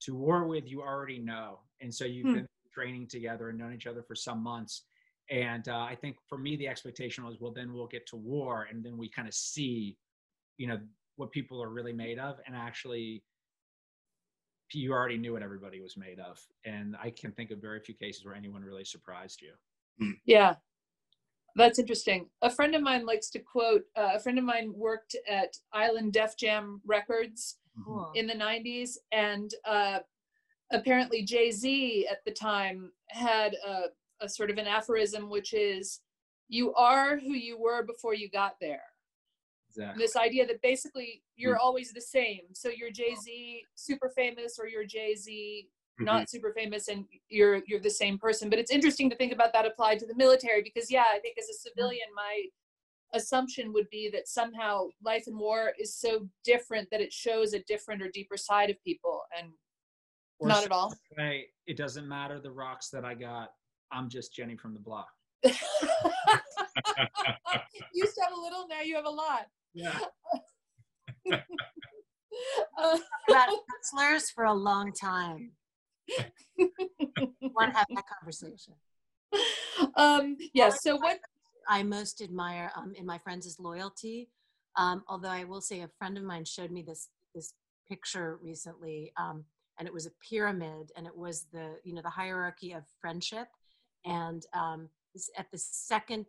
to 0.01 0.15
war 0.15 0.45
with, 0.45 0.69
you 0.69 0.81
already 0.81 1.19
know. 1.19 1.59
And 1.81 1.93
so 1.93 2.05
you've 2.05 2.27
hmm. 2.27 2.33
been 2.35 2.47
training 2.73 3.07
together 3.07 3.49
and 3.49 3.57
known 3.57 3.73
each 3.73 3.87
other 3.87 4.03
for 4.03 4.15
some 4.15 4.41
months. 4.43 4.83
And 5.29 5.67
uh, 5.67 5.79
I 5.81 5.95
think 5.95 6.17
for 6.27 6.37
me, 6.37 6.55
the 6.55 6.67
expectation 6.67 7.23
was, 7.23 7.37
well, 7.39 7.51
then 7.51 7.73
we'll 7.73 7.87
get 7.87 8.07
to 8.07 8.15
war 8.15 8.67
and 8.69 8.83
then 8.83 8.97
we 8.97 9.09
kind 9.09 9.27
of 9.27 9.33
see, 9.33 9.97
you 10.57 10.67
know, 10.67 10.79
what 11.17 11.31
people 11.31 11.61
are 11.61 11.69
really 11.69 11.93
made 11.93 12.17
of. 12.17 12.39
And 12.47 12.55
actually, 12.55 13.23
you 14.73 14.91
already 14.91 15.17
knew 15.17 15.33
what 15.33 15.43
everybody 15.43 15.81
was 15.81 15.97
made 15.97 16.19
of. 16.19 16.39
And 16.65 16.95
I 17.01 17.11
can 17.11 17.31
think 17.31 17.51
of 17.51 17.59
very 17.59 17.79
few 17.79 17.95
cases 17.95 18.25
where 18.25 18.35
anyone 18.35 18.63
really 18.63 18.85
surprised 18.85 19.41
you. 19.41 19.51
Hmm. 19.99 20.13
Yeah, 20.25 20.55
that's 21.55 21.79
interesting. 21.79 22.27
A 22.41 22.49
friend 22.49 22.75
of 22.75 22.81
mine 22.81 23.05
likes 23.05 23.29
to 23.31 23.39
quote, 23.39 23.83
uh, 23.95 24.11
a 24.15 24.19
friend 24.19 24.37
of 24.37 24.45
mine 24.45 24.71
worked 24.75 25.15
at 25.29 25.57
Island 25.73 26.13
Def 26.13 26.37
Jam 26.37 26.81
Records 26.85 27.57
mm-hmm. 27.77 28.15
in 28.15 28.27
the 28.27 28.33
90s, 28.33 28.97
and 29.11 29.51
uh, 29.65 29.99
apparently 30.71 31.23
Jay 31.23 31.51
Z 31.51 32.07
at 32.09 32.23
the 32.25 32.31
time 32.31 32.91
had 33.07 33.55
a, 33.65 33.85
a 34.21 34.29
sort 34.29 34.49
of 34.49 34.57
an 34.57 34.67
aphorism, 34.67 35.29
which 35.29 35.53
is, 35.53 36.01
You 36.47 36.73
are 36.73 37.17
who 37.17 37.33
you 37.33 37.59
were 37.59 37.83
before 37.83 38.13
you 38.13 38.29
got 38.29 38.55
there. 38.59 38.83
Exactly. 39.69 40.03
This 40.03 40.15
idea 40.15 40.47
that 40.47 40.61
basically 40.61 41.21
you're 41.35 41.55
mm-hmm. 41.55 41.65
always 41.65 41.93
the 41.93 42.01
same. 42.01 42.41
So 42.53 42.69
you're 42.69 42.91
Jay 42.91 43.15
Z, 43.15 43.63
super 43.75 44.09
famous, 44.15 44.57
or 44.59 44.67
you're 44.67 44.85
Jay 44.85 45.15
Z, 45.15 45.69
mm-hmm. 45.99 46.05
not 46.05 46.29
super 46.29 46.53
famous 46.53 46.87
and 46.87 47.05
you're 47.29 47.61
you're 47.67 47.79
the 47.79 47.89
same 47.89 48.17
person 48.17 48.49
but 48.49 48.59
it's 48.59 48.71
interesting 48.71 49.09
to 49.09 49.15
think 49.15 49.33
about 49.33 49.53
that 49.53 49.65
applied 49.65 49.99
to 49.99 50.05
the 50.05 50.15
military 50.15 50.61
because 50.61 50.89
yeah 50.89 51.05
i 51.13 51.19
think 51.19 51.35
as 51.37 51.49
a 51.49 51.53
civilian 51.53 52.07
my 52.15 52.43
assumption 53.13 53.73
would 53.73 53.89
be 53.89 54.09
that 54.09 54.27
somehow 54.27 54.85
life 55.03 55.23
in 55.27 55.37
war 55.37 55.73
is 55.79 55.95
so 55.95 56.27
different 56.45 56.87
that 56.91 57.01
it 57.01 57.11
shows 57.11 57.53
a 57.53 57.63
different 57.63 58.01
or 58.01 58.09
deeper 58.09 58.37
side 58.37 58.69
of 58.69 58.83
people 58.83 59.21
and 59.37 59.49
not 60.47 60.63
at 60.63 60.71
all 60.71 60.93
Hey, 61.17 61.47
it 61.67 61.77
doesn't 61.77 62.07
matter 62.07 62.39
the 62.39 62.51
rocks 62.51 62.89
that 62.89 63.05
i 63.05 63.13
got 63.13 63.49
i'm 63.91 64.09
just 64.09 64.33
jenny 64.33 64.55
from 64.55 64.73
the 64.73 64.79
block 64.79 65.07
you 65.43 65.51
used 67.93 68.15
to 68.15 68.21
have 68.21 68.33
a 68.33 68.41
little 68.41 68.67
now 68.67 68.81
you 68.81 68.95
have 68.95 69.05
a 69.05 69.09
lot 69.09 69.47
yeah 69.73 69.97
uh, 71.31 72.97
about 73.29 73.49
slurs 73.83 74.29
for 74.29 74.45
a 74.45 74.53
long 74.53 74.91
time 74.93 75.51
want 77.41 77.71
to 77.71 77.77
have 77.77 77.87
that 77.95 78.05
conversation. 78.19 78.73
Um, 79.95 80.37
yeah. 80.53 80.69
So 80.69 80.95
what 80.97 81.19
I 81.67 81.83
most 81.83 82.21
admire 82.21 82.71
um, 82.75 82.93
in 82.95 83.05
my 83.05 83.17
friends 83.17 83.45
is 83.45 83.59
loyalty. 83.59 84.29
Um, 84.75 85.03
although 85.07 85.29
I 85.29 85.43
will 85.43 85.61
say, 85.61 85.81
a 85.81 85.89
friend 85.99 86.17
of 86.17 86.23
mine 86.23 86.45
showed 86.45 86.71
me 86.71 86.81
this 86.81 87.09
this 87.35 87.53
picture 87.87 88.39
recently, 88.41 89.11
um, 89.17 89.45
and 89.79 89.87
it 89.87 89.93
was 89.93 90.05
a 90.05 90.11
pyramid, 90.29 90.91
and 90.95 91.07
it 91.07 91.15
was 91.15 91.45
the 91.51 91.77
you 91.83 91.93
know 91.93 92.01
the 92.01 92.09
hierarchy 92.09 92.73
of 92.73 92.83
friendship, 92.99 93.47
and 94.05 94.45
um, 94.53 94.89
at 95.37 95.49
the 95.51 95.57
second 95.57 96.25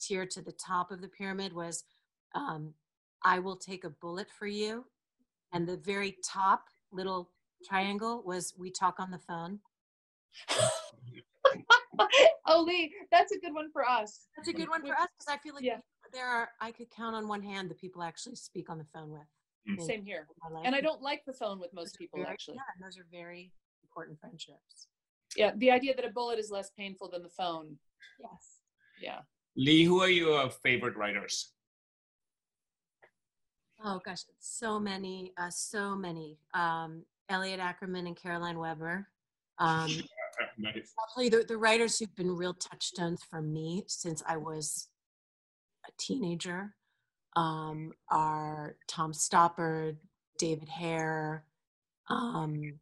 tier 0.00 0.26
to 0.26 0.42
the 0.42 0.52
top 0.52 0.90
of 0.90 1.00
the 1.00 1.08
pyramid 1.08 1.52
was, 1.52 1.84
um, 2.34 2.74
"I 3.22 3.38
will 3.38 3.56
take 3.56 3.84
a 3.84 3.90
bullet 3.90 4.28
for 4.30 4.46
you," 4.46 4.86
and 5.52 5.68
the 5.68 5.76
very 5.76 6.16
top 6.24 6.64
little 6.90 7.30
triangle 7.64 8.22
was 8.24 8.54
we 8.58 8.70
talk 8.70 8.98
on 8.98 9.10
the 9.10 9.18
phone. 9.18 9.60
oh, 12.46 12.62
Lee, 12.66 12.92
that's 13.10 13.32
a 13.32 13.38
good 13.38 13.54
one 13.54 13.70
for 13.70 13.88
us. 13.88 14.28
That's 14.36 14.48
a 14.48 14.52
good 14.52 14.68
one 14.68 14.82
for 14.82 14.94
us 14.94 15.08
because 15.18 15.34
I 15.34 15.38
feel 15.38 15.54
like 15.54 15.64
yeah. 15.64 15.78
there 16.12 16.26
are, 16.26 16.50
I 16.60 16.72
could 16.72 16.90
count 16.90 17.16
on 17.16 17.28
one 17.28 17.42
hand 17.42 17.70
the 17.70 17.74
people 17.74 18.02
I 18.02 18.08
actually 18.08 18.36
speak 18.36 18.70
on 18.70 18.78
the 18.78 18.84
phone 18.84 19.10
with. 19.10 19.26
Mm. 19.68 19.80
Same 19.82 20.04
here. 20.04 20.26
And 20.64 20.74
I 20.74 20.80
don't 20.80 21.02
like 21.02 21.24
the 21.26 21.32
phone 21.32 21.60
with 21.60 21.72
most 21.74 21.98
people, 21.98 22.20
very, 22.20 22.30
actually. 22.30 22.56
Yeah, 22.56 22.62
and 22.74 22.84
those 22.84 22.98
are 22.98 23.06
very 23.10 23.52
important 23.82 24.18
friendships. 24.18 24.88
Yeah, 25.36 25.52
the 25.56 25.70
idea 25.70 25.94
that 25.94 26.04
a 26.04 26.10
bullet 26.10 26.38
is 26.38 26.50
less 26.50 26.70
painful 26.70 27.10
than 27.10 27.22
the 27.22 27.28
phone. 27.28 27.76
Yes. 28.20 28.60
Yeah. 29.00 29.18
Lee, 29.56 29.84
who 29.84 30.00
are 30.00 30.08
your 30.08 30.48
favorite 30.50 30.96
writers? 30.96 31.52
Oh 33.84 34.00
gosh, 34.04 34.22
so 34.40 34.80
many, 34.80 35.32
uh, 35.36 35.50
so 35.50 35.94
many. 35.94 36.38
Um, 36.54 37.04
Elliot 37.28 37.60
Ackerman 37.60 38.06
and 38.06 38.16
Caroline 38.16 38.58
Weber. 38.58 39.08
Um, 39.58 39.90
nice. 40.58 40.94
I'll 40.98 41.06
tell 41.14 41.22
you 41.22 41.30
the, 41.30 41.44
the 41.46 41.56
writers 41.56 41.98
who've 41.98 42.14
been 42.16 42.34
real 42.34 42.54
touchstones 42.54 43.22
for 43.28 43.42
me 43.42 43.84
since 43.86 44.22
I 44.26 44.36
was 44.36 44.88
a 45.86 45.92
teenager 45.98 46.74
um, 47.36 47.92
are 48.10 48.76
Tom 48.86 49.12
Stoppard, 49.12 49.96
David 50.38 50.68
Hare, 50.68 51.44
um, 52.08 52.78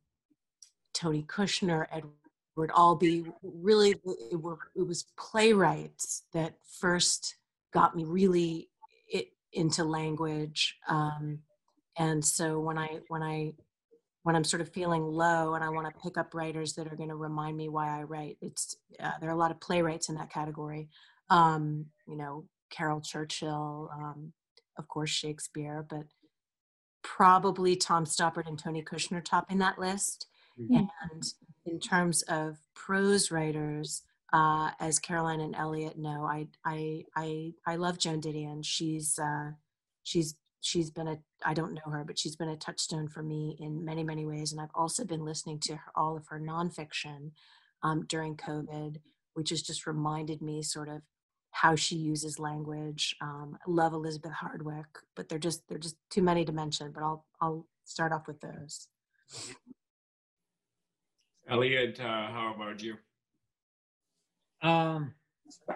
Tony 0.95 1.23
Kushner, 1.23 1.87
Edward 1.91 2.71
Albee. 2.75 3.27
Really, 3.43 3.97
it, 4.31 4.41
were, 4.41 4.59
it 4.75 4.87
was 4.87 5.07
playwrights 5.19 6.25
that 6.33 6.55
first 6.81 7.37
got 7.73 7.97
me 7.97 8.05
really 8.05 8.69
it, 9.09 9.29
into 9.53 9.85
language. 9.85 10.77
Um, 10.89 11.41
and 11.99 12.25
so 12.25 12.61
when 12.61 12.79
I 12.79 13.01
when 13.09 13.23
I 13.23 13.53
when 14.23 14.35
I'm 14.35 14.45
sort 14.45 14.61
of 14.61 14.69
feeling 14.69 15.05
low 15.05 15.55
and 15.55 15.63
I 15.63 15.69
want 15.69 15.87
to 15.87 16.03
pick 16.03 16.19
up 16.19 16.35
writers 16.35 16.73
that 16.75 16.89
are 16.89 16.97
going 16.97 17.11
to 17.11 17.15
remind 17.15 17.57
me 17.57 17.69
why 17.69 17.97
I 17.97 18.03
write. 18.03 18.39
It's 18.41 18.77
uh, 18.99 19.13
there 19.21 19.31
are 19.31 19.35
a 19.35 19.39
lot 19.39 19.53
of 19.53 19.61
playwrights 19.61 20.09
in 20.09 20.17
that 20.17 20.31
category. 20.31 20.89
Um, 21.31 21.87
you 22.09 22.17
know, 22.17 22.45
Caryl 22.71 23.01
Churchill, 23.01 23.91
um, 23.93 24.33
of 24.79 24.89
course 24.89 25.11
Shakespeare, 25.11 25.85
but 25.89 26.05
probably 27.03 27.77
Tom 27.77 28.05
Stoppard 28.05 28.47
and 28.47 28.59
Tony 28.59 28.83
Kushner 28.83 29.25
topping 29.25 29.59
that 29.59 29.79
list. 29.79 30.27
Mm-hmm. 30.61 30.85
And 31.11 31.23
in 31.65 31.81
terms 31.81 32.23
of 32.23 32.59
prose 32.75 33.31
writers, 33.31 34.03
uh, 34.33 34.71
as 34.81 34.99
Caroline 34.99 35.41
and 35.41 35.55
Elliot 35.55 35.99
know, 35.99 36.25
I 36.25 36.49
I 36.65 37.05
I 37.15 37.53
I 37.67 37.77
love 37.77 37.99
Joan 37.99 38.21
Didion. 38.21 38.65
She's 38.65 39.19
uh, 39.19 39.53
she's 40.03 40.35
she's 40.61 40.91
been 40.91 41.09
a 41.09 41.19
i 41.45 41.55
don't 41.55 41.75
know 41.75 41.91
her 41.93 42.05
but 42.05 42.19
she's 42.19 42.37
been 42.37 42.49
a 42.49 42.57
touchstone 42.57 43.09
for 43.09 43.23
me 43.23 43.57
in 43.61 43.85
many 43.85 44.03
many 44.03 44.25
ways 44.25 44.53
and 44.53 44.61
i've 44.61 44.75
also 44.75 45.05
been 45.05 45.25
listening 45.25 45.59
to 45.61 45.75
her, 45.77 45.93
all 45.95 46.17
of 46.17 46.27
her 46.29 46.41
nonfiction 46.41 47.31
um, 47.83 48.05
during 48.09 48.37
covid 48.37 48.97
which 49.35 49.51
has 49.51 49.63
just 49.63 49.87
reminded 49.87 50.41
me 50.41 50.63
sort 50.63 50.89
of 50.89 51.03
how 51.57 51.75
she 51.75 51.97
uses 51.97 52.39
language 52.39 53.17
um, 53.21 53.57
love 53.67 53.93
elizabeth 53.95 54.33
hardwick 54.33 54.87
but 55.15 55.29
they're 55.29 55.39
just 55.39 55.67
they're 55.69 55.79
just 55.79 55.97
too 56.11 56.23
many 56.23 56.45
to 56.45 56.53
mention 56.53 56.93
but 56.93 57.03
i'll 57.03 57.25
i'll 57.41 57.67
start 57.85 58.13
off 58.13 58.27
with 58.27 58.41
those 58.41 58.89
elliot 61.49 61.99
uh, 62.01 62.29
how 62.29 62.55
about 62.55 62.83
you 62.83 62.95
um 64.63 65.15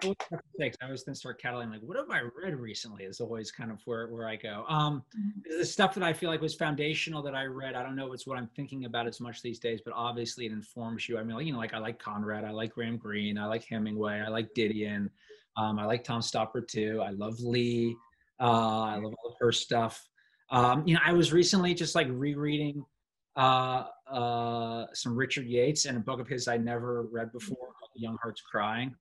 I 0.03 0.91
was 0.91 1.05
then 1.05 1.15
start 1.15 1.41
cataloging 1.41 1.71
like 1.71 1.83
what 1.83 1.97
have 1.97 2.11
I 2.11 2.23
read 2.43 2.57
recently 2.57 3.05
is 3.05 3.21
always 3.21 3.53
kind 3.53 3.71
of 3.71 3.79
where, 3.85 4.09
where 4.09 4.29
I 4.29 4.37
go. 4.37 4.65
Um, 4.69 5.05
mm-hmm. 5.17 5.59
the 5.61 5.65
stuff 5.65 5.95
that 5.95 6.03
I 6.03 6.13
feel 6.13 6.29
like 6.31 6.41
was 6.41 6.55
foundational 6.55 7.23
that 7.23 7.35
I 7.35 7.45
read. 7.45 7.75
I 7.75 7.83
don't 7.83 7.97
know 7.97 8.09
if 8.09 8.15
it's 8.15 8.27
what 8.27 8.39
I'm 8.39 8.49
thinking 8.57 8.85
about 8.85 9.07
as 9.07 9.21
much 9.21 9.43
these 9.43 9.59
days, 9.59 9.81
but 9.85 9.95
obviously 9.95 10.47
it 10.47 10.53
informs 10.53 11.09
you. 11.09 11.19
I 11.19 11.23
mean, 11.23 11.47
you 11.47 11.53
know, 11.53 11.59
like 11.59 11.75
I 11.75 11.79
like 11.79 11.99
Conrad, 11.99 12.45
I 12.45 12.51
like 12.51 12.75
Graham 12.75 12.97
Greene, 12.97 13.39
I 13.39 13.47
like 13.47 13.65
Hemingway, 13.65 14.21
I 14.21 14.29
like 14.29 14.55
Didion, 14.55 15.09
um, 15.57 15.79
I 15.79 15.85
like 15.85 16.05
Tom 16.05 16.21
Stoppard 16.21 16.69
too. 16.69 17.03
I 17.05 17.11
love 17.11 17.41
Lee. 17.41 17.97
Uh, 18.41 18.83
I 18.83 18.95
love 18.97 19.15
all 19.23 19.31
of 19.31 19.37
her 19.41 19.53
stuff. 19.53 20.07
Um, 20.51 20.87
you 20.87 20.95
know, 20.95 21.01
I 21.05 21.13
was 21.13 21.33
recently 21.33 21.75
just 21.75 21.95
like 21.95 22.09
rereading 22.11 22.85
uh, 23.37 23.85
uh, 24.11 24.87
some 24.93 25.17
Richard 25.17 25.47
Yates 25.47 25.85
and 25.85 25.97
a 25.97 26.01
book 26.01 26.21
of 26.21 26.29
his 26.29 26.49
I 26.49 26.57
never 26.57 27.03
read 27.13 27.33
before 27.33 27.57
called 27.57 27.91
Young 27.95 28.19
Hearts 28.23 28.41
Crying. 28.41 28.95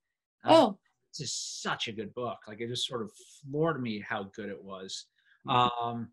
Uh, 0.46 0.50
oh, 0.54 0.80
it's 1.10 1.20
just 1.20 1.62
such 1.62 1.88
a 1.88 1.92
good 1.92 2.14
book. 2.14 2.38
Like 2.48 2.62
it 2.62 2.68
just 2.68 2.88
sort 2.88 3.02
of 3.02 3.12
floored 3.42 3.82
me 3.82 4.04
how 4.08 4.24
good 4.36 4.50
it 4.50 4.64
was. 4.64 5.06
Mm-hmm. 5.48 5.88
Um, 5.88 6.10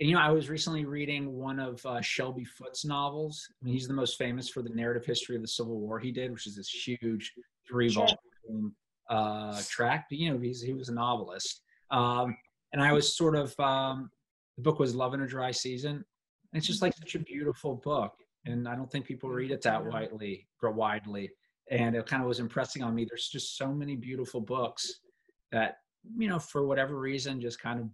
and 0.00 0.08
you 0.08 0.14
know, 0.14 0.20
I 0.20 0.30
was 0.30 0.48
recently 0.48 0.84
reading 0.84 1.32
one 1.32 1.58
of 1.58 1.84
uh, 1.84 2.00
Shelby 2.00 2.44
Foote's 2.44 2.84
novels. 2.84 3.44
I 3.60 3.64
mean, 3.64 3.74
he's 3.74 3.88
the 3.88 3.94
most 3.94 4.16
famous 4.16 4.48
for 4.48 4.62
the 4.62 4.70
narrative 4.70 5.04
history 5.04 5.34
of 5.34 5.42
the 5.42 5.48
Civil 5.48 5.80
War 5.80 5.98
he 5.98 6.12
did, 6.12 6.30
which 6.30 6.46
is 6.46 6.54
this 6.54 6.68
huge 6.68 7.32
three 7.68 7.88
volume 7.88 8.76
uh. 9.08 9.60
But, 10.10 10.18
you 10.18 10.32
know, 10.32 10.38
he's, 10.38 10.60
he 10.60 10.72
was 10.72 10.88
a 10.88 10.94
novelist. 10.94 11.62
Um, 11.90 12.36
and 12.72 12.82
I 12.82 12.92
was 12.92 13.16
sort 13.16 13.36
of 13.36 13.58
um, 13.58 14.10
the 14.56 14.62
book 14.62 14.78
was 14.78 14.94
Love 14.94 15.14
in 15.14 15.22
a 15.22 15.26
Dry 15.26 15.50
Season. 15.50 15.96
And 15.96 16.58
it's 16.58 16.66
just 16.66 16.82
like 16.82 16.94
such 16.96 17.14
a 17.14 17.20
beautiful 17.20 17.74
book, 17.76 18.14
and 18.46 18.66
I 18.66 18.74
don't 18.74 18.90
think 18.90 19.04
people 19.04 19.28
read 19.28 19.50
it 19.50 19.60
that 19.62 19.84
widely, 19.84 20.46
widely. 20.62 21.30
And 21.70 21.94
it 21.94 22.06
kind 22.06 22.22
of 22.22 22.28
was 22.28 22.40
impressing 22.40 22.82
on 22.82 22.94
me. 22.94 23.04
There's 23.06 23.28
just 23.28 23.58
so 23.58 23.68
many 23.70 23.96
beautiful 23.96 24.40
books 24.40 25.00
that 25.52 25.76
you 26.16 26.28
know, 26.28 26.38
for 26.38 26.66
whatever 26.66 26.98
reason, 26.98 27.40
just 27.40 27.60
kind 27.60 27.80
of 27.80 27.88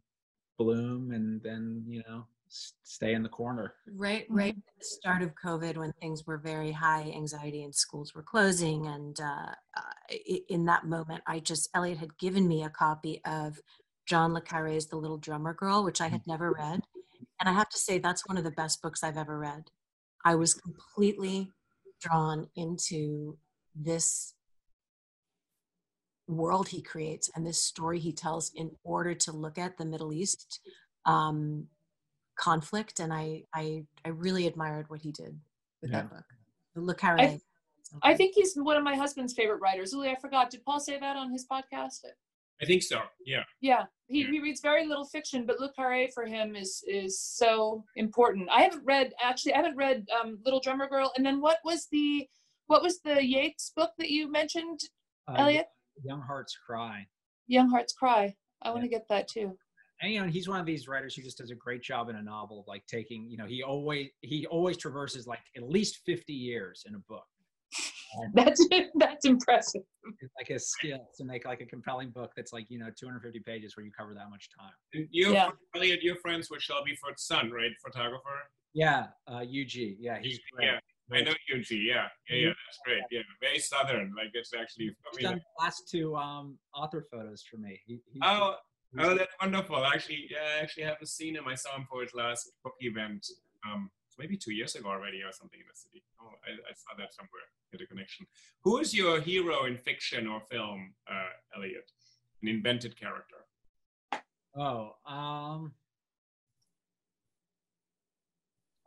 bloom 0.56 1.10
and 1.10 1.42
then 1.42 1.82
you 1.86 2.02
know 2.08 2.24
stay 2.48 3.14
in 3.14 3.22
the 3.22 3.28
corner. 3.28 3.74
Right, 3.94 4.26
right 4.28 4.54
at 4.56 4.78
the 4.78 4.84
start 4.84 5.22
of 5.22 5.32
COVID, 5.34 5.76
when 5.76 5.92
things 6.00 6.26
were 6.26 6.38
very 6.38 6.72
high 6.72 7.12
anxiety 7.14 7.64
and 7.64 7.74
schools 7.74 8.14
were 8.14 8.22
closing, 8.22 8.86
and 8.86 9.18
uh, 9.20 9.52
uh, 9.76 10.16
in 10.48 10.64
that 10.66 10.86
moment, 10.86 11.22
I 11.26 11.40
just 11.40 11.70
Elliot 11.74 11.98
had 11.98 12.18
given 12.18 12.46
me 12.46 12.64
a 12.64 12.70
copy 12.70 13.20
of 13.24 13.60
John 14.06 14.32
le 14.32 14.40
Carre's 14.40 14.86
The 14.86 14.96
Little 14.96 15.18
Drummer 15.18 15.54
Girl, 15.54 15.84
which 15.84 16.00
I 16.00 16.08
had 16.08 16.22
mm. 16.22 16.28
never 16.28 16.52
read, 16.52 16.82
and 17.40 17.48
I 17.48 17.52
have 17.52 17.68
to 17.70 17.78
say 17.78 17.98
that's 17.98 18.26
one 18.26 18.38
of 18.38 18.44
the 18.44 18.50
best 18.50 18.82
books 18.82 19.02
I've 19.02 19.18
ever 19.18 19.38
read. 19.38 19.70
I 20.24 20.34
was 20.34 20.54
completely 20.54 21.50
drawn 22.00 22.48
into 22.56 23.38
this 23.74 24.34
world 26.26 26.68
he 26.68 26.80
creates 26.80 27.30
and 27.34 27.46
this 27.46 27.62
story 27.62 27.98
he 27.98 28.12
tells 28.12 28.50
in 28.54 28.70
order 28.82 29.14
to 29.14 29.32
look 29.32 29.58
at 29.58 29.76
the 29.76 29.84
Middle 29.84 30.12
East 30.12 30.60
um, 31.04 31.66
conflict 32.36 33.00
and 33.00 33.12
I, 33.12 33.42
I 33.54 33.84
i 34.04 34.08
really 34.08 34.46
admired 34.46 34.88
what 34.88 35.00
he 35.00 35.12
did 35.12 35.38
with 35.82 35.90
yeah. 35.90 36.02
that 36.02 36.10
book. 36.10 36.24
Look 36.76 37.00
how 37.00 37.16
I, 37.16 37.40
I 38.02 38.14
think 38.14 38.34
he's 38.34 38.54
one 38.56 38.76
of 38.76 38.82
my 38.82 38.96
husband's 38.96 39.34
favorite 39.34 39.60
writers. 39.60 39.92
Uli, 39.92 40.10
i 40.10 40.16
forgot 40.20 40.50
did 40.50 40.64
paul 40.64 40.80
say 40.80 40.98
that 40.98 41.16
on 41.16 41.30
his 41.30 41.46
podcast? 41.50 42.00
I 42.60 42.66
think 42.66 42.82
so 42.82 43.00
yeah. 43.24 43.42
Yeah 43.60 43.84
he, 44.06 44.22
yeah. 44.22 44.30
he 44.30 44.40
reads 44.40 44.60
very 44.60 44.86
little 44.86 45.04
fiction 45.04 45.46
but 45.46 45.60
le 45.60 45.72
carre 45.72 46.08
for 46.12 46.26
him 46.26 46.56
is 46.56 46.82
is 46.86 47.20
so 47.20 47.84
important. 47.96 48.48
I 48.50 48.62
haven't 48.62 48.84
read 48.84 49.12
actually 49.22 49.54
i 49.54 49.56
haven't 49.58 49.76
read 49.76 50.06
um, 50.20 50.38
little 50.44 50.60
drummer 50.60 50.88
girl 50.88 51.12
and 51.16 51.24
then 51.24 51.40
what 51.40 51.58
was 51.64 51.86
the 51.92 52.26
what 52.66 52.82
was 52.82 53.00
the 53.00 53.24
yates 53.24 53.72
book 53.76 53.90
that 53.98 54.10
you 54.10 54.30
mentioned 54.30 54.80
uh, 55.28 55.34
elliot? 55.36 55.66
Young 56.02 56.20
hearts 56.20 56.56
cry. 56.66 57.06
Young 57.46 57.68
hearts 57.70 57.92
cry. 57.92 58.34
I 58.62 58.68
yeah. 58.68 58.70
want 58.72 58.82
to 58.82 58.88
get 58.88 59.06
that 59.08 59.28
too 59.28 59.56
and 60.04 60.12
you 60.12 60.20
know 60.20 60.26
he's 60.26 60.48
one 60.48 60.60
of 60.60 60.66
these 60.66 60.86
writers 60.86 61.14
who 61.14 61.22
just 61.22 61.38
does 61.38 61.50
a 61.50 61.54
great 61.54 61.82
job 61.82 62.08
in 62.08 62.16
a 62.16 62.22
novel 62.22 62.60
of 62.60 62.66
like 62.68 62.84
taking 62.86 63.28
you 63.28 63.36
know 63.36 63.46
he 63.46 63.62
always 63.62 64.08
he 64.20 64.46
always 64.46 64.76
traverses 64.76 65.26
like 65.26 65.40
at 65.56 65.62
least 65.62 66.00
50 66.06 66.32
years 66.32 66.84
in 66.86 66.94
a 66.94 66.98
book 67.08 67.24
that's 68.34 68.64
that's 68.96 69.24
impressive 69.24 69.82
it's 70.20 70.34
like 70.38 70.50
a 70.50 70.58
skill 70.58 71.08
to 71.16 71.24
make 71.24 71.44
like 71.44 71.60
a 71.60 71.66
compelling 71.66 72.10
book 72.10 72.30
that's 72.36 72.52
like 72.52 72.66
you 72.68 72.78
know 72.78 72.88
250 72.98 73.40
pages 73.40 73.76
where 73.76 73.84
you 73.84 73.90
cover 73.96 74.14
that 74.14 74.30
much 74.30 74.48
time 74.56 75.06
you 75.10 75.32
yeah. 75.32 75.50
Elliot, 75.74 76.00
you're 76.02 76.16
friends 76.16 76.48
with 76.50 76.62
Shelby 76.62 76.96
Foote's 77.02 77.26
son 77.26 77.50
right 77.50 77.72
photographer 77.84 78.22
yeah 78.74 79.06
uh 79.26 79.40
Huger 79.40 79.94
yeah 79.98 80.18
he's 80.22 80.38
great. 80.52 80.66
yeah 80.66 80.78
I 81.12 81.20
know 81.20 81.34
Huger. 81.46 81.74
Yeah, 81.74 82.06
yeah, 82.30 82.36
yeah. 82.36 82.46
That's 82.48 82.78
great. 82.82 83.02
Yeah, 83.10 83.20
very 83.38 83.58
southern. 83.58 84.14
Like 84.16 84.30
it's 84.32 84.52
actually. 84.58 84.96
He's 85.12 85.22
done 85.22 85.34
the 85.34 85.62
last 85.62 85.86
two 85.86 86.16
um, 86.16 86.56
author 86.74 87.06
photos 87.12 87.42
for 87.42 87.58
me. 87.58 87.78
He, 87.86 88.00
oh, 88.22 88.54
Oh, 88.98 89.14
that's 89.16 89.32
wonderful. 89.40 89.84
Actually, 89.84 90.28
yeah, 90.30 90.38
I 90.58 90.62
actually 90.62 90.84
haven't 90.84 91.08
seen 91.08 91.34
him. 91.34 91.48
I 91.48 91.54
saw 91.54 91.76
him 91.76 91.86
for 91.90 92.02
his 92.02 92.14
last 92.14 92.52
book 92.62 92.74
event, 92.80 93.26
um, 93.66 93.90
maybe 94.18 94.36
two 94.36 94.52
years 94.52 94.76
ago 94.76 94.88
already 94.88 95.22
or 95.22 95.32
something 95.32 95.58
in 95.58 95.66
the 95.66 95.76
city. 95.76 96.04
Oh, 96.20 96.28
I, 96.46 96.52
I 96.52 96.74
saw 96.74 96.96
that 96.98 97.12
somewhere. 97.12 97.42
Get 97.72 97.80
a 97.80 97.86
connection. 97.86 98.26
Who 98.62 98.78
is 98.78 98.94
your 98.94 99.20
hero 99.20 99.64
in 99.64 99.78
fiction 99.78 100.28
or 100.28 100.40
film, 100.50 100.94
uh, 101.10 101.56
Elliot? 101.56 101.90
An 102.42 102.48
invented 102.48 102.98
character. 102.98 103.36
Oh, 104.56 104.94
um, 105.06 105.72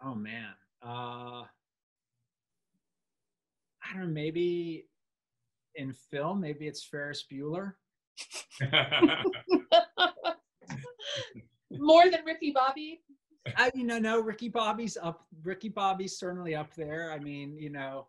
oh 0.04 0.16
man. 0.16 0.54
Uh, 0.82 1.44
I 3.84 3.94
don't 3.94 4.08
know. 4.08 4.08
Maybe 4.08 4.86
in 5.76 5.92
film, 5.92 6.40
maybe 6.40 6.68
it's 6.68 6.84
Ferris 6.84 7.26
Bueller. 7.30 7.74
More 11.72 12.10
than 12.10 12.24
Ricky 12.26 12.52
Bobby. 12.52 13.02
I 13.56 13.72
you 13.74 13.86
know 13.86 14.00
no 14.00 14.20
Ricky 14.20 14.50
Bobby's 14.50 14.98
up. 15.02 15.26
Ricky 15.44 15.70
Bobby's 15.70 16.18
certainly 16.18 16.56
up 16.56 16.74
there. 16.76 17.12
I 17.12 17.20
mean, 17.20 17.58
you 17.58 17.70
know, 17.70 18.08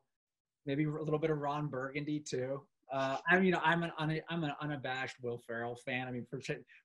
maybe 0.67 0.85
a 0.85 0.91
little 0.91 1.19
bit 1.19 1.31
of 1.31 1.39
Ron 1.39 1.69
Burgundy 1.69 2.21
too. 2.21 2.63
Uh, 2.93 3.19
I 3.29 3.37
mean, 3.37 3.45
you 3.45 3.53
know, 3.53 3.61
I'm 3.63 3.83
an 3.83 3.93
I'm 4.29 4.45
an 4.45 4.53
unabashed 4.61 5.17
Will 5.23 5.39
Ferrell 5.39 5.77
fan. 5.77 6.09
I 6.09 6.11
mean, 6.11 6.27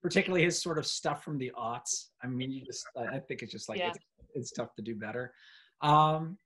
particularly 0.01 0.43
his 0.43 0.61
sort 0.61 0.77
of 0.77 0.85
stuff 0.85 1.23
from 1.23 1.37
the 1.37 1.51
aughts. 1.57 2.09
I 2.21 2.27
mean, 2.27 2.51
you 2.51 2.65
just 2.65 2.85
I 2.97 3.19
think 3.19 3.41
it's 3.41 3.51
just 3.51 3.69
like 3.69 3.79
yeah. 3.79 3.89
it's, 3.89 3.99
it's, 4.35 4.51
tough 4.51 4.75
to 4.75 4.81
do 4.81 4.95
better. 4.95 5.33
Um, 5.81 6.37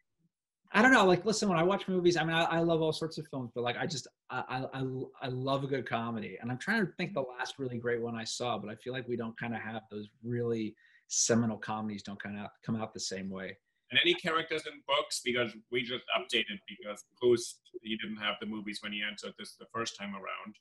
I 0.71 0.81
don't 0.81 0.91
know. 0.91 1.05
Like, 1.05 1.25
listen, 1.25 1.47
when 1.47 1.57
I 1.57 1.63
watch 1.63 1.87
movies, 1.87 2.17
I 2.17 2.23
mean, 2.23 2.35
I, 2.35 2.43
I 2.43 2.59
love 2.59 2.81
all 2.81 2.91
sorts 2.91 3.17
of 3.17 3.27
films, 3.27 3.51
but 3.55 3.63
like, 3.63 3.77
I 3.77 3.85
just, 3.85 4.07
I, 4.29 4.65
I, 4.73 4.83
I 5.21 5.27
love 5.27 5.63
a 5.63 5.67
good 5.67 5.87
comedy. 5.87 6.37
And 6.41 6.51
I'm 6.51 6.57
trying 6.57 6.85
to 6.85 6.91
think 6.93 7.13
the 7.13 7.21
last 7.21 7.57
really 7.57 7.77
great 7.77 8.01
one 8.01 8.15
I 8.15 8.25
saw, 8.25 8.57
but 8.57 8.69
I 8.69 8.75
feel 8.75 8.91
like 8.93 9.07
we 9.07 9.15
don't 9.15 9.37
kind 9.39 9.55
of 9.55 9.61
have 9.61 9.83
those 9.89 10.09
really 10.23 10.75
seminal 11.07 11.57
comedies 11.57 12.03
don't 12.03 12.21
kind 12.21 12.37
of 12.37 12.47
come 12.65 12.75
out 12.75 12.93
the 12.93 12.99
same 12.99 13.29
way. 13.29 13.57
And 13.91 13.99
any 14.03 14.13
characters 14.13 14.63
in 14.65 14.81
books 14.85 15.21
because 15.23 15.53
we 15.71 15.81
just 15.81 16.03
updated 16.17 16.59
because 16.67 17.05
Proust 17.21 17.61
he 17.81 17.95
didn't 17.95 18.17
have 18.17 18.35
the 18.41 18.45
movies 18.45 18.79
when 18.83 18.91
he 18.91 19.01
entered 19.01 19.33
this 19.39 19.55
the 19.57 19.65
first 19.73 19.97
time 19.97 20.13
around 20.13 20.55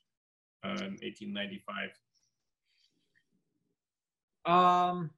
uh, 0.63 0.85
in 0.85 0.91
1895. 1.01 1.89
Um, 4.45 5.11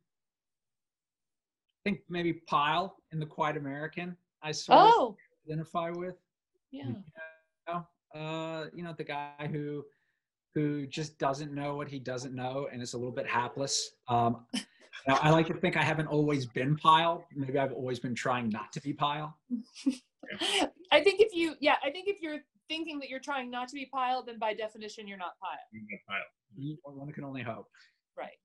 I 1.78 1.90
think 1.90 2.00
maybe 2.10 2.34
Pyle 2.34 2.98
in 3.12 3.20
the 3.20 3.28
Quiet 3.28 3.58
American. 3.58 4.18
I 4.44 4.52
sort 4.52 4.80
oh. 4.82 5.08
of 5.10 5.16
identify 5.46 5.92
with. 5.92 6.16
Yeah. 6.72 6.88
You 6.88 6.96
know, 7.68 7.86
uh, 8.16 8.66
you 8.74 8.84
know, 8.84 8.94
the 8.98 9.04
guy 9.04 9.50
who 9.52 9.84
who 10.56 10.88
just 10.88 11.18
doesn't 11.20 11.54
know 11.54 11.76
what 11.76 11.88
he 11.88 12.00
doesn't 12.00 12.34
know 12.34 12.68
and 12.72 12.82
is 12.82 12.94
a 12.94 12.98
little 12.98 13.14
bit 13.14 13.28
hapless. 13.28 13.92
Um, 14.08 14.46
now, 15.08 15.20
I 15.22 15.30
like 15.30 15.48
to 15.48 15.54
think 15.54 15.78
I 15.78 15.84
haven't 15.84 16.08
always 16.08 16.46
been 16.46 16.76
Pyle. 16.76 17.26
Maybe 17.36 17.58
I've 17.60 17.72
always 17.72 18.00
been 18.00 18.16
trying 18.16 18.50
not 18.50 18.72
to 18.74 18.82
be 18.82 18.94
Pyle. 18.94 19.38
I 20.92 21.02
think 21.02 21.22
if 21.22 21.34
you, 21.34 21.56
yeah, 21.60 21.76
I 21.84 21.92
think 21.92 22.08
if 22.08 22.22
you're 22.22 22.40
thinking 22.68 23.00
that 23.00 23.10
you're 23.10 23.20
trying 23.20 23.50
not 23.50 23.68
to 23.70 23.76
be 23.76 23.86
Pyle, 23.86 24.24
then 24.24 24.40
by 24.40 24.54
definition 24.54 25.08
you're 25.08 25.18
not 25.18 25.34
Pyle. 25.42 25.58
You're 25.72 25.84
not 25.84 26.80
Pyle. 26.86 26.96
One 26.96 27.12
can 27.12 27.24
only 27.24 27.44
hope. 27.44 27.68
Right. 28.18 28.38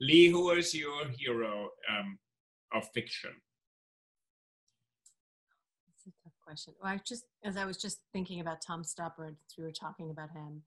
Lee, 0.00 0.30
who 0.30 0.50
is 0.50 0.74
your 0.74 1.08
hero 1.08 1.70
um, 1.90 2.18
of 2.72 2.88
fiction? 2.94 3.32
Question. 6.48 6.72
Well, 6.82 6.92
I 6.92 7.00
just, 7.06 7.24
as 7.44 7.58
I 7.58 7.66
was 7.66 7.76
just 7.76 7.98
thinking 8.12 8.40
about 8.40 8.62
Tom 8.62 8.82
Stoppard, 8.82 9.36
we 9.58 9.64
were 9.64 9.70
talking 9.70 10.10
about 10.10 10.30
him, 10.30 10.62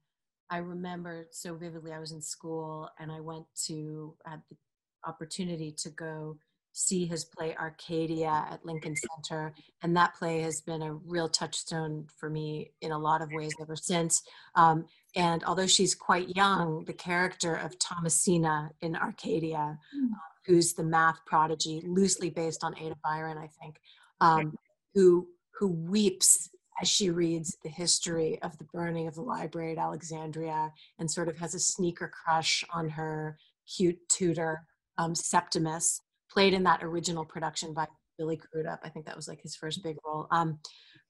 I 0.48 0.58
remember 0.58 1.26
so 1.32 1.54
vividly. 1.56 1.92
I 1.92 1.98
was 1.98 2.12
in 2.12 2.22
school 2.22 2.88
and 3.00 3.10
I 3.10 3.20
went 3.20 3.46
to 3.66 4.14
had 4.24 4.42
the 4.48 4.56
opportunity 5.04 5.72
to 5.78 5.90
go 5.90 6.36
see 6.72 7.04
his 7.04 7.24
play 7.24 7.56
Arcadia 7.56 8.46
at 8.50 8.64
Lincoln 8.64 8.94
Center, 8.96 9.54
and 9.82 9.96
that 9.96 10.14
play 10.14 10.40
has 10.40 10.60
been 10.60 10.82
a 10.82 10.94
real 10.94 11.28
touchstone 11.28 12.06
for 12.16 12.30
me 12.30 12.70
in 12.80 12.92
a 12.92 12.98
lot 12.98 13.20
of 13.20 13.30
ways 13.32 13.52
ever 13.60 13.76
since. 13.76 14.22
Um, 14.54 14.86
and 15.16 15.42
although 15.44 15.66
she's 15.66 15.94
quite 15.94 16.34
young, 16.36 16.84
the 16.86 16.92
character 16.94 17.56
of 17.56 17.78
Thomasina 17.78 18.70
in 18.80 18.94
Arcadia, 18.94 19.78
mm. 19.96 20.12
uh, 20.12 20.32
who's 20.46 20.74
the 20.74 20.84
math 20.84 21.18
prodigy, 21.26 21.82
loosely 21.84 22.30
based 22.30 22.62
on 22.62 22.78
Ada 22.78 22.96
Byron, 23.02 23.36
I 23.36 23.48
think, 23.60 23.80
um, 24.20 24.56
who 24.94 25.26
who 25.62 25.68
weeps 25.68 26.50
as 26.80 26.88
she 26.88 27.08
reads 27.08 27.56
the 27.62 27.68
history 27.68 28.36
of 28.42 28.58
the 28.58 28.64
burning 28.72 29.06
of 29.06 29.14
the 29.14 29.22
library 29.22 29.70
at 29.70 29.78
Alexandria 29.78 30.72
and 30.98 31.08
sort 31.08 31.28
of 31.28 31.38
has 31.38 31.54
a 31.54 31.60
sneaker 31.60 32.10
crush 32.12 32.64
on 32.74 32.88
her 32.88 33.38
cute 33.76 33.96
tutor, 34.08 34.66
um, 34.98 35.14
Septimus, 35.14 36.00
played 36.28 36.52
in 36.52 36.64
that 36.64 36.82
original 36.82 37.24
production 37.24 37.72
by 37.72 37.86
Billy 38.18 38.36
Crudup. 38.36 38.80
I 38.82 38.88
think 38.88 39.06
that 39.06 39.14
was 39.14 39.28
like 39.28 39.40
his 39.40 39.54
first 39.54 39.84
big 39.84 39.98
role. 40.04 40.26
Um, 40.32 40.58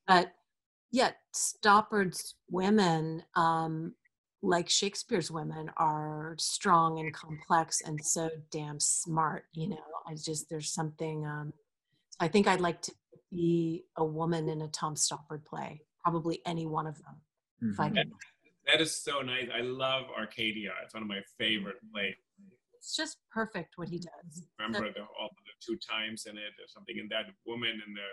but 0.06 0.32
yet, 0.90 1.16
Stoppard's 1.32 2.34
women, 2.50 3.22
um, 3.34 3.94
like 4.42 4.68
Shakespeare's 4.68 5.30
women, 5.30 5.70
are 5.78 6.36
strong 6.38 6.98
and 6.98 7.14
complex 7.14 7.80
and 7.86 7.98
so 8.04 8.28
damn 8.50 8.78
smart. 8.78 9.44
You 9.54 9.70
know, 9.70 9.78
I 10.06 10.14
just, 10.14 10.50
there's 10.50 10.74
something, 10.74 11.24
um, 11.24 11.54
I 12.22 12.28
think 12.28 12.46
I'd 12.46 12.60
like 12.60 12.80
to 12.82 12.92
be 13.32 13.84
a 13.96 14.04
woman 14.04 14.48
in 14.48 14.62
a 14.62 14.68
Tom 14.68 14.94
Stoppard 14.94 15.44
play. 15.44 15.82
Probably 16.04 16.40
any 16.46 16.66
one 16.66 16.86
of 16.86 16.96
them. 16.98 17.16
Mm-hmm. 17.62 17.70
If 17.72 17.80
I 17.80 17.88
could. 17.88 18.12
That 18.68 18.80
is 18.80 18.94
so 18.94 19.22
nice. 19.22 19.48
I 19.52 19.62
love 19.62 20.04
Arcadia. 20.16 20.70
It's 20.84 20.94
one 20.94 21.02
of 21.02 21.08
my 21.08 21.20
favorite 21.36 21.76
plays. 21.92 22.14
It's 22.78 22.94
just 22.96 23.16
perfect 23.30 23.70
what 23.76 23.88
he 23.88 23.98
does. 23.98 24.44
Remember 24.60 24.92
the, 24.92 25.00
all 25.00 25.30
the 25.30 25.54
two 25.66 25.76
times 25.78 26.26
in 26.26 26.36
it, 26.36 26.52
or 26.62 26.66
something 26.68 26.96
in 26.96 27.08
that 27.08 27.26
woman 27.44 27.70
in 27.70 27.92
the 27.98 28.08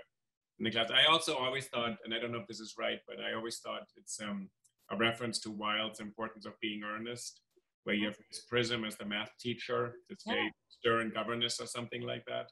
in 0.57 0.65
the 0.65 0.72
class. 0.72 0.90
I 0.91 1.10
also 1.11 1.36
always 1.38 1.68
thought, 1.68 1.98
and 2.03 2.14
I 2.14 2.19
don't 2.19 2.31
know 2.31 2.40
if 2.40 2.48
this 2.48 2.60
is 2.60 2.73
right, 2.80 2.99
but 3.07 3.18
I 3.19 3.36
always 3.36 3.60
thought 3.60 3.84
it's 3.95 4.19
um, 4.22 4.49
a 4.91 4.98
reference 4.98 5.40
to 5.41 5.52
Wilde's 5.52 5.99
importance 5.99 6.45
of 6.48 6.53
being 6.61 6.81
earnest. 6.84 7.41
where 7.86 7.95
you 7.95 8.06
have 8.07 8.18
Miss 8.30 8.41
Prism 8.41 8.84
as 8.86 8.95
the 8.98 9.06
math 9.06 9.31
teacher 9.40 9.95
to 10.10 10.15
say 10.19 10.36
Yeah. 10.36 10.49
stern 10.68 11.11
governess 11.11 11.60
or 11.61 11.65
something 11.65 12.02
like 12.02 12.26
that, 12.26 12.48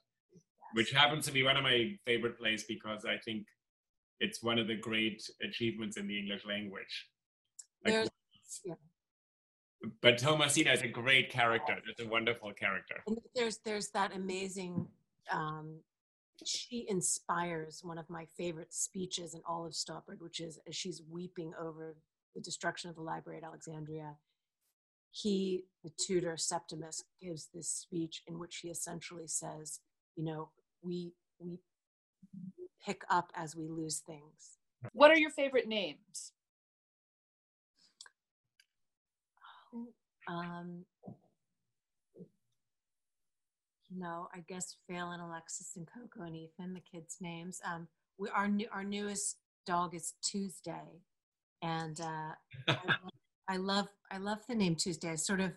which 0.73 0.91
happens 0.91 1.25
to 1.25 1.31
be 1.31 1.43
one 1.43 1.57
of 1.57 1.63
my 1.63 1.97
favorite 2.05 2.37
plays 2.37 2.63
because 2.63 3.05
I 3.05 3.17
think 3.17 3.45
it's 4.19 4.41
one 4.41 4.59
of 4.59 4.67
the 4.67 4.75
great 4.75 5.21
achievements 5.41 5.97
in 5.97 6.07
the 6.07 6.17
English 6.17 6.45
language. 6.45 7.07
Like, 7.85 8.09
yeah. 8.65 8.73
But 10.01 10.17
Thomasina 10.17 10.71
is 10.71 10.81
a 10.81 10.87
great 10.87 11.29
character. 11.29 11.77
It's 11.87 12.01
a 12.01 12.07
wonderful 12.07 12.51
character. 12.53 13.03
And 13.05 13.17
there's 13.35 13.59
there's 13.63 13.89
that 13.89 14.15
amazing. 14.15 14.87
Um, 15.31 15.79
she 16.45 16.85
inspires 16.87 17.81
one 17.83 17.97
of 17.97 18.09
my 18.09 18.25
favorite 18.37 18.73
speeches 18.73 19.33
in 19.33 19.41
all 19.47 19.65
of 19.65 19.73
Stoppard, 19.73 20.19
which 20.19 20.39
is 20.39 20.59
as 20.67 20.75
she's 20.75 21.01
weeping 21.09 21.53
over 21.59 21.95
the 22.35 22.41
destruction 22.41 22.89
of 22.89 22.95
the 22.95 23.01
library 23.01 23.39
at 23.39 23.43
Alexandria. 23.43 24.15
He, 25.11 25.65
the 25.83 25.91
tutor 25.97 26.37
Septimus, 26.37 27.03
gives 27.21 27.47
this 27.53 27.69
speech 27.69 28.23
in 28.27 28.37
which 28.37 28.57
he 28.57 28.69
essentially 28.69 29.27
says, 29.27 29.79
"You 30.17 30.25
know, 30.25 30.49
we 30.81 31.13
we 31.39 31.59
pick 32.85 33.03
up 33.09 33.31
as 33.35 33.55
we 33.55 33.67
lose 33.67 33.99
things." 33.99 34.57
What 34.93 35.11
are 35.11 35.17
your 35.17 35.31
favorite 35.31 35.67
names? 35.67 36.33
Um, 40.27 40.83
you 43.89 43.99
know, 43.99 44.27
I 44.33 44.39
guess 44.47 44.75
Phelan, 44.87 45.19
Alexis, 45.19 45.73
and 45.77 45.87
Coco 45.87 46.25
and 46.25 46.35
Ethan, 46.35 46.73
the 46.73 46.81
kids' 46.81 47.17
names. 47.21 47.61
Um, 47.65 47.87
we 48.17 48.29
our 48.29 48.47
new 48.47 48.67
our 48.71 48.83
newest 48.83 49.37
dog 49.65 49.95
is 49.95 50.13
Tuesday, 50.21 51.01
and 51.61 51.99
uh, 52.01 52.33
I, 52.67 52.77
love, 52.87 53.11
I 53.47 53.57
love 53.57 53.87
I 54.11 54.17
love 54.17 54.39
the 54.47 54.55
name 54.55 54.75
Tuesday. 54.75 55.11
I 55.11 55.15
sort 55.15 55.39
of 55.39 55.53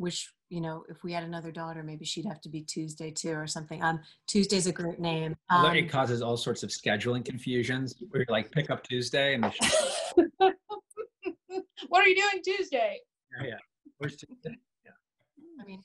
wish 0.00 0.32
you 0.48 0.60
know 0.60 0.82
if 0.88 1.04
we 1.04 1.12
had 1.12 1.22
another 1.22 1.52
daughter, 1.52 1.82
maybe 1.82 2.04
she'd 2.04 2.24
have 2.24 2.40
to 2.40 2.48
be 2.48 2.62
Tuesday 2.62 3.10
too 3.10 3.32
or 3.32 3.46
something. 3.46 3.82
Um, 3.82 4.00
Tuesday's 4.26 4.66
a 4.66 4.72
great 4.72 4.98
name. 4.98 5.36
Although 5.50 5.68
Um, 5.68 5.76
it 5.76 5.88
causes 5.90 6.22
all 6.22 6.36
sorts 6.36 6.62
of 6.62 6.70
scheduling 6.70 7.24
confusions. 7.24 7.94
Where 8.10 8.22
you're 8.22 8.26
like, 8.34 8.50
pick 8.50 8.70
up 8.70 8.82
Tuesday, 8.82 9.34
and 9.34 9.44
the 9.44 9.52
what 11.88 12.04
are 12.04 12.08
you 12.08 12.16
doing 12.16 12.42
Tuesday? 12.44 12.98
yeah, 13.44 13.54
where's 13.98 14.16
Tuesday? 14.16 14.56
I 15.60 15.64
mean, 15.64 15.82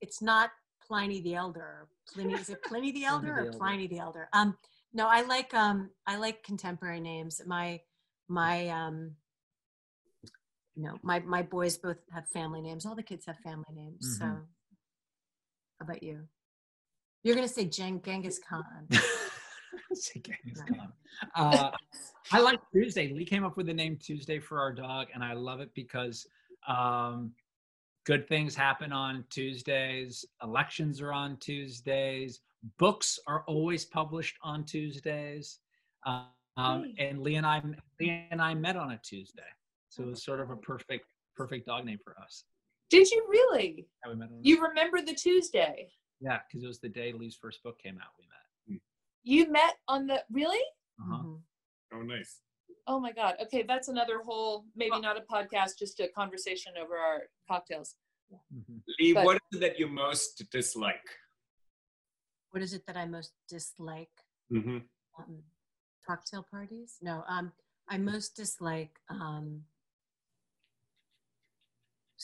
it's 0.00 0.22
not 0.22 0.50
Pliny 0.86 1.20
the 1.20 1.34
Elder. 1.34 1.88
Pliny 2.12 2.34
is 2.34 2.48
it 2.48 2.62
Pliny 2.62 2.92
the 2.92 3.04
Elder 3.12 3.26
the 3.26 3.32
or 3.32 3.46
Elder. 3.46 3.58
Pliny 3.58 3.86
the 3.88 3.98
Elder? 3.98 4.28
Um, 4.32 4.56
no, 4.92 5.08
I 5.08 5.22
like 5.22 5.52
um, 5.52 5.90
I 6.06 6.16
like 6.16 6.42
contemporary 6.44 7.00
names. 7.00 7.40
My 7.46 7.80
my 8.28 8.68
um, 8.68 9.10
you 10.76 10.82
know, 10.82 10.98
my 11.02 11.20
my 11.20 11.42
boys 11.42 11.76
both 11.78 11.98
have 12.12 12.28
family 12.28 12.60
names. 12.60 12.84
All 12.86 12.94
the 12.94 13.02
kids 13.02 13.26
have 13.26 13.38
family 13.38 13.72
names. 13.72 14.18
So, 14.18 14.24
Mhm. 14.24 14.46
how 15.78 15.84
about 15.84 16.02
you? 16.02 16.28
You're 17.22 17.34
gonna 17.34 17.48
say 17.48 17.64
Gen- 17.66 18.02
Genghis 18.02 18.38
Khan. 18.38 18.88
Say 19.92 20.20
Genghis 20.20 20.60
Khan. 20.68 20.92
Uh, 21.34 21.70
I 22.32 22.40
like 22.40 22.60
Tuesday. 22.72 23.12
Lee 23.12 23.24
came 23.24 23.44
up 23.44 23.56
with 23.56 23.66
the 23.66 23.74
name 23.74 23.96
Tuesday 23.96 24.38
for 24.38 24.58
our 24.60 24.72
dog, 24.72 25.08
and 25.14 25.22
I 25.22 25.32
love 25.34 25.60
it 25.60 25.72
because 25.74 26.26
um, 26.66 27.32
good 28.04 28.26
things 28.28 28.54
happen 28.54 28.92
on 28.92 29.24
Tuesdays. 29.30 30.24
Elections 30.42 31.00
are 31.00 31.12
on 31.12 31.36
Tuesdays. 31.38 32.40
Books 32.78 33.18
are 33.26 33.44
always 33.46 33.84
published 33.84 34.36
on 34.42 34.64
Tuesdays. 34.64 35.60
Um, 36.06 36.94
and 36.98 37.20
Lee 37.20 37.34
and 37.36 37.46
I, 37.46 37.62
Lee 38.00 38.26
and 38.30 38.40
I 38.40 38.54
met 38.54 38.76
on 38.76 38.92
a 38.92 38.98
Tuesday, 38.98 39.42
so 39.94 40.02
it 40.02 40.06
was 40.10 40.24
sort 40.24 40.40
of 40.40 40.50
a 40.50 40.56
perfect, 40.56 41.06
perfect 41.36 41.66
dog 41.66 41.84
name 41.84 41.98
for 42.02 42.16
us. 42.20 42.44
Did 42.90 43.08
you 43.10 43.24
really? 43.28 43.86
Yeah, 44.04 44.12
we 44.12 44.18
met 44.18 44.28
on 44.30 44.40
You 44.42 44.60
remember 44.62 45.00
the 45.00 45.14
Tuesday? 45.14 45.90
yeah, 46.20 46.38
because 46.46 46.64
it 46.64 46.66
was 46.66 46.80
the 46.80 46.88
day 46.88 47.12
Lee's 47.12 47.36
first 47.36 47.62
book 47.62 47.78
came 47.80 47.98
out. 47.98 48.10
We 48.18 48.24
met. 48.26 48.80
You 49.26 49.50
met 49.50 49.76
on 49.88 50.06
the 50.06 50.22
really? 50.30 50.60
Uh-huh. 51.00 51.22
Mhm. 51.22 51.40
Oh, 51.94 52.02
nice. 52.02 52.40
Oh 52.86 53.00
my 53.00 53.10
God. 53.12 53.36
Okay, 53.40 53.62
that's 53.62 53.88
another 53.88 54.18
whole, 54.22 54.66
maybe 54.76 55.00
not 55.00 55.16
a 55.16 55.22
podcast, 55.22 55.78
just 55.78 55.98
a 56.00 56.08
conversation 56.08 56.72
over 56.78 56.96
our 56.98 57.22
cocktails. 57.48 57.96
Mhm. 58.32 58.82
Lee, 58.98 59.12
But- 59.14 59.24
what 59.24 59.36
is 59.36 59.56
it 59.56 59.60
that 59.60 59.78
you 59.78 59.86
most 59.88 60.44
dislike? 60.50 61.08
What 62.50 62.62
is 62.62 62.74
it 62.74 62.84
that 62.86 62.96
I 62.96 63.06
most 63.06 63.32
dislike? 63.48 64.10
Mm-hmm. 64.52 64.78
um, 65.18 65.42
cocktail 66.06 66.42
parties. 66.50 66.98
No, 67.00 67.24
um, 67.28 67.52
I 67.88 67.96
most 67.98 68.36
dislike 68.36 68.98
um, 69.08 69.64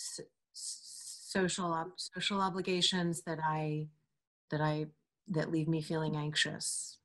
so, 0.00 0.22
social 0.52 1.72
ob- 1.72 1.92
social 1.96 2.40
obligations 2.40 3.22
that 3.22 3.38
I 3.42 3.88
that 4.50 4.60
I 4.60 4.86
that 5.28 5.50
leave 5.50 5.68
me 5.68 5.80
feeling 5.80 6.16
anxious. 6.16 6.98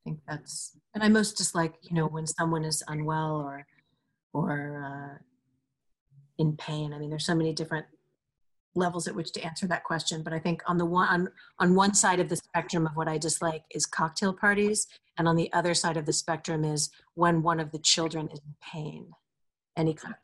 I 0.00 0.10
think 0.10 0.20
that's 0.26 0.76
and 0.94 1.02
I 1.02 1.08
most 1.08 1.36
dislike 1.36 1.74
you 1.82 1.94
know 1.94 2.06
when 2.06 2.26
someone 2.26 2.64
is 2.64 2.82
unwell 2.88 3.36
or 3.40 3.66
or 4.32 4.84
uh, 4.84 5.18
in 6.38 6.56
pain. 6.56 6.92
I 6.92 6.98
mean, 6.98 7.10
there's 7.10 7.26
so 7.26 7.34
many 7.34 7.52
different 7.52 7.86
levels 8.74 9.06
at 9.06 9.14
which 9.14 9.32
to 9.32 9.40
answer 9.40 9.66
that 9.66 9.84
question 9.84 10.22
but 10.22 10.32
i 10.32 10.38
think 10.38 10.60
on 10.66 10.78
the 10.78 10.84
one 10.84 11.08
on, 11.08 11.28
on 11.60 11.74
one 11.74 11.94
side 11.94 12.20
of 12.20 12.28
the 12.28 12.36
spectrum 12.36 12.86
of 12.86 12.96
what 12.96 13.08
i 13.08 13.16
dislike 13.16 13.62
is 13.70 13.86
cocktail 13.86 14.32
parties 14.32 14.86
and 15.16 15.28
on 15.28 15.36
the 15.36 15.52
other 15.52 15.74
side 15.74 15.96
of 15.96 16.06
the 16.06 16.12
spectrum 16.12 16.64
is 16.64 16.90
when 17.14 17.42
one 17.42 17.60
of 17.60 17.70
the 17.70 17.78
children 17.78 18.28
is 18.32 18.40
in 18.40 18.54
pain 18.60 19.06
any 19.76 19.94
kind 19.94 20.14
of 20.14 20.20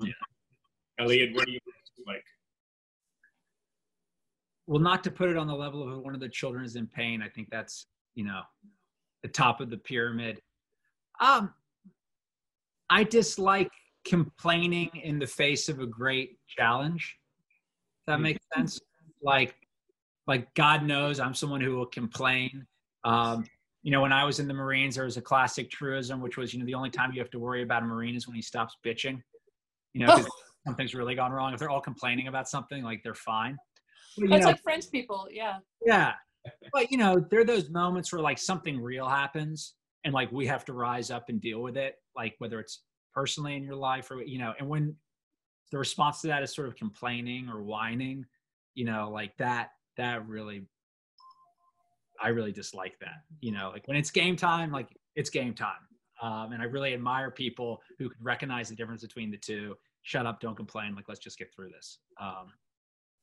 pain 0.00 0.14
Elliot, 0.98 1.34
what 1.34 1.46
do 1.46 1.52
you 1.52 1.58
like? 2.06 2.24
well 4.66 4.80
not 4.80 5.04
to 5.04 5.10
put 5.10 5.28
it 5.28 5.36
on 5.36 5.46
the 5.46 5.54
level 5.54 5.82
of 5.82 6.02
one 6.02 6.14
of 6.14 6.20
the 6.20 6.28
children 6.28 6.64
is 6.64 6.76
in 6.76 6.86
pain 6.86 7.20
i 7.20 7.28
think 7.28 7.48
that's 7.50 7.86
you 8.14 8.24
know 8.24 8.40
the 9.24 9.28
top 9.28 9.60
of 9.60 9.70
the 9.70 9.78
pyramid. 9.78 10.40
Um 11.18 11.52
i 12.90 13.02
dislike 13.02 13.70
complaining 14.04 14.90
in 15.02 15.18
the 15.18 15.26
face 15.26 15.70
of 15.70 15.80
a 15.80 15.86
great 15.86 16.38
challenge. 16.46 17.16
That 18.06 18.20
makes 18.20 18.44
sense. 18.54 18.78
Like 19.22 19.54
like 20.26 20.54
god 20.54 20.84
knows 20.84 21.18
i'm 21.18 21.34
someone 21.34 21.62
who 21.62 21.74
will 21.74 21.86
complain. 21.86 22.66
Um 23.04 23.44
you 23.82 23.90
know 23.90 24.02
when 24.02 24.12
i 24.12 24.24
was 24.24 24.40
in 24.40 24.48
the 24.48 24.54
marines 24.54 24.94
there 24.94 25.04
was 25.04 25.16
a 25.16 25.22
classic 25.22 25.70
truism 25.70 26.20
which 26.20 26.36
was 26.36 26.52
you 26.52 26.60
know 26.60 26.66
the 26.66 26.74
only 26.74 26.90
time 26.90 27.12
you 27.12 27.20
have 27.20 27.30
to 27.30 27.38
worry 27.38 27.62
about 27.62 27.82
a 27.82 27.86
marine 27.86 28.14
is 28.14 28.26
when 28.26 28.36
he 28.36 28.42
stops 28.42 28.76
bitching. 28.84 29.22
You 29.94 30.06
know 30.06 30.26
something's 30.66 30.94
really 30.94 31.14
gone 31.14 31.32
wrong 31.32 31.52
if 31.52 31.58
they're 31.58 31.70
all 31.70 31.80
complaining 31.80 32.28
about 32.28 32.48
something 32.48 32.82
like 32.82 33.02
they're 33.02 33.14
fine 33.14 33.56
But, 34.16 34.30
That's 34.30 34.42
know, 34.42 34.50
like 34.50 34.62
French 34.62 34.90
people, 34.90 35.28
yeah. 35.30 35.58
yeah. 35.84 36.12
But 36.72 36.90
you 36.90 36.98
know, 36.98 37.24
there 37.30 37.40
are 37.40 37.44
those 37.44 37.70
moments 37.70 38.12
where 38.12 38.20
like 38.20 38.38
something 38.38 38.80
real 38.80 39.08
happens 39.08 39.74
and 40.04 40.12
like 40.12 40.30
we 40.30 40.46
have 40.46 40.64
to 40.66 40.72
rise 40.72 41.10
up 41.10 41.28
and 41.28 41.40
deal 41.40 41.62
with 41.62 41.76
it, 41.76 41.96
like 42.14 42.34
whether 42.38 42.60
it's 42.60 42.82
personally 43.14 43.56
in 43.56 43.62
your 43.62 43.76
life 43.76 44.10
or 44.10 44.22
you 44.22 44.38
know, 44.38 44.52
and 44.58 44.68
when 44.68 44.94
the 45.72 45.78
response 45.78 46.20
to 46.20 46.26
that 46.28 46.42
is 46.42 46.54
sort 46.54 46.68
of 46.68 46.76
complaining 46.76 47.48
or 47.48 47.62
whining, 47.62 48.24
you 48.74 48.84
know, 48.84 49.10
like 49.10 49.36
that 49.38 49.70
that 49.96 50.26
really 50.28 50.66
I 52.22 52.28
really 52.28 52.52
dislike 52.52 52.98
that. 53.00 53.22
You 53.40 53.52
know, 53.52 53.70
like 53.72 53.88
when 53.88 53.96
it's 53.96 54.10
game 54.10 54.36
time, 54.36 54.70
like 54.70 54.88
it's 55.16 55.30
game 55.30 55.54
time. 55.54 55.72
Um, 56.22 56.52
and 56.52 56.62
I 56.62 56.66
really 56.66 56.94
admire 56.94 57.30
people 57.30 57.80
who 57.98 58.08
can 58.08 58.22
recognize 58.22 58.68
the 58.68 58.76
difference 58.76 59.02
between 59.02 59.30
the 59.30 59.36
two. 59.36 59.74
Shut 60.04 60.26
up, 60.26 60.40
don't 60.40 60.56
complain. 60.56 60.94
Like, 60.94 61.08
let's 61.08 61.20
just 61.20 61.38
get 61.38 61.52
through 61.52 61.70
this. 61.70 61.98
Um, 62.20 62.52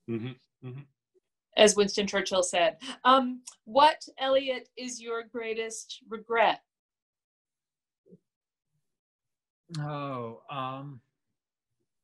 Mm-hmm. 0.10 0.82
As 1.58 1.76
Winston 1.76 2.08
Churchill 2.08 2.44
said. 2.44 2.78
Um, 3.06 3.42
what, 3.66 4.02
Elliot, 4.20 4.70
is 4.78 5.02
your 5.02 5.24
greatest 5.24 6.00
regret? 6.10 6.62
Oh, 9.80 10.42
um, 10.50 11.00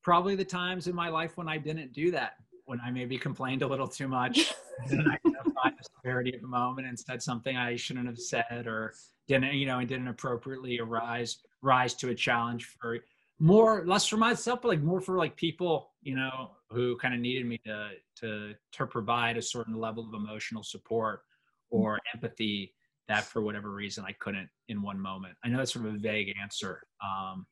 probably 0.04 0.36
the 0.36 0.46
times 0.46 0.88
in 0.88 0.96
my 0.96 1.10
life 1.10 1.38
when 1.38 1.50
I 1.50 1.58
didn't 1.58 1.92
do 1.92 2.12
that, 2.12 2.36
when 2.66 2.80
I 2.80 2.92
maybe 2.92 3.18
complained 3.18 3.62
a 3.62 3.68
little 3.68 3.88
too 3.88 4.08
much, 4.08 4.54
and 4.90 5.02
I 5.02 5.18
identified 5.26 5.74
the 5.78 5.90
severity 5.98 6.34
of 6.36 6.42
the 6.42 6.48
moment 6.48 6.88
and 6.88 6.98
said 6.98 7.22
something 7.22 7.58
I 7.58 7.76
shouldn't 7.76 8.08
have 8.08 8.20
said, 8.20 8.68
or 8.68 8.94
didn't, 9.28 9.54
you 9.54 9.66
know, 9.66 9.80
and 9.80 9.88
didn't 9.88 10.08
appropriately 10.08 10.80
arise 10.80 11.40
rise 11.62 11.94
to 11.96 12.10
a 12.10 12.16
challenge 12.16 12.66
for 12.66 13.00
more, 13.40 13.84
less 13.86 14.08
for 14.08 14.18
myself, 14.18 14.62
but 14.62 14.70
like 14.70 14.82
more 14.82 15.00
for 15.00 15.18
like 15.18 15.36
people, 15.36 15.92
you 16.02 16.16
know, 16.16 16.52
who 16.70 16.98
kind 16.98 17.14
of 17.14 17.20
needed 17.20 17.46
me 17.46 17.60
to 17.66 17.90
to 18.18 18.54
to 18.74 18.86
provide 18.88 19.38
a 19.38 19.42
certain 19.42 19.76
level 19.76 20.08
of 20.08 20.14
emotional 20.14 20.64
support 20.64 21.22
or 21.70 22.00
empathy 22.14 22.74
that 23.08 23.24
for 23.24 23.42
whatever 23.42 23.72
reason 23.72 24.04
I 24.06 24.12
couldn't 24.14 24.50
in 24.68 24.82
one 24.82 25.00
moment. 25.00 25.36
I 25.44 25.50
know 25.50 25.58
that's 25.58 25.74
sort 25.74 25.86
of 25.86 25.96
a 25.96 25.98
vague 25.98 26.34
answer. 26.42 26.82
Um, 27.02 27.46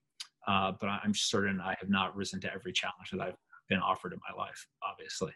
uh, 0.47 0.73
but 0.79 0.87
I'm 0.87 1.13
certain 1.13 1.59
I 1.59 1.75
have 1.79 1.89
not 1.89 2.15
risen 2.15 2.39
to 2.41 2.53
every 2.53 2.71
challenge 2.71 3.09
that 3.11 3.21
I've 3.21 3.37
been 3.67 3.79
offered 3.79 4.13
in 4.13 4.19
my 4.29 4.43
life, 4.43 4.67
obviously. 4.83 5.31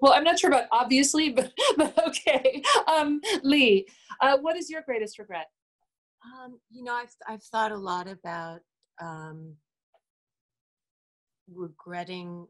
Well, 0.00 0.12
I'm 0.12 0.24
not 0.24 0.38
sure 0.38 0.50
about 0.50 0.66
obviously, 0.72 1.30
but, 1.30 1.52
but 1.76 2.06
okay. 2.08 2.62
Um, 2.86 3.20
Lee, 3.42 3.86
uh, 4.20 4.38
what 4.38 4.56
is 4.56 4.68
your 4.68 4.82
greatest 4.82 5.18
regret? 5.18 5.46
Um, 6.24 6.58
you 6.70 6.82
know, 6.82 6.92
I've 6.92 7.14
I've 7.28 7.42
thought 7.44 7.72
a 7.72 7.76
lot 7.76 8.08
about 8.08 8.60
um, 9.00 9.56
regretting 11.52 12.46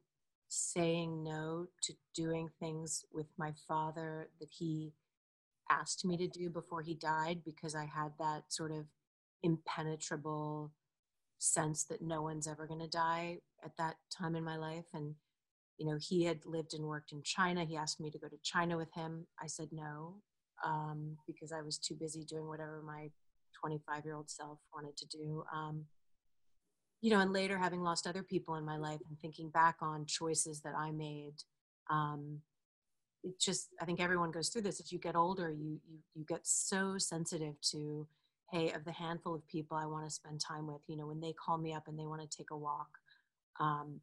saying 0.48 1.24
no 1.24 1.66
to 1.82 1.92
doing 2.14 2.48
things 2.60 3.04
with 3.12 3.26
my 3.36 3.52
father 3.66 4.28
that 4.40 4.48
he 4.50 4.92
asked 5.70 6.04
me 6.04 6.16
to 6.16 6.28
do 6.28 6.48
before 6.48 6.82
he 6.82 6.94
died 6.94 7.40
because 7.44 7.74
I 7.74 7.84
had 7.84 8.12
that 8.18 8.44
sort 8.48 8.70
of 8.70 8.86
impenetrable 9.42 10.72
sense 11.38 11.84
that 11.84 12.00
no 12.00 12.22
one's 12.22 12.46
ever 12.46 12.66
going 12.66 12.80
to 12.80 12.88
die 12.88 13.38
at 13.64 13.76
that 13.76 13.96
time 14.16 14.36
in 14.36 14.44
my 14.44 14.56
life. 14.56 14.86
And 14.94 15.14
you 15.78 15.86
know 15.86 15.98
he 16.00 16.24
had 16.24 16.46
lived 16.46 16.74
and 16.74 16.84
worked 16.84 17.12
in 17.12 17.22
china. 17.22 17.64
He 17.64 17.76
asked 17.76 18.00
me 18.00 18.10
to 18.10 18.18
go 18.18 18.28
to 18.28 18.38
china 18.42 18.76
with 18.76 18.92
him. 18.94 19.26
I 19.40 19.46
said 19.46 19.68
no 19.72 20.22
um, 20.64 21.16
because 21.26 21.52
i 21.52 21.60
was 21.60 21.78
too 21.78 21.94
busy 21.94 22.24
doing 22.24 22.48
whatever 22.48 22.82
my 22.84 23.10
25 23.60 24.04
year 24.04 24.14
old 24.14 24.30
self 24.30 24.58
wanted 24.72 24.96
to 24.96 25.06
do. 25.06 25.44
Um, 25.54 25.84
you 27.00 27.10
know 27.10 27.20
and 27.20 27.32
later 27.32 27.58
having 27.58 27.82
lost 27.82 28.06
other 28.06 28.22
people 28.22 28.56
in 28.56 28.64
my 28.64 28.76
life 28.76 29.00
and 29.08 29.18
thinking 29.20 29.50
back 29.50 29.76
on 29.80 30.06
choices 30.06 30.60
that 30.60 30.74
i 30.76 30.90
made 30.90 31.34
um, 31.90 32.40
it 33.22 33.38
just 33.40 33.68
i 33.80 33.84
think 33.84 34.00
everyone 34.00 34.30
goes 34.30 34.48
through 34.48 34.62
this. 34.62 34.80
As 34.80 34.92
you 34.92 34.98
get 34.98 35.16
older 35.16 35.50
you 35.50 35.80
you, 35.88 35.98
you 36.14 36.24
get 36.24 36.40
so 36.46 36.98
sensitive 36.98 37.60
to 37.72 38.06
hey 38.52 38.72
of 38.72 38.84
the 38.84 38.92
handful 38.92 39.34
of 39.34 39.46
people 39.48 39.76
i 39.76 39.86
want 39.86 40.06
to 40.06 40.10
spend 40.10 40.40
time 40.40 40.66
with 40.66 40.82
you 40.86 40.96
know 40.96 41.06
when 41.06 41.20
they 41.20 41.32
call 41.32 41.58
me 41.58 41.72
up 41.72 41.88
and 41.88 41.98
they 41.98 42.06
want 42.06 42.22
to 42.22 42.36
take 42.36 42.50
a 42.50 42.56
walk 42.56 42.88
um, 43.58 44.00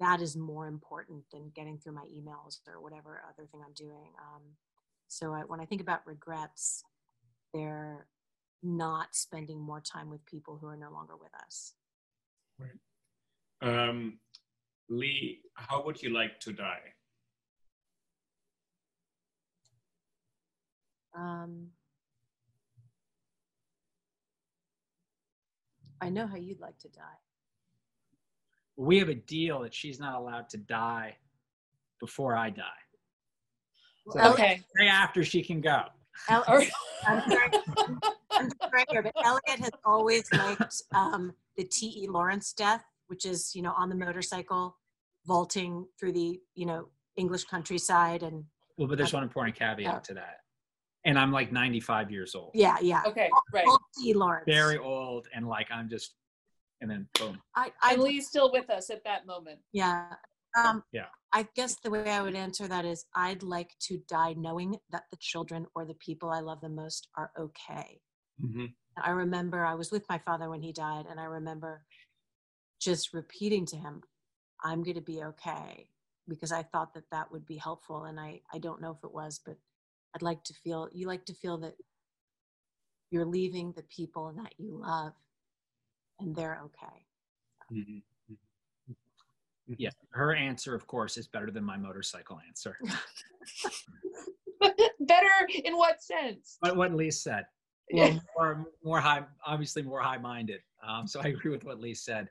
that 0.00 0.22
is 0.22 0.36
more 0.36 0.66
important 0.68 1.22
than 1.30 1.52
getting 1.54 1.76
through 1.78 1.92
my 1.92 2.04
emails 2.04 2.60
or 2.66 2.80
whatever 2.80 3.22
other 3.28 3.46
thing 3.46 3.60
i'm 3.64 3.74
doing. 3.74 4.08
Um, 4.18 4.42
so 5.08 5.34
I, 5.34 5.40
when 5.40 5.60
i 5.60 5.64
think 5.66 5.80
about 5.80 6.06
regrets 6.06 6.82
they're 7.52 8.06
not 8.62 9.14
spending 9.14 9.60
more 9.60 9.80
time 9.80 10.08
with 10.08 10.24
people 10.24 10.56
who 10.60 10.66
are 10.66 10.76
no 10.76 10.90
longer 10.90 11.16
with 11.16 11.32
us 11.44 11.74
Right. 12.58 13.88
Um, 13.88 14.18
Lee, 14.88 15.40
how 15.54 15.84
would 15.84 16.02
you 16.02 16.10
like 16.10 16.38
to 16.40 16.52
die? 16.52 16.94
um, 21.14 21.68
i 26.00 26.08
know 26.08 26.26
how 26.26 26.36
you'd 26.36 26.60
like 26.60 26.78
to 26.78 26.88
die 26.88 27.18
We 28.76 28.98
have 28.98 29.10
a 29.10 29.14
deal 29.14 29.60
that 29.62 29.74
she's 29.74 30.00
not 30.00 30.14
allowed 30.18 30.48
to 30.50 30.56
die 30.56 31.16
before 32.00 32.34
I 32.36 32.48
die. 32.50 32.82
So 34.10 34.32
Okay. 34.32 34.62
day 34.78 34.88
after 34.88 35.22
she 35.24 35.42
can 35.42 35.60
go. 35.60 35.82
El- 36.28 36.44
Or- 36.48 36.62
I'm 37.06 37.30
sorry, 37.30 37.50
I'm 38.30 38.48
sorry 38.60 38.84
here, 38.90 39.02
but 39.02 39.12
Elliot 39.24 39.60
has 39.60 39.70
always 39.84 40.30
liked 40.32 40.82
um, 40.94 41.32
the 41.56 41.64
T.E. 41.64 42.06
Lawrence 42.08 42.52
death, 42.52 42.84
which 43.08 43.26
is, 43.26 43.54
you 43.54 43.62
know, 43.62 43.72
on 43.76 43.88
the 43.88 43.94
motorcycle, 43.94 44.76
vaulting 45.26 45.86
through 45.98 46.12
the, 46.12 46.40
you 46.54 46.66
know, 46.66 46.88
English 47.16 47.44
countryside. 47.44 48.22
And 48.22 48.44
Well, 48.78 48.88
but 48.88 48.98
there's 48.98 49.12
one 49.12 49.22
important 49.22 49.56
caveat 49.56 50.04
to 50.04 50.14
that. 50.14 50.38
And 51.04 51.18
I'm 51.18 51.32
like 51.32 51.50
95 51.50 52.10
years 52.12 52.34
old. 52.36 52.52
yeah, 52.54 52.76
yeah. 52.80 53.02
Okay, 53.06 53.28
right. 53.52 53.64
All 53.66 53.80
T.E. 53.98 54.14
Lawrence. 54.14 54.44
Very 54.46 54.78
old 54.78 55.26
and 55.34 55.48
like 55.48 55.68
I'm 55.72 55.88
just 55.88 56.14
and 56.80 56.90
then 56.90 57.06
boom. 57.18 57.40
I, 57.54 57.72
I, 57.82 57.92
And 57.94 58.02
Lee's 58.02 58.26
still 58.28 58.50
with 58.52 58.68
us 58.70 58.90
at 58.90 59.02
that 59.04 59.26
moment. 59.26 59.58
yeah. 59.72 60.06
Um, 60.56 60.84
Yeah. 60.92 61.06
I 61.32 61.48
guess 61.54 61.76
the 61.76 61.90
way 61.90 62.10
I 62.10 62.20
would 62.20 62.34
answer 62.34 62.68
that 62.68 62.84
is 62.84 63.06
I'd 63.14 63.42
like 63.42 63.70
to 63.88 64.02
die 64.06 64.34
knowing 64.34 64.76
that 64.90 65.04
the 65.10 65.16
children 65.18 65.66
or 65.74 65.86
the 65.86 65.94
people 65.94 66.28
I 66.28 66.40
love 66.40 66.60
the 66.60 66.68
most 66.68 67.08
are 67.16 67.30
okay. 67.38 68.02
Mm-hmm. 68.44 68.66
I 69.02 69.10
remember 69.10 69.64
I 69.64 69.74
was 69.74 69.90
with 69.90 70.06
my 70.10 70.18
father 70.18 70.50
when 70.50 70.60
he 70.60 70.72
died, 70.72 71.06
and 71.08 71.18
I 71.18 71.24
remember 71.24 71.84
just 72.80 73.14
repeating 73.14 73.64
to 73.66 73.76
him, 73.76 74.02
I'm 74.62 74.82
going 74.82 74.96
to 74.96 75.00
be 75.00 75.22
okay, 75.24 75.88
because 76.28 76.52
I 76.52 76.62
thought 76.62 76.92
that 76.94 77.08
that 77.10 77.32
would 77.32 77.46
be 77.46 77.56
helpful. 77.56 78.04
And 78.04 78.20
I, 78.20 78.40
I 78.52 78.58
don't 78.58 78.82
know 78.82 78.90
if 78.90 79.02
it 79.02 79.14
was, 79.14 79.40
but 79.44 79.56
I'd 80.14 80.22
like 80.22 80.44
to 80.44 80.54
feel, 80.54 80.88
you 80.92 81.06
like 81.06 81.24
to 81.26 81.34
feel 81.34 81.56
that 81.58 81.74
you're 83.10 83.24
leaving 83.24 83.72
the 83.72 83.84
people 83.84 84.34
that 84.36 84.52
you 84.58 84.78
love 84.78 85.12
and 86.20 86.34
they're 86.36 86.60
okay. 86.64 87.06
Mm-hmm. 87.72 87.98
Yeah. 89.66 89.90
Her 90.10 90.34
answer, 90.34 90.74
of 90.74 90.86
course, 90.86 91.16
is 91.16 91.28
better 91.28 91.50
than 91.50 91.64
my 91.64 91.76
motorcycle 91.76 92.40
answer. 92.46 92.76
Better 95.00 95.28
in 95.64 95.76
what 95.76 96.02
sense? 96.02 96.58
But 96.60 96.76
what 96.76 96.94
Lee 96.94 97.10
said. 97.10 97.44
Yeah. 97.90 98.18
Well, 98.36 98.54
more, 98.54 98.66
more 98.84 99.00
high, 99.00 99.22
obviously 99.46 99.82
more 99.82 100.00
high-minded. 100.00 100.60
Um, 100.86 101.06
so 101.06 101.20
I 101.20 101.28
agree 101.28 101.50
with 101.50 101.64
what 101.64 101.78
Lee 101.80 101.94
said. 101.94 102.28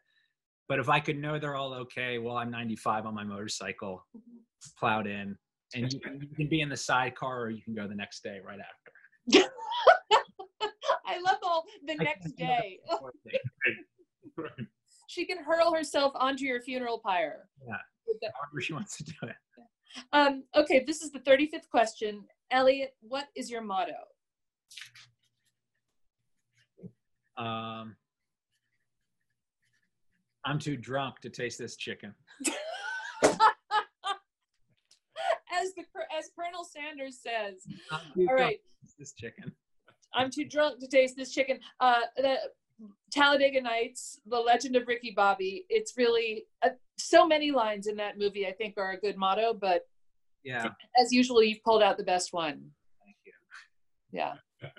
But 0.68 0.80
if 0.80 0.90
I 0.90 1.00
could 1.00 1.18
know 1.18 1.38
they're 1.38 1.56
all 1.56 1.74
okay, 1.74 2.18
well, 2.18 2.38
I'm 2.38 2.50
95 2.50 3.06
on 3.06 3.14
my 3.14 3.24
motorcycle, 3.24 4.06
plowed 4.80 5.06
in, 5.06 5.38
and 5.76 5.92
you 5.92 6.00
can, 6.00 6.20
you 6.22 6.36
can 6.36 6.48
be 6.48 6.62
in 6.62 6.70
the 6.70 6.78
sidecar, 6.78 7.42
or 7.42 7.50
you 7.50 7.62
can 7.62 7.76
go 7.76 7.88
the 7.88 7.96
next 7.96 8.24
day 8.24 8.40
right 8.46 8.60
after. 8.60 8.92
I 11.06 11.20
love 11.20 11.38
all 11.44 11.66
the 11.86 11.94
I 11.94 12.04
next 12.04 12.38
can't 12.38 12.38
do 12.38 12.44
it 14.38 14.58
day. 14.58 14.62
Before 15.16 15.26
the- 15.28 15.38
Right. 15.38 15.42
She 15.44 15.44
can 15.44 15.44
hurl 15.44 15.74
herself 15.74 16.14
onto 16.16 16.46
your 16.46 16.62
funeral 16.62 17.00
pyre. 17.00 17.48
Yeah. 17.68 17.76
The- 18.22 18.32
However 18.36 18.62
she 18.62 18.74
wants 18.74 18.98
to 18.98 19.04
do 19.04 19.14
it. 19.24 19.36
Um, 20.14 20.46
okay, 20.56 20.86
this 20.88 21.02
is 21.02 21.12
the 21.12 21.20
35th 21.20 21.68
question. 21.70 22.24
Elliot, 22.50 22.96
what 23.02 23.28
is 23.36 23.52
your 23.52 23.60
motto? 23.62 23.92
Um, 27.36 27.98
I'm 30.46 30.60
too 30.60 30.78
drunk 30.78 31.20
to 31.24 31.30
taste 31.30 31.60
this 31.60 31.76
chicken. 31.76 32.16
As 35.54 35.74
the 35.76 35.84
as 36.18 36.30
Colonel 36.40 36.64
Sanders 36.64 37.20
says, 37.22 37.62
I'm 37.92 38.00
too 38.14 38.22
all 38.22 38.38
drunk 38.38 38.40
right, 38.40 38.60
to 38.64 38.86
taste 38.86 38.96
this 38.98 39.12
chicken. 39.14 39.52
I'm 40.14 40.32
too 40.32 40.46
drunk 40.46 40.80
to 40.80 40.88
taste 40.88 41.18
this 41.18 41.34
chicken. 41.34 41.60
Uh, 41.82 42.00
the 42.16 42.38
Talladega 43.12 43.62
Nights, 43.62 44.20
The 44.26 44.40
Legend 44.40 44.76
of 44.76 44.88
Ricky 44.88 45.12
Bobby. 45.16 45.66
It's 45.70 45.98
really 45.98 46.46
uh, 46.64 46.70
so 46.98 47.28
many 47.28 47.52
lines 47.52 47.88
in 47.88 47.96
that 47.98 48.18
movie. 48.18 48.48
I 48.48 48.52
think 48.54 48.76
are 48.78 48.92
a 48.92 48.98
good 49.00 49.18
motto, 49.18 49.54
but 49.54 49.88
Yeah. 50.44 50.70
as 51.02 51.12
usual, 51.12 51.44
you've 51.44 51.64
pulled 51.64 51.84
out 51.84 51.98
the 51.98 52.04
best 52.04 52.34
one. 52.34 52.72
Thank 53.04 53.18
you. 53.26 53.34
Yeah. 54.12 54.34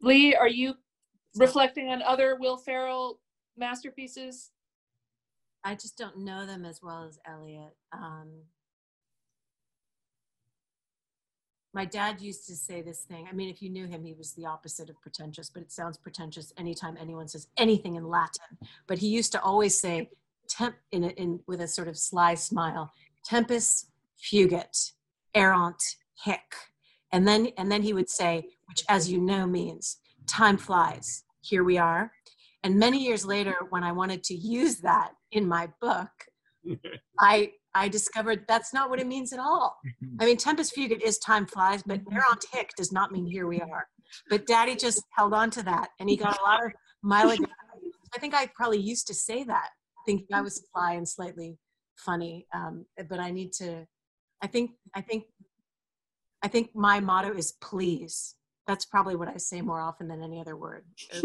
Lee, 0.00 0.34
are 0.34 0.48
you 0.48 0.74
reflecting 1.36 1.88
on 1.88 2.02
other 2.02 2.36
Will 2.38 2.56
Ferrell 2.56 3.20
masterpieces? 3.56 4.50
I 5.64 5.74
just 5.74 5.98
don't 5.98 6.18
know 6.18 6.46
them 6.46 6.64
as 6.64 6.80
well 6.82 7.04
as 7.04 7.18
Elliot. 7.26 7.74
Um, 7.92 8.30
my 11.74 11.84
dad 11.84 12.20
used 12.20 12.46
to 12.46 12.54
say 12.54 12.82
this 12.82 13.02
thing. 13.02 13.26
I 13.30 13.34
mean, 13.34 13.48
if 13.48 13.60
you 13.60 13.70
knew 13.70 13.86
him, 13.86 14.02
he 14.02 14.14
was 14.14 14.32
the 14.32 14.46
opposite 14.46 14.88
of 14.88 15.00
pretentious, 15.00 15.50
but 15.50 15.62
it 15.62 15.70
sounds 15.70 15.98
pretentious 15.98 16.52
anytime 16.56 16.96
anyone 16.98 17.28
says 17.28 17.48
anything 17.56 17.96
in 17.96 18.08
Latin. 18.08 18.58
But 18.86 18.98
he 18.98 19.08
used 19.08 19.32
to 19.32 19.42
always 19.42 19.78
say, 19.78 20.10
temp 20.48 20.76
in, 20.92 21.04
a, 21.04 21.08
in 21.08 21.40
with 21.46 21.60
a 21.60 21.68
sort 21.68 21.88
of 21.88 21.96
sly 21.96 22.34
smile, 22.34 22.90
tempus 23.24 23.86
fugit, 24.18 24.92
errant 25.34 25.82
hic. 26.24 26.54
And 27.12 27.26
then 27.26 27.48
and 27.56 27.70
then 27.70 27.82
he 27.82 27.92
would 27.92 28.10
say, 28.10 28.48
which 28.66 28.84
as 28.88 29.10
you 29.10 29.20
know 29.20 29.46
means 29.46 29.98
time 30.26 30.56
flies. 30.56 31.24
Here 31.40 31.64
we 31.64 31.78
are. 31.78 32.12
And 32.62 32.76
many 32.76 32.98
years 32.98 33.24
later, 33.24 33.54
when 33.70 33.84
I 33.84 33.92
wanted 33.92 34.24
to 34.24 34.34
use 34.34 34.76
that 34.80 35.12
in 35.30 35.46
my 35.46 35.68
book, 35.80 36.10
I 37.20 37.52
I 37.78 37.88
discovered 37.88 38.44
that's 38.48 38.72
not 38.74 38.90
what 38.90 39.00
it 39.00 39.06
means 39.06 39.32
at 39.32 39.38
all. 39.38 39.78
I 40.20 40.26
mean, 40.26 40.36
tempus 40.36 40.70
fugit 40.70 41.00
is 41.02 41.18
time 41.18 41.46
flies, 41.46 41.82
but 41.84 42.00
errant 42.10 42.44
tick 42.52 42.70
does 42.76 42.92
not 42.92 43.12
mean 43.12 43.26
here 43.26 43.46
we 43.46 43.60
are. 43.60 43.86
But 44.30 44.46
Daddy 44.46 44.76
just 44.76 45.02
held 45.16 45.34
on 45.34 45.50
to 45.50 45.62
that, 45.64 45.90
and 46.00 46.08
he 46.08 46.16
got 46.16 46.38
a 46.38 46.42
lot 46.42 46.64
of 46.64 46.72
mileage. 47.02 47.40
I 48.14 48.18
think 48.18 48.34
I 48.34 48.50
probably 48.54 48.80
used 48.80 49.06
to 49.08 49.14
say 49.14 49.44
that, 49.44 49.68
thinking 50.06 50.28
I 50.32 50.40
was 50.40 50.62
sly 50.72 50.94
and 50.94 51.08
slightly 51.08 51.58
funny. 51.96 52.46
Um, 52.54 52.86
but 53.08 53.20
I 53.20 53.30
need 53.30 53.52
to. 53.54 53.86
I 54.42 54.46
think. 54.46 54.72
I 54.94 55.00
think. 55.00 55.24
I 56.42 56.48
think 56.48 56.70
my 56.74 57.00
motto 57.00 57.32
is 57.32 57.54
please. 57.60 58.34
That's 58.66 58.84
probably 58.84 59.16
what 59.16 59.28
I 59.28 59.36
say 59.38 59.60
more 59.60 59.80
often 59.80 60.08
than 60.08 60.22
any 60.22 60.40
other 60.40 60.56
word. 60.56 60.84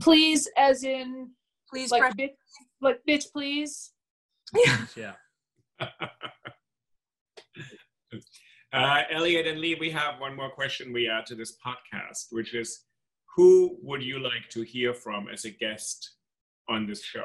Please, 0.00 0.48
as 0.56 0.82
in 0.82 1.28
Please, 1.70 1.90
like 1.90 2.16
bitch, 2.16 2.30
like 2.80 3.00
bitch, 3.08 3.24
please. 3.32 3.92
Yeah. 4.96 5.12
Uh, 8.70 9.02
Elliot 9.10 9.46
and 9.46 9.60
Lee, 9.60 9.76
we 9.80 9.90
have 9.90 10.20
one 10.20 10.36
more 10.36 10.50
question 10.50 10.92
we 10.92 11.08
add 11.08 11.24
to 11.24 11.34
this 11.34 11.56
podcast, 11.64 12.26
which 12.30 12.54
is 12.54 12.84
who 13.34 13.78
would 13.82 14.02
you 14.02 14.18
like 14.18 14.48
to 14.50 14.62
hear 14.62 14.92
from 14.92 15.28
as 15.28 15.46
a 15.46 15.50
guest 15.50 16.16
on 16.68 16.86
this 16.86 17.02
show? 17.02 17.24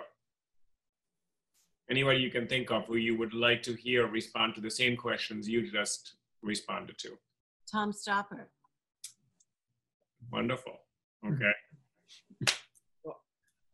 Anybody 1.90 2.20
you 2.20 2.32
can 2.32 2.48
think 2.48 2.72
of 2.72 2.86
who 2.86 2.96
you 2.96 3.18
would 3.18 3.34
like 3.34 3.62
to 3.64 3.74
hear 3.74 4.08
respond 4.08 4.56
to 4.56 4.62
the 4.62 4.72
same 4.72 4.96
questions 4.96 5.50
you 5.50 5.70
just 5.70 6.16
responded 6.42 6.98
to? 7.00 7.10
Tom 7.70 7.92
Stoppard. 7.92 8.46
Wonderful. 10.32 10.80
Okay. 11.28 11.52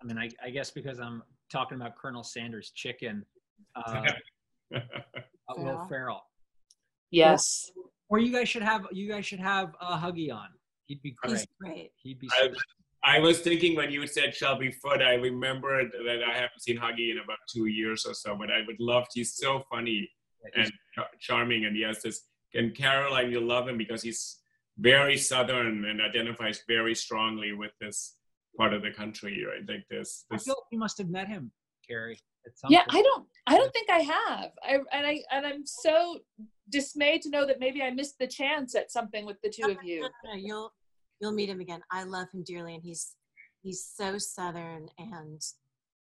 I 0.01 0.05
mean, 0.05 0.17
I, 0.17 0.29
I 0.43 0.49
guess 0.49 0.71
because 0.71 0.99
I'm 0.99 1.21
talking 1.51 1.75
about 1.75 1.97
Colonel 1.97 2.23
Sanders' 2.23 2.71
chicken. 2.71 3.25
Uh, 3.75 4.05
Will 4.71 4.81
Ferrell. 5.57 5.87
Ferrell. 5.89 6.21
Yes. 7.11 7.71
Or 8.09 8.19
you 8.19 8.31
guys 8.31 8.49
should 8.49 8.63
have 8.63 8.85
you 8.91 9.07
guys 9.09 9.25
should 9.25 9.39
have 9.39 9.75
uh, 9.81 9.99
Huggy 9.99 10.33
on. 10.33 10.47
He'd 10.87 11.01
be 11.01 11.15
great. 11.21 11.37
He's 11.37 11.47
great. 11.61 11.91
He'd 12.01 12.19
be. 12.19 12.29
I, 12.31 12.49
I 13.03 13.19
was 13.19 13.39
thinking 13.39 13.75
when 13.75 13.91
you 13.91 14.05
said 14.07 14.35
Shelby 14.35 14.71
Foote, 14.71 15.01
I 15.01 15.13
remembered 15.13 15.91
that 15.91 16.23
I 16.23 16.33
haven't 16.33 16.61
seen 16.61 16.77
Huggy 16.77 17.11
in 17.11 17.19
about 17.23 17.37
two 17.51 17.67
years 17.67 18.05
or 18.05 18.13
so, 18.13 18.35
but 18.35 18.51
I 18.51 18.61
would 18.67 18.79
love. 18.79 19.05
He's 19.13 19.35
so 19.35 19.63
funny 19.71 20.09
and 20.55 20.71
char- 20.93 21.09
charming, 21.19 21.65
and 21.65 21.75
he 21.75 21.83
has 21.83 22.01
this. 22.01 22.25
And 22.55 22.75
Caroline, 22.75 23.31
you 23.31 23.39
love 23.39 23.67
him 23.67 23.77
because 23.77 24.01
he's 24.01 24.39
very 24.79 25.17
southern 25.17 25.85
and 25.85 26.01
identifies 26.01 26.63
very 26.67 26.95
strongly 26.95 27.53
with 27.53 27.71
this 27.79 28.15
part 28.57 28.73
of 28.73 28.81
the 28.81 28.91
country, 28.91 29.45
right? 29.45 29.61
Like 29.67 29.85
this. 29.89 30.25
I 30.31 30.37
feel 30.37 30.55
like 30.55 30.71
you 30.71 30.79
must 30.79 30.97
have 30.97 31.09
met 31.09 31.27
him, 31.27 31.51
Carrie. 31.87 32.19
At 32.49 32.57
some 32.57 32.71
Yeah, 32.71 32.79
point. 32.79 32.95
I 32.95 33.01
don't 33.03 33.27
I 33.47 33.57
don't 33.57 33.73
think 33.73 33.89
I 33.89 33.99
have. 33.99 34.51
I 34.63 34.73
and 34.91 35.07
I 35.07 35.21
and 35.31 35.45
I'm 35.45 35.65
so 35.65 36.19
dismayed 36.69 37.21
to 37.23 37.29
know 37.29 37.45
that 37.45 37.59
maybe 37.59 37.81
I 37.83 37.91
missed 37.91 38.17
the 38.19 38.27
chance 38.27 38.75
at 38.75 38.91
something 38.91 39.25
with 39.25 39.37
the 39.41 39.49
two 39.49 39.69
of 39.69 39.83
you. 39.83 40.09
You'll 40.35 40.73
you'll 41.19 41.31
meet 41.31 41.49
him 41.49 41.59
again. 41.59 41.81
I 41.91 42.03
love 42.03 42.27
him 42.33 42.43
dearly, 42.43 42.73
and 42.73 42.83
he's 42.83 43.15
he's 43.61 43.85
so 43.85 44.17
southern 44.17 44.89
and 44.97 45.41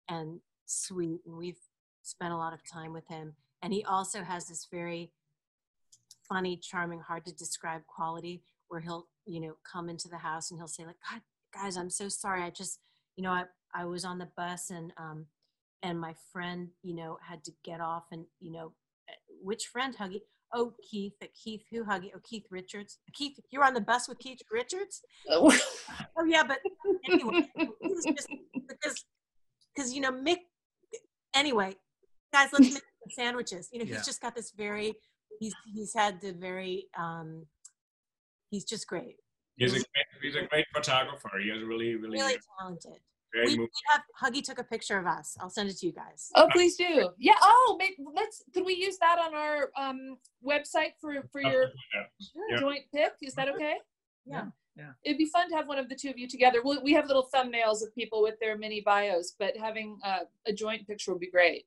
and 0.08 0.40
sweet, 0.66 1.20
and 1.26 1.36
we've 1.36 1.58
spent 2.02 2.32
a 2.32 2.36
lot 2.36 2.52
of 2.52 2.60
time 2.70 2.92
with 2.92 3.08
him. 3.08 3.34
And 3.62 3.72
he 3.72 3.84
also 3.84 4.22
has 4.22 4.46
this 4.46 4.68
very 4.70 5.10
funny, 6.28 6.56
charming, 6.56 7.00
hard 7.00 7.24
to 7.26 7.32
describe 7.34 7.82
quality 7.86 8.42
where 8.68 8.80
he'll 8.80 9.08
you 9.24 9.40
know 9.40 9.56
come 9.70 9.88
into 9.88 10.08
the 10.08 10.18
house 10.18 10.50
and 10.50 10.60
he'll 10.60 10.68
say 10.68 10.86
like, 10.86 10.96
God, 11.10 11.22
guys, 11.52 11.76
I'm 11.76 11.90
so 11.90 12.08
sorry. 12.08 12.42
I 12.42 12.50
just 12.50 12.78
you 13.16 13.24
know 13.24 13.32
I 13.32 13.44
I 13.74 13.84
was 13.84 14.04
on 14.04 14.18
the 14.18 14.28
bus 14.36 14.70
and 14.70 14.92
um 14.96 15.26
and 15.82 16.00
my 16.00 16.14
friend 16.32 16.68
you 16.82 16.94
know 16.94 17.18
had 17.26 17.44
to 17.44 17.52
get 17.64 17.80
off 17.80 18.04
and 18.12 18.24
you 18.40 18.50
know 18.52 18.72
eh, 19.08 19.12
which 19.42 19.66
friend 19.66 19.96
Huggy? 19.96 20.20
Oh, 20.54 20.72
Keith. 20.88 21.14
uh, 21.22 21.26
Keith, 21.42 21.62
who 21.72 21.84
Huggy? 21.84 22.10
Oh, 22.14 22.20
Keith 22.22 22.44
Richards. 22.50 22.98
Keith, 23.12 23.36
you're 23.50 23.64
on 23.64 23.74
the 23.74 23.80
bus 23.80 24.08
with 24.08 24.18
Keith 24.20 24.38
Richards? 24.50 25.02
Oh 25.28 25.52
yeah, 26.26 26.44
but 26.44 26.58
anyway, 27.10 27.48
it 27.56 27.68
was 27.80 28.04
just 28.04 28.28
because 28.68 29.04
because 29.74 29.92
you 29.94 30.00
know 30.00 30.12
Mick. 30.12 30.38
Anyway, 31.34 31.74
guys, 32.32 32.48
let's 32.52 32.72
make 32.72 32.82
the 33.04 33.10
sandwiches. 33.14 33.68
You 33.72 33.80
know, 33.80 33.84
Yeah. 33.86 33.96
he's 33.96 34.06
just 34.06 34.22
got 34.22 34.34
this 34.34 34.52
very. 34.56 34.94
He's 35.40 35.54
he's 35.74 35.92
had 35.94 36.20
the 36.20 36.32
very. 36.32 36.86
um 36.98 37.44
He's 38.50 38.64
just 38.64 38.86
great. 38.86 39.16
he's 39.56 39.72
a 39.72 39.76
great, 39.78 40.06
he's 40.22 40.36
a 40.36 40.46
great 40.46 40.66
photographer. 40.72 41.28
He 41.42 41.50
has 41.50 41.62
really, 41.64 41.96
really, 41.96 42.18
Really 42.18 42.38
talented. 42.60 43.00
Very 43.36 43.48
We, 43.48 43.58
we 43.58 43.68
have 43.92 44.02
Huggy 44.22 44.42
took 44.42 44.58
a 44.58 44.64
picture 44.64 44.98
of 44.98 45.06
us. 45.06 45.36
I'll 45.40 45.50
send 45.50 45.68
it 45.68 45.76
to 45.78 45.86
you 45.86 45.92
guys. 45.92 46.30
Oh, 46.34 46.48
please 46.50 46.76
do. 46.76 47.10
Yeah. 47.18 47.34
Oh, 47.42 47.76
maybe, 47.78 47.96
let's. 48.14 48.42
Can 48.54 48.64
we 48.64 48.74
use 48.74 48.96
that 48.98 49.18
on 49.18 49.34
our 49.34 49.70
um, 49.76 50.16
website 50.44 50.92
for 51.00 51.22
for 51.30 51.42
your 51.42 51.70
Yeah. 52.50 52.58
joint 52.58 52.84
pic? 52.94 53.12
Is 53.20 53.34
that 53.34 53.48
okay? 53.50 53.76
Yeah. 54.24 54.46
yeah. 54.74 54.92
It'd 55.04 55.18
be 55.18 55.26
fun 55.26 55.50
to 55.50 55.56
have 55.56 55.68
one 55.68 55.78
of 55.78 55.90
the 55.90 55.94
two 55.94 56.08
of 56.08 56.18
you 56.18 56.26
together. 56.26 56.62
we 56.64 56.78
we 56.78 56.92
have 56.94 57.06
little 57.06 57.28
thumbnails 57.34 57.82
of 57.82 57.94
people 57.94 58.22
with 58.22 58.40
their 58.40 58.56
mini 58.56 58.80
bios, 58.80 59.34
but 59.38 59.54
having 59.56 59.98
uh, 60.02 60.20
a 60.46 60.52
joint 60.52 60.86
picture 60.86 61.12
would 61.12 61.20
be 61.20 61.30
great. 61.30 61.66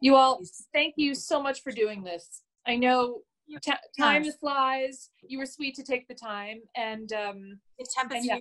You 0.00 0.16
all, 0.16 0.40
thank 0.72 0.94
you 0.96 1.14
so 1.14 1.42
much 1.42 1.62
for 1.62 1.70
doing 1.72 2.02
this. 2.02 2.42
I 2.66 2.76
know 2.76 3.20
ta 3.62 3.76
time 3.98 4.24
flies. 4.40 5.10
You 5.20 5.38
were 5.38 5.46
sweet 5.46 5.74
to 5.74 5.82
take 5.82 6.08
the 6.08 6.14
time, 6.14 6.62
and 6.76 7.12
um, 7.12 7.60
It's 7.78 7.94
Tempus 7.94 8.18
and 8.18 8.24
yeah, 8.24 8.38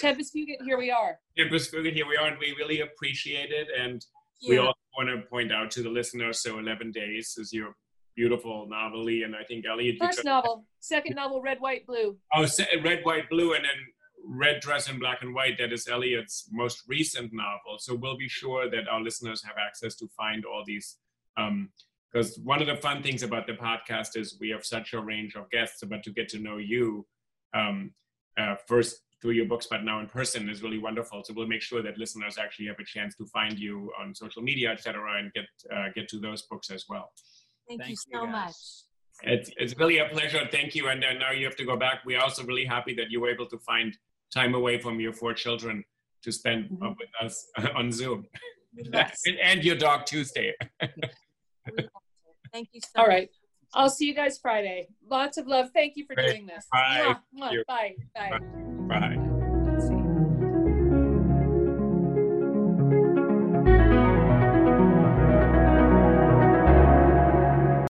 Fugit, 0.00 0.62
here 0.64 0.78
we 0.78 0.90
are. 0.90 1.18
Tempus 1.36 1.70
Fugit, 1.70 1.92
here 1.92 2.06
we 2.06 2.16
are, 2.16 2.28
and 2.28 2.38
we 2.38 2.54
really 2.58 2.80
appreciate 2.80 3.50
it. 3.50 3.68
And 3.78 4.04
we 4.48 4.58
also 4.58 4.78
want 4.96 5.08
to 5.08 5.28
point 5.28 5.52
out 5.52 5.70
to 5.72 5.82
the 5.82 5.88
listeners, 5.88 6.40
so 6.40 6.58
11 6.58 6.92
Days 6.92 7.36
is 7.38 7.52
your 7.52 7.74
beautiful 8.16 8.66
novel, 8.68 9.06
and 9.06 9.36
I 9.36 9.44
think 9.44 9.64
Elliot, 9.64 9.96
First 10.00 10.24
novel, 10.24 10.64
second 10.80 11.14
novel, 11.14 11.40
Red, 11.40 11.60
White, 11.60 11.86
Blue. 11.86 12.16
Oh, 12.34 12.46
red, 12.82 13.04
white, 13.04 13.30
blue, 13.30 13.54
and 13.54 13.64
then 13.64 13.80
red 14.26 14.60
dress 14.60 14.90
in 14.90 14.98
black 14.98 15.22
and 15.22 15.34
white. 15.34 15.56
That 15.58 15.72
is 15.72 15.86
Elliot's 15.86 16.48
most 16.50 16.82
recent 16.88 17.32
novel. 17.32 17.78
So 17.78 17.94
we'll 17.94 18.18
be 18.18 18.28
sure 18.28 18.68
that 18.70 18.88
our 18.88 19.00
listeners 19.00 19.42
have 19.44 19.54
access 19.56 19.94
to 19.96 20.08
find 20.16 20.44
all 20.44 20.64
these. 20.66 20.96
Because 22.12 22.38
one 22.42 22.60
of 22.60 22.66
the 22.66 22.76
fun 22.76 23.02
things 23.02 23.22
about 23.22 23.46
the 23.46 23.52
podcast 23.52 24.16
is 24.16 24.36
we 24.40 24.50
have 24.50 24.64
such 24.64 24.94
a 24.94 25.00
range 25.00 25.36
of 25.36 25.48
guests, 25.50 25.82
but 25.88 26.02
to 26.02 26.10
get 26.10 26.28
to 26.30 26.40
know 26.40 26.56
you 26.56 27.06
um, 27.54 27.92
uh, 28.36 28.56
first 28.66 29.02
through 29.20 29.32
your 29.32 29.46
books, 29.46 29.66
but 29.70 29.84
now 29.84 30.00
in 30.00 30.06
person 30.06 30.48
is 30.48 30.62
really 30.62 30.78
wonderful. 30.78 31.22
So 31.24 31.34
we'll 31.34 31.46
make 31.46 31.62
sure 31.62 31.82
that 31.82 31.98
listeners 31.98 32.38
actually 32.38 32.66
have 32.66 32.78
a 32.78 32.84
chance 32.84 33.16
to 33.16 33.26
find 33.26 33.58
you 33.58 33.90
on 34.00 34.14
social 34.14 34.42
media, 34.42 34.70
et 34.70 34.80
cetera, 34.80 35.18
and 35.18 35.32
get 35.32 35.46
uh, 35.74 35.86
get 35.94 36.08
to 36.08 36.18
those 36.18 36.42
books 36.42 36.70
as 36.70 36.84
well. 36.88 37.10
Thank, 37.68 37.80
Thank 37.80 37.90
you 37.90 37.96
you, 38.12 38.18
so 38.20 38.24
guys. 38.26 38.32
much. 38.32 38.54
It's 39.22 39.50
it's 39.56 39.76
really 39.78 39.98
a 39.98 40.08
pleasure. 40.08 40.46
Thank 40.50 40.74
you. 40.74 40.88
And 40.88 41.04
uh, 41.04 41.12
now 41.14 41.32
you 41.32 41.44
have 41.46 41.56
to 41.56 41.64
go 41.64 41.76
back. 41.76 42.00
We're 42.06 42.20
also 42.20 42.44
really 42.44 42.64
happy 42.64 42.94
that 42.94 43.10
you 43.10 43.20
were 43.20 43.30
able 43.30 43.46
to 43.46 43.58
find 43.58 43.96
time 44.32 44.54
away 44.54 44.78
from 44.78 45.00
your 45.00 45.12
four 45.12 45.34
children 45.34 45.84
to 46.22 46.32
spend 46.32 46.78
uh, 46.82 46.90
with 46.98 47.08
us 47.20 47.46
on 47.74 47.90
Zoom. 47.90 48.26
Yes. 48.74 49.20
and, 49.26 49.38
and 49.38 49.64
your 49.64 49.76
dog 49.76 50.06
Tuesday. 50.06 50.54
We 51.70 51.82
loved 51.82 51.88
it. 52.26 52.50
Thank 52.50 52.68
you 52.72 52.80
so 52.80 52.88
All 52.96 53.06
much. 53.06 53.10
right. 53.10 53.30
I'll 53.74 53.90
see 53.90 54.06
you 54.06 54.14
guys 54.14 54.38
Friday. 54.38 54.88
Lots 55.08 55.36
of 55.38 55.46
love. 55.46 55.70
Thank 55.74 55.96
you 55.96 56.04
for 56.06 56.14
Great. 56.14 56.30
doing 56.30 56.46
this. 56.46 56.66
Bye. 56.72 57.16
You. 57.50 57.64
Bye. 57.66 57.94
Bye. 58.14 58.30
Bye. 58.88 59.12
You. 59.14 59.27